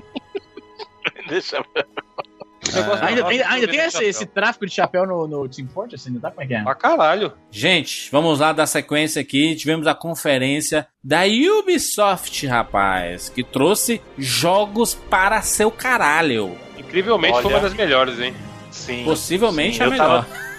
Eu 1.31 1.39
O 2.73 2.73
negócio 2.77 3.01
da 3.01 3.07
Ainda, 3.07 3.23
Valve 3.23 3.37
ainda, 3.37 3.45
é 3.45 3.47
ainda 3.47 3.67
vender 3.67 3.79
tem 3.79 3.81
esse, 3.87 3.93
chapéu. 3.93 4.09
esse 4.11 4.27
tráfico 4.27 4.67
de 4.67 4.73
chapéu 4.73 5.07
no, 5.07 5.27
no 5.27 5.49
Team 5.49 5.67
Fortress? 5.69 6.07
Ainda 6.09 6.21
tá? 6.21 6.31
Como 6.31 6.43
é 6.43 6.47
que 6.47 6.55
é? 6.55 6.63
Pra 6.63 6.75
caralho. 6.75 7.33
Gente, 7.51 8.11
vamos 8.11 8.39
lá 8.41 8.53
dar 8.53 8.67
sequência 8.67 9.21
aqui. 9.23 9.55
Tivemos 9.57 9.87
a 9.87 9.95
conferência 9.95 10.87
da 11.03 11.21
Ubisoft, 11.25 12.47
rapaz, 12.47 13.29
que 13.29 13.43
trouxe 13.43 14.01
jogos 14.19 14.95
para 14.95 15.41
seu 15.43 15.71
caralho. 15.71 16.57
Incrivelmente 16.77 17.35
foi 17.35 17.47
Olha. 17.47 17.57
uma 17.57 17.61
das 17.61 17.75
melhores, 17.75 18.19
hein? 18.21 18.35
Sim. 18.71 19.05
Possivelmente 19.05 19.77
Sim, 19.79 19.83
é 19.83 19.87
eu 19.87 19.91
melhor. 19.91 20.25
tava- 20.27 20.50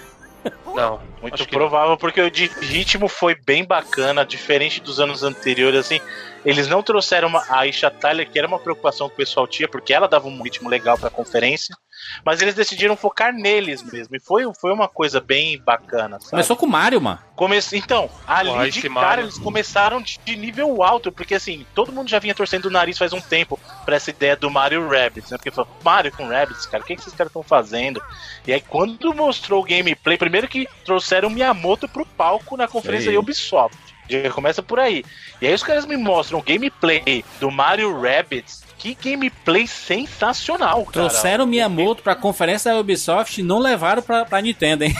Não, 0.74 1.00
Muito 1.22 1.34
acho 1.34 1.44
que 1.44 1.54
provável, 1.54 1.96
porque 1.96 2.20
o 2.20 2.30
de 2.30 2.46
ritmo 2.46 3.06
foi 3.06 3.34
bem 3.34 3.64
bacana, 3.64 4.26
diferente 4.26 4.80
dos 4.80 4.98
anos 4.98 5.22
anteriores, 5.22 5.78
assim. 5.78 6.00
Eles 6.44 6.66
não 6.66 6.82
trouxeram 6.82 7.28
uma, 7.28 7.40
a 7.48 7.60
Aisha 7.60 7.88
Tyler, 7.88 8.28
que 8.28 8.36
era 8.36 8.48
uma 8.48 8.58
preocupação 8.58 9.08
que 9.08 9.14
o 9.14 9.16
pessoal 9.18 9.46
tinha, 9.46 9.68
porque 9.68 9.94
ela 9.94 10.08
dava 10.08 10.26
um 10.26 10.42
ritmo 10.42 10.68
legal 10.68 10.98
pra 10.98 11.08
conferência, 11.08 11.76
mas 12.24 12.42
eles 12.42 12.54
decidiram 12.54 12.96
focar 12.96 13.32
neles 13.32 13.82
mesmo, 13.82 14.16
e 14.16 14.20
foi, 14.20 14.42
foi 14.60 14.72
uma 14.72 14.88
coisa 14.88 15.20
bem 15.20 15.60
bacana, 15.62 16.18
sabe? 16.18 16.30
Começou 16.30 16.56
com 16.56 16.66
o 16.66 16.68
Mario, 16.68 17.00
mano. 17.00 17.20
Come... 17.36 17.58
Então, 17.72 18.10
ali 18.26 18.70
de 18.72 18.82
cara 18.82 18.92
Mario. 18.92 19.24
eles 19.24 19.38
começaram 19.38 20.02
de, 20.02 20.18
de 20.24 20.36
nível 20.36 20.82
alto, 20.82 21.12
porque 21.12 21.36
assim, 21.36 21.64
todo 21.74 21.92
mundo 21.92 22.08
já 22.08 22.18
vinha 22.18 22.34
torcendo 22.34 22.66
o 22.66 22.70
nariz 22.70 22.98
faz 22.98 23.12
um 23.12 23.20
tempo 23.20 23.58
pra 23.84 23.96
essa 23.96 24.10
ideia 24.10 24.36
do 24.36 24.50
Mario 24.50 24.88
Rabbids, 24.88 25.30
né? 25.30 25.36
Porque 25.36 25.50
falou, 25.52 25.70
Mario 25.84 26.10
com 26.12 26.26
Rabbids, 26.26 26.66
cara, 26.66 26.82
o 26.82 26.86
que, 26.86 26.96
que 26.96 27.02
esses 27.02 27.14
caras 27.14 27.30
estão 27.30 27.42
fazendo? 27.42 28.02
E 28.46 28.52
aí, 28.52 28.60
quando 28.60 29.14
mostrou 29.14 29.60
o 29.60 29.64
gameplay, 29.64 30.18
primeiro 30.18 30.48
que 30.48 30.68
trouxeram 31.12 31.30
Miyamoto 31.30 31.86
pro 31.86 32.06
palco 32.06 32.56
na 32.56 32.66
conferência 32.66 33.12
da 33.12 33.18
Ubisoft. 33.18 33.76
Já 34.08 34.30
começa 34.30 34.62
por 34.62 34.78
aí. 34.78 35.04
E 35.40 35.46
aí 35.46 35.54
os 35.54 35.62
caras 35.62 35.84
me 35.84 35.96
mostram 35.96 36.38
o 36.38 36.42
gameplay 36.42 37.24
do 37.38 37.50
Mario 37.50 38.00
Rabbids. 38.00 38.62
Que 38.78 38.94
gameplay 38.94 39.66
sensacional, 39.66 40.84
cara. 40.86 40.92
Trouxeram 40.92 41.44
o 41.44 41.46
Miyamoto 41.46 42.02
pra 42.02 42.16
conferência 42.16 42.72
da 42.72 42.80
Ubisoft 42.80 43.38
e 43.38 43.42
não 43.42 43.58
levaram 43.58 44.02
pra, 44.02 44.24
pra 44.24 44.40
Nintendo, 44.40 44.84
hein? 44.84 44.94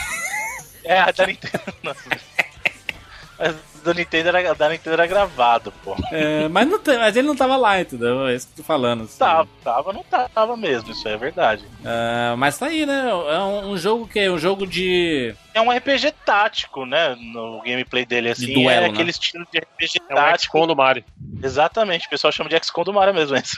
É, 0.84 1.00
a 1.00 1.10
da 1.10 1.26
Nintendo. 1.26 1.62
Mas 3.38 3.56
da 3.82 3.94
Nintendo 3.94 4.28
era, 4.28 4.54
da 4.54 4.68
Nintendo 4.68 4.94
era 4.94 5.06
gravado, 5.06 5.72
pô. 5.84 5.96
É, 6.10 6.48
mas, 6.48 6.68
não 6.68 6.80
mas 6.98 7.16
ele 7.16 7.26
não 7.26 7.36
tava 7.36 7.56
lá, 7.56 7.80
entendeu? 7.80 8.26
É 8.26 8.34
isso 8.34 8.46
que 8.46 8.52
eu 8.52 8.56
tô 8.58 8.62
falando. 8.62 9.04
assim. 9.04 9.18
Tava, 9.18 9.48
tava, 9.62 9.92
não 9.92 10.04
tava 10.04 10.56
mesmo, 10.56 10.90
isso 10.90 11.06
é 11.08 11.16
verdade. 11.16 11.64
É, 11.84 12.34
mas 12.36 12.58
tá 12.58 12.66
aí, 12.66 12.86
né? 12.86 13.10
É 13.10 13.38
um, 13.40 13.70
um 13.70 13.76
jogo 13.76 14.06
que 14.06 14.18
é 14.18 14.30
um 14.30 14.38
jogo 14.38 14.66
de. 14.66 15.34
É 15.54 15.60
um 15.60 15.70
RPG 15.70 16.12
tático, 16.24 16.86
né? 16.86 17.16
No 17.18 17.62
gameplay 17.62 18.06
dele, 18.06 18.30
assim. 18.30 18.52
duelo, 18.52 18.70
é 18.70 18.80
né? 18.80 18.86
aquele 18.88 19.10
estilo 19.10 19.46
de 19.52 19.58
RPG 19.58 20.00
é 20.08 20.12
um 20.12 20.16
tático. 20.16 20.58
XCOM 20.58 20.66
do 20.66 20.76
Mario. 20.76 21.04
Exatamente, 21.42 22.06
o 22.06 22.10
pessoal 22.10 22.32
chama 22.32 22.48
de 22.48 22.58
XCOM 22.58 22.84
do 22.84 22.92
Mario 22.92 23.14
mesmo. 23.14 23.36
esse. 23.36 23.56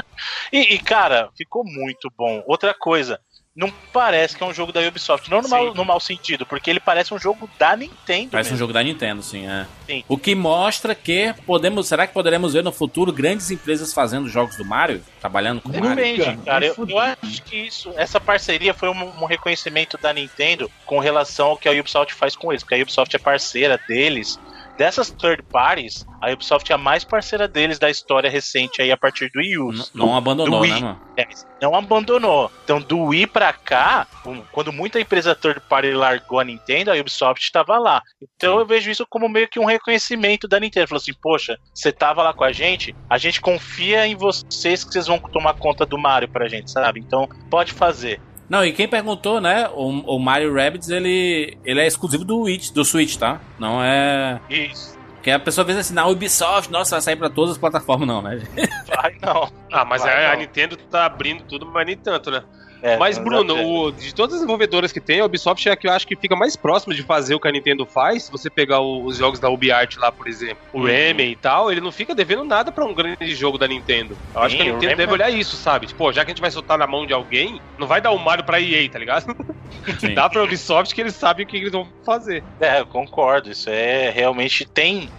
e, 0.52 0.74
e, 0.74 0.78
cara, 0.78 1.28
ficou 1.36 1.64
muito 1.64 2.10
bom. 2.16 2.42
Outra 2.46 2.72
coisa, 2.72 3.20
não 3.56 3.72
parece 3.90 4.36
que 4.36 4.44
é 4.44 4.46
um 4.46 4.52
jogo 4.52 4.70
da 4.70 4.80
Ubisoft. 4.80 5.30
Não 5.30 5.40
no, 5.40 5.48
mau, 5.48 5.74
no 5.74 5.84
mau 5.84 5.98
sentido, 5.98 6.44
porque 6.44 6.68
ele 6.68 6.78
parece 6.78 7.14
um 7.14 7.18
jogo 7.18 7.48
da 7.58 7.74
Nintendo. 7.74 8.30
Parece 8.30 8.50
um 8.50 8.52
mesmo. 8.52 8.58
jogo 8.58 8.72
da 8.74 8.82
Nintendo, 8.82 9.22
sim, 9.22 9.48
é. 9.48 9.66
Sim. 9.86 10.04
O 10.06 10.18
que 10.18 10.34
mostra 10.34 10.94
que 10.94 11.34
podemos. 11.46 11.88
Será 11.88 12.06
que 12.06 12.12
poderemos 12.12 12.52
ver 12.52 12.62
no 12.62 12.70
futuro 12.70 13.10
grandes 13.10 13.50
empresas 13.50 13.94
fazendo 13.94 14.28
jogos 14.28 14.56
do 14.56 14.64
Mario? 14.64 15.02
Trabalhando 15.20 15.62
com 15.62 15.70
o 15.70 15.80
Mario? 15.80 16.38
Cara, 16.44 16.66
Eu, 16.66 16.74
eu 16.86 16.98
acho 16.98 17.42
que 17.44 17.56
isso, 17.56 17.90
essa 17.96 18.20
parceria 18.20 18.74
foi 18.74 18.90
um, 18.90 19.22
um 19.22 19.24
reconhecimento 19.24 19.96
da 19.96 20.12
Nintendo 20.12 20.70
com 20.84 20.98
relação 20.98 21.48
ao 21.48 21.56
que 21.56 21.66
a 21.66 21.72
Ubisoft 21.72 22.12
faz 22.12 22.36
com 22.36 22.52
eles, 22.52 22.62
porque 22.62 22.74
a 22.74 22.82
Ubisoft 22.82 23.16
é 23.16 23.18
parceira 23.18 23.80
deles. 23.88 24.38
Dessas 24.76 25.10
third 25.10 25.42
parties, 25.50 26.04
a 26.22 26.30
Ubisoft 26.32 26.70
é 26.70 26.74
a 26.74 26.78
mais 26.78 27.04
parceira 27.04 27.48
deles 27.48 27.78
da 27.78 27.88
história 27.90 28.28
recente 28.30 28.82
aí 28.82 28.92
a 28.92 28.96
partir 28.96 29.30
do 29.32 29.38
Wii 29.40 29.58
U. 29.58 29.72
N- 29.72 29.84
Não 29.94 30.14
abandonou, 30.16 30.60
do 30.60 30.66
né, 30.66 30.72
Wii. 30.74 30.82
mano? 30.82 31.00
É, 31.18 31.24
não 31.62 31.74
abandonou. 31.74 32.50
Então, 32.64 32.78
do 32.80 33.04
Wii 33.04 33.26
pra 33.26 33.52
cá, 33.54 34.06
quando 34.52 34.70
muita 34.72 35.00
empresa 35.00 35.34
third 35.34 35.60
party 35.66 35.92
largou 35.92 36.38
a 36.38 36.44
Nintendo, 36.44 36.90
a 36.92 36.94
Ubisoft 36.94 37.42
estava 37.42 37.78
lá. 37.78 38.02
Então 38.36 38.54
Sim. 38.54 38.60
eu 38.60 38.66
vejo 38.66 38.90
isso 38.90 39.06
como 39.08 39.28
meio 39.28 39.48
que 39.48 39.58
um 39.58 39.64
reconhecimento 39.64 40.46
da 40.46 40.60
Nintendo. 40.60 40.88
Falou 40.88 41.00
assim, 41.00 41.14
poxa, 41.22 41.56
você 41.74 41.90
tava 41.90 42.22
lá 42.22 42.34
com 42.34 42.44
a 42.44 42.52
gente, 42.52 42.94
a 43.10 43.16
gente 43.16 43.40
confia 43.40 44.06
em 44.06 44.14
vocês 44.14 44.84
que 44.84 44.92
vocês 44.92 45.06
vão 45.06 45.18
tomar 45.32 45.54
conta 45.54 45.86
do 45.86 45.96
Mario 45.98 46.28
pra 46.30 46.48
gente, 46.48 46.70
sabe? 46.70 47.00
Então, 47.02 47.26
pode 47.50 47.72
fazer. 47.72 48.20
Não, 48.48 48.64
e 48.64 48.72
quem 48.72 48.86
perguntou, 48.86 49.40
né? 49.40 49.68
O, 49.74 50.16
o 50.16 50.18
Mario 50.18 50.54
Rabbids, 50.54 50.88
ele, 50.88 51.58
ele 51.64 51.80
é 51.80 51.86
exclusivo 51.86 52.24
do 52.24 52.42
Switch, 52.44 52.70
do 52.70 52.84
Switch, 52.84 53.16
tá? 53.16 53.40
Não 53.58 53.82
é. 53.82 54.40
Isso. 54.48 54.96
Porque 55.14 55.30
a 55.32 55.38
pessoa 55.40 55.64
vê 55.64 55.72
assim, 55.72 55.92
na 55.92 56.06
Ubisoft, 56.06 56.70
nossa, 56.70 56.92
vai 56.92 57.00
sair 57.00 57.16
pra 57.16 57.28
todas 57.28 57.52
as 57.52 57.58
plataformas, 57.58 58.06
não, 58.06 58.22
né? 58.22 58.40
Vai 58.86 59.16
não. 59.20 59.50
Ah, 59.72 59.84
mas 59.84 60.02
Vai, 60.02 60.24
a, 60.24 60.30
a 60.30 60.32
não. 60.34 60.40
Nintendo 60.40 60.76
tá 60.76 61.04
abrindo 61.04 61.42
tudo, 61.42 61.66
mas 61.66 61.84
nem 61.84 61.96
tanto, 61.96 62.30
né? 62.30 62.44
É, 62.82 62.96
Mas, 62.98 63.18
Bruno, 63.18 63.54
exatamente. 63.54 63.68
o- 63.70 63.90
de 63.92 64.14
todas 64.14 64.34
as 64.34 64.40
desenvolvedoras 64.40 64.92
que 64.92 65.00
tem, 65.00 65.20
a 65.20 65.24
Ubisoft 65.24 65.66
é 65.68 65.72
a 65.72 65.76
que 65.76 65.86
eu 65.88 65.92
acho 65.92 66.06
que 66.06 66.16
fica 66.16 66.36
mais 66.36 66.56
próximo 66.56 66.94
de 66.94 67.02
fazer 67.02 67.34
o 67.34 67.40
que 67.40 67.48
a 67.48 67.52
Nintendo 67.52 67.86
faz. 67.92 68.26
Se 68.26 68.30
você 68.30 68.50
pegar 68.50 68.80
o- 68.80 69.04
os 69.06 69.16
jogos 69.16 69.40
da 69.40 69.48
UbiArt 69.48 69.96
lá, 69.96 70.12
por 70.12 70.28
exemplo, 70.28 70.58
o 70.74 70.80
Uhum. 70.80 70.86
Rayman 70.86 71.30
e 71.32 71.36
tal, 71.36 71.70
ele 71.72 71.80
não 71.80 71.90
fica 71.90 72.14
devendo 72.14 72.44
nada 72.44 72.70
pra 72.70 72.84
um 72.84 72.94
grande 72.94 73.34
jogo 73.34 73.58
da 73.58 73.66
Nintendo. 73.66 74.16
Eu 74.34 74.40
acho 74.42 74.50
Sim, 74.50 74.56
que 74.56 74.62
a 74.62 74.64
Nintendo 74.72 74.86
Rayman- 74.86 74.96
deve 74.96 75.12
olhar 75.12 75.30
isso, 75.30 75.56
sabe? 75.56 75.86
Tipo, 75.86 76.12
já 76.12 76.24
que 76.24 76.30
a 76.30 76.34
gente 76.34 76.40
vai 76.40 76.50
soltar 76.50 76.76
na 76.78 76.86
mão 76.86 77.06
de 77.06 77.12
alguém, 77.12 77.60
não 77.78 77.86
vai 77.86 78.00
dar 78.00 78.10
o 78.10 78.18
Mario 78.18 78.44
pra 78.44 78.60
EA, 78.60 78.88
tá 78.90 78.98
ligado? 78.98 79.24
Dá 80.18 80.28
pra 80.28 80.42
Ubisoft 80.44 80.94
que 80.94 81.00
eles 81.00 81.16
sabem 81.16 81.44
o 81.44 81.48
que 81.48 81.56
eles 81.56 81.72
vão 81.72 81.88
fazer. 82.04 82.44
É, 82.60 82.80
eu 82.80 82.86
concordo. 82.86 83.50
Isso 83.50 83.70
é 83.70 84.10
realmente 84.10 84.66
tem. 84.72 85.10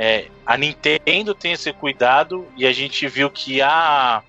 é, 0.00 0.28
a 0.46 0.56
Nintendo 0.56 1.34
tem 1.34 1.52
esse 1.52 1.72
cuidado 1.72 2.48
e 2.56 2.64
a 2.66 2.72
gente 2.72 3.06
viu 3.08 3.28
que 3.30 3.60
a, 3.60 4.22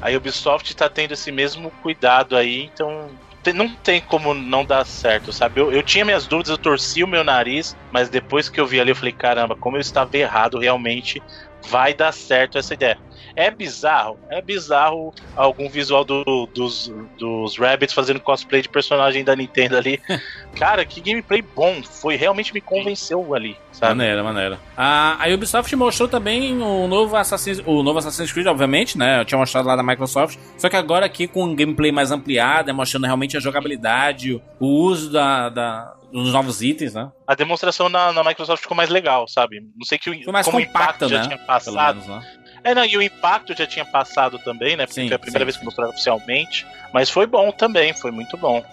a 0.00 0.10
Ubisoft 0.10 0.74
tá 0.74 0.88
tendo 0.88 1.12
esse 1.12 1.30
mesmo 1.32 1.70
cuidado 1.80 2.36
aí, 2.36 2.68
então 2.72 3.10
não 3.52 3.74
tem 3.76 4.00
como 4.00 4.34
não 4.34 4.64
dar 4.64 4.84
certo, 4.84 5.32
sabe? 5.32 5.60
Eu, 5.60 5.72
eu 5.72 5.82
tinha 5.82 6.04
minhas 6.04 6.28
dúvidas, 6.28 6.50
eu 6.50 6.58
torci 6.58 7.02
o 7.02 7.08
meu 7.08 7.24
nariz, 7.24 7.74
mas 7.92 8.08
depois 8.08 8.48
que 8.48 8.60
eu 8.60 8.66
vi 8.66 8.80
ali, 8.80 8.90
eu 8.90 8.96
falei, 8.96 9.12
caramba, 9.12 9.56
como 9.58 9.76
eu 9.76 9.80
estava 9.80 10.10
errado, 10.14 10.58
realmente 10.58 11.20
vai 11.68 11.92
dar 11.92 12.12
certo 12.12 12.58
essa 12.58 12.74
ideia. 12.74 12.98
É 13.34 13.50
bizarro, 13.50 14.18
é 14.30 14.42
bizarro 14.42 15.14
algum 15.36 15.68
visual 15.68 16.04
do- 16.04 16.46
dos, 16.54 16.92
dos 17.18 17.56
Rabbits 17.58 17.94
fazendo 17.94 18.20
cosplay 18.20 18.60
de 18.62 18.68
personagem 18.68 19.24
da 19.24 19.34
Nintendo 19.34 19.76
ali. 19.76 20.00
Cara, 20.58 20.84
que 20.84 21.00
gameplay 21.00 21.40
bom, 21.42 21.82
foi 21.82 22.14
realmente 22.16 22.52
me 22.52 22.60
convenceu 22.60 23.34
ali, 23.34 23.56
sabe? 23.72 23.94
Maneira, 23.94 24.22
maneira. 24.22 24.60
A, 24.76 25.16
a 25.24 25.34
Ubisoft 25.34 25.74
mostrou 25.76 26.08
também 26.08 26.60
o 26.60 26.86
novo 26.86 27.16
Assassin's, 27.16 27.60
o 27.64 27.82
novo 27.82 27.98
Assassin's 27.98 28.30
Creed, 28.32 28.46
obviamente, 28.46 28.98
né? 28.98 29.20
Eu 29.20 29.24
tinha 29.24 29.38
mostrado 29.38 29.66
lá 29.66 29.74
da 29.76 29.82
Microsoft. 29.82 30.38
Só 30.58 30.68
que 30.68 30.76
agora 30.76 31.06
aqui 31.06 31.26
com 31.26 31.44
um 31.44 31.54
gameplay 31.56 31.90
mais 31.90 32.12
ampliado, 32.12 32.68
é 32.68 32.72
mostrando 32.72 33.04
realmente 33.04 33.36
a 33.36 33.40
jogabilidade, 33.40 34.40
o, 34.60 34.66
uso 34.66 35.10
da, 35.10 35.48
da- 35.48 35.94
dos 36.12 36.32
novos 36.32 36.60
itens, 36.60 36.92
né? 36.92 37.10
A 37.26 37.34
demonstração 37.34 37.88
na, 37.88 38.12
na 38.12 38.22
Microsoft 38.22 38.60
ficou 38.62 38.76
mais 38.76 38.90
legal, 38.90 39.26
sabe? 39.26 39.60
Não 39.74 39.86
sei 39.86 39.96
que 39.98 40.10
o, 40.10 40.22
Foi 40.24 40.32
mais 40.32 40.44
como 40.46 40.58
compacta, 40.58 41.06
impacto 41.06 41.08
já 41.08 41.16
né? 41.16 41.22
tinha 41.24 41.36
Pelo 41.38 41.46
passado. 41.46 41.94
menos, 41.96 42.06
né? 42.06 42.22
É, 42.64 42.74
não, 42.74 42.84
e 42.84 42.96
o 42.96 43.02
impacto 43.02 43.56
já 43.56 43.66
tinha 43.66 43.84
passado 43.84 44.38
também, 44.38 44.76
né? 44.76 44.86
Porque 44.86 45.00
Sim, 45.00 45.08
foi 45.08 45.16
a 45.16 45.18
primeira 45.18 45.40
sim, 45.40 45.46
vez 45.46 45.56
que 45.56 45.64
mostraram 45.64 45.90
oficialmente. 45.90 46.66
Mas 46.92 47.10
foi 47.10 47.26
bom 47.26 47.50
também, 47.50 47.92
foi 47.92 48.10
muito 48.10 48.36
bom. 48.36 48.64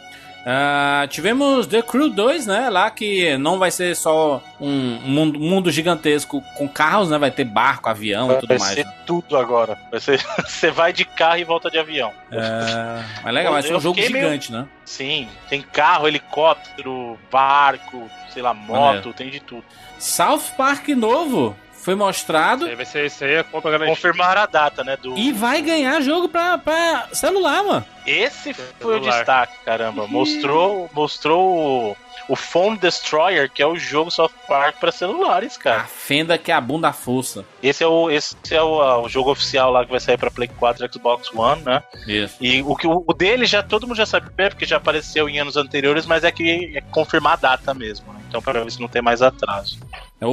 Ah, 0.45 1.05
tivemos 1.09 1.67
The 1.67 1.81
Crew 1.81 2.09
2, 2.09 2.45
né? 2.47 2.69
Lá 2.69 2.89
que 2.89 3.37
não 3.37 3.59
vai 3.59 3.71
ser 3.71 3.93
só 3.95 4.41
um 4.59 4.97
mundo, 5.03 5.37
mundo 5.39 5.69
gigantesco 5.71 6.41
com 6.55 6.67
carros, 6.67 7.09
né? 7.09 7.17
Vai 7.17 7.29
ter 7.29 7.43
barco, 7.43 7.89
avião 7.89 8.31
e 8.31 8.35
tudo 8.35 8.47
Vai 8.47 8.57
mais. 8.57 8.73
ser 8.73 8.85
né? 8.85 8.93
tudo 9.05 9.37
agora. 9.37 9.77
Vai 9.91 9.99
ser, 9.99 10.19
você 10.47 10.71
vai 10.71 10.93
de 10.93 11.03
carro 11.03 11.39
e 11.39 11.43
volta 11.43 11.69
de 11.69 11.77
avião. 11.77 12.13
É, 12.31 13.03
mas 13.23 13.33
legal, 13.33 13.53
vai 13.53 13.61
ser 13.63 13.75
um 13.75 13.81
jogo 13.81 13.95
fiquei 13.95 14.13
meio- 14.13 14.25
gigante, 14.25 14.51
né? 14.51 14.65
Sim, 14.85 15.27
tem 15.49 15.61
carro, 15.61 16.07
helicóptero, 16.07 17.19
barco, 17.29 18.09
sei 18.33 18.41
lá, 18.41 18.53
moto, 18.53 18.79
Maneiro. 18.81 19.13
tem 19.13 19.29
de 19.29 19.39
tudo. 19.41 19.63
South 19.99 20.41
Park 20.57 20.87
novo 20.89 21.55
foi 21.81 21.95
mostrado 21.95 22.63
Isso 22.63 22.69
aí 22.69 22.75
vai 22.75 22.85
ser 22.85 23.05
isso 23.05 23.23
aí, 23.23 23.33
é. 23.35 23.43
Confirmaram 23.43 24.41
a 24.41 24.45
data, 24.45 24.83
né? 24.83 24.97
Do... 24.97 25.17
e 25.17 25.31
vai 25.31 25.61
ganhar 25.61 26.01
jogo 26.01 26.29
pra, 26.29 26.57
pra 26.57 27.07
celular, 27.13 27.63
mano. 27.63 27.85
Esse 28.09 28.53
foi 28.53 28.65
o 28.97 29.03
Celular. 29.03 29.17
destaque, 29.17 29.53
caramba. 29.63 30.07
Mostrou, 30.07 30.89
mostrou 30.93 31.57
o, 31.89 31.97
o 32.27 32.35
Phone 32.35 32.77
Destroyer, 32.77 33.49
que 33.51 33.61
é 33.61 33.67
o 33.67 33.75
jogo 33.75 34.09
South 34.11 34.31
Park 34.47 34.77
para 34.79 34.91
celulares, 34.91 35.57
A 35.57 35.59
cara. 35.61 35.83
fenda 35.83 36.37
que 36.37 36.51
abunda 36.51 36.89
a 36.89 36.93
força. 36.93 37.45
Esse 37.61 37.83
é 37.83 37.87
o, 37.87 38.09
esse 38.09 38.35
é 38.51 38.61
o, 38.61 39.03
o 39.03 39.09
jogo 39.09 39.31
oficial 39.31 39.71
lá 39.71 39.85
que 39.85 39.91
vai 39.91 39.99
sair 39.99 40.17
para 40.17 40.31
Play 40.31 40.47
4 40.47 40.85
e 40.85 40.93
Xbox 40.93 41.29
One, 41.33 41.61
né? 41.63 41.83
Isso. 42.07 42.35
E 42.41 42.61
o, 42.63 42.75
que, 42.75 42.87
o, 42.87 43.03
o 43.07 43.13
dele 43.13 43.45
já 43.45 43.61
todo 43.63 43.87
mundo 43.87 43.97
já 43.97 44.05
sabe, 44.05 44.29
porque 44.35 44.65
já 44.65 44.77
apareceu 44.77 45.27
em 45.29 45.39
anos 45.39 45.55
anteriores, 45.57 46.05
mas 46.05 46.23
é 46.23 46.31
que 46.31 46.71
é 46.75 46.81
confirmar 46.81 47.33
a 47.33 47.35
data 47.37 47.73
mesmo. 47.73 48.11
Né? 48.13 48.19
Então, 48.27 48.41
para 48.41 48.63
ver 48.63 48.71
se 48.71 48.79
não 48.79 48.87
tem 48.87 49.01
mais 49.01 49.21
atraso. 49.23 49.79
O, 50.21 50.27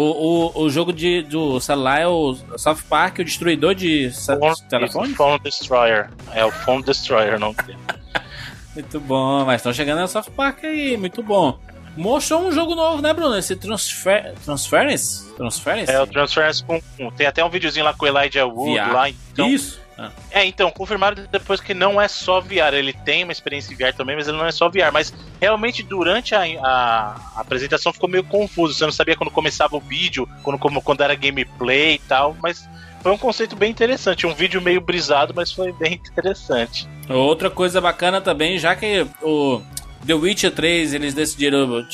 o, 0.59 0.63
o 0.65 0.69
jogo 0.71 0.93
de, 0.93 1.23
do 1.23 1.61
celular 1.61 2.01
é 2.01 2.07
o 2.09 2.35
South 2.59 2.79
Park, 2.91 3.21
o 3.21 3.25
destruidor 3.25 3.75
de 3.75 4.11
telefones? 4.69 5.17
Phone 5.17 5.39
Destroyer. 5.39 6.11
É 6.35 6.45
o 6.45 6.51
Phone 6.51 6.83
Destroyer, 6.83 7.39
não. 7.39 7.55
Muito 8.75 9.01
bom, 9.01 9.45
mas 9.45 9.57
estão 9.61 9.73
chegando 9.73 10.01
no 10.01 10.09
South 10.09 10.31
Park 10.37 10.65
aí, 10.65 10.97
muito 10.97 11.23
bom. 11.23 11.59
Mostrou 11.97 12.43
um 12.47 12.53
jogo 12.53 12.75
novo, 12.75 13.01
né, 13.01 13.15
Bruno? 13.15 13.39
Esse 13.39 13.57
transfer... 13.57 14.35
Transference? 14.45 15.33
Transference? 15.35 15.91
É 15.91 15.99
o 15.99 16.07
Transference 16.07 16.63
com. 16.63 16.79
Tem 17.17 17.27
até 17.27 17.43
um 17.43 17.49
videozinho 17.49 17.87
lá 17.87 17.95
com 17.95 18.05
o 18.05 18.09
Elijah 18.09 18.45
Wood 18.45 18.79
VR. 18.79 18.93
lá. 18.93 19.09
Então, 19.09 19.49
Isso. 19.49 19.81
Ah, 19.99 20.11
É, 20.31 20.45
então, 20.45 20.71
confirmaram 20.71 21.25
depois 21.33 21.59
que 21.59 21.73
não 21.73 21.99
é 21.99 22.07
só 22.07 22.39
VR. 22.39 22.75
Ele 22.75 22.93
tem 22.93 23.25
uma 23.25 23.33
experiência 23.33 23.73
em 23.73 23.77
VR 23.79 23.95
também, 23.97 24.15
mas 24.15 24.29
ele 24.29 24.37
não 24.37 24.45
é 24.45 24.53
só 24.53 24.69
VR. 24.69 24.93
Mas 24.93 25.15
realmente 25.41 25.83
durante 25.83 26.35
a, 26.35 26.43
a- 26.43 27.17
a 27.37 27.41
apresentação 27.41 27.95
ficou 27.95 28.11
meio 28.11 28.25
confuso. 28.25 28.75
Você 28.75 28.85
não 28.85 28.93
sabia 28.93 29.17
quando 29.17 29.31
começava 29.31 29.75
o 29.75 29.81
vídeo, 29.81 30.29
quando, 30.43 30.59
quando 30.83 31.01
era 31.01 31.15
gameplay 31.15 31.95
e 31.95 31.99
tal. 32.01 32.37
Mas 32.43 32.69
foi 33.03 33.11
um 33.11 33.17
conceito 33.17 33.57
bem 33.57 33.71
interessante. 33.71 34.27
Um 34.27 34.35
vídeo 34.35 34.61
meio 34.61 34.83
brisado, 34.83 35.33
mas 35.35 35.51
foi 35.51 35.73
bem 35.73 35.95
interessante. 36.13 36.87
Outra 37.09 37.49
coisa 37.51 37.81
bacana 37.81 38.21
também, 38.21 38.59
já 38.59 38.75
que 38.75 39.07
o 39.23 39.61
The 40.07 40.15
Witcher 40.15 40.51
3 40.53 40.95
eles 40.95 41.15
decidiram 41.15 41.85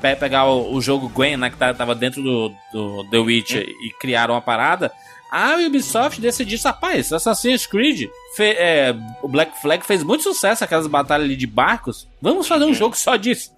pegar 0.00 0.46
o, 0.46 0.74
o 0.74 0.80
jogo 0.80 1.08
Gwen, 1.08 1.36
né, 1.36 1.50
que 1.50 1.56
tá- 1.56 1.72
tava 1.74 1.94
dentro 1.94 2.22
do, 2.22 2.52
do 2.72 3.04
The 3.10 3.18
Witcher 3.18 3.62
e 3.68 3.90
criaram 4.00 4.34
uma 4.34 4.40
parada, 4.40 4.90
a 5.30 5.54
Ubisoft 5.56 6.20
decidiu, 6.20 6.58
rapaz, 6.64 7.12
Assassin's 7.12 7.66
Creed, 7.66 8.08
fe- 8.36 8.56
é, 8.58 8.94
o 9.22 9.28
Black 9.28 9.60
Flag 9.62 9.84
fez 9.86 10.02
muito 10.02 10.22
sucesso, 10.24 10.64
aquelas 10.64 10.86
batalhas 10.86 11.24
ali 11.26 11.36
de 11.36 11.46
barcos, 11.46 12.08
vamos 12.20 12.46
fazer 12.48 12.64
um 12.64 12.74
jogo 12.74 12.96
só 12.96 13.16
disso. 13.16 13.50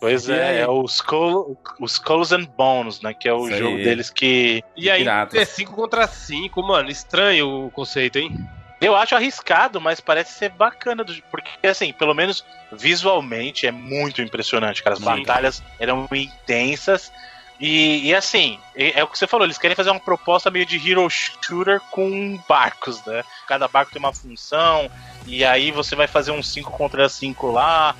Pois 0.00 0.28
é, 0.30 0.60
é 0.60 0.68
o 0.68 0.82
Skull, 0.86 1.56
o 1.78 1.84
Skulls 1.86 2.32
and 2.34 2.44
Bones, 2.56 3.00
né? 3.02 3.12
Que 3.14 3.28
é 3.28 3.32
o 3.34 3.46
Isso 3.48 3.58
jogo 3.58 3.76
aí. 3.76 3.84
deles 3.84 4.10
que 4.10 4.62
E 4.76 4.88
aí 4.90 5.00
Piratas. 5.00 5.38
é 5.40 5.44
5 5.44 5.72
contra 5.74 6.06
5, 6.08 6.62
mano. 6.62 6.88
Estranho 6.90 7.66
o 7.66 7.70
conceito, 7.70 8.18
hein? 8.18 8.34
Eu 8.80 8.96
acho 8.96 9.14
arriscado, 9.14 9.80
mas 9.80 10.00
parece 10.00 10.34
ser 10.34 10.50
bacana. 10.50 11.04
do- 11.04 11.14
Porque, 11.30 11.66
assim, 11.66 11.92
pelo 11.92 12.14
menos 12.14 12.42
visualmente 12.72 13.66
é 13.66 13.70
muito 13.72 14.22
impressionante, 14.22 14.82
cara. 14.82 14.94
As 14.94 15.00
Sim. 15.00 15.04
batalhas 15.04 15.62
eram 15.78 16.06
intensas. 16.12 17.12
E, 17.58 18.08
e, 18.08 18.14
assim, 18.14 18.58
é, 18.74 19.00
é 19.00 19.04
o 19.04 19.06
que 19.08 19.18
você 19.18 19.26
falou, 19.26 19.46
eles 19.46 19.58
querem 19.58 19.76
fazer 19.76 19.90
uma 19.90 20.00
proposta 20.00 20.50
meio 20.50 20.64
de 20.64 20.76
hero 20.90 21.06
shooter 21.10 21.78
com 21.90 22.38
barcos, 22.48 23.04
né? 23.04 23.22
Cada 23.46 23.68
barco 23.68 23.92
tem 23.92 24.00
uma 24.00 24.14
função, 24.14 24.90
e 25.26 25.44
aí 25.44 25.70
você 25.70 25.94
vai 25.94 26.06
fazer 26.06 26.30
um 26.30 26.42
5 26.42 26.70
contra 26.72 27.06
5 27.06 27.48
lá. 27.48 27.94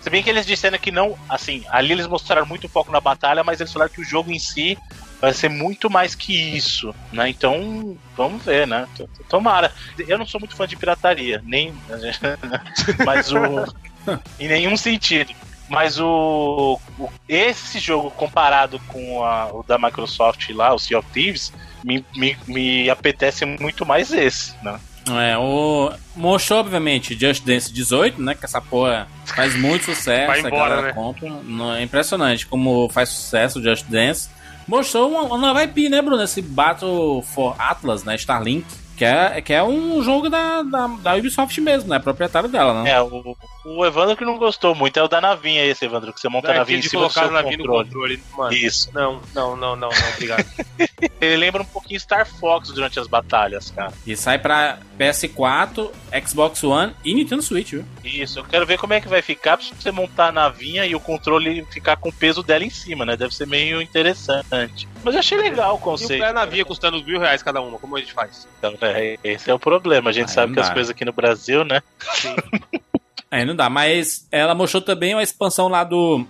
Se 0.00 0.10
bem 0.10 0.20
que 0.20 0.28
eles 0.28 0.44
disseram 0.44 0.78
que 0.78 0.90
não, 0.90 1.16
assim, 1.30 1.62
ali 1.70 1.92
eles 1.92 2.08
mostraram 2.08 2.44
muito 2.44 2.68
foco 2.68 2.90
na 2.90 3.00
batalha, 3.00 3.44
mas 3.44 3.60
eles 3.60 3.72
falaram 3.72 3.92
que 3.92 4.00
o 4.00 4.04
jogo 4.04 4.32
em 4.32 4.38
si 4.40 4.76
vai 5.24 5.32
ser 5.34 5.48
muito 5.48 5.90
mais 5.90 6.14
que 6.14 6.34
isso, 6.56 6.94
né? 7.12 7.28
Então, 7.28 7.96
vamos 8.16 8.44
ver, 8.44 8.66
né? 8.66 8.86
Tomara. 9.28 9.72
Eu 9.98 10.18
não 10.18 10.26
sou 10.26 10.38
muito 10.40 10.54
fã 10.56 10.66
de 10.66 10.76
pirataria, 10.76 11.40
nem. 11.44 11.72
mas 13.04 13.32
o. 13.32 13.64
em 14.38 14.48
nenhum 14.48 14.76
sentido. 14.76 15.32
Mas 15.68 15.98
o, 15.98 16.78
o- 16.98 17.08
esse 17.26 17.78
jogo 17.78 18.10
comparado 18.10 18.78
com 18.88 19.24
a- 19.24 19.50
o 19.50 19.62
da 19.62 19.78
Microsoft 19.78 20.50
lá, 20.50 20.74
o 20.74 20.78
Sea 20.78 20.98
of 20.98 21.08
Thieves, 21.10 21.52
me, 21.82 22.04
me, 22.14 22.36
me 22.46 22.90
apetece 22.90 23.46
muito 23.46 23.86
mais 23.86 24.12
esse, 24.12 24.54
né? 24.62 24.78
É, 25.10 25.36
o 25.38 25.92
mostrou 26.16 26.60
obviamente 26.60 27.18
Just 27.18 27.44
Dance 27.44 27.70
18, 27.72 28.22
né, 28.22 28.34
que 28.34 28.44
essa 28.44 28.58
porra 28.60 29.06
faz 29.26 29.54
muito 29.54 29.84
sucesso, 29.86 30.26
Vai 30.28 30.38
a 30.40 30.46
embora, 30.46 30.68
galera 30.76 30.82
né? 30.88 30.92
compra, 30.94 31.28
é 31.78 31.82
impressionante 31.82 32.46
como 32.46 32.88
faz 32.90 33.10
sucesso 33.10 33.58
o 33.58 33.62
Just 33.62 33.84
Dance. 33.86 34.30
Mostrou 34.66 35.10
uma, 35.10 35.22
uma 35.22 35.38
nova 35.38 35.62
IP, 35.62 35.88
né, 35.88 36.00
Bruno, 36.00 36.22
esse 36.22 36.40
Battle 36.40 37.22
for 37.22 37.54
Atlas, 37.58 38.04
né, 38.04 38.14
Starlink, 38.16 38.66
que 38.96 39.04
é, 39.04 39.40
que 39.40 39.52
é 39.52 39.62
um 39.62 40.02
jogo 40.02 40.30
da, 40.30 40.62
da, 40.62 40.86
da 40.86 41.14
Ubisoft 41.14 41.60
mesmo, 41.60 41.88
né, 41.88 41.98
proprietário 41.98 42.48
dela, 42.48 42.82
né. 42.82 42.90
É, 42.90 43.02
o, 43.02 43.36
o 43.64 43.84
Evandro 43.84 44.16
que 44.16 44.24
não 44.24 44.36
gostou 44.38 44.74
muito 44.74 44.98
é 44.98 45.02
o 45.02 45.08
da 45.08 45.20
navinha 45.20 45.64
esse, 45.64 45.84
Evandro, 45.84 46.12
que 46.12 46.20
você 46.20 46.28
monta 46.28 46.48
a 46.48 46.48
Daqui 46.48 46.58
navinha 46.60 46.78
em 46.78 46.82
de 46.82 46.88
cima 46.88 47.02
do 47.02 47.12
colocar 47.12 47.26
seu 47.26 47.32
na 47.32 47.42
vida 47.48 47.62
no 47.62 47.68
controle. 47.72 48.18
controle. 48.18 48.22
Mano, 48.36 48.52
Isso. 48.54 48.90
não, 48.92 49.20
não, 49.34 49.56
não, 49.56 49.76
não, 49.76 49.88
não, 49.90 50.08
obrigado. 50.14 50.44
Ele 51.20 51.36
lembra 51.36 51.62
um 51.62 51.66
pouquinho 51.66 51.98
Star 51.98 52.26
Fox 52.26 52.68
durante 52.70 53.00
as 53.00 53.06
batalhas, 53.06 53.70
cara. 53.70 53.92
E 54.06 54.14
sai 54.16 54.38
pra 54.38 54.78
PS4, 54.98 55.90
Xbox 56.26 56.62
One 56.62 56.94
e 57.04 57.14
Nintendo 57.14 57.42
Switch, 57.42 57.70
viu? 57.70 57.84
Isso, 58.04 58.38
eu 58.40 58.44
quero 58.44 58.66
ver 58.66 58.78
como 58.78 58.92
é 58.92 59.00
que 59.00 59.08
vai 59.08 59.22
ficar 59.22 59.56
pra 59.56 59.66
você 59.66 59.90
montar 59.90 60.28
a 60.28 60.32
navinha 60.32 60.84
e 60.84 60.94
o 60.94 61.00
controle 61.00 61.64
ficar 61.70 61.96
com 61.96 62.10
o 62.10 62.12
peso 62.12 62.42
dela 62.42 62.64
em 62.64 62.70
cima, 62.70 63.04
né? 63.06 63.16
Deve 63.16 63.34
ser 63.34 63.46
meio 63.46 63.80
interessante. 63.80 64.86
Mas 65.02 65.14
eu 65.14 65.20
achei 65.20 65.38
legal 65.38 65.72
o 65.72 65.76
E 65.76 65.78
o 65.78 65.80
conceito. 65.80 66.20
pé 66.22 66.32
na 66.32 66.44
via 66.44 66.64
custando 66.64 67.02
mil 67.02 67.18
reais 67.18 67.42
cada 67.42 67.60
uma, 67.60 67.78
como 67.78 67.96
a 67.96 68.00
gente 68.00 68.12
faz? 68.12 68.46
Então, 68.58 68.74
é, 68.82 69.18
esse 69.24 69.50
é 69.50 69.54
o 69.54 69.58
problema. 69.58 70.10
A 70.10 70.12
gente 70.12 70.28
Aí 70.28 70.34
sabe 70.34 70.52
que 70.54 70.60
as 70.60 70.70
coisas 70.70 70.90
aqui 70.90 71.04
no 71.04 71.12
Brasil, 71.12 71.64
né? 71.64 71.82
Aí 73.34 73.44
não 73.44 73.56
dá, 73.56 73.68
mas 73.68 74.28
ela 74.30 74.54
mostrou 74.54 74.80
também 74.80 75.12
uma 75.12 75.22
expansão 75.22 75.66
lá 75.66 75.82
do... 75.82 76.24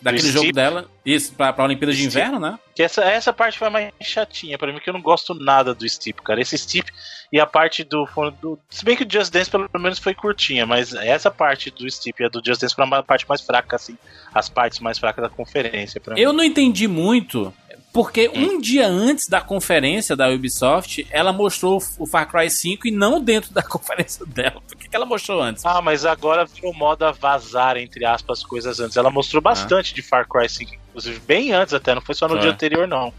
Daquele 0.00 0.22
Do 0.22 0.28
jogo 0.28 0.44
Steep? 0.44 0.54
dela, 0.54 0.86
isso, 1.04 1.32
pra, 1.32 1.50
pra 1.52 1.64
Olimpíada 1.64 1.92
de 1.92 1.98
Steep. 1.98 2.14
Inverno, 2.14 2.38
né? 2.38 2.58
Que 2.74 2.82
essa, 2.82 3.02
essa 3.02 3.32
parte 3.32 3.58
foi 3.58 3.70
mais 3.70 3.90
chatinha 4.02 4.58
pra 4.58 4.70
mim, 4.70 4.78
que 4.78 4.88
eu 4.88 4.92
não 4.92 5.00
gosto 5.00 5.34
nada 5.34 5.74
do 5.74 5.88
Steep, 5.88 6.22
cara. 6.22 6.40
Esse 6.42 6.58
Steep 6.58 6.92
e 7.32 7.40
a 7.40 7.46
parte 7.46 7.82
do, 7.82 8.06
do. 8.40 8.58
Se 8.68 8.84
bem 8.84 8.96
que 8.96 9.02
o 9.04 9.10
Just 9.10 9.32
Dance 9.32 9.50
pelo 9.50 9.68
menos 9.78 9.98
foi 9.98 10.14
curtinha, 10.14 10.66
mas 10.66 10.92
essa 10.92 11.30
parte 11.30 11.70
do 11.70 11.90
Steep 11.90 12.22
e 12.22 12.26
a 12.26 12.28
do 12.28 12.42
Just 12.44 12.60
Dance 12.60 12.74
foi 12.74 12.84
uma 12.84 13.02
parte 13.02 13.26
mais 13.26 13.40
fraca, 13.40 13.76
assim. 13.76 13.96
As 14.32 14.48
partes 14.48 14.78
mais 14.78 14.98
fracas 14.98 15.22
da 15.22 15.30
conferência 15.30 16.00
pra 16.00 16.14
mim. 16.14 16.20
Eu 16.20 16.34
não 16.34 16.44
entendi 16.44 16.86
muito, 16.86 17.52
porque 17.94 18.28
um 18.34 18.60
dia 18.60 18.88
antes 18.88 19.28
da 19.28 19.40
conferência 19.40 20.16
da 20.16 20.28
Ubisoft, 20.28 21.06
ela 21.12 21.32
mostrou 21.32 21.80
o 21.96 22.04
Far 22.04 22.28
Cry 22.28 22.50
5 22.50 22.88
e 22.88 22.90
não 22.90 23.22
dentro 23.22 23.54
da 23.54 23.62
conferência 23.62 24.26
dela. 24.26 24.60
Por 24.66 24.76
que, 24.76 24.88
que 24.88 24.96
ela 24.96 25.06
mostrou 25.06 25.40
antes? 25.40 25.64
Ah, 25.64 25.80
mas 25.80 26.04
agora 26.04 26.44
virou 26.44 26.74
moda 26.74 27.12
vazar, 27.12 27.76
entre 27.76 28.04
aspas, 28.04 28.42
coisas 28.42 28.80
antes. 28.80 28.96
Ela 28.96 29.12
mostrou 29.12 29.40
bastante 29.40 29.94
de 29.94 30.02
Far 30.02 30.26
Cry 30.28 30.48
5, 30.48 30.74
inclusive 30.88 31.20
bem 31.20 31.52
antes 31.52 31.72
até, 31.72 31.94
não 31.94 32.02
foi 32.02 32.16
só 32.16 32.26
no 32.26 32.36
dia 32.40 32.50
anterior, 32.50 32.88
não. 32.88 33.14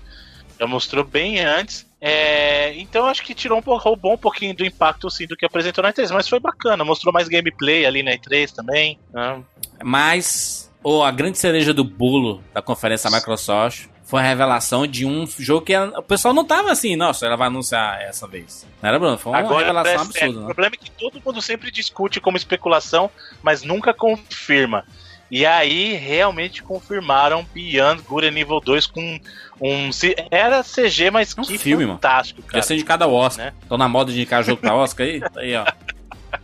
Ela 0.59 0.69
mostrou 0.69 1.05
bem 1.05 1.39
antes. 1.39 1.89
É, 2.01 2.73
então 2.77 3.05
acho 3.05 3.23
que 3.23 3.33
tirou 3.33 3.57
um 3.57 3.61
pouco, 3.61 3.81
roubou 3.81 4.15
um 4.15 4.17
pouquinho 4.17 4.53
do 4.53 4.65
impacto 4.65 5.09
sim, 5.09 5.25
do 5.25 5.37
que 5.37 5.45
apresentou 5.45 5.83
na 5.83 5.93
E3, 5.93 6.11
mas 6.11 6.27
foi 6.27 6.41
bacana. 6.41 6.83
Mostrou 6.83 7.13
mais 7.13 7.29
gameplay 7.29 7.85
ali 7.85 8.03
na 8.03 8.11
E3 8.11 8.51
também. 8.51 8.99
né? 9.13 9.41
Mas 9.81 10.69
oh, 10.83 11.01
a 11.01 11.11
grande 11.11 11.37
cereja 11.37 11.73
do 11.73 11.85
bolo 11.85 12.43
da 12.53 12.61
conferência 12.61 13.09
da 13.09 13.15
Microsoft 13.15 13.94
foi 14.05 14.21
a 14.21 14.23
revelação 14.23 14.87
de 14.87 15.05
um 15.05 15.25
jogo 15.27 15.65
que 15.65 15.73
a- 15.73 15.85
o 15.97 16.01
pessoal 16.03 16.33
não 16.33 16.45
tava 16.45 16.71
assim, 16.71 16.95
nossa, 16.95 17.25
ela 17.25 17.35
vai 17.35 17.47
anunciar 17.47 17.99
essa 18.01 18.25
vez. 18.27 18.65
Não 18.81 18.87
era, 18.87 18.97
Bruno? 18.99 19.17
Foi 19.17 19.31
uma 19.33 19.39
Agora, 19.39 19.59
revelação 19.65 19.91
é, 19.93 19.95
absurda, 19.97 20.37
o 20.37 20.41
né? 20.41 20.45
problema 20.45 20.75
é 20.75 20.83
que 20.85 20.91
todo 20.91 21.21
mundo 21.25 21.41
sempre 21.41 21.71
discute 21.71 22.21
como 22.21 22.37
especulação, 22.37 23.09
mas 23.43 23.63
nunca 23.63 23.93
confirma. 23.93 24.85
E 25.31 25.43
aí, 25.43 25.93
realmente 25.93 26.61
confirmaram 26.61 27.43
Beyond 27.51 28.03
Good 28.03 28.27
and 28.27 28.37
Evil 28.39 28.59
2 28.59 28.85
com 28.85 29.19
um. 29.59 29.89
Era 30.29 30.63
CG, 30.63 31.09
mas 31.09 31.35
Um 31.35 31.41
que 31.41 31.57
filme, 31.57 31.83
mano. 31.83 31.97
fantástico, 31.97 32.41
Já 32.43 32.47
cara. 32.49 32.61
ser 32.63 32.75
indicado 32.75 33.03
ao 33.05 33.11
Oscar. 33.11 33.47
Né? 33.47 33.53
Tô 33.67 33.75
na 33.75 33.89
moda 33.89 34.11
de 34.11 34.17
indicar 34.19 34.43
jogo 34.43 34.61
pra 34.61 34.75
Oscar 34.75 35.07
aí? 35.07 35.19
Tá 35.19 35.31
Aí, 35.37 35.55
ó. 35.55 35.65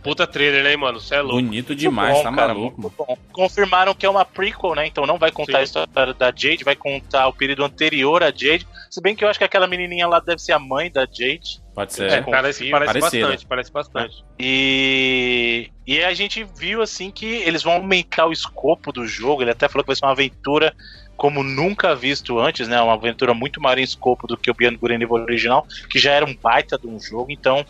Puta 0.02 0.26
trailer, 0.26 0.64
né, 0.64 0.76
mano? 0.76 1.00
Você 1.00 1.14
é 1.14 1.20
louco. 1.20 1.40
Bonito 1.40 1.74
demais, 1.76 2.16
Bom, 2.16 2.22
tá 2.24 2.32
cara, 2.32 2.54
maluco, 2.54 2.80
mano. 2.82 3.18
Confirmaram 3.32 3.94
que 3.94 4.04
é 4.04 4.10
uma 4.10 4.24
prequel, 4.24 4.74
né? 4.74 4.86
Então 4.86 5.06
não 5.06 5.16
vai 5.18 5.30
contar 5.30 5.52
Sim. 5.52 5.58
a 5.58 5.62
história 5.62 6.14
da 6.14 6.26
Jade, 6.34 6.64
vai 6.64 6.74
contar 6.74 7.28
o 7.28 7.32
período 7.32 7.64
anterior 7.64 8.22
a 8.22 8.26
Jade. 8.26 8.66
Se 8.90 9.00
bem 9.00 9.14
que 9.14 9.24
eu 9.24 9.28
acho 9.28 9.38
que 9.38 9.44
aquela 9.44 9.66
menininha 9.66 10.08
lá 10.08 10.18
deve 10.18 10.40
ser 10.42 10.52
a 10.52 10.58
mãe 10.58 10.90
da 10.90 11.02
Jade. 11.02 11.62
Pode 11.74 11.92
É, 12.02 12.10
ser. 12.10 12.24
parece, 12.26 12.58
confio. 12.58 12.70
parece 12.72 12.98
Parecida. 13.00 13.26
bastante, 13.28 13.46
parece 13.46 13.72
bastante. 13.72 14.24
E, 14.38 15.70
e 15.86 16.02
a 16.02 16.12
gente 16.12 16.44
viu 16.56 16.82
assim 16.82 17.10
que 17.10 17.24
eles 17.26 17.62
vão 17.62 17.74
aumentar 17.74 18.26
o 18.26 18.32
escopo 18.32 18.92
do 18.92 19.06
jogo. 19.06 19.42
Ele 19.42 19.52
até 19.52 19.68
falou 19.68 19.84
que 19.84 19.88
vai 19.88 19.96
ser 19.96 20.04
uma 20.04 20.12
aventura 20.12 20.74
como 21.22 21.44
nunca 21.44 21.94
visto 21.94 22.40
antes, 22.40 22.66
né? 22.66 22.82
Uma 22.82 22.94
aventura 22.94 23.32
muito 23.32 23.60
maior 23.60 23.78
em 23.78 23.84
escopo 23.84 24.26
do 24.26 24.36
que 24.36 24.50
o 24.50 24.54
Beyond 24.54 24.76
Good 24.76 24.94
and 24.94 25.02
Evil 25.02 25.22
original, 25.22 25.64
que 25.88 25.96
já 25.96 26.10
era 26.10 26.26
um 26.26 26.34
baita 26.34 26.76
de 26.76 26.88
um 26.88 26.98
jogo. 26.98 27.30
Então, 27.30 27.64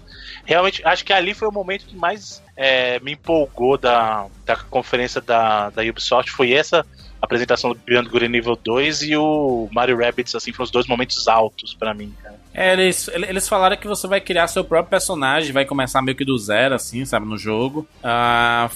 realmente, 0.47 0.81
acho 0.87 1.05
que 1.05 1.13
ali 1.13 1.35
foi 1.35 1.49
o 1.49 1.53
momento 1.53 1.85
que 1.85 1.95
mais 1.95 2.43
é, 2.57 2.99
me 3.01 3.13
empolgou 3.13 3.77
da, 3.77 4.25
da 4.47 4.57
conferência 4.57 5.21
da, 5.21 5.69
da 5.69 5.83
Ubisoft. 5.83 6.31
Foi 6.31 6.51
essa 6.51 6.83
apresentação 7.21 7.75
do 7.75 7.81
Beyond 7.85 8.09
and 8.25 8.35
Evil 8.39 8.57
2 8.57 9.03
e 9.03 9.17
o 9.19 9.69
Mario 9.71 9.99
Rabbids, 9.99 10.35
assim, 10.35 10.51
foram 10.51 10.65
os 10.65 10.71
dois 10.71 10.87
momentos 10.87 11.29
altos 11.29 11.75
pra 11.75 11.93
mim, 11.93 12.11
cara. 12.23 12.41
É, 12.55 12.73
eles, 12.73 13.07
eles 13.09 13.47
falaram 13.47 13.77
que 13.77 13.87
você 13.87 14.07
vai 14.07 14.23
criar 14.23 14.47
seu 14.47 14.65
próprio 14.65 14.89
personagem, 14.89 15.53
vai 15.53 15.67
começar 15.67 16.01
meio 16.01 16.17
que 16.17 16.25
do 16.25 16.39
zero, 16.39 16.75
assim, 16.75 17.05
sabe, 17.05 17.27
no 17.27 17.37
jogo. 17.37 17.87
Ah, 18.03 18.71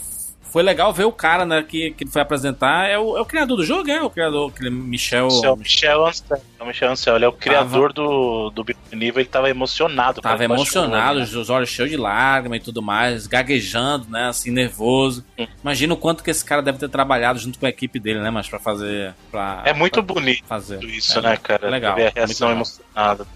foi 0.50 0.62
legal 0.62 0.92
ver 0.92 1.04
o 1.04 1.12
cara, 1.12 1.44
né, 1.44 1.62
que, 1.62 1.90
que 1.92 2.06
foi 2.06 2.22
apresentar. 2.22 2.88
É 2.88 2.98
o, 2.98 3.16
é 3.16 3.20
o 3.20 3.24
criador 3.24 3.56
do 3.56 3.64
jogo, 3.64 3.90
é? 3.90 4.02
O 4.02 4.08
criador, 4.10 4.50
aquele 4.50 4.70
Michel. 4.70 5.28
Esse 5.28 5.44
é 5.46 5.50
o 5.50 5.56
Michel 5.56 6.06
Ancel. 6.06 6.42
É 6.58 6.62
o 6.62 6.66
Michel 6.66 6.90
Ancel, 6.90 7.16
ele 7.16 7.24
é 7.24 7.28
o 7.28 7.32
criador 7.32 7.92
do, 7.92 8.50
do 8.50 8.64
nível, 8.92 9.20
ele 9.20 9.28
tava 9.28 9.50
emocionado. 9.50 10.20
Tava 10.20 10.44
emocionado, 10.44 11.18
né? 11.18 11.24
os 11.24 11.50
olhos 11.50 11.68
cheios 11.68 11.90
de 11.90 11.96
lágrimas 11.96 12.58
e 12.60 12.62
tudo 12.62 12.80
mais, 12.82 13.26
gaguejando, 13.26 14.08
né, 14.08 14.28
assim, 14.28 14.50
nervoso. 14.50 15.24
Hum. 15.38 15.46
Imagina 15.62 15.94
o 15.94 15.96
quanto 15.96 16.22
que 16.24 16.30
esse 16.30 16.44
cara 16.44 16.62
deve 16.62 16.78
ter 16.78 16.88
trabalhado 16.88 17.38
junto 17.38 17.58
com 17.58 17.66
a 17.66 17.68
equipe 17.68 17.98
dele, 18.00 18.20
né, 18.20 18.30
mas 18.30 18.48
pra 18.48 18.58
fazer. 18.58 19.14
Pra, 19.30 19.62
É 19.64 19.72
muito 19.72 20.02
pra 20.02 20.14
bonito 20.14 20.44
fazer. 20.46 20.82
isso, 20.84 21.18
É, 21.18 21.22
né, 21.22 21.36
cara? 21.36 21.68
Legal. 21.68 21.94
Ver 21.96 22.06
a 22.06 22.10
reação 22.10 22.24
muito, 22.26 22.40
legal. 22.40 22.52
emocionada. 22.56 23.26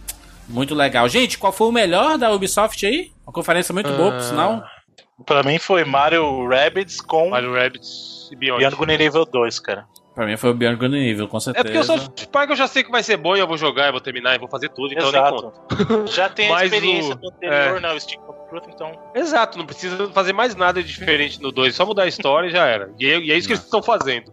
muito 0.49 0.75
legal. 0.75 1.09
Gente, 1.09 1.37
qual 1.39 1.53
foi 1.53 1.69
o 1.69 1.73
melhor 1.73 2.17
da 2.19 2.31
Ubisoft 2.33 2.85
aí? 2.87 3.13
Uma 3.27 3.33
conferência 3.33 3.73
muito 3.73 3.91
boa, 3.93 4.11
por 4.13 4.19
Ah, 4.19 4.23
sinal. 4.23 4.65
Pra 5.27 5.43
mim 5.43 5.59
foi 5.59 5.85
Mario 5.85 6.49
Rabbids 6.49 7.01
com 7.01 7.31
Mario 7.31 7.53
Rabbids 7.55 8.29
e 8.33 8.37
Beyond. 8.37 8.59
Beyond 8.61 8.77
Good 8.77 8.93
and 8.93 9.01
Evil 9.07 9.25
2, 9.27 9.59
cara. 9.61 9.87
Pra 10.15 10.27
mim 10.27 10.37
foi 10.37 10.51
o 10.51 10.55
Beyond 10.55 10.77
Good 10.79 10.95
and 10.97 10.99
Evil, 11.05 11.29
com 11.29 11.37
É 11.37 11.41
certeza. 11.41 11.65
porque 11.65 11.79
eu 11.79 11.85
sou 11.85 12.27
pai 12.33 12.47
que 12.47 12.53
eu 12.53 12.57
já 12.57 12.67
sei 12.67 12.83
que 12.83 12.91
vai 12.91 13.03
ser 13.03 13.17
bom 13.17 13.37
e 13.37 13.39
eu 13.41 13.47
vou 13.47 13.57
jogar, 13.57 13.87
eu 13.87 13.93
vou 13.93 14.01
terminar 14.01 14.35
e 14.35 14.39
vou 14.39 14.49
fazer 14.49 14.69
tudo, 14.71 14.93
então 14.93 15.11
nem 15.13 15.23
conta. 15.23 15.53
Exato. 15.83 16.07
Já 16.13 16.29
tem 16.29 16.53
a 16.53 16.65
experiência 16.65 17.15
o- 17.15 17.19
do 17.19 17.29
anterior, 17.29 17.77
é. 17.77 17.81
né? 17.81 17.93
O 17.93 18.01
Stick 18.01 18.21
of 18.29 18.39
Truth, 18.51 18.65
então. 18.75 18.93
Exato, 19.15 19.57
não 19.57 19.67
precisa 19.67 20.09
fazer 20.11 20.33
mais 20.33 20.57
nada 20.57 20.83
diferente 20.83 21.41
no 21.41 21.53
2, 21.53 21.75
só 21.75 21.87
mudar 21.87 22.03
a 22.05 22.09
história 22.09 22.49
e 22.49 22.51
já 22.51 22.67
era. 22.67 22.93
E 22.99 23.07
é, 23.09 23.19
e 23.21 23.31
é 23.31 23.37
isso 23.37 23.47
que 23.47 23.53
eles 23.55 23.65
estão 23.65 23.83
fazendo. 23.83 24.33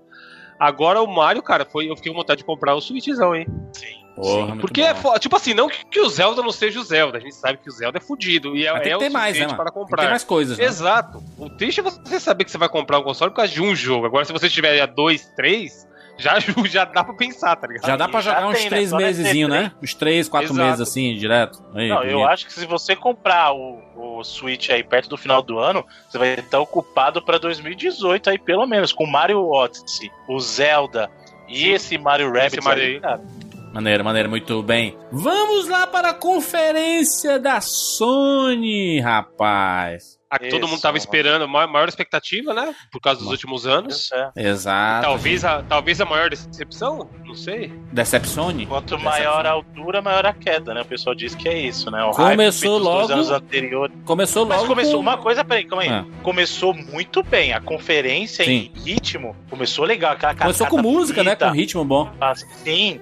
Agora 0.60 1.02
o 1.02 1.08
Mario, 1.08 1.44
cara, 1.44 1.64
foi, 1.66 1.90
eu 1.90 1.96
fiquei 1.96 2.12
com 2.12 2.18
vontade 2.18 2.40
de 2.40 2.46
comprar 2.46 2.74
o 2.74 2.82
Switchzão, 2.82 3.36
hein? 3.36 3.46
Sim. 3.74 3.97
Porra, 4.18 4.48
muito 4.48 4.62
Porque 4.62 4.82
bom. 4.94 5.16
é 5.16 5.20
tipo 5.20 5.36
assim, 5.36 5.54
não 5.54 5.70
que, 5.70 5.86
que 5.86 6.00
o 6.02 6.10
Zelda 6.10 6.42
não 6.42 6.52
seja 6.52 6.80
o 6.80 6.84
Zelda, 6.84 7.20
a 7.20 7.22
gente 7.22 7.36
sabe 7.36 7.60
que 7.60 7.70
o 7.70 7.72
Zelda 7.72 8.00
é 8.00 8.02
fudido 8.02 8.56
e 8.56 8.66
é, 8.66 8.72
Mas 8.74 8.82
tem 8.82 8.92
é 8.92 8.96
que 8.96 9.04
ter 9.04 9.10
o 9.10 9.14
mais, 9.14 9.38
né, 9.40 9.46
para 9.46 9.56
Tem 9.58 9.66
que 9.66 9.72
comprar. 9.74 10.04
ter 10.04 10.10
mais 10.10 10.24
coisas, 10.24 10.58
né? 10.58 10.64
Exato. 10.66 11.24
O 11.38 11.50
triste 11.50 11.82
é 11.82 11.84
você 11.84 12.20
saber 12.20 12.44
que 12.44 12.50
você 12.52 12.58
vai 12.58 12.68
comprar 12.68 12.98
um 13.00 13.04
console 13.04 13.30
por 13.32 13.38
causa 13.38 13.54
de 13.54 13.62
um 13.62 13.76
jogo. 13.76 14.08
Agora, 14.08 14.26
se 14.26 14.34
você 14.34 14.50
tiver 14.50 14.76
já 14.76 14.88
dois, 14.88 15.26
três, 15.36 15.88
já, 16.18 16.40
já 16.66 16.84
dá 16.86 17.04
pra 17.04 17.14
pensar, 17.14 17.56
tá 17.58 17.68
ligado? 17.68 17.86
Já 17.86 17.96
dá 17.96 18.10
pra 18.10 18.20
Já 18.22 18.34
jogar 18.34 18.48
uns 18.48 18.54
tem, 18.56 18.64
né? 18.64 18.70
três 18.70 18.92
é 18.92 18.98
mesezinho, 18.98 19.50
ter 19.50 19.54
né? 19.54 19.72
Uns 19.84 19.94
três, 19.94 20.28
quatro 20.28 20.52
Exato. 20.52 20.66
meses 20.68 20.82
assim, 20.82 21.16
direto. 21.16 21.64
Aí, 21.76 21.88
Não, 21.90 22.04
eu 22.04 22.28
acho 22.28 22.48
que 22.48 22.54
se 22.54 22.66
você 22.66 22.96
comprar 22.96 23.54
o, 23.54 23.80
o 23.96 24.24
Switch 24.24 24.72
aí 24.72 24.84
perto 24.84 25.10
do 25.10 25.18
final 25.18 25.44
do 25.44 25.60
ano, 25.60 25.86
você 26.10 26.18
vai 26.18 26.34
estar 26.34 26.60
ocupado 26.60 27.22
pra 27.22 27.38
2018 27.38 28.32
aí, 28.32 28.40
pelo 28.40 28.66
menos, 28.66 28.92
com 28.92 29.06
Mario 29.06 29.48
Odyssey, 29.48 30.10
o 30.28 30.40
Zelda 30.40 31.08
e 31.48 31.70
esse 31.70 31.98
Mario 32.00 32.34
Rabbids 32.34 32.66
Mario 32.66 32.84
aí, 32.84 33.00
aí. 33.04 33.20
Maneiro, 33.74 34.04
maneiro, 34.04 34.30
muito 34.30 34.62
bem. 34.64 34.98
Vamos 35.12 35.68
lá 35.68 35.86
para 35.86 36.10
a 36.10 36.14
conferência 36.14 37.40
da 37.40 37.62
Sony, 37.62 39.00
rapaz. 39.00 40.17
A 40.30 40.38
que 40.38 40.50
todo 40.50 40.64
Isso, 40.64 40.68
mundo 40.72 40.82
tava 40.82 40.92
mano. 40.94 40.98
esperando, 40.98 41.48
maior, 41.48 41.68
maior 41.70 41.88
expectativa, 41.88 42.54
né? 42.54 42.76
Por 42.92 43.00
causa 43.00 43.22
dos 43.22 43.30
últimos 43.32 43.66
anos. 43.66 44.12
É. 44.12 44.50
Exato. 44.50 45.06
Talvez 45.08 45.46
a, 45.46 45.64
talvez 45.64 46.02
a 46.02 46.06
maior 46.06 46.30
decepção, 46.30 47.10
não 47.26 47.34
sei. 47.34 47.72
Decepcione? 47.94 48.66
Quanto 48.66 49.00
maior 49.00 49.46
a 49.46 49.52
altura, 49.52 50.02
maior 50.02 50.26
a 50.26 50.34
queda, 50.34 50.74
né? 50.74 50.82
O 50.82 50.86
pessoal 50.86 51.16
diz 51.16 51.34
que 51.34 51.48
é 51.48 51.58
isso, 51.58 51.90
né? 51.90 52.04
O 52.04 52.12
Começou 52.12 52.78
logo- 52.78 53.14
anos 53.14 53.32
anteriores. 53.32 53.96
Começou 54.04 54.44
logo. 54.44 54.60
Mas 54.60 54.68
começou 54.68 54.94
com- 54.96 55.00
uma 55.00 55.18
coisa, 55.18 55.46
peraí, 55.46 55.64
calma 55.64 55.84
aí. 55.84 55.90
Ah. 55.90 56.06
Começou 56.24 56.74
muito 56.74 57.24
bem. 57.24 57.54
A 57.54 57.62
conferência 57.62 58.44
Sim. 58.44 58.72
em 58.76 58.80
ritmo 58.82 59.34
começou 59.50 59.86
legal. 59.86 60.12
Aquela 60.12 60.36
Começou 60.36 60.68
com 60.68 60.82
música, 60.82 61.24
né? 61.24 61.38
Com 61.38 61.52
ritmo 61.52 61.86
bom. 61.86 62.12
Sim, 62.66 63.00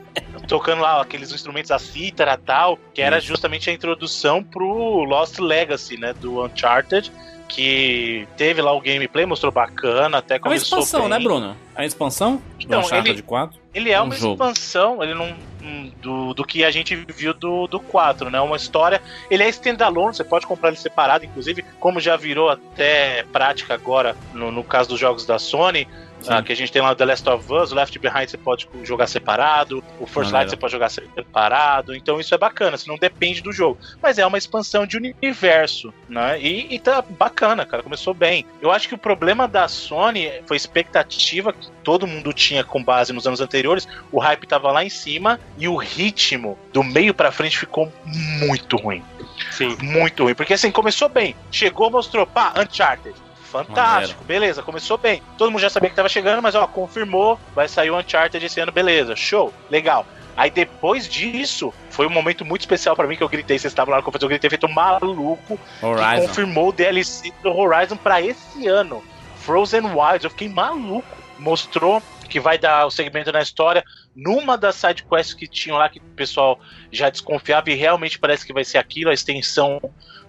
tocando 0.48 0.82
lá 0.84 1.02
aqueles 1.02 1.32
instrumentos 1.32 1.72
a 1.72 1.80
cítara 1.80 2.34
e 2.36 2.38
tal, 2.38 2.78
que 2.94 3.02
era 3.02 3.20
justamente 3.20 3.68
a 3.70 3.74
introdução 3.74 4.44
pro 4.44 5.04
Lost 5.04 5.40
Legacy, 5.40 5.98
né, 5.98 6.14
do 6.14 6.44
Uncharted, 6.46 7.12
que 7.48 8.28
teve 8.38 8.62
lá 8.62 8.72
o 8.74 8.82
gameplay, 8.82 9.26
mostrou 9.26 9.52
bacana, 9.52 10.18
até 10.18 10.36
É 10.36 10.38
uma 10.38 10.44
começou 10.44 10.80
expansão, 10.80 11.02
bem. 11.02 11.10
né, 11.10 11.20
Bruno? 11.20 11.56
É 11.76 11.80
uma 11.80 11.86
expansão 11.86 12.42
Então, 12.60 12.82
do 12.82 12.96
ele- 12.96 13.22
4. 13.22 13.60
Ele 13.74 13.92
é 13.92 14.02
Um 14.02 14.06
uma 14.06 14.16
jogo. 14.16 14.34
expansão, 14.34 15.04
ele 15.04 15.14
não 15.14 15.36
um, 15.62 15.92
do, 16.02 16.34
do 16.34 16.46
que 16.46 16.64
a 16.64 16.70
gente 16.72 16.96
viu 16.96 17.34
do, 17.34 17.66
do 17.68 17.80
4, 17.80 18.30
né? 18.30 18.40
Uma 18.40 18.56
história. 18.56 19.02
Ele 19.32 19.44
é 19.44 19.50
standalone, 19.50 20.16
você 20.16 20.24
pode 20.24 20.46
comprar 20.46 20.70
ele 20.70 20.78
separado, 20.78 21.26
inclusive, 21.26 21.64
como 21.80 22.00
já 22.00 22.16
virou 22.16 22.50
até 22.50 23.24
prática 23.34 23.74
agora 23.74 24.16
no, 24.34 24.52
no 24.52 24.64
caso 24.64 24.90
dos 24.90 25.00
jogos 25.00 25.26
da 25.26 25.40
Sony. 25.40 25.88
Ah, 26.30 26.42
que 26.42 26.52
a 26.52 26.56
gente 26.56 26.72
tem 26.72 26.82
lá 26.82 26.92
o 26.92 26.96
The 26.96 27.06
Last 27.06 27.30
of 27.30 27.54
Us, 27.54 27.72
o 27.72 27.76
Left 27.76 27.98
Behind 28.00 28.30
você 28.30 28.38
pode 28.38 28.68
jogar 28.84 29.08
separado, 29.08 29.84
o 30.00 30.06
First. 30.06 30.32
Light 30.32 30.50
você 30.50 30.58
pode 30.58 30.72
jogar 30.72 30.90
separado, 30.90 31.96
então 31.96 32.20
isso 32.20 32.34
é 32.34 32.38
bacana, 32.38 32.78
você 32.78 32.90
não 32.90 32.98
depende 32.98 33.42
do 33.42 33.52
jogo. 33.52 33.78
Mas 34.02 34.18
é 34.18 34.26
uma 34.26 34.38
expansão 34.38 34.86
de 34.86 34.98
universo, 34.98 35.94
né? 36.10 36.40
E, 36.40 36.76
e 36.76 36.80
tá 36.80 37.02
bacana, 37.02 37.66
cara, 37.66 37.84
começou 37.84 38.14
bem. 38.14 38.46
Eu 38.62 38.72
acho 38.72 38.88
que 38.88 38.96
o 38.96 38.98
problema 38.98 39.48
da 39.48 39.68
Sony 39.68 40.32
foi 40.46 40.56
a 40.56 40.58
expectativa 40.58 41.54
que 41.54 41.70
todo 41.84 42.08
mundo 42.08 42.34
tinha 42.34 42.64
com 42.64 42.84
base 42.84 43.14
nos 43.14 43.28
anos 43.28 43.42
anteriores, 43.42 43.88
o 44.12 44.20
hype 44.20 44.48
tava 44.48 44.72
lá 44.72 44.84
em 44.84 44.90
cima 44.90 45.40
e 45.58 45.68
o 45.68 45.76
ritmo 45.76 46.58
do 46.74 46.84
meio 46.84 47.14
pra 47.14 47.32
frente 47.32 47.58
ficou 47.58 47.92
muito 48.06 48.78
ruim. 48.78 49.04
Sim. 49.52 49.78
Muito 49.82 50.24
ruim. 50.24 50.36
Porque 50.36 50.54
assim, 50.54 50.72
começou 50.72 51.10
bem. 51.10 51.36
Chegou, 51.52 51.90
mostrou, 51.90 52.26
pá, 52.26 52.54
Uncharted. 52.58 53.16
Fantástico, 53.64 54.24
beleza, 54.24 54.62
começou 54.62 54.98
bem. 54.98 55.22
Todo 55.38 55.52
mundo 55.52 55.62
já 55.62 55.70
sabia 55.70 55.90
que 55.90 55.96
tava 55.96 56.10
chegando, 56.10 56.42
mas 56.42 56.56
ó, 56.56 56.68
confirmou, 56.68 57.40
vai 57.54 57.68
sair 57.68 57.90
o 57.90 57.98
Uncharted 57.98 58.46
esse 58.46 58.60
ano, 58.60 58.72
beleza, 58.72 59.16
show, 59.16 59.54
legal. 59.70 60.06
Aí 60.36 60.50
depois 60.50 61.08
disso, 61.08 61.74
foi 61.90 62.06
um 62.06 62.10
momento 62.10 62.44
muito 62.44 62.62
especial 62.62 62.96
pra 62.96 63.08
mim 63.08 63.16
que 63.16 63.24
eu 63.24 63.30
gritei, 63.30 63.58
vocês 63.58 63.72
estavam 63.72 63.92
lá 63.92 63.98
na 63.98 64.04
conferência, 64.04 64.26
eu 64.26 64.30
gritei 64.30 64.50
feito 64.50 64.68
maluco, 64.68 65.58
que 65.80 65.86
Horizon. 65.86 66.28
confirmou 66.28 66.70
o 66.70 66.74
DLC 66.74 67.32
do 67.42 67.56
Horizon 67.56 67.96
pra 67.96 68.22
esse 68.22 68.68
ano. 68.68 69.02
Frozen 69.38 69.86
Wilds, 69.86 70.24
eu 70.24 70.30
fiquei 70.30 70.50
maluco. 70.50 71.08
Mostrou 71.38 72.02
que 72.30 72.40
vai 72.40 72.58
dar 72.58 72.86
o 72.86 72.92
segmento 72.92 73.32
na 73.32 73.42
história 73.42 73.84
numa 74.16 74.58
das 74.58 74.76
sidequests 74.76 75.34
que 75.34 75.48
tinham 75.48 75.78
lá 75.78 75.90
que 75.90 76.00
o 76.00 76.16
pessoal 76.16 76.60
já 76.92 77.10
desconfiava 77.10 77.70
e 77.70 77.76
realmente 77.76 78.18
parece 78.18 78.46
que 78.46 78.54
vai 78.54 78.64
ser 78.64 78.78
aquilo, 78.78 79.12
a 79.12 79.14
extensão 79.14 79.80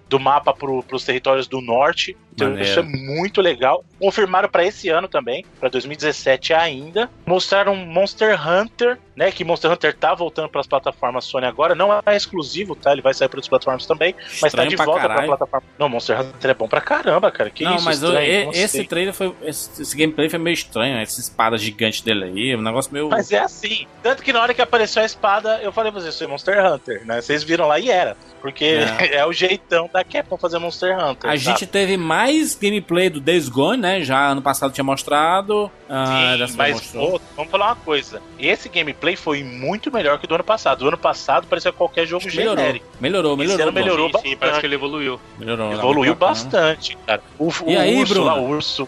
do 0.07 0.19
mapa 0.19 0.53
pro, 0.53 0.83
pros 0.83 1.03
territórios 1.03 1.47
do 1.47 1.61
norte. 1.61 2.15
Então 2.37 2.49
Maneiro. 2.49 2.69
isso 2.69 2.79
é 2.79 2.83
muito 2.83 3.41
legal. 3.41 3.83
Confirmaram 3.99 4.47
pra 4.47 4.63
esse 4.63 4.89
ano 4.89 5.07
também, 5.07 5.43
pra 5.59 5.69
2017 5.69 6.53
ainda. 6.53 7.09
Mostraram 7.25 7.75
Monster 7.75 8.37
Hunter, 8.47 8.99
né? 9.15 9.31
Que 9.31 9.43
Monster 9.43 9.71
Hunter 9.71 9.95
tá 9.97 10.13
voltando 10.13 10.47
pras 10.47 10.67
plataformas 10.67 11.25
Sony 11.25 11.47
agora. 11.47 11.73
Não 11.73 11.89
é 12.05 12.15
exclusivo, 12.15 12.75
tá? 12.75 12.91
Ele 12.93 13.01
vai 13.01 13.11
sair 13.15 13.27
para 13.27 13.37
outras 13.37 13.49
plataformas 13.49 13.87
também. 13.87 14.13
Mas 14.19 14.39
tá 14.39 14.47
Estranho 14.49 14.69
de 14.69 14.75
pra 14.75 14.85
volta 14.85 14.99
pra 15.01 15.09
caralho. 15.09 15.27
plataforma. 15.29 15.67
Não, 15.79 15.89
Monster 15.89 16.21
Hunter 16.21 16.51
é 16.51 16.53
bom 16.53 16.67
pra 16.67 16.79
caramba, 16.79 17.31
cara. 17.31 17.49
Que 17.49 17.63
não, 17.63 17.75
isso, 17.75 17.85
mas 17.85 18.03
estranho, 18.03 18.31
e- 18.31 18.45
não 18.45 18.51
esse 18.51 18.67
sei. 18.67 18.85
trailer 18.87 19.13
foi. 19.15 19.33
Esse, 19.41 19.81
esse 19.81 19.97
gameplay 19.97 20.29
foi 20.29 20.37
meio 20.37 20.53
estranho, 20.53 20.93
né? 20.95 21.01
essa 21.01 21.19
espada 21.19 21.57
gigante 21.57 22.05
dele 22.05 22.25
aí, 22.25 22.55
um 22.55 22.61
negócio 22.61 22.93
meio. 22.93 23.09
Mas 23.09 23.31
é 23.31 23.39
assim. 23.39 23.87
Tanto 24.03 24.21
que 24.21 24.31
na 24.31 24.43
hora 24.43 24.53
que 24.53 24.61
apareceu 24.61 25.01
a 25.01 25.05
espada, 25.05 25.59
eu 25.63 25.71
falei 25.71 25.91
pra 25.91 26.01
vocês, 26.01 26.13
isso 26.13 26.23
é 26.23 26.27
Monster 26.27 26.63
Hunter, 26.63 27.03
né? 27.03 27.19
Vocês 27.19 27.43
viram 27.43 27.67
lá 27.67 27.79
e 27.79 27.89
era. 27.89 28.15
Porque 28.41 28.77
é, 29.11 29.25
o 29.25 29.33
jeitão 29.33 29.89
da 29.91 30.03
Capcom 30.03 30.37
fazer 30.37 30.59
Monster 30.59 30.93
Hunter. 30.95 31.27
A 31.29 31.33
sabe? 31.33 31.39
gente 31.39 31.65
teve 31.65 31.97
mais 31.97 32.26
gameplay 32.59 33.09
do 33.09 33.19
Days 33.19 33.47
Gone, 33.49 33.81
né? 33.81 34.01
Já 34.03 34.27
ano 34.29 34.41
passado 34.41 34.71
tinha 34.73 34.83
mostrado. 34.83 35.71
Ah, 35.89 36.35
Sim, 36.47 36.55
mas 36.57 36.81
pô, 36.91 37.19
vamos 37.35 37.51
falar 37.51 37.67
uma 37.67 37.75
coisa. 37.75 38.21
Esse 38.39 38.69
gameplay 38.69 39.15
foi 39.15 39.43
muito 39.43 39.91
melhor 39.91 40.17
que 40.19 40.25
o 40.25 40.27
do 40.27 40.35
ano 40.35 40.43
passado. 40.43 40.83
O 40.83 40.87
ano 40.87 40.97
passado 40.97 41.47
parecia 41.47 41.71
qualquer 41.71 42.05
jogo 42.05 42.25
Melhorou, 42.25 42.57
genérico. 42.57 42.85
melhorou, 42.99 43.33
Esse 43.33 43.39
melhorou. 43.39 43.63
ano 43.63 43.71
Bruno. 43.71 43.85
melhorou 43.85 44.21
sim, 44.21 44.29
sim, 44.29 44.37
parece 44.37 44.59
que 44.59 44.65
ele 44.65 44.75
evoluiu. 44.75 45.19
melhorou 45.37 45.73
Evoluiu 45.73 46.15
bacana. 46.15 46.33
bastante, 46.33 46.97
cara. 47.05 47.21
O, 47.39 47.49
E 47.67 47.75
o 47.75 47.79
aí, 47.79 47.95
urso 47.99 48.13
Bruno? 48.13 48.27
lá, 48.27 48.35
o 48.39 48.47
urso 48.49 48.87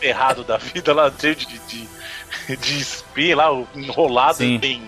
ferrado 0.00 0.44
da 0.44 0.56
vida 0.58 0.92
lá, 0.94 1.12
cheio 1.18 1.34
de, 1.34 1.46
de, 1.46 1.88
de 2.56 2.78
espinha 2.80 3.36
lá, 3.36 3.52
o 3.52 3.66
enrolado 3.74 4.38
Sim. 4.38 4.58
em 4.62 4.82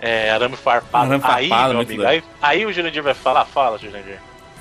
é, 0.00 0.30
arame 0.30 0.56
farpado. 0.56 1.06
Arame 1.12 1.24
aí, 1.26 1.48
farpado, 1.48 1.74
meu 1.74 1.82
amigo, 1.82 2.02
aí, 2.06 2.22
aí 2.42 2.66
o 2.66 2.72
Jurandir 2.72 3.02
vai 3.02 3.14
falar, 3.14 3.44
fala, 3.44 3.78
Jurandir. 3.78 4.18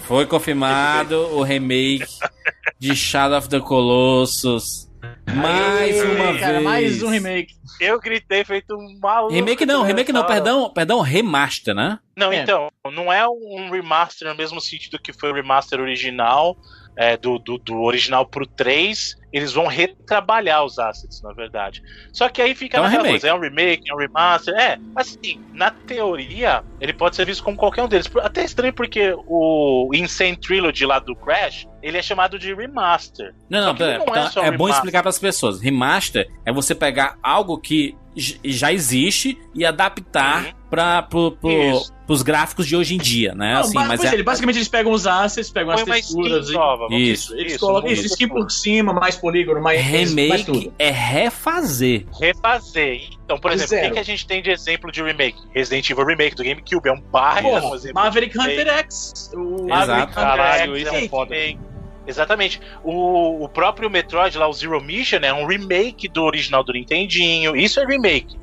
Foi 0.07 0.25
confirmado 0.25 1.15
o 1.35 1.43
remake 1.43 2.03
de 2.79 2.95
Shadow 2.95 3.37
of 3.37 3.49
the 3.49 3.59
Colossus. 3.59 4.87
Mais 5.35 6.01
uma 6.03 6.37
Cara, 6.39 6.53
vez. 6.53 6.63
mais 6.63 7.03
um 7.03 7.09
remake. 7.09 7.53
Eu 7.79 7.99
gritei 7.99 8.43
feito 8.43 8.75
um 8.75 8.99
maluco. 8.99 9.33
Remake 9.33 9.65
não, 9.65 9.83
remake 9.83 10.11
não, 10.11 10.25
perdão, 10.25 10.69
perdão, 10.73 11.01
remaster, 11.01 11.73
né? 11.75 11.99
Não, 12.17 12.31
É. 12.31 12.41
então, 12.41 12.69
não 12.91 13.11
é 13.13 13.27
um 13.27 13.69
remaster 13.71 14.27
no 14.27 14.35
mesmo 14.35 14.59
sentido 14.59 14.99
que 14.99 15.13
foi 15.13 15.31
o 15.31 15.33
remaster 15.33 15.79
original, 15.79 16.57
é, 16.97 17.15
do, 17.15 17.37
do, 17.39 17.57
do 17.59 17.81
original 17.81 18.25
pro 18.25 18.45
3. 18.45 19.15
Eles 19.31 19.53
vão 19.53 19.67
retrabalhar 19.67 20.65
os 20.65 20.79
assets, 20.79 21.21
na 21.21 21.31
verdade. 21.31 21.81
Só 22.11 22.27
que 22.27 22.41
aí 22.41 22.55
fica 22.55 22.77
Então 22.77 22.85
é 22.85 22.87
naquela 22.87 23.03
remake. 23.07 23.21
coisa, 23.21 23.27
é 23.33 23.37
um 23.37 23.39
remake, 23.41 23.89
é 23.89 23.93
um 23.93 23.97
remaster. 23.97 24.53
É, 24.55 24.77
assim, 24.95 25.39
na 25.53 25.69
teoria, 25.69 26.63
ele 26.81 26.91
pode 26.91 27.15
ser 27.15 27.25
visto 27.25 27.43
como 27.43 27.55
qualquer 27.55 27.83
um 27.83 27.87
deles. 27.87 28.09
Até 28.17 28.43
estranho 28.43 28.73
porque 28.73 29.15
o 29.27 29.91
Insane 29.93 30.35
Trilogy 30.35 30.85
lá 30.85 30.97
do 30.99 31.15
Crash, 31.15 31.67
ele 31.81 31.97
é 31.97 32.01
chamado 32.01 32.37
de 32.37 32.53
remaster. 32.53 33.33
Não, 33.49 33.67
não, 33.67 33.75
pera, 33.75 33.99
não 33.99 34.15
é 34.15 34.19
então, 34.19 34.31
só 34.31 34.43
é, 34.43 34.51
bom 34.51 34.69
explicar 34.69 35.01
para 35.01 35.09
as 35.09 35.19
pessoas. 35.19 35.59
Remaster 35.61 36.29
é 36.45 36.51
você 36.51 36.75
pegar 36.75 37.17
algo 37.23 37.57
que 37.57 37.95
já 38.43 38.73
existe 38.73 39.37
e 39.55 39.65
adaptar 39.65 40.45
Uhum. 40.45 40.51
para 40.69 41.01
pro, 41.03 41.31
pro, 41.33 41.49
Isso. 41.51 41.93
pros 42.05 42.21
gráficos 42.21 42.67
de 42.67 42.75
hoje 42.75 42.95
em 42.95 42.97
dia, 42.97 43.33
né? 43.33 43.53
Não, 43.53 43.61
assim, 43.61 43.73
mas 43.77 44.03
é, 44.03 44.15
é, 44.15 44.23
basicamente 44.23 44.57
eles 44.57 44.67
pegam 44.67 44.91
os 44.91 45.07
assets, 45.07 45.49
pegam 45.49 45.73
Põe 45.73 45.83
as 45.83 45.89
texturas 45.89 46.49
e 46.49 46.53
nova. 46.53 46.87
Isso. 46.93 47.29
dizer, 47.29 47.39
eles 47.41 47.57
colocam 47.57 47.89
isso, 47.91 48.05
skin 48.07 48.27
por 48.27 48.49
cima, 48.51 48.93
mais 48.93 49.15
polígono, 49.15 49.61
mais, 49.61 49.79
mais 49.81 50.09
remake 50.13 50.45
tudo. 50.45 50.73
é 50.77 50.89
refazer. 50.89 52.05
refazer. 52.19 53.18
Então, 53.29 53.37
por 53.37 53.51
exemplo, 53.51 53.77
o 53.77 53.81
que, 53.81 53.91
que 53.91 53.99
a 53.99 54.03
gente 54.03 54.25
tem 54.25 54.41
de 54.41 54.49
exemplo 54.49 54.91
de 54.91 55.03
remake? 55.03 55.37
Resident 55.53 55.87
Evil 55.87 56.03
Remake 56.03 56.35
do 56.35 56.43
GameCube 56.43 56.89
é 56.89 56.91
um 56.91 56.99
Porra, 56.99 57.63
um 57.67 57.75
exemplo 57.75 58.01
Maverick. 58.01 58.35
Hunter 58.35 58.67
X. 58.67 59.31
O. 59.35 59.67
Maverick 59.67 60.01
Hunter 60.01 60.13
Caralho, 60.15 60.71
X 60.73 60.81
isso 60.81 60.87
é 60.87 60.91
remake. 60.93 61.09
foda. 61.09 61.35
Remake. 61.35 61.59
Exatamente. 62.07 62.59
O, 62.83 63.43
o 63.43 63.47
próprio 63.47 63.87
Metroid 63.87 64.35
lá, 64.35 64.47
o 64.47 64.53
Zero 64.53 64.81
Mission, 64.83 65.19
é 65.21 65.31
um 65.31 65.45
remake 65.45 66.07
do 66.07 66.23
original 66.23 66.63
do 66.63 66.73
Nintendinho. 66.73 67.55
Isso 67.55 67.79
é 67.79 67.85
remake. 67.85 68.35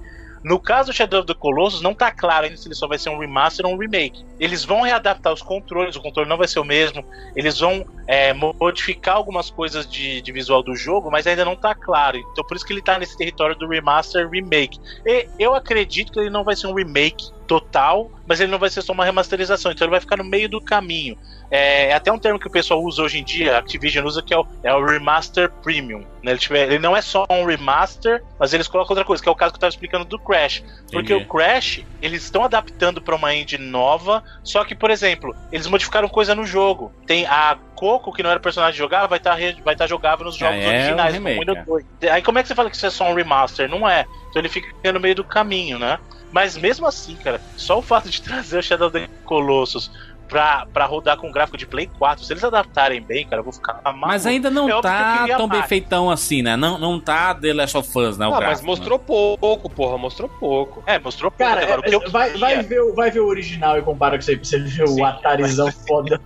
No 0.47 0.61
caso 0.61 0.93
do 0.93 0.95
Shadow 0.95 1.19
of 1.19 1.27
the 1.27 1.35
Colossus, 1.35 1.83
não 1.83 1.93
tá 1.93 2.13
claro 2.13 2.45
ainda 2.45 2.57
se 2.57 2.69
ele 2.69 2.75
só 2.77 2.87
vai 2.87 2.99
ser 2.99 3.11
um 3.11 3.19
remaster 3.19 3.67
ou 3.67 3.73
um 3.73 3.77
remake. 3.77 4.25
Eles 4.39 4.65
vão 4.65 4.83
readaptar 4.83 5.33
os 5.33 5.43
controles, 5.43 5.97
o 5.97 6.01
controle 6.01 6.29
não 6.29 6.37
vai 6.37 6.47
ser 6.47 6.61
o 6.61 6.65
mesmo. 6.65 7.05
Eles 7.35 7.59
vão 7.59 7.85
é, 8.07 8.33
modificar 8.33 9.17
algumas 9.17 9.51
coisas 9.51 9.91
de, 9.91 10.23
de 10.23 10.31
visual 10.31 10.63
do 10.63 10.77
jogo, 10.77 11.11
mas 11.11 11.27
ainda 11.27 11.45
não 11.45 11.57
tá 11.57 11.75
claro. 11.75 12.19
Então 12.19 12.45
por 12.47 12.57
isso 12.57 12.65
que 12.65 12.73
ele 12.73 12.81
tá 12.81 12.97
nesse 12.97 13.19
território 13.19 13.57
do 13.57 13.67
remaster 13.67 14.31
remake. 14.31 14.79
E 15.05 15.27
eu 15.37 15.53
acredito 15.53 16.13
que 16.13 16.21
ele 16.21 16.31
não 16.31 16.45
vai 16.45 16.55
ser 16.55 16.69
um 16.69 16.75
remake 16.75 17.29
total, 17.49 18.09
mas 18.25 18.39
ele 18.39 18.53
não 18.53 18.59
vai 18.59 18.71
ser 18.71 18.83
só 18.83 18.93
uma 18.93 19.05
remasterização. 19.05 19.73
Então 19.73 19.85
ele 19.85 19.91
vai 19.91 20.01
ficar 20.01 20.17
no 20.17 20.25
meio 20.25 20.49
do 20.49 20.61
caminho. 20.61 21.19
É, 21.51 21.91
é 21.91 21.95
até 21.95 22.11
um 22.13 22.19
termo 22.19 22.39
que 22.39 22.47
o 22.47 22.51
pessoal 22.51 22.83
usa 22.83 23.03
hoje 23.03 23.19
em 23.19 23.25
dia, 23.25 23.57
a 23.57 23.59
Activision 23.59 24.05
usa, 24.07 24.23
que 24.23 24.35
é 24.35 24.39
o, 24.39 24.47
é 24.63 24.75
o 24.75 24.85
Remaster 24.85 25.51
Premium, 25.63 26.05
né? 26.23 26.33
Ele, 26.33 26.39
tiver, 26.39 26.67
ele 26.67 26.79
não 26.79 26.97
é 26.97 27.01
só 27.01 27.25
um 27.31 27.45
remaster, 27.45 28.23
mas 28.39 28.53
eles 28.53 28.67
colocam 28.67 28.93
outra 28.93 29.05
coisa, 29.05 29.23
que 29.23 29.29
é 29.29 29.33
o 29.33 29.37
caso 29.37 29.53
que 29.53 29.57
eu 29.57 29.61
tava 29.61 29.71
explicando 29.71 30.05
do 30.05 30.19
Crash. 30.19 30.63
Porque 30.91 31.13
Entendi. 31.13 31.25
o 31.25 31.29
Crash, 31.29 31.85
eles 32.03 32.25
estão 32.25 32.45
adaptando 32.45 33.01
pra 33.01 33.15
uma 33.15 33.35
engine 33.35 33.65
nova, 33.65 34.25
só 34.43 34.65
que, 34.65 34.75
por 34.75 34.91
exemplo, 34.91 35.35
eles 35.53 35.67
modificaram 35.67 36.09
coisa 36.09 36.35
no 36.35 36.45
jogo. 36.45 36.93
Tem 37.07 37.27
a 37.27 37.57
Coco, 37.77 38.13
que 38.13 38.23
não 38.23 38.31
era 38.31 38.41
personagem 38.41 38.77
jogável, 38.77 39.09
vai 39.09 39.19
estar 39.19 39.37
vai 39.63 39.77
tá 39.77 39.87
jogável 39.87 40.25
nos 40.25 40.37
jogos 40.37 40.57
é 40.57 40.67
um 40.67 40.69
originais, 40.69 41.15
remake, 41.15 41.37
como 41.37 41.51
Windows 41.53 41.85
2. 42.01 42.13
Aí 42.13 42.23
como 42.23 42.39
é 42.39 42.43
que 42.43 42.49
você 42.49 42.55
fala 42.55 42.71
que 42.71 42.77
isso 42.77 42.87
é 42.87 42.91
só 42.91 43.05
um 43.09 43.15
remaster? 43.15 43.69
Não 43.69 43.89
é. 43.89 44.07
Então 44.31 44.41
ele 44.41 44.49
fica 44.49 44.93
no 44.93 44.99
meio 44.99 45.15
do 45.15 45.25
caminho, 45.25 45.79
né? 45.79 45.99
Mas 46.33 46.57
mesmo 46.57 46.87
assim, 46.87 47.15
cara, 47.17 47.41
só 47.57 47.79
o 47.79 47.83
fato 47.83 48.11
de 48.11 48.21
trazer 48.23 48.59
o 48.59 48.63
Shadow 48.63 48.89
of 48.89 48.99
the 48.99 49.09
Colossus 49.25 49.91
pra, 50.29 50.67
pra 50.73 50.85
rodar 50.87 51.17
com 51.17 51.31
gráfico 51.31 51.57
de 51.57 51.67
Play 51.67 51.89
4, 51.99 52.25
se 52.25 52.33
eles 52.33 52.43
adaptarem 52.45 53.01
bem, 53.01 53.25
cara, 53.27 53.41
eu 53.41 53.45
vou 53.45 53.53
ficar 53.53 53.81
maluco. 53.85 54.07
Mas 54.07 54.27
ainda 54.27 54.51
não 54.51 54.65
É 54.65 54.73
que 54.73 54.77
eu 54.79 54.83
tá 54.83 55.27
tão 55.37 55.49
bem 55.49 55.63
feitão 55.65 56.11
assim, 56.11 56.43
né? 56.43 56.57
Não, 56.57 56.79
não 56.79 56.99
tá 57.01 57.35
The 57.35 57.53
Last 57.53 57.77
of 57.77 57.99
Us, 57.99 58.19
né? 58.19 58.27
O 58.27 58.31
Ah, 58.31 58.33
mas 58.33 58.41
gráfico, 58.41 58.67
mostrou 58.67 58.99
pouco, 58.99 59.71
porra, 59.71 59.99
mostrou 59.99 60.29
pouco. 60.29 60.83
É, 60.87 60.99
mostrou 60.99 61.31
pouco. 61.31 61.45
Cara, 61.53 61.65
agora, 61.65 61.83
que 61.83 61.95
eu 61.95 62.03
é, 62.03 62.09
vai, 62.09 62.31
queria- 62.33 62.47
vai, 62.47 62.63
ver, 62.63 62.81
o- 62.81 62.95
vai 62.95 63.11
ver 63.11 63.21
o 63.21 63.27
original 63.27 63.79
e 63.79 63.83
compara 63.83 64.17
com 64.17 64.23
você, 64.23 64.37
pra 64.37 64.45
você 64.45 64.59
ver 64.59 64.89
Sim. 64.89 65.01
o 65.01 65.05
Atarizão 65.05 65.71
foda. 65.87 66.21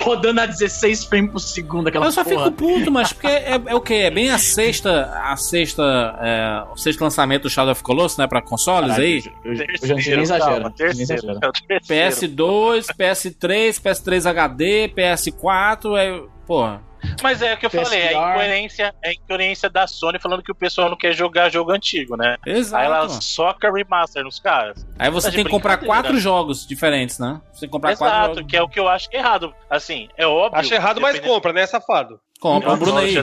rodando 0.00 0.40
a 0.40 0.46
16 0.46 1.04
frames 1.04 1.30
por 1.30 1.38
segundo, 1.40 1.88
aquela 1.88 2.06
Eu 2.06 2.12
só 2.12 2.24
porra. 2.24 2.46
fico 2.46 2.56
puto, 2.56 2.90
mas 2.90 3.12
porque 3.12 3.26
é, 3.28 3.60
é 3.66 3.74
o 3.74 3.80
quê? 3.80 3.94
É 3.94 4.10
bem 4.10 4.30
a 4.30 4.38
sexta, 4.38 5.12
a 5.24 5.36
sexta, 5.36 5.82
é, 6.20 6.64
o 6.72 6.76
sexto 6.76 7.00
lançamento 7.02 7.42
do 7.42 7.50
Shadow 7.50 7.72
of 7.72 7.82
Colossus, 7.82 8.18
né, 8.18 8.26
pra 8.26 8.42
consoles 8.42 8.90
Caralho, 8.90 9.04
aí. 9.04 9.22
Eu, 9.44 9.54
eu, 9.54 9.66
eu 9.94 10.00
já 10.00 10.12
nem 10.14 10.22
exagero. 10.22 10.50
calma, 10.50 10.62
nem 10.68 10.72
terceiro, 10.72 11.12
exagero. 11.12 11.38
é 11.42 11.48
o 11.48 11.52
terceiro. 11.52 12.34
PS2, 12.36 12.86
PS3, 12.96 13.27
PS3 13.34 14.26
HD, 14.26 14.88
PS4, 14.88 15.96
é, 15.96 16.22
porra. 16.46 16.82
Mas 17.22 17.40
é 17.42 17.54
o 17.54 17.56
que 17.56 17.66
eu 17.66 17.70
falei, 17.70 18.00
é 18.00 18.08
a 18.08 18.30
incoerência, 18.30 18.94
é 19.02 19.10
a 19.10 19.12
incoerência 19.12 19.70
da 19.70 19.86
Sony 19.86 20.18
falando 20.18 20.42
que 20.42 20.50
o 20.50 20.54
pessoal 20.54 20.90
não 20.90 20.96
quer 20.96 21.12
jogar 21.12 21.48
jogo 21.48 21.70
antigo, 21.70 22.16
né? 22.16 22.36
Exato. 22.44 22.80
Aí 22.82 22.86
ela 22.86 23.08
soca 23.08 23.70
remaster 23.72 24.24
nos 24.24 24.40
caras. 24.40 24.84
Aí 24.98 25.10
você 25.10 25.28
tá 25.30 25.36
tem 25.36 25.44
que 25.44 25.50
comprar 25.50 25.76
quatro 25.78 26.18
jogos 26.18 26.66
diferentes, 26.66 27.18
né? 27.18 27.40
Você 27.52 27.60
tem 27.60 27.68
que 27.68 27.72
comprar 27.72 27.96
quatro 27.96 28.16
Exato, 28.16 28.34
jogos. 28.36 28.50
que 28.50 28.56
é 28.56 28.62
o 28.62 28.68
que 28.68 28.80
eu 28.80 28.88
acho 28.88 29.08
errado. 29.12 29.54
Assim, 29.70 30.08
é 30.16 30.26
óbvio. 30.26 30.58
Acho 30.58 30.74
errado, 30.74 31.00
mas 31.00 31.14
dependendo- 31.14 31.34
compra, 31.34 31.52
né, 31.52 31.66
safado? 31.66 32.20
Compra, 32.40 32.72
o 32.72 32.76
Bruno 32.76 32.98
aí. 32.98 33.16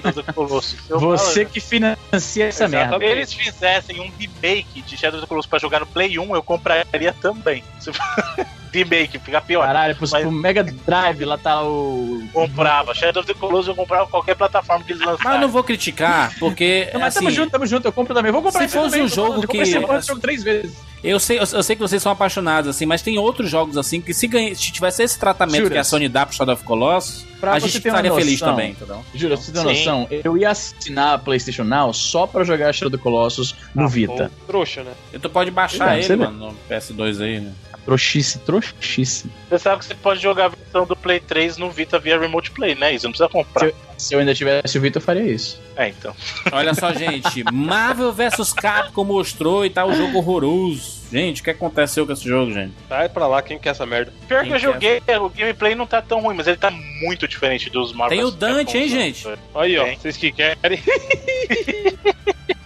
Eu 0.89 0.99
Você 0.99 1.45
que 1.45 1.59
financia 1.61 2.45
essa 2.47 2.67
merda. 2.67 2.97
Se 2.97 3.03
eles 3.05 3.33
fizessem 3.33 3.99
um 4.01 4.11
remake 4.19 4.81
de 4.81 4.97
Shadow 4.97 5.19
of 5.19 5.25
the 5.25 5.29
Colossus 5.29 5.49
pra 5.49 5.57
jogar 5.59 5.79
no 5.79 5.85
Play 5.85 6.19
1, 6.19 6.35
eu 6.35 6.43
compraria 6.43 7.13
também. 7.21 7.63
Se- 7.79 7.91
remake, 8.73 9.17
fica 9.19 9.39
pior. 9.39 9.65
Caralho, 9.65 9.95
pro, 9.95 10.05
Mas- 10.11 10.21
pro 10.23 10.31
Mega 10.33 10.61
Drive 10.63 11.23
lá 11.23 11.37
tá 11.37 11.63
o. 11.63 12.27
Comprava. 12.33 12.93
Shadow 12.93 13.21
of 13.23 13.33
the 13.33 13.39
Colossus 13.39 13.69
eu 13.69 13.75
comprava 13.75 14.05
qualquer 14.07 14.35
plataforma 14.35 14.83
que 14.83 14.91
eles 14.91 14.99
Mas 14.99 15.07
eu 15.11 15.15
lançaram. 15.17 15.39
não 15.41 15.47
vou 15.47 15.63
criticar, 15.63 16.33
porque, 16.37 16.89
Não, 16.93 16.99
mas 16.99 17.13
tamo 17.13 17.29
assim, 17.29 17.37
junto, 17.37 17.51
tamo 17.51 17.65
junto, 17.65 17.87
eu 17.87 17.93
compro 17.93 18.13
também. 18.13 18.33
Vou 18.33 18.41
comprar 18.41 18.67
Se 18.67 18.67
fosse 18.67 18.85
também, 18.89 19.01
um 19.01 19.05
eu 19.05 19.09
jogo 19.09 19.33
eu 19.35 19.41
comprei 19.43 19.61
que- 19.63 19.69
esse 19.77 19.77
esse 19.77 20.07
jogo 20.07 20.19
três 20.19 20.43
vezes. 20.43 20.75
Eu 21.09 21.19
sei, 21.19 21.37
eu, 21.37 21.43
eu 21.53 21.63
sei 21.63 21.75
que 21.75 21.81
vocês 21.81 22.01
são 22.01 22.11
apaixonados, 22.11 22.69
assim, 22.69 22.85
mas 22.85 23.01
tem 23.01 23.17
outros 23.17 23.49
jogos, 23.49 23.77
assim, 23.77 24.01
que 24.01 24.13
se, 24.13 24.27
ganha, 24.27 24.53
se 24.55 24.71
tivesse 24.71 25.03
esse 25.03 25.19
tratamento 25.19 25.57
Juras. 25.57 25.71
que 25.73 25.77
a 25.77 25.83
Sony 25.83 26.09
dá 26.09 26.25
pro 26.25 26.35
Shadow 26.35 26.53
of 26.53 26.63
Colossus, 26.63 27.25
Pra 27.39 27.55
a 27.55 27.59
você 27.59 27.67
gente 27.67 27.87
uma 27.87 27.89
estaria 27.89 28.13
feliz 28.13 28.39
também, 28.39 28.71
entendeu? 28.71 29.05
Juro, 29.13 29.37
você 29.37 29.51
tem 29.51 29.61
Sim. 29.61 29.67
noção? 29.67 30.07
Eu 30.09 30.37
ia 30.37 30.49
assinar 30.49 31.13
a 31.13 31.17
PlayStation 31.17 31.63
Now 31.63 31.93
só 31.93 32.25
pra 32.25 32.43
jogar 32.43 32.73
Shadow 32.73 32.95
of 32.95 33.03
Colossus 33.03 33.55
no 33.73 33.87
Vita. 33.87 34.23
Ou 34.23 34.47
trouxa, 34.47 34.83
né? 34.83 34.93
E 35.13 35.19
tu 35.19 35.29
pode 35.29 35.51
baixar 35.51 35.97
É, 35.97 36.03
ele, 36.03 36.15
mano, 36.15 36.47
no 36.47 36.57
PS2 36.69 37.21
aí, 37.21 37.39
né? 37.41 37.51
Trouxice, 37.85 38.39
trouxice. 38.39 39.29
Você 39.47 39.59
sabe 39.59 39.79
que 39.79 39.85
você 39.85 39.93
pode 39.93 40.19
jogar 40.19 40.45
a 40.45 40.47
versão 40.47 40.87
do 40.87 40.95
Play 40.95 41.19
3 41.19 41.57
no 41.57 41.69
Vita 41.69 41.99
via 41.99 42.19
Remote 42.19 42.49
Play, 42.49 42.73
né? 42.73 42.95
Isso 42.95 43.05
não 43.05 43.11
precisa 43.11 43.29
comprar. 43.29 43.71
Se 43.95 44.15
eu 44.15 44.19
ainda 44.19 44.33
tivesse 44.33 44.77
o 44.77 44.81
Vita, 44.81 44.97
eu 44.97 45.01
faria 45.01 45.21
isso. 45.21 45.61
É, 45.75 45.89
então. 45.89 46.15
Olha 46.51 46.73
só, 46.73 46.91
gente, 46.93 47.43
Marvel 47.53 48.11
vs 48.11 48.53
Capcom 48.53 49.03
mostrou 49.03 49.63
e 49.63 49.69
tá 49.69 49.85
o 49.85 49.93
jogo 49.93 50.17
horroroso. 50.17 50.94
Gente, 51.11 51.41
o 51.41 51.43
que 51.43 51.49
aconteceu 51.51 52.05
com 52.05 52.11
esse 52.13 52.27
jogo, 52.27 52.51
gente? 52.51 52.73
Sai 52.89 53.07
pra 53.09 53.27
lá, 53.27 53.41
quem 53.41 53.57
quer 53.59 53.69
essa 53.69 53.85
merda? 53.85 54.11
Pior 54.27 54.41
Quem 54.41 54.49
que 54.49 54.55
eu 54.55 54.59
joguei, 54.59 55.01
o 55.21 55.29
gameplay 55.29 55.75
não 55.75 55.85
tá 55.87 56.01
tão 56.01 56.19
ruim, 56.21 56.35
mas 56.35 56.47
ele 56.47 56.57
tá 56.57 56.71
muito 56.71 57.27
diferente 57.27 57.69
dos 57.69 57.93
Marvel. 57.93 58.17
Tem 58.17 58.25
o 58.25 58.31
Dante, 58.31 58.77
hein, 58.77 58.87
gente? 58.89 59.27
Aí, 59.53 59.77
ó, 59.77 59.83
Tem. 59.85 59.97
vocês 59.97 60.17
que 60.17 60.31
querem. 60.31 60.57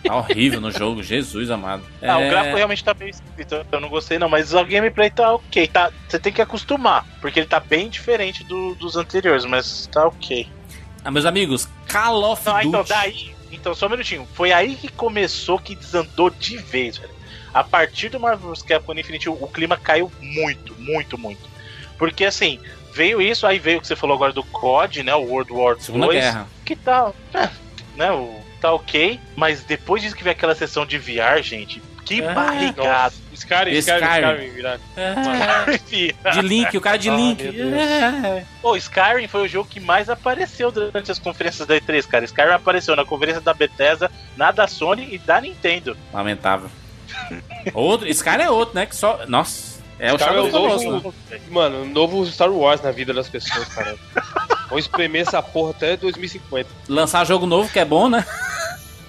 Tá 0.04 0.16
horrível 0.16 0.60
no 0.60 0.72
jogo, 0.72 1.04
Jesus 1.04 1.52
amado. 1.52 1.84
Ah, 2.02 2.20
É, 2.20 2.26
o 2.28 2.30
gráfico 2.32 2.56
realmente 2.56 2.84
tá 2.84 2.96
meio 2.96 3.12
esquisito, 3.12 3.64
eu 3.72 3.80
não 3.80 3.90
gostei 3.90 4.18
não, 4.18 4.28
mas 4.28 4.54
o 4.56 4.66
gameplay 4.66 5.12
tá 5.12 5.34
ok, 5.36 5.68
tá, 5.68 5.92
você 6.08 6.18
tem 6.18 6.34
que 6.34 6.42
acostumar, 6.42 7.06
porque 7.22 7.40
ele 7.42 7.48
tá 7.48 7.60
bem 7.60 7.90
diferente 7.90 8.44
do- 8.44 8.74
dos 8.76 8.96
anteriores, 8.96 9.46
mas 9.46 9.86
tá 9.92 10.08
ok. 10.08 10.48
Ah, 11.04 11.12
meus 11.12 11.26
amigos, 11.26 11.70
Call 11.92 12.24
of 12.32 12.44
Não, 12.44 12.54
Duty. 12.56 12.68
então 12.70 12.84
daí, 12.86 13.36
então 13.52 13.76
só 13.76 13.86
um 13.86 13.90
minutinho, 13.90 14.28
foi 14.34 14.52
aí 14.52 14.76
que 14.76 14.88
começou 14.88 15.60
que 15.60 15.76
desandou 15.76 16.32
de 16.32 16.58
vez, 16.58 16.98
velho. 16.98 17.14
A 17.54 17.64
partir 17.64 18.10
do 18.10 18.20
Marvel 18.20 18.50
vs 18.50 18.62
Capcom 18.64 18.94
Infinity, 18.94 19.30
o, 19.30 19.34
o 19.34 19.48
clima 19.48 19.78
caiu 19.78 20.12
muito, 20.22 20.76
muito, 20.80 21.18
muito. 21.18 21.50
Porque 21.98 22.26
assim, 22.26 22.60
veio 22.94 23.22
isso, 23.22 23.46
aí 23.48 23.60
veio 23.60 23.78
o 23.80 23.82
que 23.82 23.88
você 23.88 23.96
falou 23.96 24.16
agora 24.16 24.32
do 24.34 24.44
COD, 24.44 25.04
né, 25.04 25.14
o 25.16 25.22
World 25.24 25.52
War 25.52 25.76
II, 25.76 25.82
Segunda 25.82 26.08
Guerra. 26.08 26.48
que 26.66 26.76
tá, 26.76 27.12
é, 27.34 27.50
né, 27.96 28.12
o, 28.12 28.40
tá 28.62 28.72
ok, 28.72 29.20
mas 29.36 29.64
depois 29.64 30.02
disso 30.02 30.16
que 30.16 30.24
veio 30.24 30.36
aquela 30.36 30.56
sessão 30.56 30.86
de 30.86 30.98
VR, 30.98 31.42
gente, 31.42 31.82
que 32.06 32.22
É. 32.22 32.34
barrigado. 32.34 33.14
Skyrim, 33.34 33.72
Skyrim. 33.72 34.06
Skyrim, 34.06 34.28
Skyrim, 34.32 34.50
virar. 34.54 34.80
É, 34.98 36.32
de 36.32 36.42
Link, 36.42 36.76
o 36.78 36.82
cara 36.82 36.98
de 36.98 37.10
Ah, 37.10 37.16
Link. 37.16 37.42
É. 37.48 38.44
Pô, 38.62 38.76
Skyrim 38.76 39.28
foi 39.28 39.44
o 39.44 39.48
jogo 39.48 39.70
que 39.70 39.80
mais 39.80 40.10
apareceu 40.10 40.72
durante 40.72 41.12
as 41.12 41.20
conferências 41.20 41.68
da 41.68 41.76
E3, 41.76 42.06
cara. 42.08 42.26
Skyrim 42.26 42.52
apareceu 42.52 42.96
na 42.96 43.06
conferência 43.06 43.42
da 43.42 43.54
Bethesda, 43.54 44.12
na 44.36 44.52
da 44.52 44.68
Sony 44.68 45.08
e 45.12 45.18
da 45.18 45.40
Nintendo. 45.40 45.96
Lamentável. 46.14 46.70
Outro, 47.74 48.08
esse 48.08 48.24
cara 48.24 48.44
é 48.44 48.50
outro, 48.50 48.76
né? 48.76 48.86
Que 48.86 48.96
só. 48.96 49.20
Nossa. 49.28 49.80
É 50.02 50.14
o 50.14 50.18
Shadow 50.18 50.48
é 50.48 50.50
o 50.50 50.52
novo- 50.52 51.14
né? 51.30 51.40
Mano, 51.50 51.82
um 51.82 51.90
novo 51.90 52.26
Star 52.26 52.50
Wars 52.50 52.82
na 52.82 52.90
vida 52.92 53.14
das 53.14 53.28
pessoas, 53.28 53.68
cara. 53.68 53.98
Vou 54.70 54.80
espremer 54.80 55.24
essa 55.24 55.42
porra 55.44 55.72
até 55.72 55.98
2050. 55.98 56.70
Lançar 56.88 57.26
jogo 57.26 57.46
novo, 57.46 57.70
que 57.70 57.80
é 57.80 57.84
bom, 57.86 58.08
né? 58.08 58.26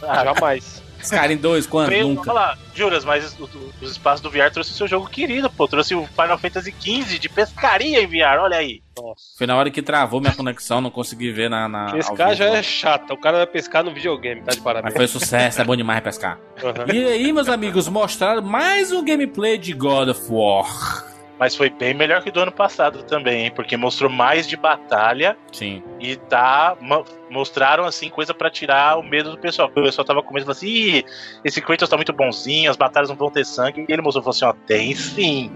Ah, 0.03 0.25
Jamais. 0.25 0.80
Skyrim 1.03 1.37
2, 1.37 1.67
quando? 1.67 1.89
Veio, 1.89 2.09
Nunca. 2.09 2.33
lá, 2.33 2.57
Juras, 2.75 3.05
mas 3.05 3.39
o- 3.39 3.45
o- 3.45 3.73
os 3.83 3.91
espaços 3.93 4.21
do 4.21 4.31
VR 4.31 4.51
trouxe 4.51 4.71
o 4.71 4.75
seu 4.75 4.87
jogo 4.89 5.09
querido, 5.09 5.51
pô. 5.51 5.67
Trouxe 5.69 5.95
o 5.95 6.07
Final 6.07 6.39
Fantasy 6.39 6.75
XV 6.81 7.19
de 7.19 7.29
pescaria 7.29 8.03
em 8.03 8.07
VR, 8.07 8.39
olha 8.41 8.57
aí. 8.57 8.83
Nossa. 8.97 9.23
Foi 9.39 9.47
na 9.47 9.57
hora 9.57 9.71
que 9.71 9.81
travou 9.83 10.21
minha 10.21 10.35
conexão, 10.35 10.81
não 10.81 10.91
consegui 10.91 11.31
ver 11.33 11.49
na. 11.49 11.69
na 11.69 11.93
Pescar 11.93 12.35
já 12.35 12.45
é 12.47 12.63
chato. 12.63 13.13
O 13.13 13.17
cara 13.17 13.39
vai 13.39 13.47
pescar 13.47 13.83
no 13.83 13.93
videogame, 13.95 14.41
tá 14.43 14.51
de 14.53 14.57
Mas 14.59 14.65
parabéns. 14.65 14.95
foi 14.95 15.07
sucesso, 15.07 15.61
é 15.61 15.65
bom 15.65 15.75
demais 15.77 16.01
pescar. 16.03 16.39
Aham. 16.63 16.93
E 16.93 17.05
aí, 17.05 17.33
meus 17.33 17.49
amigos, 17.49 17.89
mostraram 17.89 18.43
mais 18.43 18.93
um 18.93 19.05
gameplay 19.05 19.57
de 19.59 19.73
God 19.73 20.09
of 20.09 20.21
War. 20.31 21.05
Mas 21.41 21.57
foi 21.57 21.71
bem 21.71 21.95
melhor 21.95 22.23
que 22.23 22.31
do 22.31 22.39
ano 22.41 22.53
passado 22.53 23.03
também, 23.03 23.47
hein? 23.47 23.53
Porque 23.57 23.75
mostrou 23.75 24.11
mais 24.11 24.47
de 24.47 24.59
batalha 24.59 25.37
Sim. 25.51 25.83
e 25.99 26.15
tá. 26.17 26.77
mo- 26.81 27.05
Mostraram 27.31 27.85
assim 27.87 28.11
coisa 28.11 28.35
pra 28.35 28.51
tirar 28.51 28.99
o 28.99 29.03
medo 29.03 29.31
do 29.31 29.39
pessoal. 29.39 29.69
O 29.69 29.73
pessoal 29.73 30.05
tava 30.05 30.23
com 30.23 30.35
medo 30.35 30.43
e 30.43 30.45
falou 30.45 30.53
assim: 30.53 30.69
Ih, 30.69 31.05
esse 31.43 31.63
Kratos 31.63 31.89
tá 31.89 31.97
muito 31.97 32.13
bonzinho, 32.13 32.71
as 32.71 32.77
batalhas 32.77 33.09
não 33.09 33.17
vão 33.17 33.31
ter 33.31 33.47
sangue. 33.47 33.87
E 33.89 33.93
ele 33.93 34.03
mostrou 34.03 34.23
falou 34.23 34.35
assim: 34.35 34.45
ó, 34.45 34.53
tem 34.67 34.95
sim. 34.95 35.51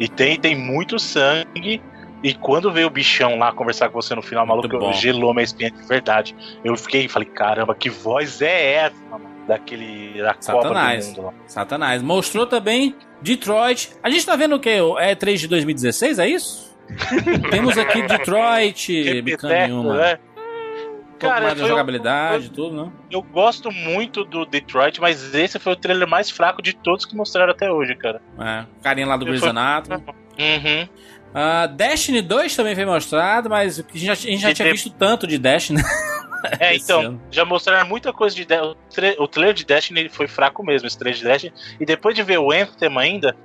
E 0.00 0.08
tem, 0.08 0.36
tem 0.40 0.56
muito 0.56 0.98
sangue. 0.98 1.80
E 2.24 2.34
quando 2.34 2.72
veio 2.72 2.88
o 2.88 2.90
bichão 2.90 3.38
lá 3.38 3.52
conversar 3.52 3.88
com 3.88 4.00
você 4.02 4.14
no 4.14 4.22
final, 4.22 4.44
maluco, 4.44 4.68
gelou 4.94 5.32
minha 5.32 5.44
espinha 5.44 5.70
de 5.70 5.86
verdade. 5.86 6.34
Eu 6.64 6.76
fiquei 6.76 7.06
falei, 7.08 7.28
caramba, 7.28 7.74
que 7.74 7.88
voz 7.88 8.42
é 8.42 8.72
essa, 8.74 8.96
mano? 9.10 9.29
Daquele. 9.46 10.20
Da 10.22 10.34
Copa 10.34 10.42
Satanás. 10.42 11.06
do 11.06 11.08
Mundo 11.22 11.26
lá. 11.26 11.34
Satanás. 11.46 12.02
Mostrou 12.02 12.46
também 12.46 12.94
Detroit. 13.22 13.90
A 14.02 14.10
gente 14.10 14.24
tá 14.26 14.36
vendo 14.36 14.56
o 14.56 14.60
quê? 14.60 14.78
É 14.98 15.14
3 15.14 15.40
de 15.40 15.48
2016, 15.48 16.18
é 16.18 16.28
isso? 16.28 16.70
Temos 17.50 17.76
aqui 17.78 18.02
Detroit, 18.02 18.88
bicana 19.22 19.66
nenhuma. 19.66 19.96
né? 19.96 20.18
Um 21.14 21.18
Cara, 21.20 21.40
mais 21.42 21.48
da 21.52 21.56
foi 21.56 21.64
o- 21.66 21.68
jogabilidade 21.68 22.46
e 22.46 22.48
tudo, 22.48 22.84
né? 22.84 22.90
Eu 23.10 23.20
gosto 23.22 23.70
muito 23.70 24.24
do 24.24 24.46
Detroit, 24.46 25.00
mas 25.02 25.34
esse 25.34 25.58
foi 25.58 25.74
o 25.74 25.76
trailer 25.76 26.08
mais 26.08 26.30
fraco 26.30 26.62
de 26.62 26.72
todos 26.74 27.04
que 27.04 27.14
mostraram 27.14 27.52
até 27.52 27.70
hoje, 27.70 27.94
cara. 27.94 28.22
É. 28.38 28.64
Carinha 28.82 29.06
lá 29.06 29.16
do 29.18 29.26
Foi- 29.26 29.32
Grey's 29.36 29.44
Anatomy. 29.46 30.02
Uhum. 30.38 30.88
Ah, 31.34 31.66
Destiny 31.66 32.22
2 32.22 32.56
também 32.56 32.74
foi 32.74 32.86
mostrado, 32.86 33.50
mas 33.50 33.78
a 33.78 33.82
gente 33.92 34.04
já, 34.06 34.12
a 34.12 34.16
gente 34.16 34.38
já 34.40 34.54
tinha 34.54 34.64
tem- 34.66 34.72
visto 34.72 34.90
tanto 34.90 35.26
de 35.26 35.36
Destiny. 35.38 35.82
É, 36.58 36.74
então, 36.76 37.00
ano. 37.00 37.22
já 37.30 37.44
mostraram 37.44 37.86
muita 37.88 38.12
coisa 38.12 38.34
de. 38.34 38.44
De- 38.44 38.54
o, 38.58 38.76
o 39.22 39.28
trailer 39.28 39.54
de 39.54 39.64
Destiny 39.64 40.08
foi 40.08 40.26
fraco 40.26 40.64
mesmo, 40.64 40.86
esse 40.86 40.98
trailer 40.98 41.18
de 41.20 41.26
Destiny. 41.26 41.52
E 41.78 41.84
depois 41.84 42.14
de 42.14 42.22
ver 42.22 42.38
o 42.38 42.50
Anthem 42.52 42.96
ainda, 42.98 43.36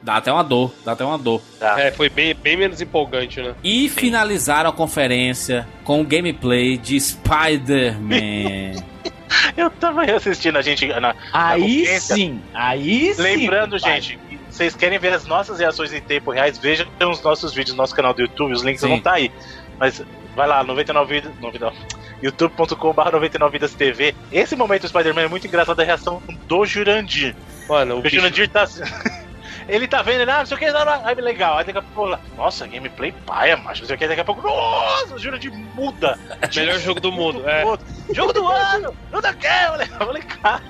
Dá 0.00 0.16
até 0.18 0.32
uma 0.32 0.44
dor, 0.44 0.72
dá 0.84 0.92
até 0.92 1.04
uma 1.04 1.18
dor. 1.18 1.42
tá. 1.58 1.80
É, 1.80 1.90
foi 1.90 2.08
bem, 2.08 2.32
bem 2.34 2.56
menos 2.56 2.80
empolgante, 2.80 3.42
né? 3.42 3.52
E 3.64 3.88
finalizaram 3.88 4.70
a 4.70 4.72
conferência 4.72 5.66
com 5.82 6.00
o 6.00 6.04
gameplay 6.04 6.76
de 6.78 6.98
Spider-Man. 7.00 8.82
Eu 9.56 9.70
tava 9.70 10.04
assistindo 10.04 10.56
a 10.56 10.62
gente. 10.62 10.86
na- 10.86 11.14
Aí 11.32 11.84
sim, 12.00 12.40
aí 12.54 13.12
sim. 13.14 13.22
Lembrando, 13.22 13.80
pai. 13.80 14.00
gente, 14.00 14.18
vocês 14.50 14.74
querem 14.76 14.98
ver 14.98 15.12
as 15.12 15.26
nossas 15.26 15.58
reações 15.58 15.92
em 15.92 16.00
tempo 16.00 16.30
reais, 16.30 16.58
vejam 16.58 16.86
os 17.10 17.22
nossos 17.22 17.52
vídeos 17.52 17.76
no 17.76 17.82
nosso 17.82 17.94
canal 17.94 18.14
do 18.14 18.22
YouTube, 18.22 18.52
os 18.52 18.62
links 18.62 18.80
Sim. 18.80 18.88
vão 18.88 18.96
estar 18.98 19.14
aí. 19.14 19.30
Mas 19.78 20.02
vai 20.34 20.46
lá, 20.46 20.62
99 20.62 21.12
vídeos. 21.14 21.34
99, 21.40 21.76
youtube.com.br 22.22 23.10
99vidas 23.10 23.74
TV. 23.74 24.14
Esse 24.32 24.56
momento 24.56 24.82
do 24.82 24.88
Spider-Man 24.88 25.22
é 25.22 25.28
muito 25.28 25.46
engraçado 25.46 25.80
a 25.80 25.84
reação 25.84 26.22
do 26.46 26.64
Jurandir. 26.64 27.34
Mano, 27.68 27.96
o 27.96 28.00
O. 28.00 28.08
Jurandir 28.08 28.48
tá. 28.48 28.66
Ele 29.68 29.88
tá 29.88 30.00
vendo, 30.00 30.20
ele, 30.20 30.30
ah, 30.30 30.38
não 30.38 30.46
sei 30.46 30.56
o 30.56 30.60
que, 30.60 30.70
não, 30.70 30.84
não. 30.84 31.04
aí 31.04 31.14
legal. 31.16 31.58
Aí 31.58 31.64
daqui 31.64 31.78
a 31.78 31.82
pouco, 31.82 32.08
lá, 32.08 32.20
nossa, 32.36 32.66
gameplay 32.68 33.12
paia, 33.26 33.56
macho, 33.56 33.80
não 33.80 33.88
sei 33.88 33.96
o 33.96 33.98
que, 33.98 34.06
daqui 34.06 34.20
a 34.20 34.24
pouco, 34.24 34.40
nossa, 34.40 35.14
o 35.14 35.18
Jurandir 35.18 35.52
muda. 35.74 36.16
melhor 36.54 36.78
jogo 36.78 37.00
do 37.00 37.10
mundo. 37.10 37.42
É. 37.48 37.64
Jogo 38.14 38.32
do 38.32 38.46
ano! 38.46 38.96
Não 39.10 39.20
dá 39.20 39.34
que, 39.34 39.46
eu 39.90 40.06
falei, 40.06 40.22
cara. 40.22 40.62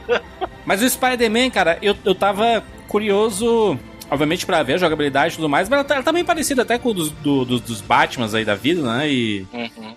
Mas 0.65 0.81
o 0.81 0.89
Spider-Man, 0.89 1.51
cara, 1.51 1.79
eu, 1.83 1.95
eu 2.07 2.15
tava 2.15 2.65
curioso, 2.89 3.79
obviamente, 4.11 4.47
pra 4.47 4.63
ver 4.63 4.75
a 4.75 4.79
jogabilidade 4.79 5.35
e 5.35 5.37
tudo 5.37 5.49
mais, 5.49 5.69
mas 5.69 5.79
ela 5.79 5.85
tá, 5.85 5.95
ela 5.95 6.03
tá 6.03 6.13
bem 6.13 6.25
parecida 6.25 6.63
até 6.63 6.79
com 6.79 6.91
o 6.91 6.95
dos, 6.95 7.11
do, 7.11 7.45
dos, 7.45 7.61
dos 7.61 7.81
Batmans 7.81 8.35
aí 8.35 8.45
da 8.45 8.55
vida, 8.55 8.83
né? 8.83 9.09
E 9.11 9.47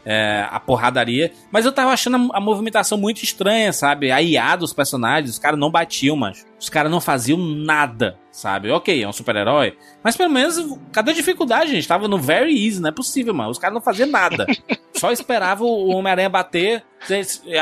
é, 0.05 0.45
a 0.49 0.59
porradaria. 0.59 1.31
Mas 1.51 1.65
eu 1.65 1.71
tava 1.71 1.91
achando 1.91 2.31
a, 2.33 2.37
a 2.37 2.41
movimentação 2.41 2.97
muito 2.97 3.23
estranha, 3.23 3.71
sabe? 3.73 4.11
A 4.11 4.21
IA 4.21 4.55
dos 4.55 4.73
personagens, 4.73 5.31
os 5.31 5.39
caras 5.39 5.59
não 5.59 5.71
batiam, 5.71 6.15
mas 6.15 6.45
os 6.59 6.69
caras 6.69 6.91
não 6.91 6.99
faziam 7.01 7.37
nada, 7.37 8.17
sabe? 8.39 8.71
Ok, 8.71 9.03
é 9.03 9.07
um 9.07 9.11
super-herói, 9.11 9.77
mas 10.03 10.15
pelo 10.15 10.29
menos, 10.31 10.55
cadê 10.91 11.11
a 11.11 11.13
dificuldade, 11.13 11.71
gente? 11.71 11.87
Tava 11.87 12.07
no 12.07 12.17
very 12.17 12.53
easy, 12.65 12.81
não 12.81 12.89
é 12.89 12.91
possível, 12.91 13.33
mano. 13.33 13.49
Os 13.49 13.57
caras 13.57 13.73
não 13.73 13.81
faziam 13.81 14.07
nada. 14.07 14.45
Só 14.95 15.11
esperava 15.11 15.63
o 15.63 15.89
Homem-Aranha 15.89 16.29
bater. 16.29 16.83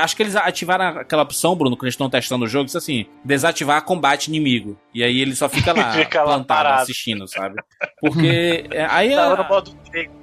Acho 0.01 0.15
que 0.15 0.23
eles 0.23 0.35
ativaram 0.35 0.99
aquela 0.99 1.23
opção, 1.23 1.55
Bruno, 1.55 1.75
quando 1.75 1.83
eles 1.85 1.93
estão 1.93 2.09
testando 2.09 2.45
o 2.45 2.47
jogo, 2.47 2.65
isso 2.65 2.77
assim, 2.77 3.05
desativar 3.23 3.83
combate 3.83 4.27
inimigo. 4.27 4.77
E 4.93 5.03
aí 5.03 5.19
ele 5.19 5.35
só 5.35 5.47
fica 5.47 5.73
lá, 5.73 5.91
Fica 5.97 6.19
lá 6.19 6.35
plantado, 6.35 6.45
parado. 6.47 6.81
assistindo, 6.83 7.27
sabe? 7.27 7.61
Porque 7.99 8.65
é, 8.71 8.87
aí 8.89 9.15
Tava 9.15 9.43
no 9.43 9.49
modo 9.49 9.71
treino. 9.91 10.13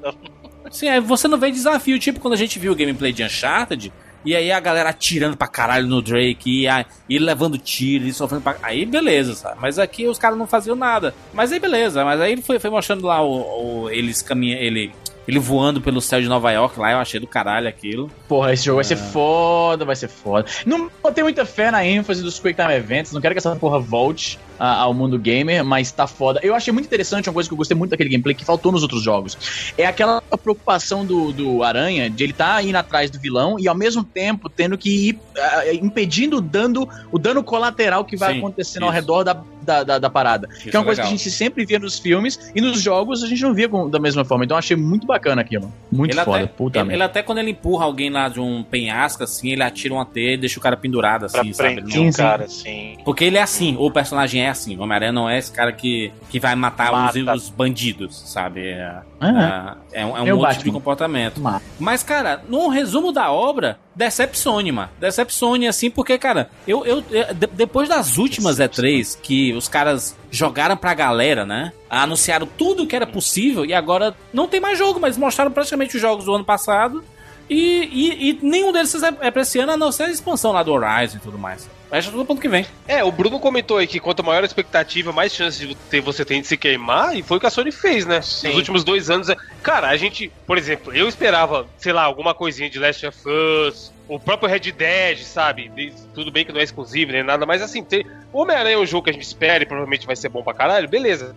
Sim, 0.70 0.88
aí 0.88 1.00
você 1.00 1.28
não 1.28 1.38
vê 1.38 1.50
desafio, 1.50 1.98
tipo 1.98 2.18
quando 2.18 2.34
a 2.34 2.38
gente 2.38 2.58
viu 2.58 2.72
o 2.72 2.76
gameplay 2.76 3.12
de 3.12 3.22
Uncharted, 3.22 3.92
e 4.24 4.34
aí 4.34 4.50
a 4.50 4.60
galera 4.60 4.90
atirando 4.90 5.36
pra 5.36 5.46
caralho 5.46 5.86
no 5.86 6.00
Drake, 6.02 6.62
e, 6.62 6.68
a, 6.68 6.84
e 7.08 7.18
levando 7.18 7.58
tiro, 7.58 8.04
e 8.06 8.12
sofrendo 8.12 8.42
pra... 8.42 8.56
Aí 8.62 8.84
beleza, 8.86 9.34
sabe? 9.34 9.58
Mas 9.60 9.78
aqui 9.78 10.06
os 10.06 10.18
caras 10.18 10.38
não 10.38 10.46
faziam 10.46 10.76
nada. 10.76 11.14
Mas 11.32 11.52
aí 11.52 11.58
beleza, 11.60 12.04
mas 12.04 12.20
aí 12.20 12.32
ele 12.32 12.42
foi, 12.42 12.58
foi 12.58 12.70
mostrando 12.70 13.06
lá 13.06 13.20
o, 13.22 13.82
o- 13.84 13.90
eles 13.90 14.22
caminhando, 14.22 14.62
ele, 14.62 14.92
ele 15.26 15.38
voando 15.38 15.80
pelo 15.80 16.00
céu 16.00 16.20
de 16.20 16.28
Nova 16.28 16.50
York 16.52 16.78
lá, 16.78 16.92
eu 16.92 16.98
achei 16.98 17.18
do 17.18 17.26
caralho 17.26 17.68
aquilo. 17.68 18.10
Porra, 18.28 18.52
esse 18.52 18.64
jogo 18.64 18.76
vai 18.76 18.84
ser 18.84 18.96
foda, 18.96 19.84
vai 19.84 19.96
ser 19.96 20.08
foda. 20.08 20.46
Não 20.66 20.90
botei 21.02 21.22
muita 21.22 21.44
fé 21.44 21.70
na 21.70 21.84
ênfase 21.84 22.22
dos 22.22 22.38
Quick 22.38 22.60
Time 22.60 22.74
Events, 22.74 23.12
não 23.12 23.20
quero 23.20 23.34
que 23.34 23.38
essa 23.38 23.54
porra 23.56 23.78
volte 23.78 24.38
ah, 24.58 24.82
ao 24.82 24.94
mundo 24.94 25.18
gamer, 25.18 25.64
mas 25.64 25.90
tá 25.90 26.06
foda. 26.06 26.40
Eu 26.42 26.54
achei 26.54 26.72
muito 26.72 26.86
interessante, 26.86 27.28
uma 27.28 27.34
coisa 27.34 27.48
que 27.48 27.52
eu 27.52 27.56
gostei 27.56 27.76
muito 27.76 27.90
daquele 27.90 28.10
gameplay 28.10 28.34
que 28.34 28.44
faltou 28.44 28.70
nos 28.70 28.82
outros 28.82 29.02
jogos. 29.02 29.72
É 29.76 29.86
aquela 29.86 30.20
preocupação 30.42 31.04
do, 31.04 31.32
do 31.32 31.62
Aranha 31.62 32.10
de 32.10 32.24
ele 32.24 32.32
tá 32.32 32.62
indo 32.62 32.76
atrás 32.76 33.10
do 33.10 33.18
vilão 33.18 33.58
e 33.58 33.68
ao 33.68 33.74
mesmo 33.74 34.04
tempo 34.04 34.48
tendo 34.48 34.76
que 34.76 35.08
ir 35.08 35.18
ah, 35.36 35.72
impedindo 35.72 36.38
o 36.38 36.40
dano, 36.40 36.88
o 37.10 37.18
dano 37.18 37.42
colateral 37.42 38.04
que 38.04 38.16
vai 38.16 38.34
Sim, 38.34 38.38
acontecendo 38.38 38.84
ao 38.84 38.90
isso. 38.90 39.00
redor 39.00 39.24
da, 39.24 39.42
da, 39.64 39.82
da, 39.82 39.98
da 39.98 40.10
parada. 40.10 40.48
Isso 40.52 40.70
que 40.70 40.76
é 40.76 40.78
uma 40.78 40.84
é 40.84 40.86
coisa 40.86 41.00
que 41.02 41.06
a 41.06 41.10
legal. 41.10 41.18
gente 41.18 41.30
sempre 41.30 41.64
via 41.64 41.78
nos 41.78 41.98
filmes 41.98 42.38
e 42.54 42.60
nos 42.60 42.80
jogos 42.80 43.22
a 43.22 43.26
gente 43.26 43.42
não 43.42 43.54
via 43.54 43.68
com- 43.68 43.88
da 43.88 43.98
mesma 43.98 44.24
forma. 44.24 44.44
Então 44.44 44.54
eu 44.54 44.58
achei 44.58 44.76
muito 44.76 45.06
bacana 45.06 45.40
aquilo. 45.40 45.72
Muito 45.90 46.12
ele 46.12 46.24
foda, 46.24 46.38
até, 46.44 46.46
puta 46.46 46.78
ele, 46.78 46.84
merda. 46.88 46.96
ele 46.96 47.02
até 47.04 47.22
quando 47.22 47.38
ele 47.38 47.50
empurra 47.50 47.84
alguém 47.84 48.10
lá 48.10 48.28
de 48.28 48.40
um 48.40 48.62
penhasco, 48.62 49.22
assim, 49.24 49.50
ele 49.50 49.62
atira 49.62 49.94
uma 49.94 50.04
teia 50.04 50.34
e 50.34 50.36
deixa 50.36 50.58
o 50.58 50.62
cara 50.62 50.76
pendurado, 50.76 51.26
Pra 51.30 51.40
assim, 51.40 51.52
sabe? 51.52 51.68
Ele 51.72 51.80
prender 51.82 51.98
não- 52.00 52.08
um 52.08 52.12
cara 52.12 52.44
assim. 52.44 52.96
Porque 53.04 53.24
ele 53.24 53.36
é 53.38 53.42
assim, 53.42 53.76
o 53.78 53.90
personagem 53.90 54.42
é 54.42 54.48
assim. 54.50 54.76
O 54.76 54.82
Homem-Aranha 54.82 55.12
não 55.12 55.28
é 55.28 55.38
esse 55.38 55.50
cara 55.50 55.72
que, 55.72 56.12
que 56.30 56.38
vai 56.38 56.54
matar 56.54 56.92
os, 56.92 57.16
Mata. 57.22 57.36
os 57.36 57.48
bandidos, 57.48 58.22
sabe? 58.30 58.68
É, 58.68 58.98
Ah, 59.28 59.76
é, 59.92 60.02
é 60.02 60.06
um, 60.06 60.16
é 60.16 60.22
um 60.22 60.26
É 60.26 60.34
outro 60.34 60.48
tipo 60.50 60.64
de 60.64 60.64
Batman. 60.70 60.72
comportamento. 60.72 61.40
Mas- 61.40 61.62
Mas, 61.78 62.02
cara, 62.02 62.42
no 62.48 62.68
resumo 62.68 63.12
da 63.12 63.30
obra, 63.30 63.78
decepcione, 63.94 64.70
mano. 64.72 64.90
Decepcione, 64.98 65.66
assim, 65.68 65.90
porque, 65.90 66.18
cara, 66.18 66.50
eu, 66.66 66.84
eu, 66.84 67.02
eu- 67.10 67.34
de- 67.34 67.46
depois 67.48 67.88
das 67.88 68.16
últimas 68.18 68.58
E3 68.58 69.18
que 69.22 69.52
os 69.54 69.68
caras 69.68 70.16
jogaram 70.30 70.76
pra 70.76 70.94
galera, 70.94 71.44
né? 71.46 71.72
Anunciaram 71.88 72.46
tudo 72.58 72.86
que 72.86 72.96
era 72.96 73.06
possível 73.06 73.64
e 73.64 73.72
agora 73.72 74.14
não 74.32 74.48
tem 74.48 74.60
mais 74.60 74.76
jogo, 74.78 74.98
mas 75.00 75.16
mostraram 75.16 75.50
praticamente 75.50 75.96
os 75.96 76.02
jogos 76.02 76.24
do 76.24 76.34
ano 76.34 76.44
passado. 76.44 77.04
E, 77.48 77.56
e, 77.92 78.30
e 78.30 78.38
nenhum 78.42 78.72
deles 78.72 78.94
é, 79.02 79.12
é 79.20 79.30
pra 79.30 79.42
esse 79.42 79.58
ano, 79.58 79.72
a 79.72 79.76
não 79.76 79.92
ser 79.92 80.04
a 80.04 80.10
expansão 80.10 80.52
lá 80.52 80.62
do 80.62 80.72
Horizon 80.72 81.18
e 81.18 81.20
tudo 81.20 81.38
mais. 81.38 81.68
Mas 81.90 82.06
tudo 82.06 82.24
pro 82.24 82.32
ano 82.32 82.40
que 82.40 82.48
vem. 82.48 82.66
É, 82.88 83.04
o 83.04 83.12
Bruno 83.12 83.38
comentou 83.38 83.78
aí 83.78 83.86
que 83.86 84.00
quanto 84.00 84.24
maior 84.24 84.42
a 84.42 84.46
expectativa, 84.46 85.12
mais 85.12 85.32
chance 85.32 85.64
de 85.64 85.74
ter, 85.74 86.00
você 86.00 86.24
tem 86.24 86.40
de 86.40 86.46
se 86.48 86.56
queimar, 86.56 87.16
e 87.16 87.22
foi 87.22 87.36
o 87.36 87.40
que 87.40 87.46
a 87.46 87.50
Sony 87.50 87.70
fez, 87.70 88.04
né? 88.04 88.20
Sim. 88.22 88.48
Nos 88.48 88.56
últimos 88.56 88.82
dois 88.82 89.10
anos. 89.10 89.28
é- 89.28 89.36
Cara, 89.62 89.88
a 89.88 89.96
gente, 89.96 90.32
por 90.46 90.58
exemplo, 90.58 90.92
eu 90.92 91.06
esperava, 91.08 91.66
sei 91.78 91.92
lá, 91.92 92.02
alguma 92.02 92.34
coisinha 92.34 92.68
de 92.68 92.78
Last 92.78 93.06
of 93.06 93.18
Us, 93.28 93.92
o 94.08 94.18
próprio 94.20 94.48
Red 94.48 94.72
Dead, 94.72 95.18
sabe? 95.18 95.70
Tudo 96.14 96.30
bem 96.30 96.44
que 96.44 96.52
não 96.52 96.60
é 96.60 96.64
exclusivo 96.64 97.12
nem 97.12 97.22
nada, 97.22 97.46
mas 97.46 97.62
assim, 97.62 97.82
ter... 97.82 98.06
o 98.32 98.42
Homem-Aranha 98.42 98.76
é 98.76 98.78
um 98.78 98.86
jogo 98.86 99.04
que 99.04 99.10
a 99.10 99.12
gente 99.12 99.22
espera 99.22 99.62
e 99.62 99.66
provavelmente 99.66 100.06
vai 100.06 100.16
ser 100.16 100.28
bom 100.28 100.42
pra 100.42 100.52
caralho, 100.54 100.88
beleza. 100.88 101.34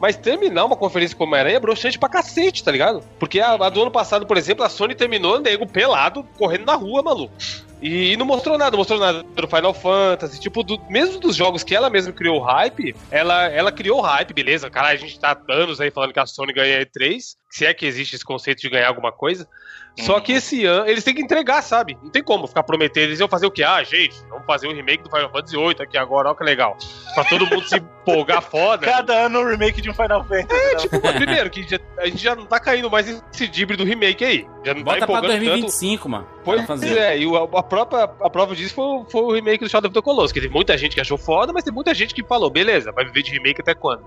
Mas 0.00 0.16
terminar 0.16 0.64
uma 0.64 0.76
conferência 0.76 1.16
com 1.16 1.24
Homem-Aranha 1.24 1.56
é 1.56 1.60
broxante 1.60 1.98
pra 1.98 2.08
cacete, 2.08 2.62
tá 2.62 2.70
ligado? 2.70 3.02
Porque 3.18 3.40
a, 3.40 3.52
a 3.54 3.68
do 3.68 3.82
ano 3.82 3.90
passado, 3.90 4.26
por 4.26 4.36
exemplo, 4.36 4.64
a 4.64 4.68
Sony 4.68 4.94
terminou 4.94 5.40
nego 5.40 5.66
pelado, 5.66 6.22
correndo 6.38 6.66
na 6.66 6.74
rua, 6.74 7.02
maluco. 7.02 7.32
E 7.80 8.16
não 8.16 8.26
mostrou 8.26 8.58
nada, 8.58 8.72
não 8.72 8.78
mostrou 8.78 8.98
nada 8.98 9.22
do 9.22 9.46
Final 9.48 9.72
Fantasy, 9.72 10.40
tipo, 10.40 10.64
do- 10.64 10.80
mesmo 10.90 11.20
dos 11.20 11.36
jogos 11.36 11.62
que 11.62 11.76
ela 11.76 11.88
mesma 11.88 12.12
criou 12.12 12.40
hype, 12.40 12.94
ela, 13.08 13.46
ela 13.48 13.70
criou 13.70 14.00
hype, 14.00 14.32
beleza? 14.34 14.68
Cara, 14.68 14.88
a 14.88 14.96
gente 14.96 15.18
tá 15.20 15.30
há 15.48 15.52
anos 15.52 15.80
aí 15.80 15.88
falando 15.90 16.12
que 16.12 16.18
a 16.18 16.26
Sony 16.26 16.52
ganha 16.52 16.84
E3, 16.84 17.20
se 17.50 17.64
é 17.66 17.72
que 17.72 17.86
existe 17.86 18.16
esse 18.16 18.24
conceito 18.24 18.60
de 18.60 18.68
ganhar 18.68 18.88
alguma 18.88 19.12
coisa. 19.12 19.48
Só 20.04 20.20
que 20.20 20.32
esse 20.32 20.64
ano, 20.64 20.86
eles 20.88 21.02
têm 21.04 21.14
que 21.14 21.22
entregar, 21.22 21.62
sabe? 21.62 21.96
Não 22.02 22.10
tem 22.10 22.22
como 22.22 22.46
ficar 22.46 22.62
prometendo. 22.62 23.04
Eles 23.04 23.20
iam 23.20 23.28
fazer 23.28 23.46
o 23.46 23.50
quê? 23.50 23.62
Ah, 23.62 23.82
gente, 23.82 24.14
vamos 24.28 24.46
fazer 24.46 24.66
o 24.68 24.72
remake 24.74 25.02
do 25.02 25.10
Final 25.10 25.30
Fantasy 25.30 25.56
VIII 25.56 25.76
aqui 25.82 25.98
agora, 25.98 26.30
ó 26.30 26.34
que 26.34 26.44
legal. 26.44 26.76
Pra 27.14 27.24
todo 27.24 27.46
mundo 27.46 27.68
se 27.68 27.76
empolgar 27.76 28.42
foda. 28.42 28.86
Cada 28.86 29.26
ano 29.26 29.40
um 29.40 29.48
remake 29.50 29.80
de 29.80 29.90
um 29.90 29.94
Final 29.94 30.24
Fantasy. 30.24 30.46
né? 30.48 30.74
Tipo, 30.76 31.00
primeiro, 31.00 31.50
que 31.50 31.62
já- 31.68 31.78
a 31.98 32.06
gente 32.06 32.18
já 32.22 32.34
não 32.36 32.46
tá 32.46 32.58
caindo 32.60 32.90
mais 32.90 33.06
nesse 33.06 33.48
dibre 33.48 33.76
do 33.76 33.84
remake 33.84 34.24
aí. 34.24 34.46
Já 34.64 34.74
não 34.74 34.82
Bota 34.82 35.00
tá 35.00 35.06
pra 35.06 35.16
empolgando 35.16 35.32
tanto. 35.38 35.44
2025, 35.50 36.08
mano. 36.08 36.28
Pois 36.48 36.66
Pra 36.66 36.66
fazer. 36.76 36.96
é, 36.98 37.18
e 37.18 37.26
o- 37.26 37.36
a, 37.36 37.62
própria 37.62 38.04
a 38.04 38.30
prova 38.30 38.54
disso 38.56 38.74
foi, 38.74 38.84
o- 38.84 39.04
foi 39.08 39.20
o 39.22 39.32
remake 39.32 39.62
do 39.64 39.68
Shadow 39.70 39.88
of 39.88 39.94
the 39.94 40.02
Colossus, 40.02 40.32
que 40.32 40.40
tem 40.40 40.48
muita 40.50 40.76
gente 40.78 40.94
que 40.94 41.00
achou 41.00 41.18
foda, 41.18 41.52
mas 41.52 41.62
tem 41.64 41.72
muita 41.72 41.92
gente 41.94 42.14
que 42.14 42.22
falou, 42.24 42.48
beleza, 42.50 42.90
vai 42.92 43.04
viver 43.04 43.22
de 43.22 43.30
remake 43.32 43.60
até 43.60 43.74
quando? 43.74 44.04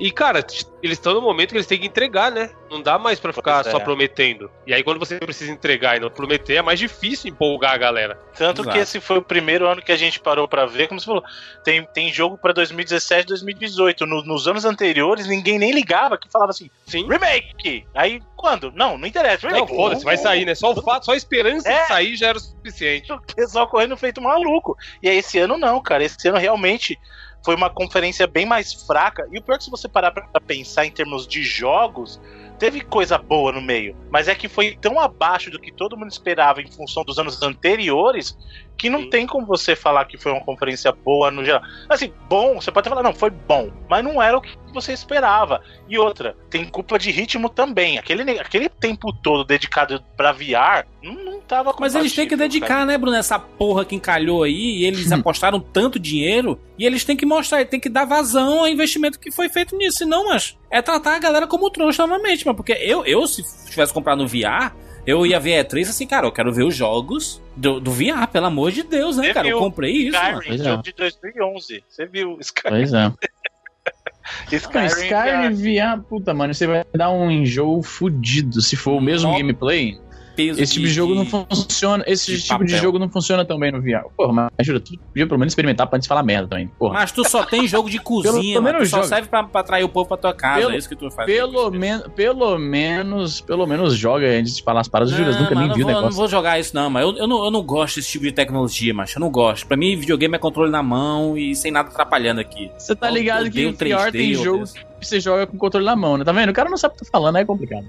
E, 0.00 0.10
cara, 0.10 0.38
eles 0.82 0.98
estão 0.98 1.14
no 1.14 1.20
momento 1.20 1.50
que 1.50 1.56
eles 1.56 1.66
têm 1.66 1.78
que 1.78 1.86
entregar, 1.86 2.30
né? 2.30 2.50
Não 2.70 2.80
dá 2.82 2.98
mais 2.98 3.20
pra 3.20 3.32
ficar 3.32 3.62
Pois 3.62 3.70
só 3.72 3.78
é. 3.78 3.84
prometendo. 3.84 4.50
E 4.66 4.74
aí, 4.74 4.82
quando 4.82 4.98
você 4.98 5.18
precisa 5.18 5.52
entregar 5.52 5.96
e 5.96 6.00
não 6.00 6.10
prometer, 6.10 6.54
é 6.56 6.62
mais 6.62 6.78
difícil 6.78 7.30
empolgar 7.30 7.72
a 7.74 7.76
galera. 7.78 8.18
Tanto 8.36 8.62
Exato. 8.62 8.74
que 8.76 8.82
esse 8.82 9.00
foi 9.00 9.18
o 9.18 9.22
primeiro 9.22 9.66
ano 9.68 9.80
que 9.82 9.92
a 9.92 9.96
gente 9.96 10.18
parou 10.18 10.48
pra 10.48 10.66
ver, 10.66 10.88
como 10.88 10.98
você 10.98 11.06
falou, 11.06 11.22
tem, 11.62 11.86
tem 11.94 12.12
jogo 12.12 12.36
pra 12.38 12.52
2017, 12.52 13.26
2018. 13.28 14.06
No- 14.06 14.24
nos 14.24 14.48
anos 14.48 14.64
anteriores, 14.64 15.26
ninguém 15.26 15.58
nem 15.58 15.70
ligava, 15.72 16.18
que 16.18 16.28
falava 16.30 16.50
assim, 16.50 16.68
Sim. 16.86 17.06
remake! 17.08 17.86
Aí, 17.94 18.20
quando? 18.36 18.72
Não, 18.72 18.98
não 18.98 19.06
interessa. 19.06 19.46
Não, 19.48 19.54
Remake. 19.54 19.74
foda-se, 19.76 20.04
vai 20.04 20.16
sair, 20.16 20.44
né? 20.44 20.54
Só 20.54 20.72
o 20.72 20.82
fato, 20.82 21.04
só 21.06 21.12
a 21.12 21.16
esperança 21.16 21.68
É. 21.74 21.86
sair 21.86 22.16
já 22.16 22.28
era 22.28 22.38
o 22.38 22.40
suficiente. 22.40 23.12
o 23.12 23.20
pessoal 23.20 23.68
correndo 23.68 23.96
feito 23.96 24.20
maluco. 24.20 24.76
E 25.02 25.08
aí, 25.08 25.18
esse 25.18 25.38
ano 25.38 25.58
não, 25.58 25.80
cara. 25.80 26.04
Esse 26.04 26.28
ano 26.28 26.38
realmente 26.38 26.98
foi 27.44 27.54
uma 27.54 27.68
conferência 27.68 28.26
bem 28.26 28.46
mais 28.46 28.72
fraca. 28.72 29.28
E 29.30 29.38
o 29.38 29.42
pior 29.42 29.56
é 29.56 29.58
que 29.58 29.64
se 29.64 29.70
você 29.70 29.88
parar 29.88 30.10
pra 30.10 30.40
pensar 30.40 30.86
em 30.86 30.90
termos 30.90 31.26
de 31.26 31.42
jogos, 31.42 32.20
teve 32.58 32.80
coisa 32.80 33.18
boa 33.18 33.52
no 33.52 33.60
meio. 33.60 33.94
Mas 34.10 34.28
é 34.28 34.34
que 34.34 34.48
foi 34.48 34.76
tão 34.80 34.98
abaixo 34.98 35.50
do 35.50 35.60
que 35.60 35.70
todo 35.70 35.96
mundo 35.96 36.10
esperava 36.10 36.62
em 36.62 36.70
função 36.70 37.04
dos 37.04 37.18
anos 37.18 37.42
anteriores 37.42 38.36
que 38.76 38.90
não 38.90 39.02
Sim. 39.02 39.10
tem 39.10 39.26
como 39.26 39.46
você 39.46 39.76
falar 39.76 40.04
que 40.04 40.18
foi 40.18 40.32
uma 40.32 40.40
conferência 40.40 40.92
boa 40.92 41.30
no 41.30 41.44
geral. 41.44 41.62
Assim, 41.88 42.12
bom, 42.28 42.60
você 42.60 42.70
pode 42.70 42.88
falar, 42.88 43.02
não, 43.02 43.14
foi 43.14 43.30
bom, 43.30 43.70
mas 43.88 44.04
não 44.04 44.22
era 44.22 44.36
o 44.36 44.40
que 44.40 44.56
você 44.72 44.92
esperava. 44.92 45.62
E 45.88 45.98
outra, 45.98 46.36
tem 46.50 46.64
culpa 46.64 46.98
de 46.98 47.10
ritmo 47.10 47.48
também. 47.48 47.98
Aquele, 47.98 48.38
aquele 48.38 48.68
tempo 48.68 49.12
todo 49.22 49.44
dedicado 49.44 50.02
pra 50.16 50.32
VR, 50.32 50.86
não, 51.02 51.14
não 51.14 51.40
tava 51.40 51.74
Mas 51.78 51.94
eles 51.94 52.12
têm 52.12 52.26
que 52.26 52.36
dedicar, 52.36 52.66
cara. 52.66 52.86
né, 52.86 52.98
Bruno? 52.98 53.16
Essa 53.16 53.38
porra 53.38 53.84
que 53.84 53.94
encalhou 53.94 54.42
aí, 54.42 54.78
e 54.78 54.84
eles 54.84 55.10
apostaram 55.12 55.60
tanto 55.60 55.98
dinheiro, 55.98 56.60
e 56.78 56.84
eles 56.84 57.04
têm 57.04 57.16
que 57.16 57.26
mostrar, 57.26 57.64
tem 57.66 57.80
que 57.80 57.88
dar 57.88 58.04
vazão 58.04 58.60
ao 58.60 58.68
investimento 58.68 59.18
que 59.18 59.30
foi 59.30 59.48
feito 59.48 59.76
nisso. 59.76 59.98
Senão, 59.98 60.28
mas 60.28 60.58
é 60.70 60.82
tratar 60.82 61.14
a 61.16 61.18
galera 61.20 61.46
como 61.46 61.70
trouxa 61.70 62.06
novamente, 62.06 62.44
mas 62.44 62.56
porque 62.56 62.72
eu, 62.72 63.04
eu 63.04 63.26
se 63.26 63.42
tivesse 63.70 63.92
comprado 63.92 64.22
no 64.22 64.28
VR, 64.28 64.74
eu 65.06 65.26
ia 65.26 65.38
ver 65.40 65.58
a 65.58 65.64
E3 65.64 65.88
assim, 65.88 66.06
cara, 66.06 66.26
eu 66.26 66.32
quero 66.32 66.52
ver 66.52 66.64
os 66.64 66.74
jogos 66.74 67.42
do, 67.56 67.78
do 67.80 67.90
VR, 67.90 68.26
pelo 68.32 68.46
amor 68.46 68.70
de 68.72 68.82
Deus, 68.82 69.16
né, 69.16 69.26
Você 69.28 69.34
cara? 69.34 69.48
Eu 69.48 69.58
comprei 69.58 69.92
isso, 69.92 70.16
mano. 70.16 70.38
Skyrim, 70.40 70.48
Pois 70.48 70.60
é. 70.60 70.64
jogo 70.64 70.82
de 70.82 70.92
2011. 70.92 71.84
Você 71.88 72.06
viu 72.06 72.36
Sky- 72.40 72.62
Pois 72.68 72.92
é. 72.92 73.12
Skyrim? 74.50 74.86
Skyrim 74.86 75.54
VR, 75.54 76.02
puta, 76.08 76.32
mano, 76.32 76.54
você 76.54 76.66
vai 76.66 76.84
dar 76.94 77.10
um 77.10 77.30
enjoo 77.30 77.82
fudido 77.82 78.60
se 78.62 78.76
for 78.76 78.92
o 78.92 79.00
mesmo 79.00 79.36
gameplay. 79.36 79.98
Peso 80.34 80.60
Esse 80.60 80.72
tipo 80.74 80.86
de 80.86 80.92
jogo 80.92 81.14
não 81.14 81.24
funciona. 81.26 82.04
Esse 82.06 82.32
de 82.36 82.42
tipo 82.42 82.64
de 82.64 82.72
papel. 82.72 82.82
jogo 82.82 82.98
não 82.98 83.08
funciona 83.08 83.44
tão 83.44 83.58
bem 83.58 83.72
no 83.72 83.80
VR. 83.80 84.04
Porra, 84.16 84.32
mas 84.32 84.66
juro, 84.66 84.80
tu 84.80 84.98
podia 84.98 85.26
pelo 85.26 85.38
menos 85.38 85.52
experimentar 85.52 85.86
pra 85.86 85.96
antes 85.96 86.04
de 86.06 86.08
falar 86.08 86.22
merda 86.22 86.48
também. 86.48 86.68
Porra. 86.78 86.94
Mas 86.94 87.12
tu 87.12 87.28
só 87.28 87.44
tem 87.44 87.66
jogo 87.66 87.88
de 87.90 87.98
cozinha, 88.02 88.54
Pelo 88.60 88.62
menos 88.64 88.88
só 88.90 89.02
serve 89.02 89.28
pra, 89.28 89.44
pra 89.44 89.60
atrair 89.60 89.84
o 89.84 89.88
povo 89.88 90.08
pra 90.08 90.16
tua 90.16 90.34
casa. 90.34 90.60
Pelo- 90.60 90.72
é 90.72 90.76
isso 90.76 90.88
que 90.88 90.96
tu 90.96 91.10
faz. 91.10 91.26
Pelo, 91.26 91.70
men 91.70 92.00
pelo 92.14 92.58
menos, 92.58 93.40
pelo 93.40 93.66
menos 93.66 93.94
joga 93.96 94.26
antes 94.26 94.56
de 94.56 94.62
falar 94.62 94.80
as 94.80 94.88
paradas. 94.88 95.12
Eu 95.18 95.24
nunca 95.40 95.54
nem 95.54 95.72
vi 95.72 95.82
o 95.82 95.86
não 95.86 95.86
negócio. 95.88 96.02
não 96.02 96.12
vou 96.12 96.28
jogar 96.28 96.58
isso, 96.58 96.74
não, 96.74 96.90
mas 96.90 97.02
eu, 97.04 97.16
eu, 97.16 97.26
não, 97.26 97.44
eu 97.44 97.50
não 97.50 97.62
gosto 97.62 97.96
desse 97.96 98.10
tipo 98.10 98.24
de 98.24 98.32
tecnologia, 98.32 98.92
mas 98.92 99.14
eu 99.14 99.20
não 99.20 99.30
gosto. 99.30 99.66
Pra 99.66 99.76
mim, 99.76 99.96
videogame 99.96 100.34
é 100.34 100.38
controle 100.38 100.70
na 100.70 100.82
mão 100.82 101.36
e 101.36 101.54
sem 101.54 101.70
nada 101.70 101.88
atrapalhando 101.88 102.40
aqui. 102.40 102.70
Você 102.78 102.94
tá 102.94 103.08
Eu 103.08 103.14
ligado 103.14 103.44
que 103.50 103.66
odeio 103.66 103.70
o 103.70 103.72
3D, 103.74 104.12
tem 104.12 104.32
eu 104.32 104.42
jogo 104.42 104.62
odeio. 104.64 104.86
Que 105.04 105.08
você 105.10 105.20
joga 105.20 105.46
com 105.46 105.56
controle 105.56 105.86
na 105.86 105.94
mão, 105.94 106.16
né? 106.16 106.24
Tá 106.24 106.32
vendo? 106.32 106.50
O 106.50 106.52
cara 106.52 106.68
não 106.68 106.76
sabe 106.76 106.94
o 106.94 106.98
que 106.98 107.04
tá 107.04 107.10
falando, 107.10 107.38
é 107.38 107.44
complicado. 107.44 107.86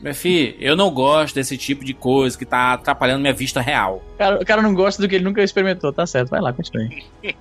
Meu 0.00 0.14
filho, 0.14 0.54
eu 0.58 0.76
não 0.76 0.90
gosto 0.90 1.34
desse 1.34 1.56
tipo 1.56 1.84
de 1.84 1.94
coisa 1.94 2.36
que 2.36 2.44
tá 2.44 2.74
atrapalhando 2.74 3.20
minha 3.20 3.32
vista 3.32 3.60
real. 3.60 4.02
O 4.14 4.18
cara, 4.18 4.36
o 4.42 4.44
cara 4.44 4.60
não 4.62 4.74
gosta 4.74 5.00
do 5.00 5.08
que 5.08 5.14
ele 5.14 5.24
nunca 5.24 5.42
experimentou, 5.42 5.92
tá 5.92 6.04
certo. 6.06 6.30
Vai 6.30 6.40
lá, 6.40 6.52
continue. 6.52 7.04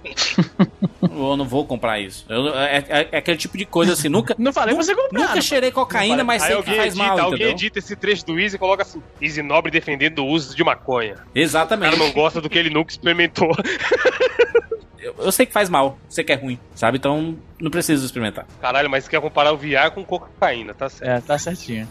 Eu 1.01 1.35
não 1.37 1.45
vou 1.45 1.65
comprar 1.65 1.99
isso. 1.99 2.25
Eu- 2.29 2.53
é, 2.55 2.77
é- 2.87 3.09
é 3.11 3.17
aquele 3.17 3.37
tipo 3.37 3.57
de 3.57 3.65
coisa 3.65 3.93
assim, 3.93 4.07
nunca. 4.09 4.35
Não 4.37 4.53
falei 4.53 4.73
pra 4.73 4.83
você 4.83 4.95
comprar. 4.95 5.19
Nunca 5.19 5.41
cheirei 5.41 5.71
cocaína, 5.71 6.23
mas 6.23 6.41
sei 6.41 6.51
que 6.51 6.57
alguém 6.57 6.75
faz 6.75 6.93
edita, 6.93 7.03
mal, 7.07 7.19
alguém 7.19 7.33
entendeu? 7.35 7.49
edita 7.51 7.79
esse 7.79 7.95
trecho 7.95 8.25
do 8.25 8.39
Easy 8.39 8.55
e 8.55 8.59
coloca 8.59 8.83
assim: 8.83 9.01
Easy 9.21 9.41
Nobre 9.43 9.69
defendendo 9.71 10.19
o 10.19 10.27
uso 10.27 10.55
de 10.55 10.63
maconha. 10.63 11.13
O 11.13 11.17
cara 11.17 11.29
Exatamente. 11.35 11.97
não 11.97 12.11
gosta 12.11 12.39
do 12.39 12.49
que 12.49 12.57
ele 12.57 12.69
nunca 12.69 12.91
experimentou. 12.91 13.51
Eu, 15.03 15.13
eu 15.19 15.31
sei 15.33 15.45
que 15.45 15.51
faz 15.51 15.69
mal, 15.69 15.97
sei 16.07 16.23
que 16.23 16.31
é 16.31 16.35
ruim, 16.35 16.57
sabe? 16.73 16.97
Então 16.97 17.35
não 17.59 17.69
preciso 17.69 18.05
experimentar. 18.05 18.45
Caralho, 18.61 18.89
mas 18.89 19.03
você 19.03 19.09
quer 19.09 19.19
comparar 19.21 19.51
o 19.51 19.57
VR 19.57 19.91
com 19.93 20.03
cocaína, 20.03 20.73
tá 20.73 20.87
certo. 20.87 21.09
É, 21.09 21.19
tá 21.19 21.37
certinho. 21.37 21.87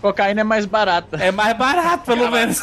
Cocaína 0.00 0.40
é 0.40 0.44
mais 0.44 0.66
barata. 0.66 1.16
É 1.16 1.30
mais 1.30 1.56
barato, 1.56 2.04
pelo 2.04 2.30
menos. 2.30 2.60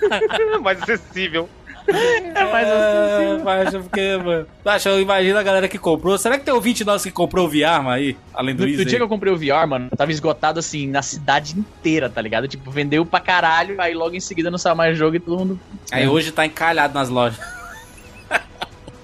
mais 0.62 0.82
acessível. 0.82 1.48
É 1.86 2.44
mais 2.44 2.68
É, 2.68 3.38
mas 3.44 3.74
eu 3.74 3.82
fiquei, 3.82 4.16
mano. 4.16 4.46
Acho, 4.64 4.88
eu 4.88 5.00
imagino 5.00 5.38
a 5.38 5.42
galera 5.42 5.68
que 5.68 5.78
comprou. 5.78 6.16
Será 6.16 6.38
que 6.38 6.44
tem 6.44 6.54
ouvinte 6.54 6.84
nosso 6.84 7.04
que 7.04 7.10
comprou 7.10 7.46
o 7.46 7.48
VR, 7.48 7.82
mano, 7.82 7.90
aí? 7.90 8.16
Além 8.32 8.54
do 8.54 8.62
No, 8.62 8.68
isso. 8.68 8.78
no 8.78 8.84
dia 8.84 8.98
que 8.98 9.02
eu 9.02 9.08
comprei 9.08 9.32
o 9.32 9.36
VR, 9.36 9.66
mano, 9.68 9.90
tava 9.96 10.10
esgotado 10.10 10.58
assim, 10.58 10.86
na 10.88 11.02
cidade 11.02 11.58
inteira, 11.58 12.08
tá 12.08 12.20
ligado? 12.20 12.48
Tipo, 12.48 12.70
vendeu 12.70 13.04
pra 13.04 13.20
caralho, 13.20 13.80
aí 13.80 13.94
logo 13.94 14.14
em 14.14 14.20
seguida 14.20 14.50
não 14.50 14.58
saiu 14.58 14.76
mais 14.76 14.96
jogo 14.96 15.16
e 15.16 15.20
todo 15.20 15.38
mundo. 15.38 15.60
Aí 15.90 16.06
hoje 16.06 16.30
tá 16.32 16.46
encalhado 16.46 16.94
nas 16.94 17.08
lojas. 17.08 17.61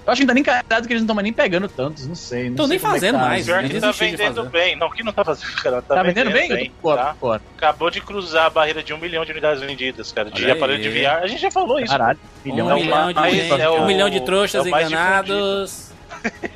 Eu 0.09 0.13
acho 0.13 0.21
que 0.21 0.25
não 0.25 0.31
tá 0.31 0.33
nem 0.33 0.43
carregado 0.43 0.87
que 0.87 0.93
eles 0.93 1.03
não 1.03 1.13
estão 1.13 1.21
nem 1.23 1.31
pegando 1.31 1.67
tantos, 1.69 2.07
não 2.07 2.15
sei. 2.15 2.49
Não 2.49 2.55
Tão 2.55 2.67
sei 2.67 2.77
nem 2.77 2.77
é 2.77 2.79
que 2.87 2.93
fazendo 2.93 3.19
tá. 3.19 3.25
mais, 3.25 3.45
Pior 3.45 3.61
né? 3.61 3.67
que 3.67 3.73
Eles 3.73 3.81
tá 3.83 3.91
vendendo 3.91 4.43
bem. 4.45 4.75
Não, 4.75 4.89
que 4.89 5.03
não 5.03 5.13
tá 5.13 5.23
fazendo, 5.23 5.51
cara. 5.61 5.81
Tá, 5.83 5.95
Tá 5.95 6.03
vendendo 6.03 6.31
bem? 6.31 6.49
Eu 6.51 6.65
tô 6.65 6.71
fora, 6.81 7.03
tá? 7.03 7.13
fora. 7.13 7.41
Acabou 7.57 7.91
de 7.91 8.01
cruzar 8.01 8.45
a 8.45 8.49
barreira 8.49 8.81
de 8.81 8.91
um 8.91 8.97
milhão 8.97 9.23
de 9.23 9.31
unidades 9.31 9.61
vendidas, 9.61 10.11
cara. 10.11 10.31
De 10.31 10.43
Olha 10.43 10.53
aparelho 10.53 10.79
aí. 10.79 10.83
de 10.83 10.89
VR. 11.01 11.23
A 11.23 11.27
gente 11.27 11.41
já 11.41 11.51
falou 11.51 11.79
isso. 11.79 11.91
Caralho, 11.91 12.17
Um 12.45 12.49
milhão. 12.49 12.71
é 12.71 12.79
de, 12.81 12.89
mais- 12.89 13.35
gente, 13.35 13.61
é 13.61 13.69
o- 13.69 13.73
um 13.81 13.85
milhão 13.85 14.09
de 14.09 14.19
trouxas 14.21 14.65
é 14.65 14.69
mais 14.69 14.87
enganados. 14.87 15.91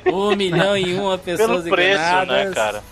Um 0.04 0.34
milhão 0.34 0.76
e 0.76 0.94
uma 0.94 1.16
pessoas 1.18 1.62
Pelo 1.62 1.76
preço, 1.76 2.00
enganadas. 2.00 2.48
né, 2.48 2.54
cara? 2.54 2.82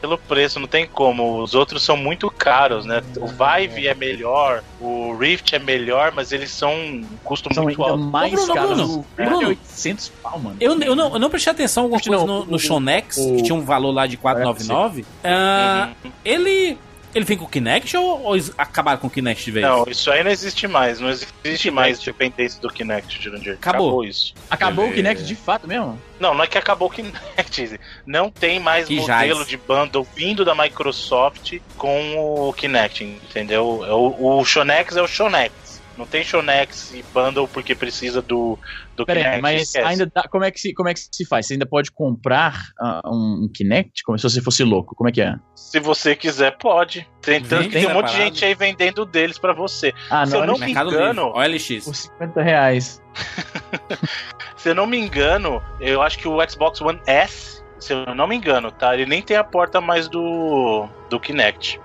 Pelo 0.00 0.18
preço, 0.18 0.60
não 0.60 0.66
tem 0.68 0.86
como. 0.86 1.42
Os 1.42 1.54
outros 1.54 1.82
são 1.82 1.96
muito 1.96 2.30
caros, 2.30 2.84
né? 2.84 3.02
O 3.16 3.26
Vive 3.26 3.88
é 3.88 3.94
melhor, 3.94 4.62
o 4.80 5.16
Rift 5.16 5.54
é 5.54 5.58
melhor, 5.58 6.12
mas 6.14 6.32
eles 6.32 6.50
são 6.50 6.70
um 6.74 7.04
custo 7.24 7.52
São 7.54 7.62
muito 7.64 7.80
ainda 7.82 7.92
alto. 7.94 8.04
mais 8.04 8.32
Ô, 8.32 8.36
Bruno, 8.36 8.54
caros. 8.54 8.76
Bruno, 8.76 9.06
VR 9.16 9.24
Bruno. 9.24 9.42
é 9.42 9.46
800 9.48 10.08
pau, 10.22 10.38
mano. 10.38 10.56
Eu, 10.60 10.78
eu, 10.82 10.94
não, 10.94 11.12
eu 11.14 11.18
não 11.18 11.30
prestei 11.30 11.52
atenção 11.52 11.84
alguma 11.84 12.00
Não, 12.04 12.08
coisa 12.18 12.26
no, 12.26 12.44
no 12.44 12.56
o- 12.56 12.58
Shonex, 12.58 13.16
o- 13.16 13.36
que 13.36 13.42
tinha 13.42 13.54
um 13.54 13.62
valor 13.64 13.90
lá 13.92 14.06
de 14.06 14.16
499. 14.18 15.04
Ah, 15.24 15.90
Ele. 16.24 16.76
Ele 17.14 17.24
vem 17.24 17.36
com 17.36 17.44
o 17.44 17.48
Kinect 17.48 17.96
ou, 17.96 18.22
ou 18.22 18.36
acabaram 18.56 18.98
com 18.98 19.06
o 19.08 19.10
Kinect 19.10 19.44
de 19.44 19.50
vez? 19.50 19.66
Não, 19.66 19.84
isso 19.88 20.10
aí 20.10 20.22
não 20.22 20.30
existe 20.30 20.66
mais. 20.68 21.00
Não 21.00 21.08
existe 21.10 21.70
mais 21.70 21.98
dependência 21.98 22.60
do 22.60 22.68
Kinect, 22.70 23.20
Jurandir. 23.22 23.54
Acabou. 23.54 24.04
isso. 24.04 24.34
Acabou 24.48 24.88
o. 24.88 24.92
Kinect 24.92 25.24
de 25.24 25.34
fato 25.34 25.66
mesmo? 25.66 26.00
Não, 26.18 26.34
não 26.34 26.44
é 26.44 26.46
que 26.46 26.58
acabou 26.58 26.88
o 26.88 26.90
Kinect. 26.90 27.80
Não 28.06 28.30
tem 28.30 28.60
mais 28.60 28.86
Que 28.86 28.96
modelo 28.96 29.36
jaz. 29.38 29.48
de 29.48 29.56
bundle 29.56 30.06
vindo 30.14 30.44
da 30.44 30.54
Microsoft 30.54 31.58
com 31.76 32.48
o 32.48 32.52
Kinect, 32.52 33.04
entendeu? 33.04 33.84
É 33.86 33.92
O, 33.92 34.38
o 34.40 34.44
Shonex 34.44 34.96
é 34.96 35.02
o 35.02 35.06
Shonex. 35.08 35.52
Não 36.00 36.06
tem 36.06 36.24
Shonex 36.24 36.94
e 36.94 37.04
bundle 37.12 37.46
porque 37.46 37.74
precisa 37.74 38.22
do, 38.22 38.58
do 38.96 39.04
Pera 39.04 39.18
aí, 39.20 39.24
Kinect. 39.24 39.42
mas 39.42 39.62
esquece. 39.64 39.86
ainda 39.86 40.06
dá, 40.06 40.22
como, 40.22 40.44
é 40.44 40.50
que 40.50 40.58
se, 40.58 40.72
como 40.72 40.88
é 40.88 40.94
que 40.94 41.00
se 41.00 41.26
faz? 41.26 41.46
Você 41.46 41.52
ainda 41.52 41.66
pode 41.66 41.90
comprar 41.92 42.58
ah, 42.80 43.02
um, 43.04 43.46
Kinect? 43.54 44.02
Como 44.02 44.18
se 44.18 44.22
você 44.22 44.40
fosse 44.40 44.64
louco? 44.64 44.94
Como 44.96 45.10
é 45.10 45.12
que 45.12 45.20
é? 45.20 45.34
Se 45.54 45.78
você 45.78 46.16
quiser, 46.16 46.56
pode. 46.56 47.06
Tem, 47.20 47.42
tanto 47.42 47.68
tem 47.68 47.86
um 47.86 47.92
monte 47.92 48.12
de 48.12 48.16
gente 48.16 48.42
aí 48.46 48.54
vendendo 48.54 49.04
deles 49.04 49.36
pra 49.38 49.52
você. 49.52 49.92
Ah, 50.08 50.24
Se 50.24 50.34
eu 50.34 50.46
não 50.46 50.56
me 50.56 50.70
engano- 50.70 50.90
Livre, 50.90 51.20
OLX. 51.20 51.84
Por 51.84 51.94
50 51.94 52.42
reais. 52.42 53.02
Se 54.56 54.70
eu 54.70 54.74
não 54.74 54.86
me 54.86 54.98
engano, 54.98 55.62
eu 55.82 56.00
acho 56.00 56.18
que 56.18 56.26
o 56.26 56.38
Xbox 56.48 56.80
One 56.80 56.98
S, 57.06 57.62
se 57.78 57.92
eu 57.92 58.14
não 58.14 58.26
me 58.26 58.36
engano, 58.36 58.70
tá? 58.70 58.94
Ele 58.94 59.04
nem 59.04 59.20
tem 59.20 59.36
a 59.36 59.44
porta 59.44 59.82
mais 59.82 60.08
do, 60.08 60.88
do 61.10 61.20
Kinect. 61.20 61.78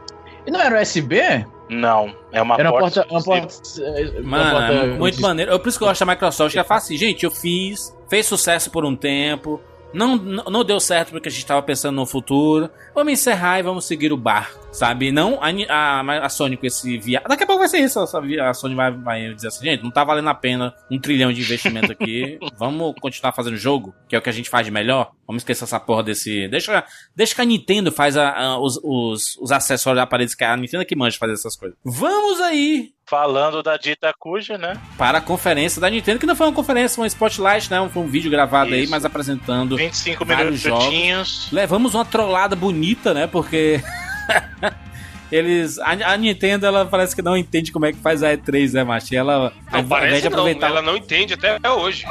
E 0.47 0.51
não 0.51 0.61
era 0.61 0.81
USB? 0.81 1.19
Não, 1.67 2.13
é 2.31 2.41
uma 2.41 2.55
Era 2.59 2.69
uma 2.71 2.79
porta. 2.79 3.05
porta. 3.05 3.13
Uma 3.13 3.23
porta, 3.23 3.53
eh, 3.81 4.19
uma 4.21 4.37
Mano, 4.37 4.51
porta- 4.51 4.73
é 4.73 4.87
muito 4.97 5.21
maneiro. 5.21 5.51
Eu, 5.51 5.59
por 5.59 5.69
isso 5.69 5.77
que 5.77 5.83
eu 5.83 5.87
gosto 5.87 6.05
da 6.05 6.11
Microsoft, 6.13 6.51
que 6.51 6.57
ela 6.59 6.67
fala 6.67 6.77
assim, 6.79 6.95
gente, 6.97 7.23
eu 7.23 7.31
fiz, 7.31 7.95
fez 8.07 8.25
sucesso 8.27 8.69
por 8.69 8.85
um 8.85 8.95
tempo, 8.95 9.59
não, 9.95 10.15
não, 10.49 10.63
deu 10.63 10.79
certo 10.79 11.11
porque 11.11 11.29
a 11.29 11.31
gente 11.31 11.45
tava 11.45 11.61
pensando 11.61 11.95
no 11.95 12.05
futuro, 12.05 12.69
vamos 12.93 13.13
encerrar 13.13 13.59
e 13.59 13.63
vamos 13.63 13.85
seguir 13.85 14.11
o 14.11 14.17
bar, 14.17 14.51
sabe? 14.71 15.11
Não 15.11 15.39
a, 15.41 15.49
a, 15.69 16.25
a 16.25 16.29
Sony 16.29 16.57
com 16.57 16.65
esse 16.65 16.97
VR. 16.97 17.27
Daqui 17.27 17.43
a 17.43 17.47
pouco 17.47 17.59
vai 17.59 17.67
ser 17.69 17.79
isso, 17.79 17.99
a, 17.99 18.49
a 18.49 18.53
Sony 18.53 18.75
vai, 18.75 18.91
vai 18.91 19.33
dizer 19.33 19.47
assim, 19.47 19.63
gente, 19.65 19.83
não 19.83 19.91
tá 19.91 20.03
valendo 20.03 20.27
a 20.29 20.33
pena 20.35 20.73
um 20.91 20.99
trilhão 20.99 21.31
de 21.31 21.41
investimento 21.41 21.91
aqui, 21.91 22.37
vamos 22.57 22.93
continuar 22.99 23.31
fazendo 23.31 23.57
jogo, 23.57 23.93
que 24.07 24.15
é 24.15 24.19
o 24.19 24.21
que 24.21 24.29
a 24.29 24.33
gente 24.33 24.49
faz 24.49 24.65
de 24.65 24.71
melhor, 24.71 25.11
vamos 25.27 25.41
esquecer 25.41 25.63
essa 25.63 25.79
porra 25.79 26.03
desse... 26.03 26.47
Deixa, 26.47 26.83
deixa 27.15 27.33
que 27.35 27.41
a 27.41 27.45
Nintendo 27.45 27.91
faz 27.91 28.17
a- 28.17 28.31
a- 28.31 28.59
os, 28.59 28.79
os, 28.83 29.37
os 29.39 29.51
acessórios 29.51 29.99
de 29.99 30.03
aparelhos, 30.03 30.35
que 30.35 30.43
é 30.43 30.47
a 30.47 30.57
Nintendo 30.57 30.85
que 30.85 30.95
manja 30.95 31.17
fazer 31.17 31.33
essas 31.33 31.55
coisas. 31.55 31.77
Vamos 31.83 32.41
aí 32.41 32.89
Falando 33.07 33.61
da 33.61 33.77
dita 33.77 34.11
cuja, 34.17 34.57
né? 34.57 34.73
para 34.97 35.19
a 35.19 35.21
conferência 35.21 35.79
da 35.79 35.89
Nintendo, 35.89 36.19
que 36.19 36.25
não 36.25 36.35
foi 36.35 36.47
uma 36.47 36.53
conferência, 36.53 36.95
foi 36.95 37.03
um 37.03 37.07
spotlight, 37.07 37.69
né? 37.69 37.87
Foi 37.93 38.01
um 38.01 38.07
vídeo 38.07 38.31
gravado 38.31 38.73
aí, 38.73 38.81
Isso. 38.83 38.91
mas 38.91 39.05
apresentando. 39.05 39.77
25 39.77 40.25
Vários 40.25 40.63
minutinhos. 40.65 41.47
Levamos 41.51 41.93
uma 41.93 42.03
trollada 42.03 42.55
bonita, 42.55 43.13
né? 43.13 43.27
Porque 43.27 43.79
eles. 45.31 45.77
A, 45.79 45.91
a 46.13 46.17
Nintendo, 46.17 46.65
ela 46.65 46.85
parece 46.85 47.15
que 47.15 47.21
não 47.21 47.37
entende 47.37 47.71
como 47.71 47.85
é 47.85 47.91
que 47.93 47.99
faz 47.99 48.23
a 48.23 48.29
E3, 48.35 48.73
né, 48.73 48.83
macho? 48.83 49.13
E 49.13 49.17
Ela, 49.17 49.33
ao 49.35 49.41
Não, 49.41 49.79
invés 49.79 49.87
parece 49.87 50.15
de 50.17 50.23
não, 50.23 50.29
aproveitar. 50.29 50.67
ela 50.67 50.81
não 50.81 50.97
entende 50.97 51.33
até 51.35 51.71
hoje. 51.71 52.05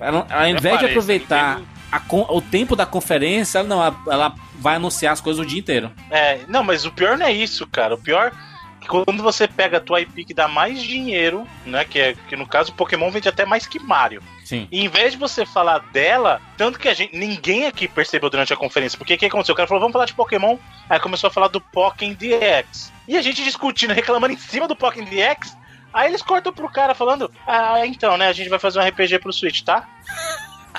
ela- 0.00 0.26
ao 0.30 0.46
invés 0.48 0.60
de 0.62 0.68
parece, 0.68 0.84
aproveitar 0.86 1.58
Nintendo- 1.60 1.80
a 1.92 2.32
o 2.34 2.40
tempo 2.40 2.74
da 2.76 2.86
conferência, 2.86 3.58
ela 3.58 3.68
não, 3.68 3.82
ela, 4.10 4.34
vai 4.58 4.76
anunciar 4.76 5.12
as 5.12 5.20
coisas 5.20 5.44
o 5.44 5.48
dia 5.48 5.58
inteiro. 5.58 5.90
É, 6.10 6.40
não, 6.48 6.62
mas 6.64 6.84
o 6.84 6.90
pior 6.92 7.16
não 7.18 7.26
é 7.26 7.32
isso, 7.32 7.66
cara. 7.66 7.94
O 7.94 7.98
pior 7.98 8.32
que 8.80 8.88
quando 8.88 9.22
você 9.22 9.46
pega 9.46 9.76
a 9.76 9.80
tua 9.80 10.00
IP 10.00 10.24
que 10.24 10.34
dá 10.34 10.48
mais 10.48 10.82
dinheiro, 10.82 11.46
né? 11.66 11.84
Que, 11.84 11.98
é, 11.98 12.14
que 12.14 12.34
no 12.34 12.46
caso 12.46 12.72
o 12.72 12.74
Pokémon 12.74 13.10
vende 13.10 13.28
até 13.28 13.44
mais 13.44 13.66
que 13.66 13.78
Mario. 13.78 14.22
Sim. 14.44 14.66
E 14.72 14.82
em 14.82 14.88
vez 14.88 15.12
de 15.12 15.18
você 15.18 15.44
falar 15.44 15.78
dela, 15.92 16.40
tanto 16.56 16.78
que 16.78 16.88
a 16.88 16.94
gente. 16.94 17.16
Ninguém 17.16 17.66
aqui 17.66 17.86
percebeu 17.86 18.30
durante 18.30 18.52
a 18.52 18.56
conferência. 18.56 18.96
Porque 18.96 19.14
o 19.14 19.18
que 19.18 19.26
aconteceu? 19.26 19.52
O 19.52 19.56
cara 19.56 19.68
falou, 19.68 19.80
vamos 19.80 19.92
falar 19.92 20.06
de 20.06 20.14
Pokémon. 20.14 20.56
Aí 20.88 20.98
começou 20.98 21.28
a 21.28 21.30
falar 21.30 21.48
do 21.48 21.60
Pokémon 21.60 22.14
DX. 22.14 22.90
E 23.06 23.16
a 23.16 23.22
gente 23.22 23.44
discutindo, 23.44 23.92
reclamando 23.92 24.32
em 24.32 24.38
cima 24.38 24.66
do 24.66 24.74
Pokémon 24.74 25.06
DX. 25.06 25.56
Aí 25.92 26.08
eles 26.08 26.22
cortam 26.22 26.52
pro 26.52 26.70
cara 26.70 26.94
falando: 26.94 27.30
Ah, 27.46 27.86
então, 27.86 28.16
né? 28.16 28.28
A 28.28 28.32
gente 28.32 28.48
vai 28.48 28.58
fazer 28.58 28.78
um 28.78 28.82
RPG 28.82 29.18
pro 29.18 29.32
Switch, 29.32 29.62
tá? 29.62 29.86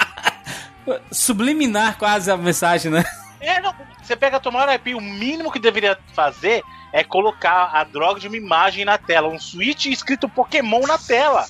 Subliminar 1.12 1.98
quase 1.98 2.32
a 2.32 2.38
mensagem, 2.38 2.92
né? 2.92 3.04
É, 3.40 3.62
não. 3.62 3.74
Você 4.02 4.16
pega 4.16 4.38
a 4.38 4.40
tua 4.40 4.52
maior 4.52 4.74
IP, 4.74 4.96
o 4.96 5.02
mínimo 5.02 5.52
que 5.52 5.60
deveria 5.60 5.98
fazer 6.14 6.64
é 6.94 7.04
colocar 7.04 7.72
a 7.74 7.84
droga 7.84 8.20
de 8.20 8.28
uma 8.28 8.38
imagem 8.38 8.86
na 8.86 8.98
tela, 8.98 9.28
um 9.28 9.40
switch 9.40 9.88
escrito 9.88 10.28
Pokémon 10.30 10.82
na 10.82 10.98
tela. 10.98 11.46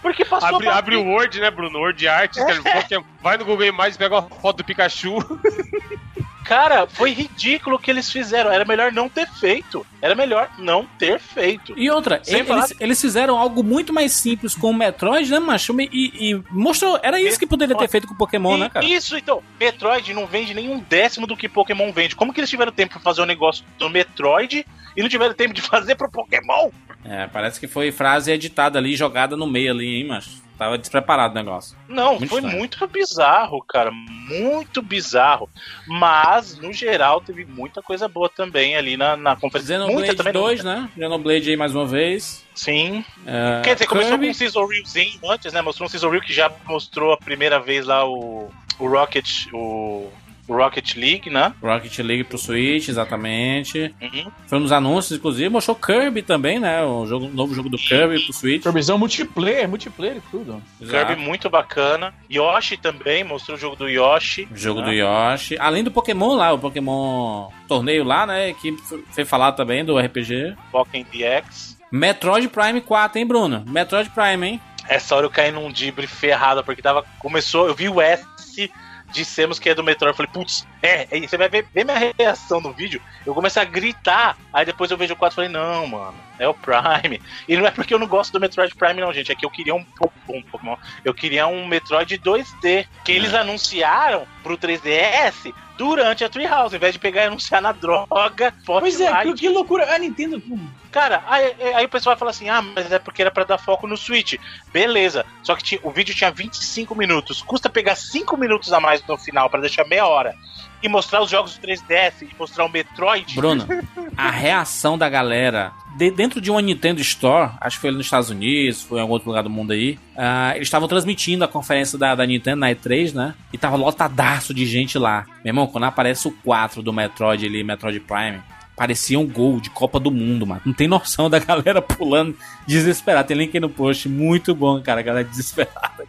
Porque 0.00 0.24
passou 0.24 0.56
Abre, 0.56 0.68
abre 0.68 0.96
o 0.96 1.04
Word, 1.04 1.38
né, 1.38 1.50
Bruno? 1.50 1.78
Word 1.78 2.08
Art, 2.08 2.34
Pokémon, 2.34 3.04
vai 3.22 3.36
no 3.36 3.44
Google 3.44 3.66
Imagens, 3.66 3.96
pega 3.96 4.16
uma 4.16 4.28
foto 4.28 4.58
do 4.58 4.64
Pikachu. 4.64 5.18
Cara, 6.44 6.86
foi 6.86 7.12
ridículo 7.12 7.76
o 7.76 7.78
que 7.78 7.90
eles 7.90 8.10
fizeram. 8.10 8.50
Era 8.50 8.64
melhor 8.64 8.92
não 8.92 9.08
ter 9.08 9.28
feito. 9.28 9.86
Era 10.00 10.14
melhor 10.14 10.50
não 10.58 10.84
ter 10.98 11.20
feito. 11.20 11.72
E 11.76 11.88
outra, 11.88 12.20
eles, 12.26 12.46
falar- 12.46 12.68
eles 12.80 13.00
fizeram 13.00 13.38
algo 13.38 13.62
muito 13.62 13.92
mais 13.92 14.12
simples 14.12 14.54
com 14.54 14.70
o 14.70 14.74
Metroid, 14.74 15.30
né, 15.30 15.38
macho? 15.38 15.74
E, 15.80 16.32
e 16.32 16.42
mostrou. 16.50 16.98
Era 17.02 17.20
isso 17.20 17.38
que 17.38 17.46
poderia 17.46 17.76
ter 17.76 17.88
feito 17.88 18.06
com 18.08 18.14
o 18.14 18.18
Pokémon, 18.18 18.56
né, 18.56 18.68
cara? 18.68 18.84
E 18.84 18.92
Isso, 18.92 19.16
então. 19.16 19.42
Metroid 19.58 20.12
não 20.12 20.26
vende 20.26 20.52
nem 20.52 20.68
um 20.68 20.80
décimo 20.80 21.26
do 21.26 21.36
que 21.36 21.48
Pokémon 21.48 21.92
vende. 21.92 22.16
Como 22.16 22.32
que 22.32 22.40
eles 22.40 22.50
tiveram 22.50 22.72
tempo 22.72 22.94
pra 22.94 23.00
fazer 23.00 23.22
um 23.22 23.26
negócio 23.26 23.64
do 23.78 23.88
Metroid 23.88 24.66
e 24.96 25.02
não 25.02 25.08
tiveram 25.08 25.34
tempo 25.34 25.54
de 25.54 25.62
fazer 25.62 25.94
pro 25.94 26.10
Pokémon? 26.10 26.70
É, 27.04 27.26
parece 27.26 27.58
que 27.58 27.66
foi 27.66 27.90
frase 27.90 28.30
editada 28.30 28.78
ali, 28.78 28.94
jogada 28.94 29.36
no 29.36 29.46
meio 29.46 29.72
ali, 29.72 29.96
hein, 29.96 30.04
mas 30.04 30.40
tava 30.56 30.78
despreparado 30.78 31.32
o 31.32 31.36
negócio. 31.36 31.76
Não, 31.88 32.10
Muito 32.10 32.28
foi 32.28 32.38
estranho. 32.38 32.58
muito 32.58 32.86
bizarro, 32.86 33.64
cara. 33.64 33.90
Muito 33.90 34.80
bizarro. 34.80 35.48
Mas, 35.88 36.56
no 36.58 36.72
geral, 36.72 37.20
teve 37.20 37.44
muita 37.44 37.82
coisa 37.82 38.06
boa 38.06 38.28
também 38.28 38.76
ali 38.76 38.96
na, 38.96 39.16
na 39.16 39.34
conferência. 39.34 39.78
Muita 39.80 40.12
Xenoblade 40.12 40.16
também. 40.16 40.32
2, 40.32 40.64
né? 40.64 40.88
Xenoblade 40.94 41.50
aí 41.50 41.56
mais 41.56 41.74
uma 41.74 41.86
vez. 41.86 42.44
Sim. 42.54 43.04
É, 43.26 43.62
Quer 43.64 43.74
dizer, 43.74 43.86
começou 43.86 44.12
Kirby. 44.12 44.26
com 44.26 44.30
um 44.30 44.34
Sizzle 44.34 44.66
Reelzinho 44.68 45.18
antes, 45.28 45.52
né? 45.52 45.60
Mostrou 45.60 45.86
um 45.86 45.90
Sizzle 45.90 46.10
Reel 46.10 46.22
que 46.22 46.32
já 46.32 46.52
mostrou 46.66 47.12
a 47.12 47.16
primeira 47.16 47.58
vez 47.58 47.84
lá 47.84 48.08
o, 48.08 48.48
o 48.78 48.86
Rocket, 48.86 49.46
o, 49.52 49.56
o 49.58 50.12
Rocket 50.52 50.96
League, 50.96 51.30
né? 51.30 51.52
Rocket 51.62 51.98
League 51.98 52.24
pro 52.24 52.38
Switch, 52.38 52.88
exatamente. 52.88 53.94
Uhum. 54.00 54.30
Foi 54.46 54.58
nos 54.58 54.72
anúncios, 54.72 55.18
inclusive. 55.18 55.48
Mostrou 55.48 55.76
Kirby 55.76 56.22
também, 56.22 56.58
né? 56.58 56.82
O 56.82 57.06
jogo, 57.06 57.28
novo 57.28 57.54
jogo 57.54 57.68
do 57.68 57.78
Kirby 57.78 58.24
pro 58.24 58.32
Switch. 58.32 58.62
Kirbyzão 58.62 58.98
multiplayer, 58.98 59.68
multiplayer 59.68 60.16
e 60.16 60.30
tudo. 60.30 60.62
Exato. 60.80 61.06
Kirby 61.06 61.22
muito 61.22 61.48
bacana. 61.50 62.14
Yoshi 62.30 62.76
também, 62.76 63.24
mostrou 63.24 63.56
o 63.56 63.60
jogo 63.60 63.76
do 63.76 63.88
Yoshi. 63.88 64.48
O 64.50 64.56
jogo 64.56 64.80
né? 64.80 64.86
do 64.86 64.92
Yoshi. 64.92 65.56
Além 65.58 65.84
do 65.84 65.90
Pokémon 65.90 66.34
lá, 66.34 66.52
o 66.52 66.58
Pokémon 66.58 67.48
torneio 67.66 68.04
lá, 68.04 68.26
né? 68.26 68.52
Que 68.54 68.76
foi 69.10 69.24
falar 69.24 69.52
também 69.52 69.84
do 69.84 69.98
RPG. 69.98 70.56
Pokémon 70.70 71.04
DX. 71.04 71.78
Metroid 71.90 72.48
Prime 72.48 72.80
4, 72.80 73.18
hein, 73.18 73.26
Bruno? 73.26 73.64
Metroid 73.66 74.08
Prime, 74.10 74.46
hein? 74.46 74.60
Essa 74.88 75.14
hora 75.14 75.26
eu 75.26 75.30
caí 75.30 75.50
num 75.50 75.70
dibre 75.70 76.06
ferrado, 76.06 76.64
porque 76.64 76.82
tava. 76.82 77.04
Começou, 77.18 77.68
eu 77.68 77.74
vi 77.74 77.88
o 77.88 78.00
S, 78.00 78.70
dissemos 79.12 79.58
que 79.58 79.68
é 79.68 79.74
do 79.74 79.84
Metroid. 79.84 80.12
Eu 80.12 80.16
falei, 80.16 80.30
putz, 80.32 80.66
é, 80.82 81.06
é, 81.10 81.20
você 81.26 81.36
vai 81.36 81.48
ver, 81.48 81.66
ver 81.72 81.84
minha 81.84 82.12
reação 82.18 82.60
no 82.60 82.72
vídeo. 82.72 83.00
Eu 83.24 83.34
comecei 83.34 83.62
a 83.62 83.64
gritar, 83.64 84.36
aí 84.52 84.64
depois 84.64 84.90
eu 84.90 84.96
vejo 84.98 85.14
o 85.14 85.16
4 85.16 85.32
e 85.32 85.36
falei, 85.36 85.50
não, 85.50 85.86
mano, 85.86 86.14
é 86.38 86.48
o 86.48 86.54
Prime. 86.54 87.20
E 87.48 87.56
não 87.56 87.66
é 87.66 87.70
porque 87.70 87.92
eu 87.94 87.98
não 87.98 88.06
gosto 88.06 88.32
do 88.32 88.40
Metroid 88.40 88.74
Prime, 88.74 89.00
não, 89.00 89.12
gente. 89.12 89.30
É 89.30 89.34
que 89.34 89.44
eu 89.46 89.50
queria 89.50 89.74
um, 89.74 89.84
po- 89.84 90.12
um 90.28 90.42
Pokémon. 90.42 90.76
Eu 91.04 91.12
queria 91.14 91.46
um 91.46 91.66
Metroid 91.66 92.18
2D. 92.18 92.86
Que 93.04 93.12
eles 93.12 93.32
anunciaram 93.34 94.26
pro 94.42 94.56
3DS 94.58 95.52
durante 95.76 96.24
a 96.24 96.28
Treehouse, 96.28 96.74
ao 96.74 96.76
invés 96.78 96.92
de 96.94 96.98
pegar 96.98 97.22
e 97.22 97.26
anunciar 97.26 97.60
na 97.62 97.72
droga. 97.72 98.52
Pois 98.82 99.00
é, 99.00 99.10
que, 99.34 99.40
que 99.40 99.48
loucura. 99.48 99.94
A 99.94 99.98
Nintendo. 99.98 100.42
Cara, 100.90 101.22
aí, 101.26 101.54
aí 101.74 101.84
o 101.84 101.88
pessoal 101.88 102.14
vai 102.14 102.18
falar 102.18 102.30
assim: 102.30 102.48
ah, 102.48 102.62
mas 102.62 102.90
é 102.92 102.98
porque 102.98 103.22
era 103.22 103.30
pra 103.30 103.44
dar 103.44 103.58
foco 103.58 103.86
no 103.86 103.96
Switch. 103.96 104.34
Beleza, 104.72 105.24
só 105.42 105.54
que 105.56 105.62
tinha- 105.64 105.80
o 105.82 105.90
vídeo 105.90 106.14
tinha 106.14 106.30
25 106.30 106.94
minutos. 106.94 107.42
Custa 107.42 107.68
pegar 107.68 107.96
5 107.96 108.36
minutos 108.36 108.72
a 108.72 108.80
mais 108.80 109.04
no 109.06 109.16
final 109.18 109.48
pra 109.50 109.60
deixar 109.60 109.86
meia 109.86 110.06
hora. 110.06 110.34
E 110.82 110.88
mostrar 110.88 111.22
os 111.22 111.30
jogos 111.30 111.56
do 111.56 111.66
3DS 111.66 112.22
e 112.22 112.28
mostrar 112.38 112.64
o 112.64 112.68
Metroid. 112.68 113.34
Bruno, 113.36 113.66
a 114.16 114.30
reação 114.30 114.98
da 114.98 115.08
galera 115.08 115.72
de- 115.96 116.10
dentro 116.10 116.40
de 116.40 116.50
uma 116.50 116.60
Nintendo 116.60 117.00
Store, 117.00 117.52
acho 117.60 117.76
que 117.76 117.82
foi 117.82 117.90
nos 117.92 118.04
Estados 118.06 118.30
Unidos, 118.30 118.82
foi 118.82 118.98
em 118.98 119.00
algum 119.02 119.12
outro 119.12 119.28
lugar 119.28 119.42
do 119.42 119.50
mundo 119.50 119.72
aí, 119.72 119.98
ah, 120.16 120.52
eles 120.56 120.66
estavam 120.68 120.88
transmitindo 120.88 121.44
a 121.44 121.48
conferência 121.48 121.96
da, 121.98 122.14
da 122.14 122.26
Nintendo 122.26 122.56
na 122.56 122.70
E3, 122.70 123.14
né? 123.14 123.34
E 123.52 123.58
tava 123.58 123.76
lotadaço 123.76 124.52
de 124.52 124.66
gente 124.66 124.98
lá. 124.98 125.24
Meu 125.44 125.50
irmão, 125.50 125.66
quando 125.66 125.84
aparece 125.84 126.26
o 126.26 126.32
4 126.32 126.82
do 126.82 126.92
Metroid 126.92 127.44
ali, 127.46 127.62
Metroid 127.62 128.00
Prime, 128.00 128.40
parecia 128.82 129.16
um 129.16 129.28
gol 129.28 129.60
de 129.60 129.70
Copa 129.70 130.00
do 130.00 130.10
Mundo, 130.10 130.44
mano. 130.44 130.60
Não 130.64 130.72
tem 130.72 130.88
noção 130.88 131.30
da 131.30 131.38
galera 131.38 131.80
pulando 131.80 132.36
desesperada. 132.66 133.28
Tem 133.28 133.36
link 133.36 133.54
aí 133.54 133.60
no 133.60 133.70
post, 133.70 134.08
muito 134.08 134.56
bom, 134.56 134.82
cara, 134.82 134.98
a 134.98 135.04
galera 135.04 135.24
desesperada. 135.24 136.04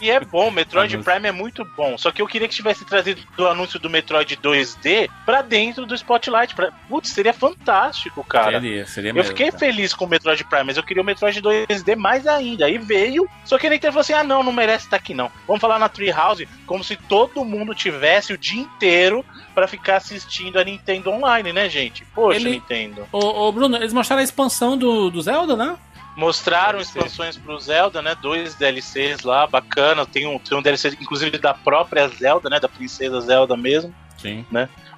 E 0.00 0.10
é 0.10 0.18
bom, 0.18 0.50
Metroid. 0.50 0.96
Prime 0.98 1.28
é 1.28 1.32
muito 1.32 1.62
bom. 1.76 1.98
Só 1.98 2.10
que 2.10 2.22
eu 2.22 2.26
queria 2.26 2.48
que 2.48 2.54
tivesse 2.54 2.86
trazido 2.86 3.20
o 3.36 3.46
anúncio 3.46 3.78
do 3.78 3.90
Metroid 3.90 4.34
2D 4.36 5.10
pra 5.26 5.42
dentro 5.42 5.84
do 5.84 5.94
Spotlight. 5.94 6.54
Pra... 6.54 6.72
Putz, 6.88 7.10
seria 7.10 7.34
fantástico, 7.34 8.24
cara. 8.24 8.60
Seria, 8.60 8.86
seria 8.86 9.10
Eu 9.10 9.14
mesmo, 9.14 9.28
fiquei 9.30 9.50
cara. 9.50 9.58
feliz 9.58 9.92
com 9.92 10.06
o 10.06 10.08
Metroid 10.08 10.42
Prime, 10.44 10.64
mas 10.64 10.76
eu 10.78 10.82
queria 10.82 11.02
o 11.02 11.06
Metroid 11.06 11.42
2D 11.42 11.96
mais 11.96 12.26
ainda. 12.26 12.64
Aí 12.64 12.78
veio, 12.78 13.28
só 13.44 13.58
que 13.58 13.68
Nintendo 13.68 13.92
falou 13.92 14.00
assim: 14.00 14.14
ah, 14.14 14.24
não, 14.24 14.42
não 14.42 14.52
merece 14.52 14.86
estar 14.86 14.96
aqui 14.96 15.12
não. 15.12 15.30
Vamos 15.46 15.60
falar 15.60 15.78
na 15.78 15.88
Treehouse 15.88 16.48
como 16.66 16.82
se 16.82 16.96
todo 16.96 17.44
mundo 17.44 17.74
tivesse 17.74 18.32
o 18.32 18.38
dia 18.38 18.60
inteiro 18.60 19.24
pra 19.54 19.66
ficar 19.66 19.96
assistindo 19.96 20.58
a 20.58 20.64
Nintendo 20.64 21.10
Online, 21.10 21.52
né, 21.52 21.68
gente? 21.68 22.05
Poxa, 22.14 22.38
Ele- 22.38 22.50
Nintendo. 22.50 23.06
Ô, 23.12 23.18
ô, 23.18 23.52
Bruno, 23.52 23.76
eles 23.76 23.92
mostraram 23.92 24.20
a 24.20 24.24
expansão 24.24 24.76
do, 24.76 25.10
do 25.10 25.20
Zelda, 25.20 25.56
né? 25.56 25.76
Mostraram 26.16 26.78
DLC. 26.78 26.98
expansões 26.98 27.36
pro 27.36 27.58
Zelda, 27.58 28.00
né? 28.00 28.16
Dois 28.22 28.54
DLCs 28.54 29.22
lá, 29.22 29.46
bacana. 29.46 30.06
Tem 30.06 30.26
um, 30.26 30.38
tem 30.38 30.56
um 30.56 30.62
DLC, 30.62 30.96
inclusive, 31.00 31.36
da 31.36 31.52
própria 31.52 32.08
Zelda, 32.08 32.48
né? 32.48 32.58
Da 32.58 32.68
princesa 32.68 33.20
Zelda 33.20 33.54
mesmo. 33.56 33.94
Sim. 34.16 34.46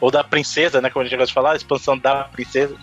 Ou 0.00 0.12
da 0.12 0.22
princesa, 0.22 0.80
né? 0.80 0.90
Como 0.90 1.02
a 1.02 1.08
gente 1.08 1.16
gosta 1.16 1.26
de 1.28 1.34
falar, 1.34 1.52
a 1.52 1.56
expansão 1.56 1.98
da 1.98 2.24
princesa. 2.24 2.76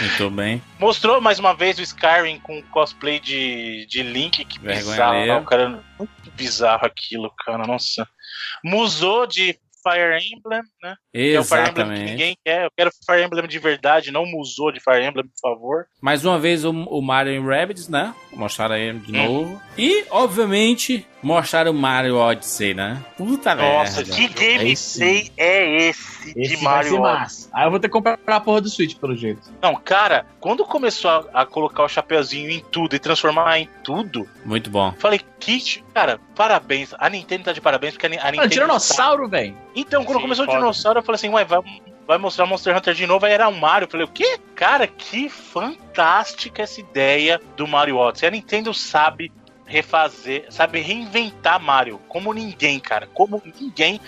Muito 0.00 0.30
bem. 0.30 0.62
Mostrou 0.78 1.20
mais 1.20 1.38
uma 1.38 1.54
vez 1.54 1.78
o 1.78 1.82
Skyrim 1.82 2.38
com 2.40 2.62
cosplay 2.64 3.18
de, 3.18 3.86
de 3.88 4.02
Link, 4.02 4.44
que 4.44 4.58
Vergonha 4.60 4.92
bizarro, 4.92 5.26
não, 5.26 5.44
cara. 5.44 5.82
Muito 5.98 6.30
bizarro 6.36 6.84
aquilo, 6.86 7.32
cara, 7.44 7.66
nossa. 7.66 8.06
Musou 8.62 9.26
de 9.26 9.58
Fire 9.82 10.16
Emblem, 10.34 10.60
né? 10.82 10.94
Que 11.12 11.34
é 11.34 11.40
o 11.40 11.44
Fire 11.44 11.60
Emblem 11.60 11.72
que 11.74 11.80
Exatamente. 11.80 12.10
ninguém 12.10 12.36
quer. 12.44 12.64
Eu 12.66 12.70
quero 12.76 12.90
Fire 13.06 13.22
Emblem 13.24 13.46
de 13.48 13.58
verdade, 13.58 14.10
não 14.12 14.24
musou 14.26 14.70
de 14.72 14.80
Fire 14.80 15.04
Emblem, 15.04 15.24
por 15.26 15.40
favor. 15.50 15.86
Mais 16.00 16.24
uma 16.24 16.38
vez 16.38 16.64
o, 16.64 16.70
o 16.70 17.00
Mario 17.02 17.32
e 17.32 17.38
Rabbids, 17.40 17.88
né? 17.88 18.14
Mostraram 18.32 18.74
aí 18.74 18.92
de 18.92 19.12
Hum. 19.12 19.24
novo. 19.26 19.62
E, 19.76 20.04
obviamente, 20.10 21.06
mostraram 21.22 21.70
o 21.72 21.74
Mario 21.74 22.16
Odyssey, 22.16 22.74
né? 22.74 23.02
Puta 23.16 23.54
Nossa, 23.54 23.98
merda. 24.02 24.14
que 24.14 24.28
gameplay 24.28 25.30
é 25.36 25.88
esse, 25.88 26.30
Esse 26.30 26.32
de 26.34 26.56
ser 26.56 26.64
Mario 26.64 27.00
Odyssey? 27.02 27.50
Aí 27.52 27.66
eu 27.66 27.70
vou 27.70 27.80
ter 27.80 27.88
que 27.88 27.92
comprar 27.92 28.18
a 28.26 28.40
porra 28.40 28.60
do 28.60 28.68
Switch, 28.70 28.96
pelo 28.98 29.16
jeito. 29.16 29.42
Não, 29.62 29.74
cara, 29.76 30.26
quando 30.40 30.64
começou 30.64 31.10
a, 31.10 31.42
a 31.42 31.46
colocar 31.46 31.84
o 31.84 31.88
chapeuzinho 31.88 32.50
em 32.50 32.60
tudo 32.70 32.94
e 32.94 32.98
transformar 32.98 33.58
em 33.58 33.68
tudo, 33.82 34.28
Muito 34.44 34.70
bom. 34.70 34.92
falei, 34.98 35.20
Kit, 35.40 35.84
cara, 35.94 36.20
parabéns. 36.36 36.94
A 36.98 37.08
Nintendo 37.08 37.44
tá 37.44 37.52
de 37.52 37.60
parabéns 37.60 37.94
porque 37.94 38.06
a, 38.06 38.10
a 38.10 38.28
Ah, 38.28 38.30
Nintendo. 38.30 38.50
tiranossauro, 38.50 39.28
velho. 39.28 39.56
Então, 39.74 40.04
quando 40.04 40.18
Sim, 40.18 40.22
começou 40.22 40.44
foda. 40.44 40.58
o 40.58 40.60
dinossauro, 40.60 40.98
eu 40.98 41.02
falei 41.02 41.16
assim, 41.16 41.28
ué, 41.30 41.44
vai, 41.44 41.60
vai 42.06 42.18
mostrar 42.18 42.46
Monster 42.46 42.76
Hunter 42.76 42.94
de 42.94 43.06
novo, 43.06 43.24
aí 43.26 43.32
era 43.32 43.48
um 43.48 43.58
Mario. 43.58 43.86
Eu 43.86 43.90
falei, 43.90 44.06
o 44.06 44.10
quê? 44.10 44.38
Cara, 44.54 44.86
que 44.86 45.28
fantástica 45.30 46.62
essa 46.62 46.80
ideia 46.80 47.40
do 47.56 47.66
Mario 47.66 47.96
Odyssey. 47.96 48.28
A 48.28 48.30
Nintendo 48.30 48.72
sabe 48.74 49.32
refazer, 49.66 50.46
sabe 50.50 50.80
reinventar 50.80 51.60
Mario, 51.60 52.00
como 52.08 52.32
ninguém, 52.32 52.78
cara, 52.80 53.08
como 53.14 53.40
ninguém. 53.58 54.00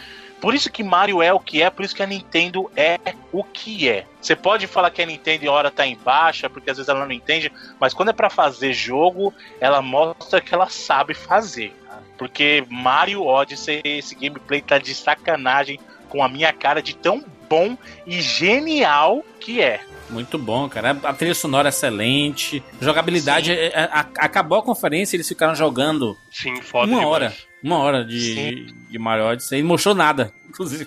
Por 0.43 0.57
isso 0.57 0.73
que 0.73 0.83
Mario 0.83 1.23
é 1.23 1.33
o 1.33 1.39
que 1.39 1.63
é, 1.63 1.71
por 1.71 1.85
isso 1.85 1.95
que 1.95 2.03
a 2.03 2.07
Nintendo 2.07 2.69
é 2.75 2.99
o 3.31 3.45
que 3.45 3.89
é. 3.89 4.05
Você 4.21 4.35
pode 4.35 4.67
falar 4.67 4.91
que 4.91 5.01
a 5.01 5.07
Nintendo 5.07 5.49
hora 5.49 5.71
tá 5.71 5.87
em 5.87 5.97
baixa, 5.97 6.51
porque 6.51 6.69
às 6.69 6.79
vezes 6.79 6.89
ela 6.89 7.07
não 7.07 7.13
entende, 7.13 7.53
mas 7.79 7.95
quando 7.95 8.09
é 8.09 8.13
pra 8.13 8.29
fazer 8.29 8.73
jogo, 8.73 9.33
ela 9.61 9.81
mostra 9.81 10.41
que 10.41 10.53
ela 10.53 10.69
sabe 10.69 11.15
fazer. 11.15 11.73
cara. 11.87 12.03
Porque 12.19 12.67
Mario 12.69 13.25
Odyssey, 13.25 13.83
esse 13.85 14.17
gameplay 14.17 14.61
tá 14.61 14.79
de 14.79 14.97
sacanagem 14.97 15.79
com 16.09 16.25
a 16.25 16.29
minha 16.29 16.53
cara 16.53 16.83
de 16.83 16.97
tão 16.97 17.25
bom 17.49 17.79
e 18.05 18.21
genial 18.21 19.25
que 19.39 19.63
é. 19.63 19.81
Muito 20.13 20.39
bom, 20.39 20.69
cara. 20.69 20.91
A 21.03 21.13
trilha 21.13 21.35
sonora 21.35 21.69
é 21.69 21.71
excelente. 21.71 22.63
Jogabilidade. 22.81 23.51
é- 23.51 23.67
é- 23.69 23.89
a- 23.93 24.07
acabou 24.19 24.59
a 24.59 24.63
conferência, 24.63 25.17
eles 25.17 25.27
ficaram 25.27 25.55
jogando 25.55 26.17
Sim, 26.31 26.61
foda 26.61 26.87
uma 26.93 26.99
demais. 27.01 27.07
hora. 27.09 27.35
Uma 27.63 27.79
hora 27.79 28.05
de, 28.05 28.67
de 28.91 28.99
Mario 28.99 29.25
Odyssey. 29.27 29.61
E 29.61 29.63
não 29.63 29.69
mostrou 29.71 29.95
nada, 29.95 30.33
inclusive. 30.49 30.87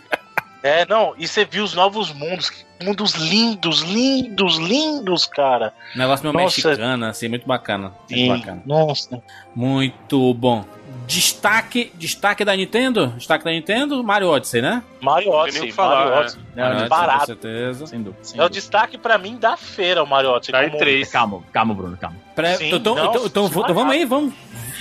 É, 0.61 0.85
não, 0.87 1.13
e 1.17 1.27
você 1.27 1.45
viu 1.45 1.63
os 1.63 1.73
novos 1.75 2.11
mundos, 2.11 2.51
mundos 2.81 3.13
lindos, 3.13 3.81
lindos, 3.81 4.57
lindos, 4.57 5.25
cara. 5.27 5.71
Negócio 5.95 6.23
meio 6.23 6.33
Nossa. 6.45 6.67
mexicano, 6.69 7.05
assim, 7.05 7.27
muito 7.27 7.45
bacana. 7.47 7.89
Muito 8.09 8.09
Sim, 8.09 8.27
bacana. 8.29 8.63
nossa. 8.65 9.21
Muito 9.55 10.33
bom. 10.33 10.65
Destaque, 11.07 11.91
destaque 11.95 12.43
da 12.43 12.55
Nintendo? 12.55 13.07
Destaque 13.17 13.45
da 13.45 13.51
Nintendo, 13.51 14.03
Mario 14.03 14.27
Odyssey, 14.29 14.61
né? 14.61 14.81
Mario 15.01 15.29
tem 15.31 15.39
Odyssey, 15.39 15.61
o 15.61 15.65
que 15.65 15.71
falar, 15.71 15.95
Mario 15.97 16.11
né? 16.11 16.19
Odyssey. 16.19 16.39
Não, 16.55 16.63
Mario 16.63 16.77
Odyssey, 16.85 17.19
com 17.19 17.25
certeza. 17.25 17.87
Sem 17.87 18.01
dúvida. 18.03 18.23
sem 18.23 18.39
É 18.39 18.43
o 18.43 18.47
dúvida. 18.47 18.59
destaque 18.61 18.97
pra 18.97 19.17
mim 19.17 19.37
da 19.37 19.55
feira, 19.57 20.03
o 20.03 20.07
Mario 20.07 20.31
Odyssey. 20.31 20.51
Tá 20.53 20.63
como- 20.65 20.77
três. 20.77 21.11
Calma, 21.11 21.43
calma, 21.53 21.73
Bruno, 21.73 21.97
calma. 21.97 22.17
Pré- 22.35 22.57
Sim, 22.57 22.73
então, 22.73 22.95
não, 22.95 23.05
então, 23.09 23.25
então, 23.25 23.47
vamos 23.47 23.93
aí, 23.93 24.05
vamos, 24.05 24.33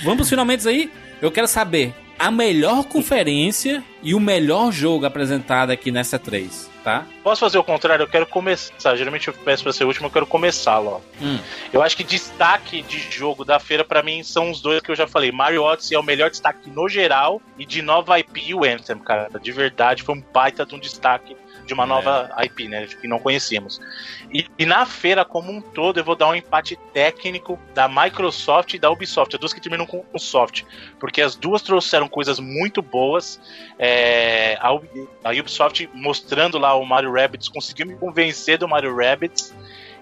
vamos 0.03 0.17
pros 0.17 0.29
finalmente 0.29 0.67
aí. 0.67 0.91
Eu 1.21 1.31
quero 1.31 1.47
saber 1.47 1.93
a 2.17 2.29
melhor 2.31 2.83
conferência 2.85 3.83
e 4.01 4.13
o 4.15 4.19
melhor 4.19 4.71
jogo 4.71 5.05
apresentado 5.05 5.69
aqui 5.71 5.91
nessa 5.91 6.17
3, 6.19 6.69
tá? 6.85 7.03
Posso 7.23 7.39
fazer 7.39 7.57
o 7.57 7.63
contrário? 7.63 8.03
Eu 8.03 8.07
quero 8.07 8.27
começar. 8.27 8.95
Geralmente 8.95 9.27
eu 9.27 9.33
peço 9.33 9.63
pra 9.63 9.73
ser 9.73 9.83
o 9.83 9.87
último, 9.87 10.05
eu 10.05 10.11
quero 10.11 10.27
começar, 10.27 10.79
ó. 10.79 11.01
Hum. 11.19 11.39
Eu 11.73 11.81
acho 11.81 11.97
que 11.97 12.03
destaque 12.03 12.83
de 12.83 12.99
jogo 13.11 13.43
da 13.43 13.59
feira 13.59 13.83
pra 13.83 14.03
mim 14.03 14.21
são 14.21 14.51
os 14.51 14.61
dois 14.61 14.81
que 14.81 14.91
eu 14.91 14.95
já 14.95 15.07
falei. 15.07 15.31
Mario 15.31 15.63
Odyssey 15.63 15.97
é 15.97 15.99
o 15.99 16.03
melhor 16.03 16.29
destaque 16.29 16.69
no 16.69 16.87
geral 16.87 17.41
e 17.57 17.65
de 17.65 17.81
nova 17.81 18.19
IP 18.19 18.53
o 18.53 18.63
Anthem, 18.63 18.99
cara. 18.99 19.29
De 19.41 19.51
verdade, 19.51 20.03
foi 20.03 20.13
um 20.13 20.21
baita 20.21 20.63
de 20.63 20.75
um 20.75 20.79
destaque 20.79 21.35
de 21.65 21.73
uma 21.73 21.83
É. 21.83 21.87
nova 21.87 22.31
IP, 22.43 22.67
né? 22.67 22.87
Que 22.87 23.07
não 23.07 23.19
conhecíamos. 23.19 23.79
E, 24.33 24.45
e 24.57 24.65
na 24.65 24.85
feira 24.85 25.23
como 25.25 25.51
um 25.51 25.61
todo, 25.61 25.99
eu 25.99 26.03
vou 26.03 26.15
dar 26.15 26.27
um 26.29 26.35
empate 26.35 26.77
técnico 26.93 27.59
da 27.73 27.87
Microsoft 27.87 28.73
e 28.73 28.79
da 28.79 28.89
Ubisoft, 28.91 29.35
as 29.35 29.39
duas 29.39 29.53
que 29.53 29.61
terminam 29.61 29.85
com 29.85 30.03
o 30.13 30.19
soft, 30.19 30.63
porque 30.99 31.21
as 31.21 31.35
duas 31.35 31.61
trouxeram 31.61 32.07
coisas 32.07 32.39
muito 32.39 32.81
boas. 32.81 33.39
É, 33.79 34.57
a, 34.61 34.69
a 34.69 35.31
Ubisoft 35.31 35.89
mostrando 35.93 36.57
lá 36.57 36.75
o 36.75 36.85
Mario 36.85 37.13
Rabbids 37.13 37.47
conseguiu 37.49 37.85
me 37.87 37.95
convencer 37.95 38.57
do 38.57 38.67
Mario 38.67 38.95
Rabbids. 38.95 39.53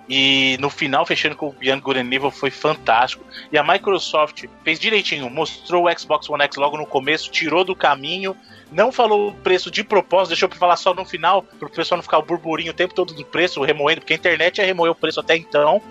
E 0.10 0.58
no 0.60 0.70
final, 0.70 1.06
fechando 1.06 1.36
com 1.36 1.48
o 1.48 1.54
Beyond 1.54 1.82
Good 1.82 2.00
and 2.00 2.14
Evil, 2.14 2.30
foi 2.30 2.52
fantástico. 2.52 3.24
E 3.52 3.58
a 3.58 3.64
Microsoft 3.64 4.44
fez 4.64 4.78
direitinho, 4.78 5.30
mostrou 5.30 5.86
o 5.88 5.98
Xbox 5.98 6.30
One 6.30 6.44
X 6.44 6.58
logo 6.58 6.76
no 6.76 6.86
começo, 6.86 7.32
tirou 7.32 7.64
do 7.64 7.74
caminho, 7.74 8.36
não 8.74 8.92
falou 8.92 9.30
o 9.30 9.34
preço 9.34 9.72
de 9.72 9.84
propósito, 9.84 10.30
deixou 10.30 10.50
pra 10.50 10.58
falar 10.58 10.76
só 10.76 10.94
no 10.94 11.06
final, 11.06 11.44
pro 11.44 11.70
pessoal 11.70 11.98
não 11.98 12.04
ficar 12.04 12.18
o 12.18 12.24
burburinho 12.24 12.72
o 12.72 12.76
tempo 12.76 12.94
todo 12.94 13.14
do 13.14 13.26
preço, 13.26 13.62
remoendo, 13.62 14.02
porque 14.02 14.14
a 14.14 14.16
internet 14.18 14.58
ia 14.58 14.66
remoer 14.66 14.92
o 14.92 14.96
preço 14.96 15.20
até 15.20 15.36
então. 15.36 15.82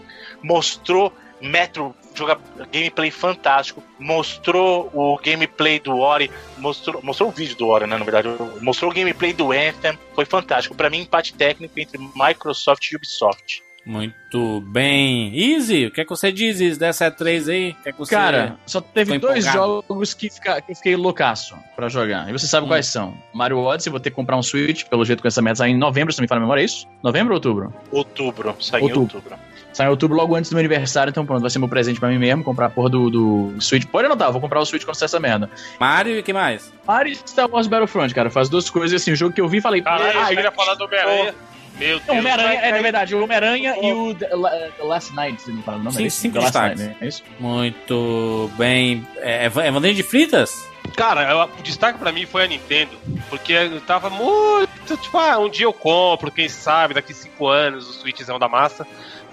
Mostrou 0.42 1.12
Metro 1.42 1.92
joga 2.14 2.38
gameplay 2.72 3.10
fantástico. 3.10 3.82
Mostrou 3.98 4.90
o 4.94 5.18
gameplay 5.18 5.80
do 5.80 5.98
Ori, 5.98 6.30
mostrou, 6.58 7.02
mostrou 7.02 7.30
o 7.30 7.32
vídeo 7.32 7.56
do 7.56 7.66
Ori, 7.68 7.86
né, 7.86 7.98
na 7.98 8.04
verdade. 8.04 8.28
Mostrou 8.60 8.90
o 8.90 8.94
gameplay 8.94 9.32
do 9.32 9.50
Anthem, 9.50 9.98
foi 10.14 10.24
fantástico. 10.24 10.74
Para 10.74 10.88
mim, 10.88 11.00
empate 11.00 11.34
técnico 11.34 11.78
entre 11.80 11.98
Microsoft 11.98 12.90
e 12.90 12.96
Ubisoft. 12.96 13.62
Muito 13.84 14.60
bem. 14.60 15.32
Easy, 15.36 15.86
o 15.86 15.90
que 15.90 16.00
é 16.00 16.04
que 16.04 16.10
você 16.10 16.30
diz 16.30 16.60
Easy, 16.60 16.78
dessa 16.78 17.10
E3 17.10 17.48
aí? 17.50 17.70
O 17.78 17.82
que 17.82 17.88
é 17.88 17.92
que 17.92 17.98
você 17.98 18.14
Cara, 18.14 18.56
só 18.64 18.80
teve 18.80 19.18
dois 19.18 19.44
jogos 19.44 20.14
que, 20.14 20.30
fica- 20.30 20.60
que 20.60 20.72
eu 20.72 20.76
fiquei 20.76 20.94
loucaço 20.96 21.56
pra 21.74 21.88
jogar. 21.88 22.28
E 22.28 22.32
você 22.32 22.46
sabe 22.46 22.64
Hum. 22.64 22.68
quais 22.68 22.86
são. 22.86 23.14
Mario 23.34 23.58
Odyssey, 23.58 23.90
vou 23.90 23.98
ter 24.00 24.10
que 24.10 24.16
comprar 24.16 24.36
um 24.36 24.42
Switch, 24.42 24.84
pelo 24.84 25.04
jeito 25.04 25.20
com 25.20 25.28
essa 25.28 25.42
meta 25.42 25.56
sair 25.56 25.72
em 25.72 25.76
novembro, 25.76 26.12
se 26.12 26.20
não 26.20 26.22
me 26.24 26.28
fala 26.28 26.40
a 26.40 26.42
memória, 26.42 26.62
é 26.62 26.64
isso? 26.64 26.86
Novembro 27.02 27.32
ou 27.32 27.36
outubro? 27.36 27.74
Outubro, 27.90 28.56
saiu 28.60 28.80
em 28.80 28.84
Outubro. 28.92 29.16
outubro. 29.16 29.38
Sai 29.72 29.86
em 29.86 29.90
outubro 29.90 30.14
logo 30.16 30.36
antes 30.36 30.50
do 30.50 30.54
meu 30.54 30.60
aniversário, 30.60 31.10
então 31.10 31.24
pronto, 31.24 31.40
vai 31.40 31.48
ser 31.50 31.58
meu 31.58 31.68
presente 31.68 31.98
pra 31.98 32.08
mim 32.10 32.18
mesmo, 32.18 32.44
comprar 32.44 32.66
a 32.66 32.70
porra 32.70 32.90
do, 32.90 33.08
do 33.10 33.54
Switch. 33.58 33.86
Pode 33.86 34.04
anotar, 34.06 34.30
vou 34.30 34.40
comprar 34.40 34.60
o 34.60 34.66
Switch 34.66 34.84
quando 34.84 34.96
sair 34.96 35.06
essa 35.06 35.18
merda. 35.18 35.48
Mario 35.80 36.16
e 36.16 36.20
o 36.20 36.22
que 36.22 36.32
mais? 36.32 36.70
Mario 36.86 37.12
e 37.12 37.16
Star 37.16 37.48
Wars 37.50 37.66
Battlefront, 37.66 38.14
cara, 38.14 38.28
faz 38.30 38.48
duas 38.50 38.68
coisas 38.68 39.00
assim, 39.00 39.12
um 39.12 39.16
jogo 39.16 39.34
que 39.34 39.40
eu 39.40 39.48
vi 39.48 39.58
e 39.58 39.60
falei, 39.62 39.80
Caralho, 39.80 40.18
ah, 40.20 40.32
eu 40.32 40.40
ia 40.40 40.52
falar 40.52 40.74
do 40.74 40.84
Homem-Aranha. 40.84 41.34
Meu 41.78 41.98
Deus. 41.98 42.08
Homem-Aranha, 42.18 42.60
é, 42.60 42.70
na 42.72 42.82
verdade, 42.82 43.14
o 43.14 43.22
Homem-Aranha 43.24 43.74
e 43.82 43.92
o 43.92 44.14
The, 44.14 44.28
La- 44.34 44.50
The 44.50 44.82
Last 44.84 45.14
Night, 45.14 45.42
se 45.42 45.48
não 45.50 45.56
me 45.56 45.62
fala 45.62 45.78
o 45.78 45.82
nome, 45.82 45.96
Sim, 45.96 46.06
é 46.06 46.10
cinco 46.10 46.34
The 46.34 46.40
Last 46.40 46.52
destaques. 46.52 46.80
Night, 46.80 46.94
né? 47.00 47.04
é 47.04 47.08
isso? 47.08 47.22
Muito 47.40 48.50
bem. 48.56 49.06
É, 49.18 49.44
é 49.46 49.48
Vandeiro 49.70 49.96
de 49.96 50.02
Fritas? 50.02 50.68
Cara, 50.96 51.30
eu- 51.30 51.58
o 51.58 51.62
destaque 51.62 51.98
pra 51.98 52.12
mim 52.12 52.26
foi 52.26 52.44
a 52.44 52.46
Nintendo, 52.46 52.92
porque 53.30 53.52
eu 53.52 53.80
tava 53.82 54.10
muito, 54.10 54.96
tipo, 55.00 55.16
ah, 55.18 55.38
um 55.38 55.48
dia 55.48 55.66
eu 55.66 55.72
compro, 55.72 56.30
quem 56.30 56.48
sabe, 56.48 56.94
daqui 56.94 57.14
cinco 57.14 57.46
anos 57.48 57.88
o 57.88 57.92
Switchzão 57.92 58.38
da 58.38 58.48
massa. 58.48 58.86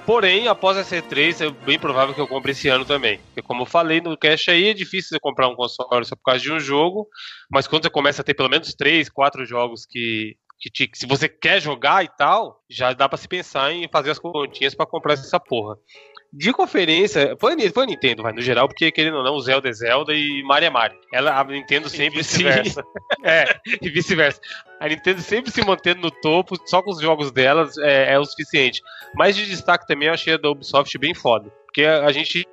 Porém, 0.05 0.47
após 0.47 0.75
a 0.77 0.83
C3, 0.83 1.45
é 1.45 1.49
bem 1.65 1.77
provável 1.77 2.15
que 2.15 2.21
eu 2.21 2.27
compre 2.27 2.51
esse 2.51 2.67
ano 2.67 2.83
também. 2.83 3.19
Porque 3.27 3.43
como 3.43 3.61
eu 3.61 3.65
falei 3.67 4.01
no 4.01 4.17
cash 4.17 4.49
aí, 4.49 4.69
é 4.69 4.73
difícil 4.73 5.09
você 5.09 5.19
comprar 5.19 5.47
um 5.47 5.55
console 5.55 6.03
só 6.05 6.15
por 6.15 6.23
causa 6.23 6.41
de 6.41 6.51
um 6.51 6.59
jogo, 6.59 7.05
mas 7.51 7.67
quando 7.67 7.83
você 7.83 7.89
começa 7.91 8.21
a 8.21 8.25
ter 8.25 8.33
pelo 8.33 8.49
menos 8.49 8.73
três, 8.73 9.07
quatro 9.09 9.45
jogos 9.45 9.85
que, 9.87 10.35
que, 10.59 10.69
te- 10.69 10.87
que 10.87 10.97
se 10.97 11.05
você 11.07 11.29
quer 11.29 11.61
jogar 11.61 12.03
e 12.03 12.09
tal, 12.09 12.61
já 12.69 12.93
dá 12.93 13.07
pra 13.07 13.17
se 13.17 13.27
pensar 13.27 13.71
em 13.71 13.87
fazer 13.87 14.11
as 14.11 14.19
continhas 14.19 14.75
pra 14.75 14.85
comprar 14.85 15.13
essa 15.13 15.39
porra. 15.39 15.77
De 16.31 16.53
conferência, 16.53 17.35
foi, 17.39 17.57
foi 17.71 17.83
a 17.83 17.87
Nintendo, 17.87 18.21
vai, 18.21 18.31
no 18.31 18.41
geral, 18.41 18.67
porque 18.67 18.91
querendo 18.91 19.17
ou 19.17 19.23
não, 19.23 19.39
Zelda 19.39 19.67
é 19.67 19.73
Zelda 19.73 20.13
e 20.13 20.43
Mario 20.43 20.67
é 20.67 20.69
Mario. 20.69 20.99
Ela, 21.11 21.39
a 21.39 21.43
Nintendo 21.43 21.89
sempre 21.89 22.23
se. 22.23 22.43
vice-versa. 22.43 22.83
é, 23.23 23.45
e 23.81 23.89
vice-versa. 23.89 24.39
A 24.79 24.87
Nintendo 24.87 25.21
sempre 25.21 25.49
se 25.49 25.65
mantendo 25.65 26.01
no 26.01 26.11
topo, 26.11 26.55
só 26.67 26.83
com 26.83 26.91
os 26.91 27.01
jogos 27.01 27.31
delas 27.31 27.75
é, 27.79 28.13
é 28.13 28.19
o 28.19 28.25
suficiente. 28.25 28.79
Mas 29.15 29.35
de 29.35 29.47
destaque 29.47 29.87
também 29.87 30.07
eu 30.07 30.13
achei 30.13 30.35
a 30.35 30.37
da 30.37 30.49
Ubisoft 30.51 30.95
bem 30.99 31.15
foda. 31.15 31.49
Porque 31.65 31.83
a, 31.83 32.05
a 32.05 32.11
gente 32.11 32.45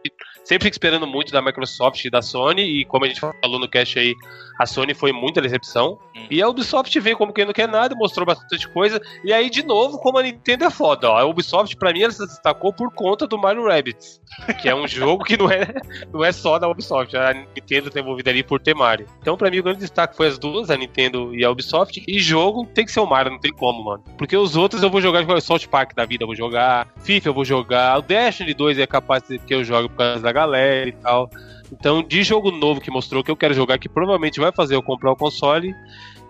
sempre 0.47 0.67
fica 0.67 0.75
esperando 0.75 1.07
muito 1.07 1.33
da 1.33 1.43
Microsoft 1.43 2.05
e 2.05 2.11
da 2.11 2.23
Sony, 2.23 2.63
e 2.63 2.85
como 2.85 3.05
a 3.05 3.09
gente 3.09 3.21
falou 3.21 3.59
no 3.59 3.69
cast 3.69 3.99
aí, 3.99 4.15
a 4.59 4.65
Sony 4.65 4.95
foi 4.95 5.13
muita 5.13 5.43
decepção. 5.43 5.99
E 6.31 6.41
a 6.41 6.49
Ubisoft 6.49 6.99
veio 6.99 7.17
como 7.17 7.33
quem 7.33 7.45
não 7.45 7.53
quer 7.53 7.69
nada, 7.69 7.95
mostrou 7.95 8.25
bastante 8.25 8.67
coisa. 8.69 9.01
E 9.23 9.33
aí, 9.33 9.51
de 9.51 9.63
novo, 9.63 9.99
como 9.99 10.19
a 10.19 10.23
Nintendo 10.23 10.65
é 10.65 10.71
foda, 10.71 11.11
ó. 11.11 11.19
A 11.19 11.25
Ubisoft, 11.25 11.77
pra 11.77 11.93
mim, 11.93 12.03
ela 12.03 12.13
se 12.13 12.27
destacou 12.27 12.73
por 12.73 12.93
conta 12.93 13.27
do 13.27 13.39
Mario 13.39 13.67
Rabbids. 13.67 14.21
Que 14.61 14.69
é 14.69 14.75
um 14.75 14.87
jogo 14.89 15.25
que 15.25 15.37
não 15.37 15.51
é, 15.51 15.75
não 16.13 16.25
é 16.25 16.33
só 16.33 16.59
da 16.59 16.69
Ubisoft. 16.69 17.15
A 17.17 17.33
Nintendo 17.33 17.91
tá 17.91 18.01
envolvida 18.01 18.31
ali 18.31 18.43
por 18.43 18.61
ter 18.61 18.75
Mario. 18.75 19.07
Então, 19.21 19.37
pra 19.37 19.51
mim, 19.51 19.59
o 19.59 19.63
grande 19.63 19.81
destaque 19.81 20.17
foi 20.17 20.29
as 20.29 20.39
duas, 20.39 20.71
a 20.71 20.77
Nintendo 20.77 21.35
e 21.35 21.45
a 21.45 21.51
Ubisoft. 21.51 22.03
E 22.07 22.19
jogo 22.19 22.67
tem 22.67 22.85
que 22.85 22.93
ser 22.93 23.01
o 23.01 23.07
Mario, 23.07 23.33
não 23.33 23.39
tem 23.39 23.53
como, 23.53 23.85
mano. 23.85 24.03
Porque 24.17 24.37
os 24.37 24.57
outros 24.57 24.83
eu 24.83 24.91
vou 24.91 25.01
jogar, 25.01 25.21
tipo, 25.21 25.35
o 25.35 25.41
Salt 25.41 25.67
Park 25.67 25.95
da 25.95 26.05
vida 26.05 26.25
eu 26.25 26.29
vou 26.29 26.37
jogar, 26.37 26.89
FIFA 27.03 27.29
eu 27.29 27.35
vou 27.35 27.45
jogar, 27.45 27.99
o 27.99 28.03
Destiny 28.03 28.55
2 28.55 28.79
é 28.79 28.87
capaz 28.87 29.23
de 29.23 29.39
que 29.39 29.55
eu 29.55 29.63
jogue 29.63 29.89
por 29.89 29.99
causa 29.99 30.21
da 30.21 30.33
galera 30.37 30.89
e 30.89 30.93
tal. 30.93 31.31
Então, 31.73 32.03
de 32.03 32.23
jogo 32.23 32.51
novo 32.51 32.81
que 32.81 32.91
mostrou 32.91 33.25
que 33.25 33.31
eu 33.31 33.37
quero 33.37 33.55
jogar, 33.55 33.79
que 33.79 33.89
provavelmente 33.89 34.39
vai 34.39 34.53
fazer 34.53 34.77
eu 34.77 34.83
comprar 34.83 35.13
o 35.13 35.17
console, 35.17 35.75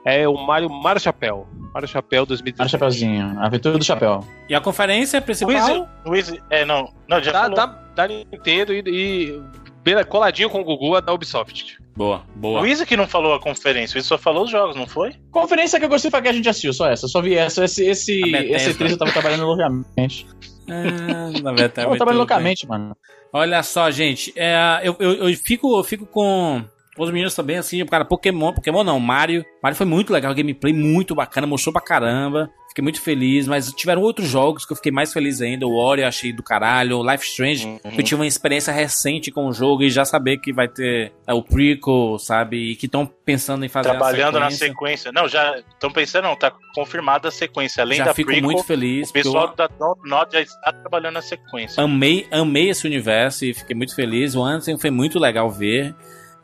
é 0.05 0.27
o 0.27 0.35
Mario 0.35 0.71
Mario 0.71 1.01
Chapéu. 1.01 1.47
Mario 1.75 1.89
Chapéu 1.89 2.25
Mario 2.25 2.27
2017. 2.27 2.71
Chapeuzinho, 2.71 3.39
a 3.39 3.47
aventura 3.47 3.77
do 3.77 3.85
chapéu. 3.85 4.25
E 4.49 4.55
a 4.55 4.61
conferência 4.61 5.21
principal? 5.21 5.89
Easy, 6.15 6.41
é, 6.49 6.65
não, 6.65 6.91
não, 7.09 7.23
já 7.23 7.33
Da, 7.33 7.41
falou. 7.43 7.57
da, 7.57 7.67
da 7.67 8.09
Nintendo 8.09 8.73
e, 8.73 8.83
e 8.87 9.43
bem 9.83 10.03
coladinho 10.05 10.49
com 10.49 10.61
o 10.61 10.65
Gugu, 10.65 10.95
a 10.95 11.01
da 11.01 11.13
Ubisoft. 11.13 11.77
Boa, 11.97 12.23
boa. 12.35 12.61
O 12.63 12.67
Easy 12.67 12.87
que 12.87 12.97
não 12.97 13.07
falou 13.07 13.35
a 13.35 13.41
conferência, 13.41 13.97
o 13.97 13.99
Easy 13.99 14.09
só 14.09 14.17
falou 14.17 14.45
os 14.45 14.51
jogos, 14.51 14.77
não 14.77 14.87
foi? 14.87 15.15
Conferência 15.31 15.79
que 15.79 15.85
eu 15.85 15.89
gostei 15.89 16.11
foi 16.11 16.21
a 16.21 16.23
que 16.23 16.29
a 16.29 16.33
gente 16.33 16.49
assistiu, 16.49 16.73
só 16.73 16.89
essa. 16.89 17.09
Só 17.09 17.21
vi 17.21 17.35
essa. 17.35 17.65
Esse, 17.65 17.85
esse, 17.85 18.21
esse 18.23 18.75
3 18.75 18.93
eu 18.93 18.99
tava 18.99 19.13
trabalhando 19.13 19.45
loucamente. 19.45 20.27
Ah, 20.69 21.31
na 21.43 21.53
Eu 21.85 21.97
bem. 22.11 22.17
loucamente, 22.17 22.67
mano. 22.67 22.97
Olha 23.33 23.63
só, 23.63 23.91
gente, 23.91 24.33
é, 24.37 24.81
eu, 24.83 24.97
eu, 24.99 25.29
eu 25.29 25.37
fico, 25.37 25.79
eu 25.79 25.85
fico 25.85 26.07
com 26.07 26.65
os 26.99 27.11
meninos 27.11 27.35
também, 27.35 27.57
assim, 27.59 27.85
cara, 27.87 28.05
Pokémon, 28.05 28.53
Pokémon 28.53 28.83
não, 28.85 28.99
Mario. 29.01 29.45
Mario 29.63 29.77
foi 29.77 29.87
muito 29.87 30.13
legal, 30.13 30.35
gameplay 30.35 30.73
muito 30.73 31.15
bacana, 31.15 31.47
mostrou 31.47 31.73
pra 31.73 31.83
caramba. 31.83 32.51
Fiquei 32.69 32.83
muito 32.83 33.01
feliz, 33.01 33.49
mas 33.49 33.73
tiveram 33.73 34.03
outros 34.03 34.29
jogos 34.29 34.67
que 34.67 34.73
eu 34.73 34.77
fiquei 34.77 34.93
mais 34.93 35.11
feliz 35.11 35.41
ainda. 35.41 35.67
O 35.67 35.75
Ori 35.77 36.03
eu 36.03 36.09
achei 36.09 36.31
do 36.31 36.43
caralho, 36.43 36.99
o 36.99 37.11
Life 37.11 37.25
Strange, 37.25 37.67
Uhum. 37.67 37.79
eu 37.97 38.03
tive 38.05 38.17
uma 38.17 38.27
experiência 38.27 38.71
recente 38.71 39.31
com 39.31 39.47
o 39.47 39.53
jogo 39.53 39.83
e 39.83 39.89
já 39.89 40.05
saber 40.05 40.37
que 40.37 40.53
vai 40.53 40.69
ter 40.69 41.11
é, 41.27 41.33
o 41.33 41.43
prequel, 41.43 42.19
sabe? 42.19 42.73
E 42.73 42.77
que 42.77 42.85
estão 42.85 43.07
pensando 43.07 43.65
em 43.65 43.69
fazer 43.71 43.89
Trabalhando 43.89 44.39
na 44.39 44.51
sequência. 44.51 45.11
Não, 45.11 45.27
já 45.27 45.57
estão 45.73 45.91
pensando, 45.91 46.25
não, 46.25 46.37
tá 46.37 46.53
confirmada 46.75 47.29
a 47.29 47.31
sequência. 47.31 47.83
Além 47.83 47.97
Já 47.97 48.05
da 48.05 48.15
fico 48.15 48.27
prequel, 48.31 48.45
muito 48.45 48.63
feliz. 48.65 49.09
o 49.09 49.13
porque 49.13 49.27
eu- 49.27 49.33
pessoal 49.33 49.55
da 49.57 49.71
Nod 50.05 50.31
já 50.35 50.43
está 50.43 50.71
trabalhando 50.73 51.15
na 51.15 51.23
sequência. 51.23 51.83
Amei, 51.83 52.27
amei 52.31 52.69
esse 52.69 52.87
universo 52.87 53.47
e 53.47 53.55
fiquei 53.55 53.75
muito 53.75 53.95
feliz. 53.95 54.35
O 54.35 54.43
Anthem 54.43 54.79
foi 54.79 54.91
muito 54.91 55.19
legal 55.19 55.51
ver. 55.51 55.95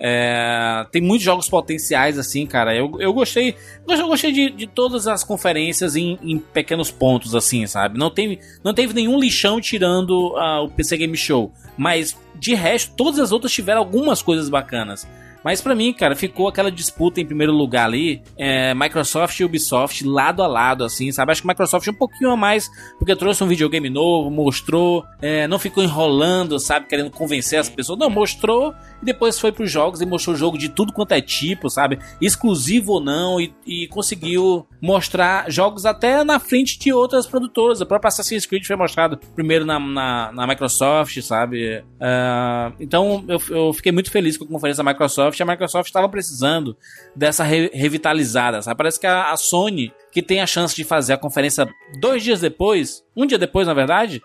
É, 0.04 0.84
tem 0.90 1.00
muitos 1.00 1.24
jogos 1.24 1.48
potenciais, 1.48 2.18
assim, 2.18 2.44
cara. 2.44 2.74
Eu, 2.74 2.96
eu 2.98 3.12
gostei. 3.12 3.54
Eu 3.88 4.08
gostei 4.08 4.32
de, 4.32 4.50
de 4.50 4.66
todas 4.66 5.06
as 5.06 5.22
conferências 5.22 5.94
em, 5.94 6.18
em 6.20 6.38
pequenos 6.38 6.90
pontos, 6.90 7.36
assim, 7.36 7.64
sabe? 7.68 7.96
Não 7.96 8.10
teve, 8.10 8.40
não 8.64 8.74
teve 8.74 8.92
nenhum 8.92 9.20
lixão 9.20 9.60
tirando 9.60 10.34
ah, 10.36 10.62
o 10.62 10.68
PC 10.68 10.96
Game 10.96 11.16
Show. 11.16 11.52
Mas, 11.78 12.18
de 12.34 12.52
resto, 12.52 12.94
todas 12.96 13.20
as 13.20 13.30
outras 13.30 13.52
tiveram 13.52 13.78
algumas 13.78 14.20
coisas 14.20 14.48
bacanas. 14.48 15.06
Mas 15.44 15.60
pra 15.60 15.74
mim, 15.74 15.92
cara, 15.92 16.14
ficou 16.14 16.48
aquela 16.48 16.70
disputa 16.70 17.20
em 17.20 17.26
primeiro 17.26 17.52
lugar 17.52 17.86
ali, 17.86 18.22
é, 18.36 18.74
Microsoft 18.74 19.38
e 19.38 19.44
Ubisoft 19.44 20.06
lado 20.06 20.42
a 20.42 20.46
lado, 20.46 20.84
assim, 20.84 21.10
sabe? 21.10 21.32
Acho 21.32 21.42
que 21.42 21.48
Microsoft 21.48 21.86
um 21.88 21.94
pouquinho 21.94 22.30
a 22.30 22.36
mais, 22.36 22.70
porque 22.98 23.14
trouxe 23.16 23.42
um 23.42 23.48
videogame 23.48 23.90
novo, 23.90 24.30
mostrou, 24.30 25.04
é, 25.20 25.46
não 25.48 25.58
ficou 25.58 25.82
enrolando, 25.82 26.58
sabe? 26.58 26.86
Querendo 26.86 27.10
convencer 27.10 27.58
as 27.58 27.68
pessoas. 27.68 27.98
Não, 27.98 28.10
mostrou 28.10 28.74
e 29.00 29.04
depois 29.04 29.38
foi 29.38 29.52
pros 29.52 29.70
jogos 29.70 30.00
e 30.00 30.06
mostrou 30.06 30.36
jogo 30.36 30.56
de 30.56 30.68
tudo 30.68 30.92
quanto 30.92 31.12
é 31.12 31.20
tipo, 31.20 31.68
sabe? 31.68 31.98
Exclusivo 32.20 32.92
ou 32.92 33.00
não, 33.00 33.40
e, 33.40 33.52
e 33.66 33.88
conseguiu 33.88 34.66
mostrar 34.80 35.50
jogos 35.50 35.86
até 35.86 36.24
na 36.24 36.38
frente 36.38 36.78
de 36.78 36.92
outras 36.92 37.26
produtoras. 37.26 37.80
O 37.80 37.86
próprio 37.86 38.08
Assassin's 38.08 38.46
Creed 38.46 38.64
foi 38.64 38.76
mostrado 38.76 39.18
primeiro 39.34 39.64
na, 39.64 39.78
na, 39.78 40.32
na 40.32 40.46
Microsoft, 40.46 41.20
sabe? 41.22 41.84
Ah, 42.00 42.72
então 42.80 43.24
eu, 43.28 43.40
eu 43.50 43.72
fiquei 43.72 43.92
muito 43.92 44.10
feliz 44.10 44.36
com 44.36 44.44
a 44.44 44.48
conferência 44.48 44.82
da 44.82 44.90
Microsoft. 44.90 45.31
A 45.40 45.46
Microsoft 45.46 45.86
estava 45.86 46.08
precisando 46.08 46.76
dessa 47.14 47.44
re- 47.44 47.70
revitalizada, 47.72 48.60
sabe? 48.60 48.76
Parece 48.76 48.98
que 48.98 49.06
a, 49.06 49.30
a 49.30 49.36
Sony, 49.36 49.92
que 50.10 50.20
tem 50.20 50.40
a 50.40 50.46
chance 50.46 50.74
de 50.74 50.84
fazer 50.84 51.12
a 51.12 51.18
conferência 51.18 51.68
dois 52.00 52.22
dias 52.22 52.40
depois, 52.40 53.04
um 53.16 53.24
dia 53.24 53.38
depois, 53.38 53.66
na 53.66 53.74
verdade, 53.74 54.22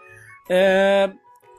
é, 0.50 1.10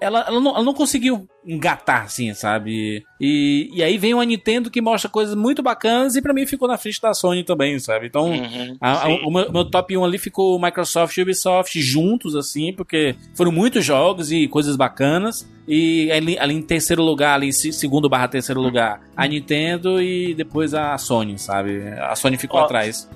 ela, 0.01 0.25
ela, 0.29 0.41
não, 0.41 0.51
ela 0.55 0.65
não 0.65 0.75
conseguiu 0.75 1.29
engatar, 1.49 2.03
assim, 2.05 2.35
sabe? 2.35 3.05
E, 3.19 3.71
e 3.73 3.83
aí 3.83 3.97
vem 3.97 4.13
uma 4.13 4.25
Nintendo 4.25 4.71
que 4.71 4.83
mostra 4.83 5.09
coisas 5.11 5.35
muito 5.35 5.63
bacanas 5.63 6.15
e 6.15 6.21
pra 6.21 6.35
mim 6.35 6.47
ficou 6.47 6.69
na 6.69 6.77
frente 6.77 7.01
da 7.01 7.15
Sony 7.15 7.43
também, 7.43 7.79
sabe? 7.79 8.07
Então, 8.07 8.31
Uhum, 8.31 8.77
a- 8.81 9.05
a- 9.07 9.09
o 9.09 9.31
meu, 9.31 9.51
meu 9.51 9.65
top 9.65 9.97
1 9.97 10.05
ali 10.05 10.19
ficou 10.19 10.61
Microsoft 10.61 11.17
e 11.17 11.23
Ubisoft 11.23 11.81
juntos, 11.81 12.37
assim, 12.37 12.73
porque 12.75 13.17
foram 13.35 13.51
muitos 13.51 13.85
jogos 13.85 14.31
e 14.31 14.47
coisas 14.47 14.77
bacanas. 14.77 15.49
E 15.67 16.11
ali, 16.13 16.39
ali 16.39 16.55
em 16.55 16.63
terceiro 16.63 17.03
lugar, 17.03 17.35
ali 17.35 17.49
em 17.49 17.53
se- 17.53 17.73
segundo 17.73 18.09
barra 18.09 18.29
terceiro 18.29 18.61
lugar, 18.61 19.01
a 19.17 19.27
Nintendo 19.27 20.01
e 20.03 20.35
depois 20.35 20.75
a 20.75 20.97
Sony, 20.99 21.39
sabe? 21.39 21.83
A 22.01 22.15
Sony 22.15 22.37
ficou 22.39 22.61
Ó, 22.61 22.65
atrás 22.65 23.09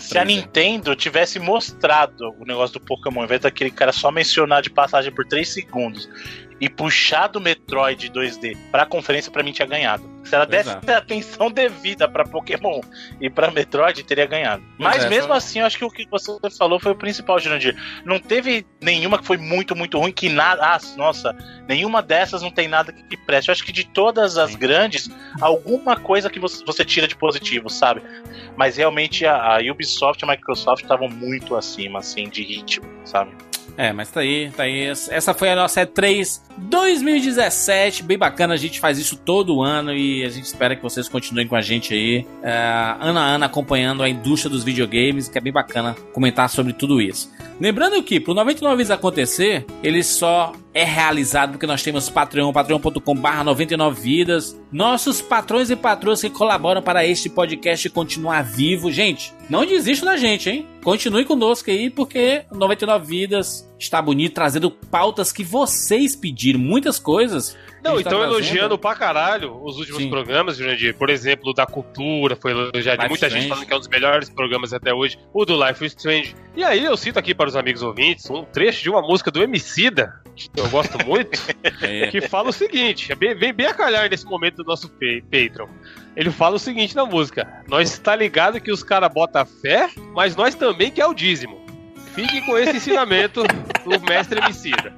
Se 0.00 0.16
a 0.16 0.24
né? 0.24 0.32
Nintendo 0.36 0.96
tivesse 0.96 1.38
mostrado 1.38 2.34
o 2.40 2.46
negócio 2.46 2.78
do 2.78 2.80
Pokémon, 2.80 3.20
ao 3.20 3.24
invés 3.26 3.42
daquele 3.42 3.70
cara 3.70 3.92
só 3.92 4.10
mencionar 4.10 4.62
de 4.62 4.70
passagem 4.70 5.12
por 5.12 5.26
3 5.26 5.46
segundos 5.46 6.08
e 6.60 6.68
puxar 6.68 7.26
do 7.28 7.40
Metroid 7.40 8.10
2D 8.10 8.56
pra 8.70 8.86
conferência, 8.86 9.30
pra 9.30 9.42
mim 9.42 9.52
tinha 9.52 9.66
ganhado. 9.66 10.10
Se 10.24 10.34
ela 10.34 10.44
desse 10.46 10.70
atenção 10.70 11.50
devida 11.52 12.08
pra 12.08 12.24
Pokémon 12.24 12.80
e 13.20 13.28
pra 13.30 13.50
Metroid, 13.50 14.02
teria 14.02 14.26
ganhado. 14.26 14.62
Mas 14.78 15.04
é, 15.04 15.08
mesmo 15.08 15.28
só- 15.28 15.34
assim, 15.34 15.60
eu 15.60 15.66
acho 15.66 15.78
que 15.78 15.84
o 15.84 15.90
que 15.90 16.06
você 16.10 16.32
falou 16.58 16.80
foi 16.80 16.92
o 16.92 16.96
principal, 16.96 17.38
Jurandir. 17.38 17.76
Não 18.04 18.18
teve 18.18 18.66
nenhuma 18.80 19.18
que 19.18 19.24
foi 19.26 19.36
muito, 19.36 19.76
muito 19.76 19.98
ruim, 19.98 20.10
que 20.12 20.28
nada. 20.28 20.62
Ah, 20.64 20.78
nossa, 20.96 21.36
nenhuma 21.68 22.02
dessas 22.02 22.42
não 22.42 22.50
tem 22.50 22.66
nada 22.66 22.92
que, 22.92 23.16
preste. 23.16 23.48
Eu 23.48 23.52
acho 23.52 23.64
que 23.64 23.70
de 23.72 23.84
todas 23.84 24.36
as 24.36 24.50
Sim. 24.52 24.58
grandes, 24.58 25.08
alguma 25.40 25.96
coisa 25.96 26.28
que 26.30 26.40
você, 26.40 26.64
você 26.64 26.84
tira 26.84 27.06
de 27.06 27.14
positivo, 27.16 27.68
sabe? 27.70 28.02
Mas 28.56 28.76
realmente 28.78 29.24
a, 29.26 29.58
a 29.58 29.60
Ubisoft 29.70 30.22
e 30.24 30.28
a 30.28 30.32
Microsoft 30.32 30.82
estavam 30.82 31.08
muito 31.08 31.54
acima, 31.54 31.98
assim, 32.00 32.28
de 32.28 32.42
ritmo, 32.42 32.86
sabe? 33.04 33.32
É, 33.76 33.92
mas 33.92 34.10
tá 34.10 34.20
aí, 34.20 34.50
tá 34.56 34.62
aí. 34.62 34.84
Essa 34.86 35.34
foi 35.34 35.50
a 35.50 35.56
nossa 35.56 35.86
E3 35.86 36.40
2017. 36.56 38.02
Bem 38.02 38.16
bacana, 38.16 38.54
a 38.54 38.56
gente 38.56 38.80
faz 38.80 38.98
isso 38.98 39.16
todo 39.16 39.62
ano 39.62 39.92
e 39.92 40.24
a 40.24 40.28
gente 40.30 40.44
espera 40.44 40.74
que 40.74 40.82
vocês 40.82 41.08
continuem 41.08 41.46
com 41.46 41.54
a 41.54 41.60
gente 41.60 41.92
aí, 41.92 42.26
é, 42.42 42.96
ano 43.00 43.18
a 43.18 43.22
ano, 43.22 43.44
acompanhando 43.44 44.02
a 44.02 44.08
indústria 44.08 44.50
dos 44.50 44.64
videogames, 44.64 45.28
que 45.28 45.36
é 45.36 45.40
bem 45.40 45.52
bacana 45.52 45.94
comentar 46.12 46.48
sobre 46.48 46.72
tudo 46.72 47.00
isso. 47.00 47.30
Lembrando 47.58 48.02
que 48.02 48.20
pro 48.20 48.34
99 48.34 48.76
Vidas 48.76 48.90
acontecer, 48.90 49.64
ele 49.82 50.02
só 50.02 50.52
é 50.74 50.84
realizado 50.84 51.52
porque 51.52 51.66
nós 51.66 51.82
temos 51.82 52.10
Patreon, 52.10 52.52
patreon.com/barra 52.52 53.44
99 53.44 53.98
vidas. 53.98 54.60
Nossos 54.70 55.22
patrões 55.22 55.70
e 55.70 55.76
patroas 55.76 56.20
que 56.20 56.28
colaboram 56.28 56.82
para 56.82 57.06
este 57.06 57.30
podcast 57.30 57.88
continuar 57.88 58.42
vivo. 58.42 58.92
Gente, 58.92 59.32
não 59.48 59.64
desista 59.64 60.04
da 60.04 60.18
gente, 60.18 60.50
hein? 60.50 60.66
Continue 60.84 61.24
conosco 61.24 61.70
aí, 61.70 61.90
porque 61.90 62.44
99 62.52 63.06
Vidas 63.06 63.68
está 63.78 64.00
bonito, 64.00 64.34
trazendo 64.34 64.70
pautas 64.70 65.32
que 65.32 65.42
vocês 65.42 66.14
pediram, 66.14 66.60
muitas 66.60 66.98
coisas. 66.98 67.56
Não, 67.88 67.94
tá 67.94 68.00
então 68.00 68.12
trazendo. 68.18 68.32
elogiando 68.34 68.78
pra 68.78 68.94
caralho 68.94 69.60
os 69.64 69.78
últimos 69.78 70.02
Sim. 70.02 70.10
programas, 70.10 70.56
Jurandir. 70.56 70.94
Por 70.96 71.10
exemplo, 71.10 71.50
o 71.50 71.52
da 71.54 71.66
cultura, 71.66 72.36
foi 72.36 72.52
elogiado. 72.52 72.98
Life 73.02 73.08
Muita 73.08 73.26
Strange. 73.26 73.40
gente 73.42 73.48
falando 73.48 73.66
que 73.66 73.72
é 73.72 73.76
um 73.76 73.78
dos 73.80 73.88
melhores 73.88 74.28
programas 74.30 74.72
até 74.72 74.92
hoje. 74.94 75.18
O 75.32 75.44
do 75.44 75.54
Life 75.66 75.84
is 75.84 75.92
Strange. 75.92 76.34
E 76.56 76.64
aí 76.64 76.84
eu 76.84 76.96
cito 76.96 77.18
aqui 77.18 77.34
para 77.34 77.48
os 77.48 77.56
amigos 77.56 77.82
ouvintes 77.82 78.28
um 78.30 78.44
trecho 78.44 78.82
de 78.82 78.90
uma 78.90 79.02
música 79.02 79.30
do 79.30 79.42
Emicida, 79.42 80.12
que 80.34 80.50
eu 80.56 80.68
gosto 80.68 81.04
muito, 81.06 81.38
É, 81.82 82.06
que 82.08 82.20
fala 82.22 82.48
o 82.50 82.52
seguinte, 82.52 83.10
é 83.12 83.14
bem- 83.14 83.34
vem 83.34 83.52
bem 83.52 83.66
a 83.66 83.74
calhar 83.74 84.08
nesse 84.08 84.24
momento 84.24 84.56
do 84.56 84.64
nosso 84.64 84.88
pa- 84.88 85.22
Patreon. 85.30 85.68
Ele 86.16 86.30
fala 86.30 86.56
o 86.56 86.58
seguinte 86.58 86.94
na 86.96 87.04
música: 87.04 87.46
Nós 87.68 87.90
está 87.92 88.16
ligado 88.16 88.60
que 88.60 88.70
os 88.72 88.82
caras 88.82 89.12
botam 89.12 89.44
fé, 89.44 89.90
mas 90.14 90.34
nós 90.34 90.54
também 90.54 90.90
que 90.90 91.00
é 91.00 91.06
o 91.06 91.12
dízimo. 91.14 91.64
Fique 92.14 92.40
com 92.46 92.56
esse 92.56 92.76
ensinamento 92.78 93.42
do 93.84 94.00
mestre 94.08 94.40
Emicida. 94.40 94.94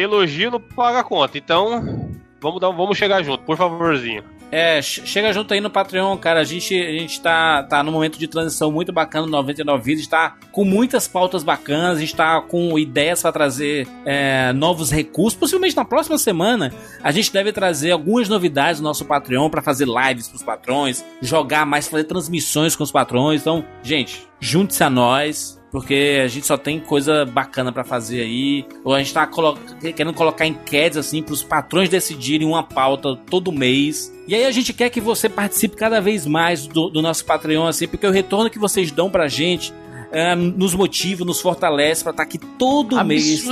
Elogio 0.00 0.50
não 0.50 0.60
paga 0.60 1.02
conta, 1.04 1.38
então 1.38 2.10
vamos, 2.40 2.60
dar, 2.60 2.70
vamos 2.70 2.96
chegar 2.98 3.22
junto, 3.22 3.42
por 3.44 3.56
favorzinho. 3.56 4.22
É, 4.52 4.80
che- 4.80 5.04
chega 5.04 5.32
junto 5.32 5.52
aí 5.52 5.60
no 5.60 5.68
Patreon, 5.68 6.16
cara. 6.16 6.38
A 6.38 6.44
gente, 6.44 6.72
a 6.80 6.92
gente 6.92 7.20
tá, 7.20 7.64
tá 7.64 7.82
num 7.82 7.90
momento 7.90 8.16
de 8.16 8.28
transição 8.28 8.70
muito 8.70 8.92
bacana 8.92 9.26
no 9.26 9.32
99 9.32 9.82
Vidas. 9.82 10.06
tá 10.06 10.36
com 10.52 10.64
muitas 10.64 11.08
pautas 11.08 11.42
bacanas. 11.42 11.96
A 11.96 12.00
gente 12.00 12.14
tá 12.14 12.40
com 12.40 12.78
ideias 12.78 13.20
para 13.20 13.32
trazer 13.32 13.88
é, 14.04 14.52
novos 14.52 14.92
recursos. 14.92 15.36
Possivelmente 15.36 15.74
na 15.74 15.84
próxima 15.84 16.16
semana 16.18 16.72
a 17.02 17.10
gente 17.10 17.32
deve 17.32 17.50
trazer 17.52 17.90
algumas 17.90 18.28
novidades 18.28 18.80
no 18.80 18.86
nosso 18.86 19.04
Patreon 19.04 19.50
para 19.50 19.60
fazer 19.60 19.88
lives 19.88 20.28
pros 20.28 20.42
patrões, 20.44 21.04
jogar 21.20 21.66
mais, 21.66 21.88
fazer 21.88 22.04
transmissões 22.04 22.76
com 22.76 22.84
os 22.84 22.92
patrões. 22.92 23.40
Então, 23.40 23.64
gente, 23.82 24.24
junte-se 24.38 24.84
a 24.84 24.90
nós. 24.90 25.60
Porque 25.74 26.20
a 26.24 26.28
gente 26.28 26.46
só 26.46 26.56
tem 26.56 26.78
coisa 26.78 27.24
bacana 27.26 27.72
pra 27.72 27.82
fazer 27.82 28.20
aí. 28.20 28.64
Ou 28.84 28.94
a 28.94 28.98
gente 29.00 29.12
tá 29.12 29.26
colo- 29.26 29.58
querendo 29.80 30.14
colocar 30.14 30.46
enquetes 30.46 30.96
assim 30.96 31.20
pros 31.20 31.42
patrões 31.42 31.88
decidirem 31.88 32.46
uma 32.46 32.62
pauta 32.62 33.16
todo 33.28 33.50
mês. 33.50 34.14
E 34.28 34.36
aí 34.36 34.44
a 34.44 34.52
gente 34.52 34.72
quer 34.72 34.88
que 34.88 35.00
você 35.00 35.28
participe 35.28 35.74
cada 35.74 36.00
vez 36.00 36.26
mais 36.26 36.64
do, 36.68 36.88
do 36.88 37.02
nosso 37.02 37.24
Patreon, 37.24 37.66
assim, 37.66 37.88
porque 37.88 38.06
o 38.06 38.12
retorno 38.12 38.48
que 38.48 38.58
vocês 38.58 38.92
dão 38.92 39.10
pra 39.10 39.26
gente 39.26 39.74
é, 40.14 40.34
nos 40.36 40.74
motiva, 40.74 41.24
nos 41.24 41.40
fortalece 41.40 42.04
pra 42.04 42.12
estar 42.12 42.22
aqui 42.22 42.38
todo 42.38 43.04
mês 43.04 43.44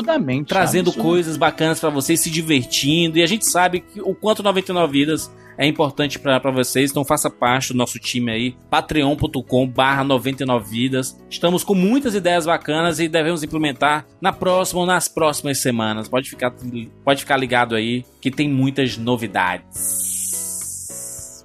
trazendo 0.47 0.90
absurdo. 0.90 1.09
coisas 1.09 1.36
bacanas 1.36 1.80
pra 1.80 1.90
vocês, 1.90 2.20
se 2.20 2.30
divertindo. 2.30 3.18
E 3.18 3.22
a 3.22 3.26
gente 3.26 3.44
sabe 3.44 3.80
que 3.80 4.01
o 4.01 4.14
quanto 4.14 4.44
99 4.44 4.93
vidas 4.93 5.28
é 5.59 5.66
importante 5.66 6.18
pra 6.18 6.39
vocês, 6.51 6.90
então 6.90 7.05
faça 7.05 7.28
parte 7.28 7.72
do 7.72 7.78
nosso 7.78 7.98
time 7.98 8.30
aí, 8.30 8.56
patreon.com 8.70 9.68
barra 9.68 10.05
99 10.05 10.70
vidas. 10.70 11.20
Estamos 11.28 11.62
com 11.64 11.74
muitas 11.74 12.14
ideias 12.14 12.47
bacanas 12.47 13.01
e 13.01 13.09
devemos 13.09 13.43
implementar 13.43 14.06
na 14.20 14.32
próxima 14.32 14.80
ou 14.80 14.86
nas 14.86 15.09
próximas 15.09 15.59
semanas. 15.59 16.09
Pode 16.09 16.30
ficar, 16.30 16.55
pode 17.05 17.20
ficar 17.20 17.36
ligado 17.36 17.74
aí 17.74 18.05
que 18.20 18.30
tem 18.30 18.48
muitas 18.48 18.97
novidades. 18.97 20.12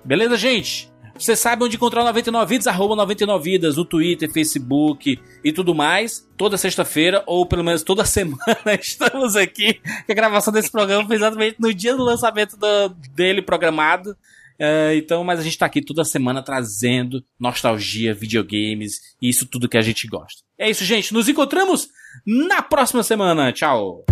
Beleza, 0.06 0.38
gente? 0.38 0.89
Você 1.18 1.35
sabe 1.35 1.64
onde 1.64 1.76
encontrar 1.76 2.02
o 2.02 2.06
99 2.06 2.49
Vidas, 2.49 2.68
arroba 2.68 2.95
99 2.95 3.44
Vidas, 3.52 3.76
no 3.77 3.84
Twitter, 3.85 4.31
Facebook 4.31 5.19
e 5.44 5.52
tudo 5.52 5.73
mais. 5.73 6.27
Toda 6.38 6.57
sexta-feira, 6.57 7.23
ou 7.26 7.45
pelo 7.45 7.64
menos 7.64 7.84
toda 7.84 8.03
semana, 8.06 8.38
estamos 8.80 9.35
aqui. 9.35 9.80
A 10.10 10.14
gravação 10.14 10.53
desse 10.53 10.72
programa 10.72 11.06
foi 11.07 11.15
exatamente 11.15 11.57
no 11.60 11.73
dia 11.73 11.95
do 11.95 12.03
lançamento 12.03 12.56
do- 12.57 12.89
dele 13.15 13.41
programado. 13.41 14.15
É, 14.60 14.95
então, 14.95 15.23
mas 15.23 15.39
a 15.39 15.44
gente 15.44 15.57
tá 15.57 15.65
aqui 15.68 15.81
toda 15.84 16.03
semana 16.03 16.41
trazendo 16.41 17.23
nostalgia, 17.39 18.14
videogames 18.14 18.99
e 19.22 19.30
isso 19.30 19.45
tudo 19.45 19.69
que 19.69 19.77
a 19.77 19.81
gente 19.84 20.07
gosta. 20.07 20.41
É 20.57 20.69
isso, 20.69 20.84
gente. 20.84 21.14
Nos 21.14 21.30
encontramos 21.30 21.88
na 22.26 22.61
próxima 22.64 23.03
semana. 23.03 23.52
Tchau. 23.52 24.03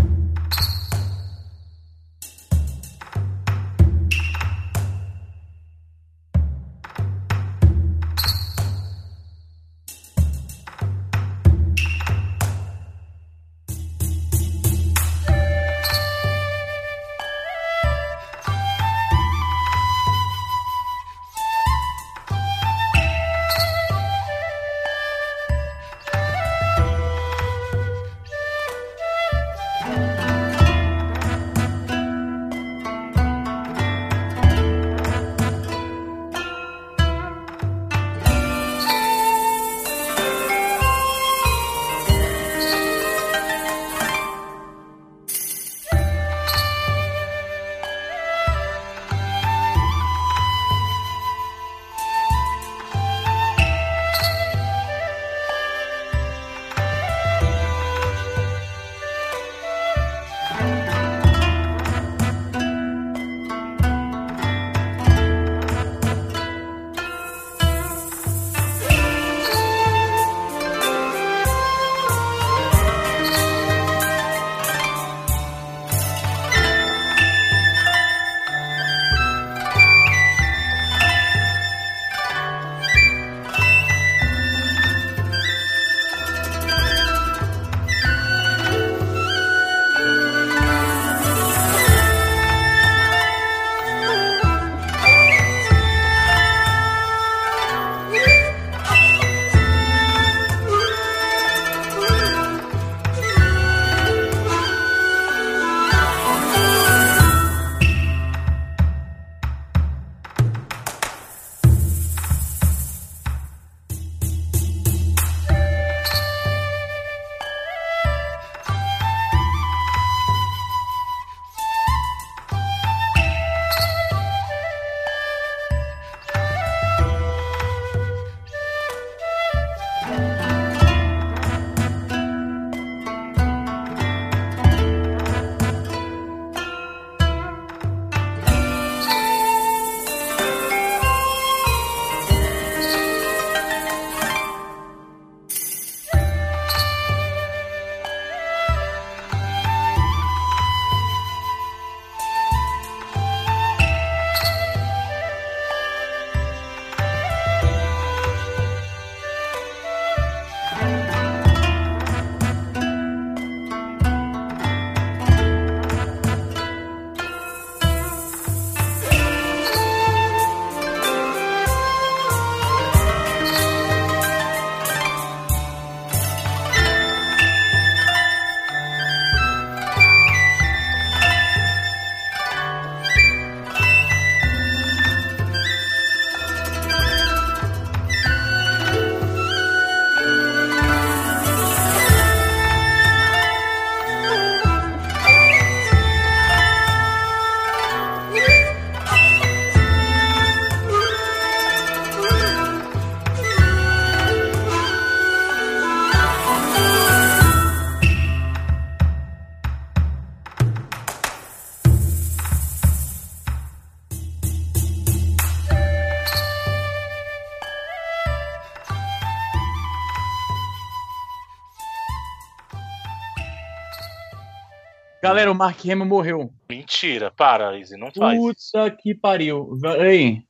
Galera, 225.25 225.51
o 225.51 225.55
Mark 225.55 225.79
Hamill 225.83 226.05
morreu. 226.05 226.53
Mentira, 226.69 227.31
para, 227.31 227.77
Izzy, 227.79 227.97
não 227.97 228.11
faz. 228.11 228.37
isso. 228.37 228.71
Puta 228.71 228.91
que 228.91 229.15
pariu. 229.15 229.77
Olha 229.83 230.03
aí. 230.03 230.43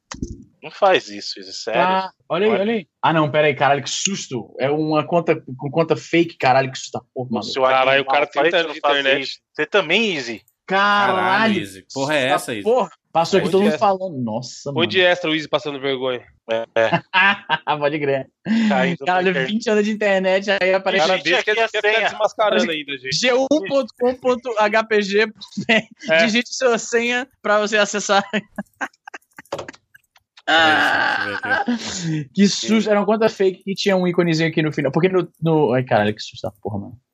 Não 0.62 0.70
faz 0.72 1.08
isso, 1.10 1.40
Izzy, 1.40 1.54
sério. 1.54 1.82
Tá. 1.82 2.12
Olha 2.28 2.46
aí, 2.48 2.60
olha 2.60 2.74
aí. 2.74 2.88
Ah, 3.02 3.14
não, 3.14 3.30
pera 3.32 3.48
aí, 3.48 3.56
caralho, 3.56 3.84
que 3.84 3.90
susto. 3.90 4.54
É 4.60 4.70
uma 4.70 5.06
conta 5.06 5.36
com 5.58 5.70
conta 5.70 5.96
fake, 5.96 6.38
caralho, 6.38 6.72
que 6.72 6.78
susto. 6.78 7.00
Porra, 7.14 7.30
mano. 7.32 7.44
Seu 7.44 7.62
Caralho, 7.62 7.90
animal, 7.90 8.02
o 8.02 8.06
cara 8.14 8.28
tem 8.28 8.78
internet. 8.78 9.40
Você 9.54 9.66
também, 9.66 10.14
Izzy. 10.16 10.42
Caralho, 10.66 11.16
Caralho. 11.16 11.62
Izzy. 11.62 11.86
Porra 11.94 12.16
é 12.16 12.28
essa, 12.28 12.54
Izzy? 12.54 12.64
Porra, 12.64 12.90
passou 13.16 13.38
aqui 13.38 13.48
Onde 13.48 13.52
todo 13.54 13.64
mundo 13.64 13.76
é? 13.76 13.78
falando. 13.78 14.18
Nossa, 14.22 14.74
Foi 14.74 14.86
de 14.86 15.00
extra 15.00 15.30
o 15.30 15.34
Easy 15.34 15.48
passando 15.48 15.80
vergonha. 15.80 16.22
É, 16.52 16.66
é. 16.76 16.90
Pode 17.80 17.98
crer. 17.98 18.30
caindo 18.68 19.02
internet. 19.02 19.48
20 19.48 19.70
anos 19.70 19.86
de 19.86 19.92
internet, 19.92 20.52
aí 20.52 20.74
O 20.74 20.76
aparece 20.76 21.08
cara 21.08 21.22
desse 21.22 21.34
aqui 21.36 21.46
quer, 21.46 21.58
é 21.58 21.64
a 21.64 21.68
senha. 21.70 22.10
desmascarando 22.10 22.70
ainda, 22.70 22.98
gente. 22.98 23.16
g1.com.hpg. 23.16 24.54
É. 26.10 26.26
Digite 26.26 26.54
sua 26.54 26.78
senha 26.78 27.26
pra 27.42 27.62
você 27.62 27.78
acessar. 27.78 28.22
Deixa 30.46 31.64
aqui. 31.64 32.30
Que 32.34 32.48
susto. 32.48 32.90
Era 32.90 33.00
uma 33.00 33.06
conta 33.06 33.30
fake 33.30 33.64
que 33.64 33.74
tinha 33.74 33.96
um 33.96 34.06
íconezinho 34.06 34.50
aqui 34.50 34.62
no 34.62 34.74
final. 34.74 34.92
Porque 34.92 35.08
no. 35.08 35.26
no... 35.42 35.74
Ai, 35.74 35.84
caralho, 35.86 36.14
que 36.14 36.22
susto 36.22 36.44
da 36.44 36.52
porra, 36.62 36.80
mano. 36.80 37.00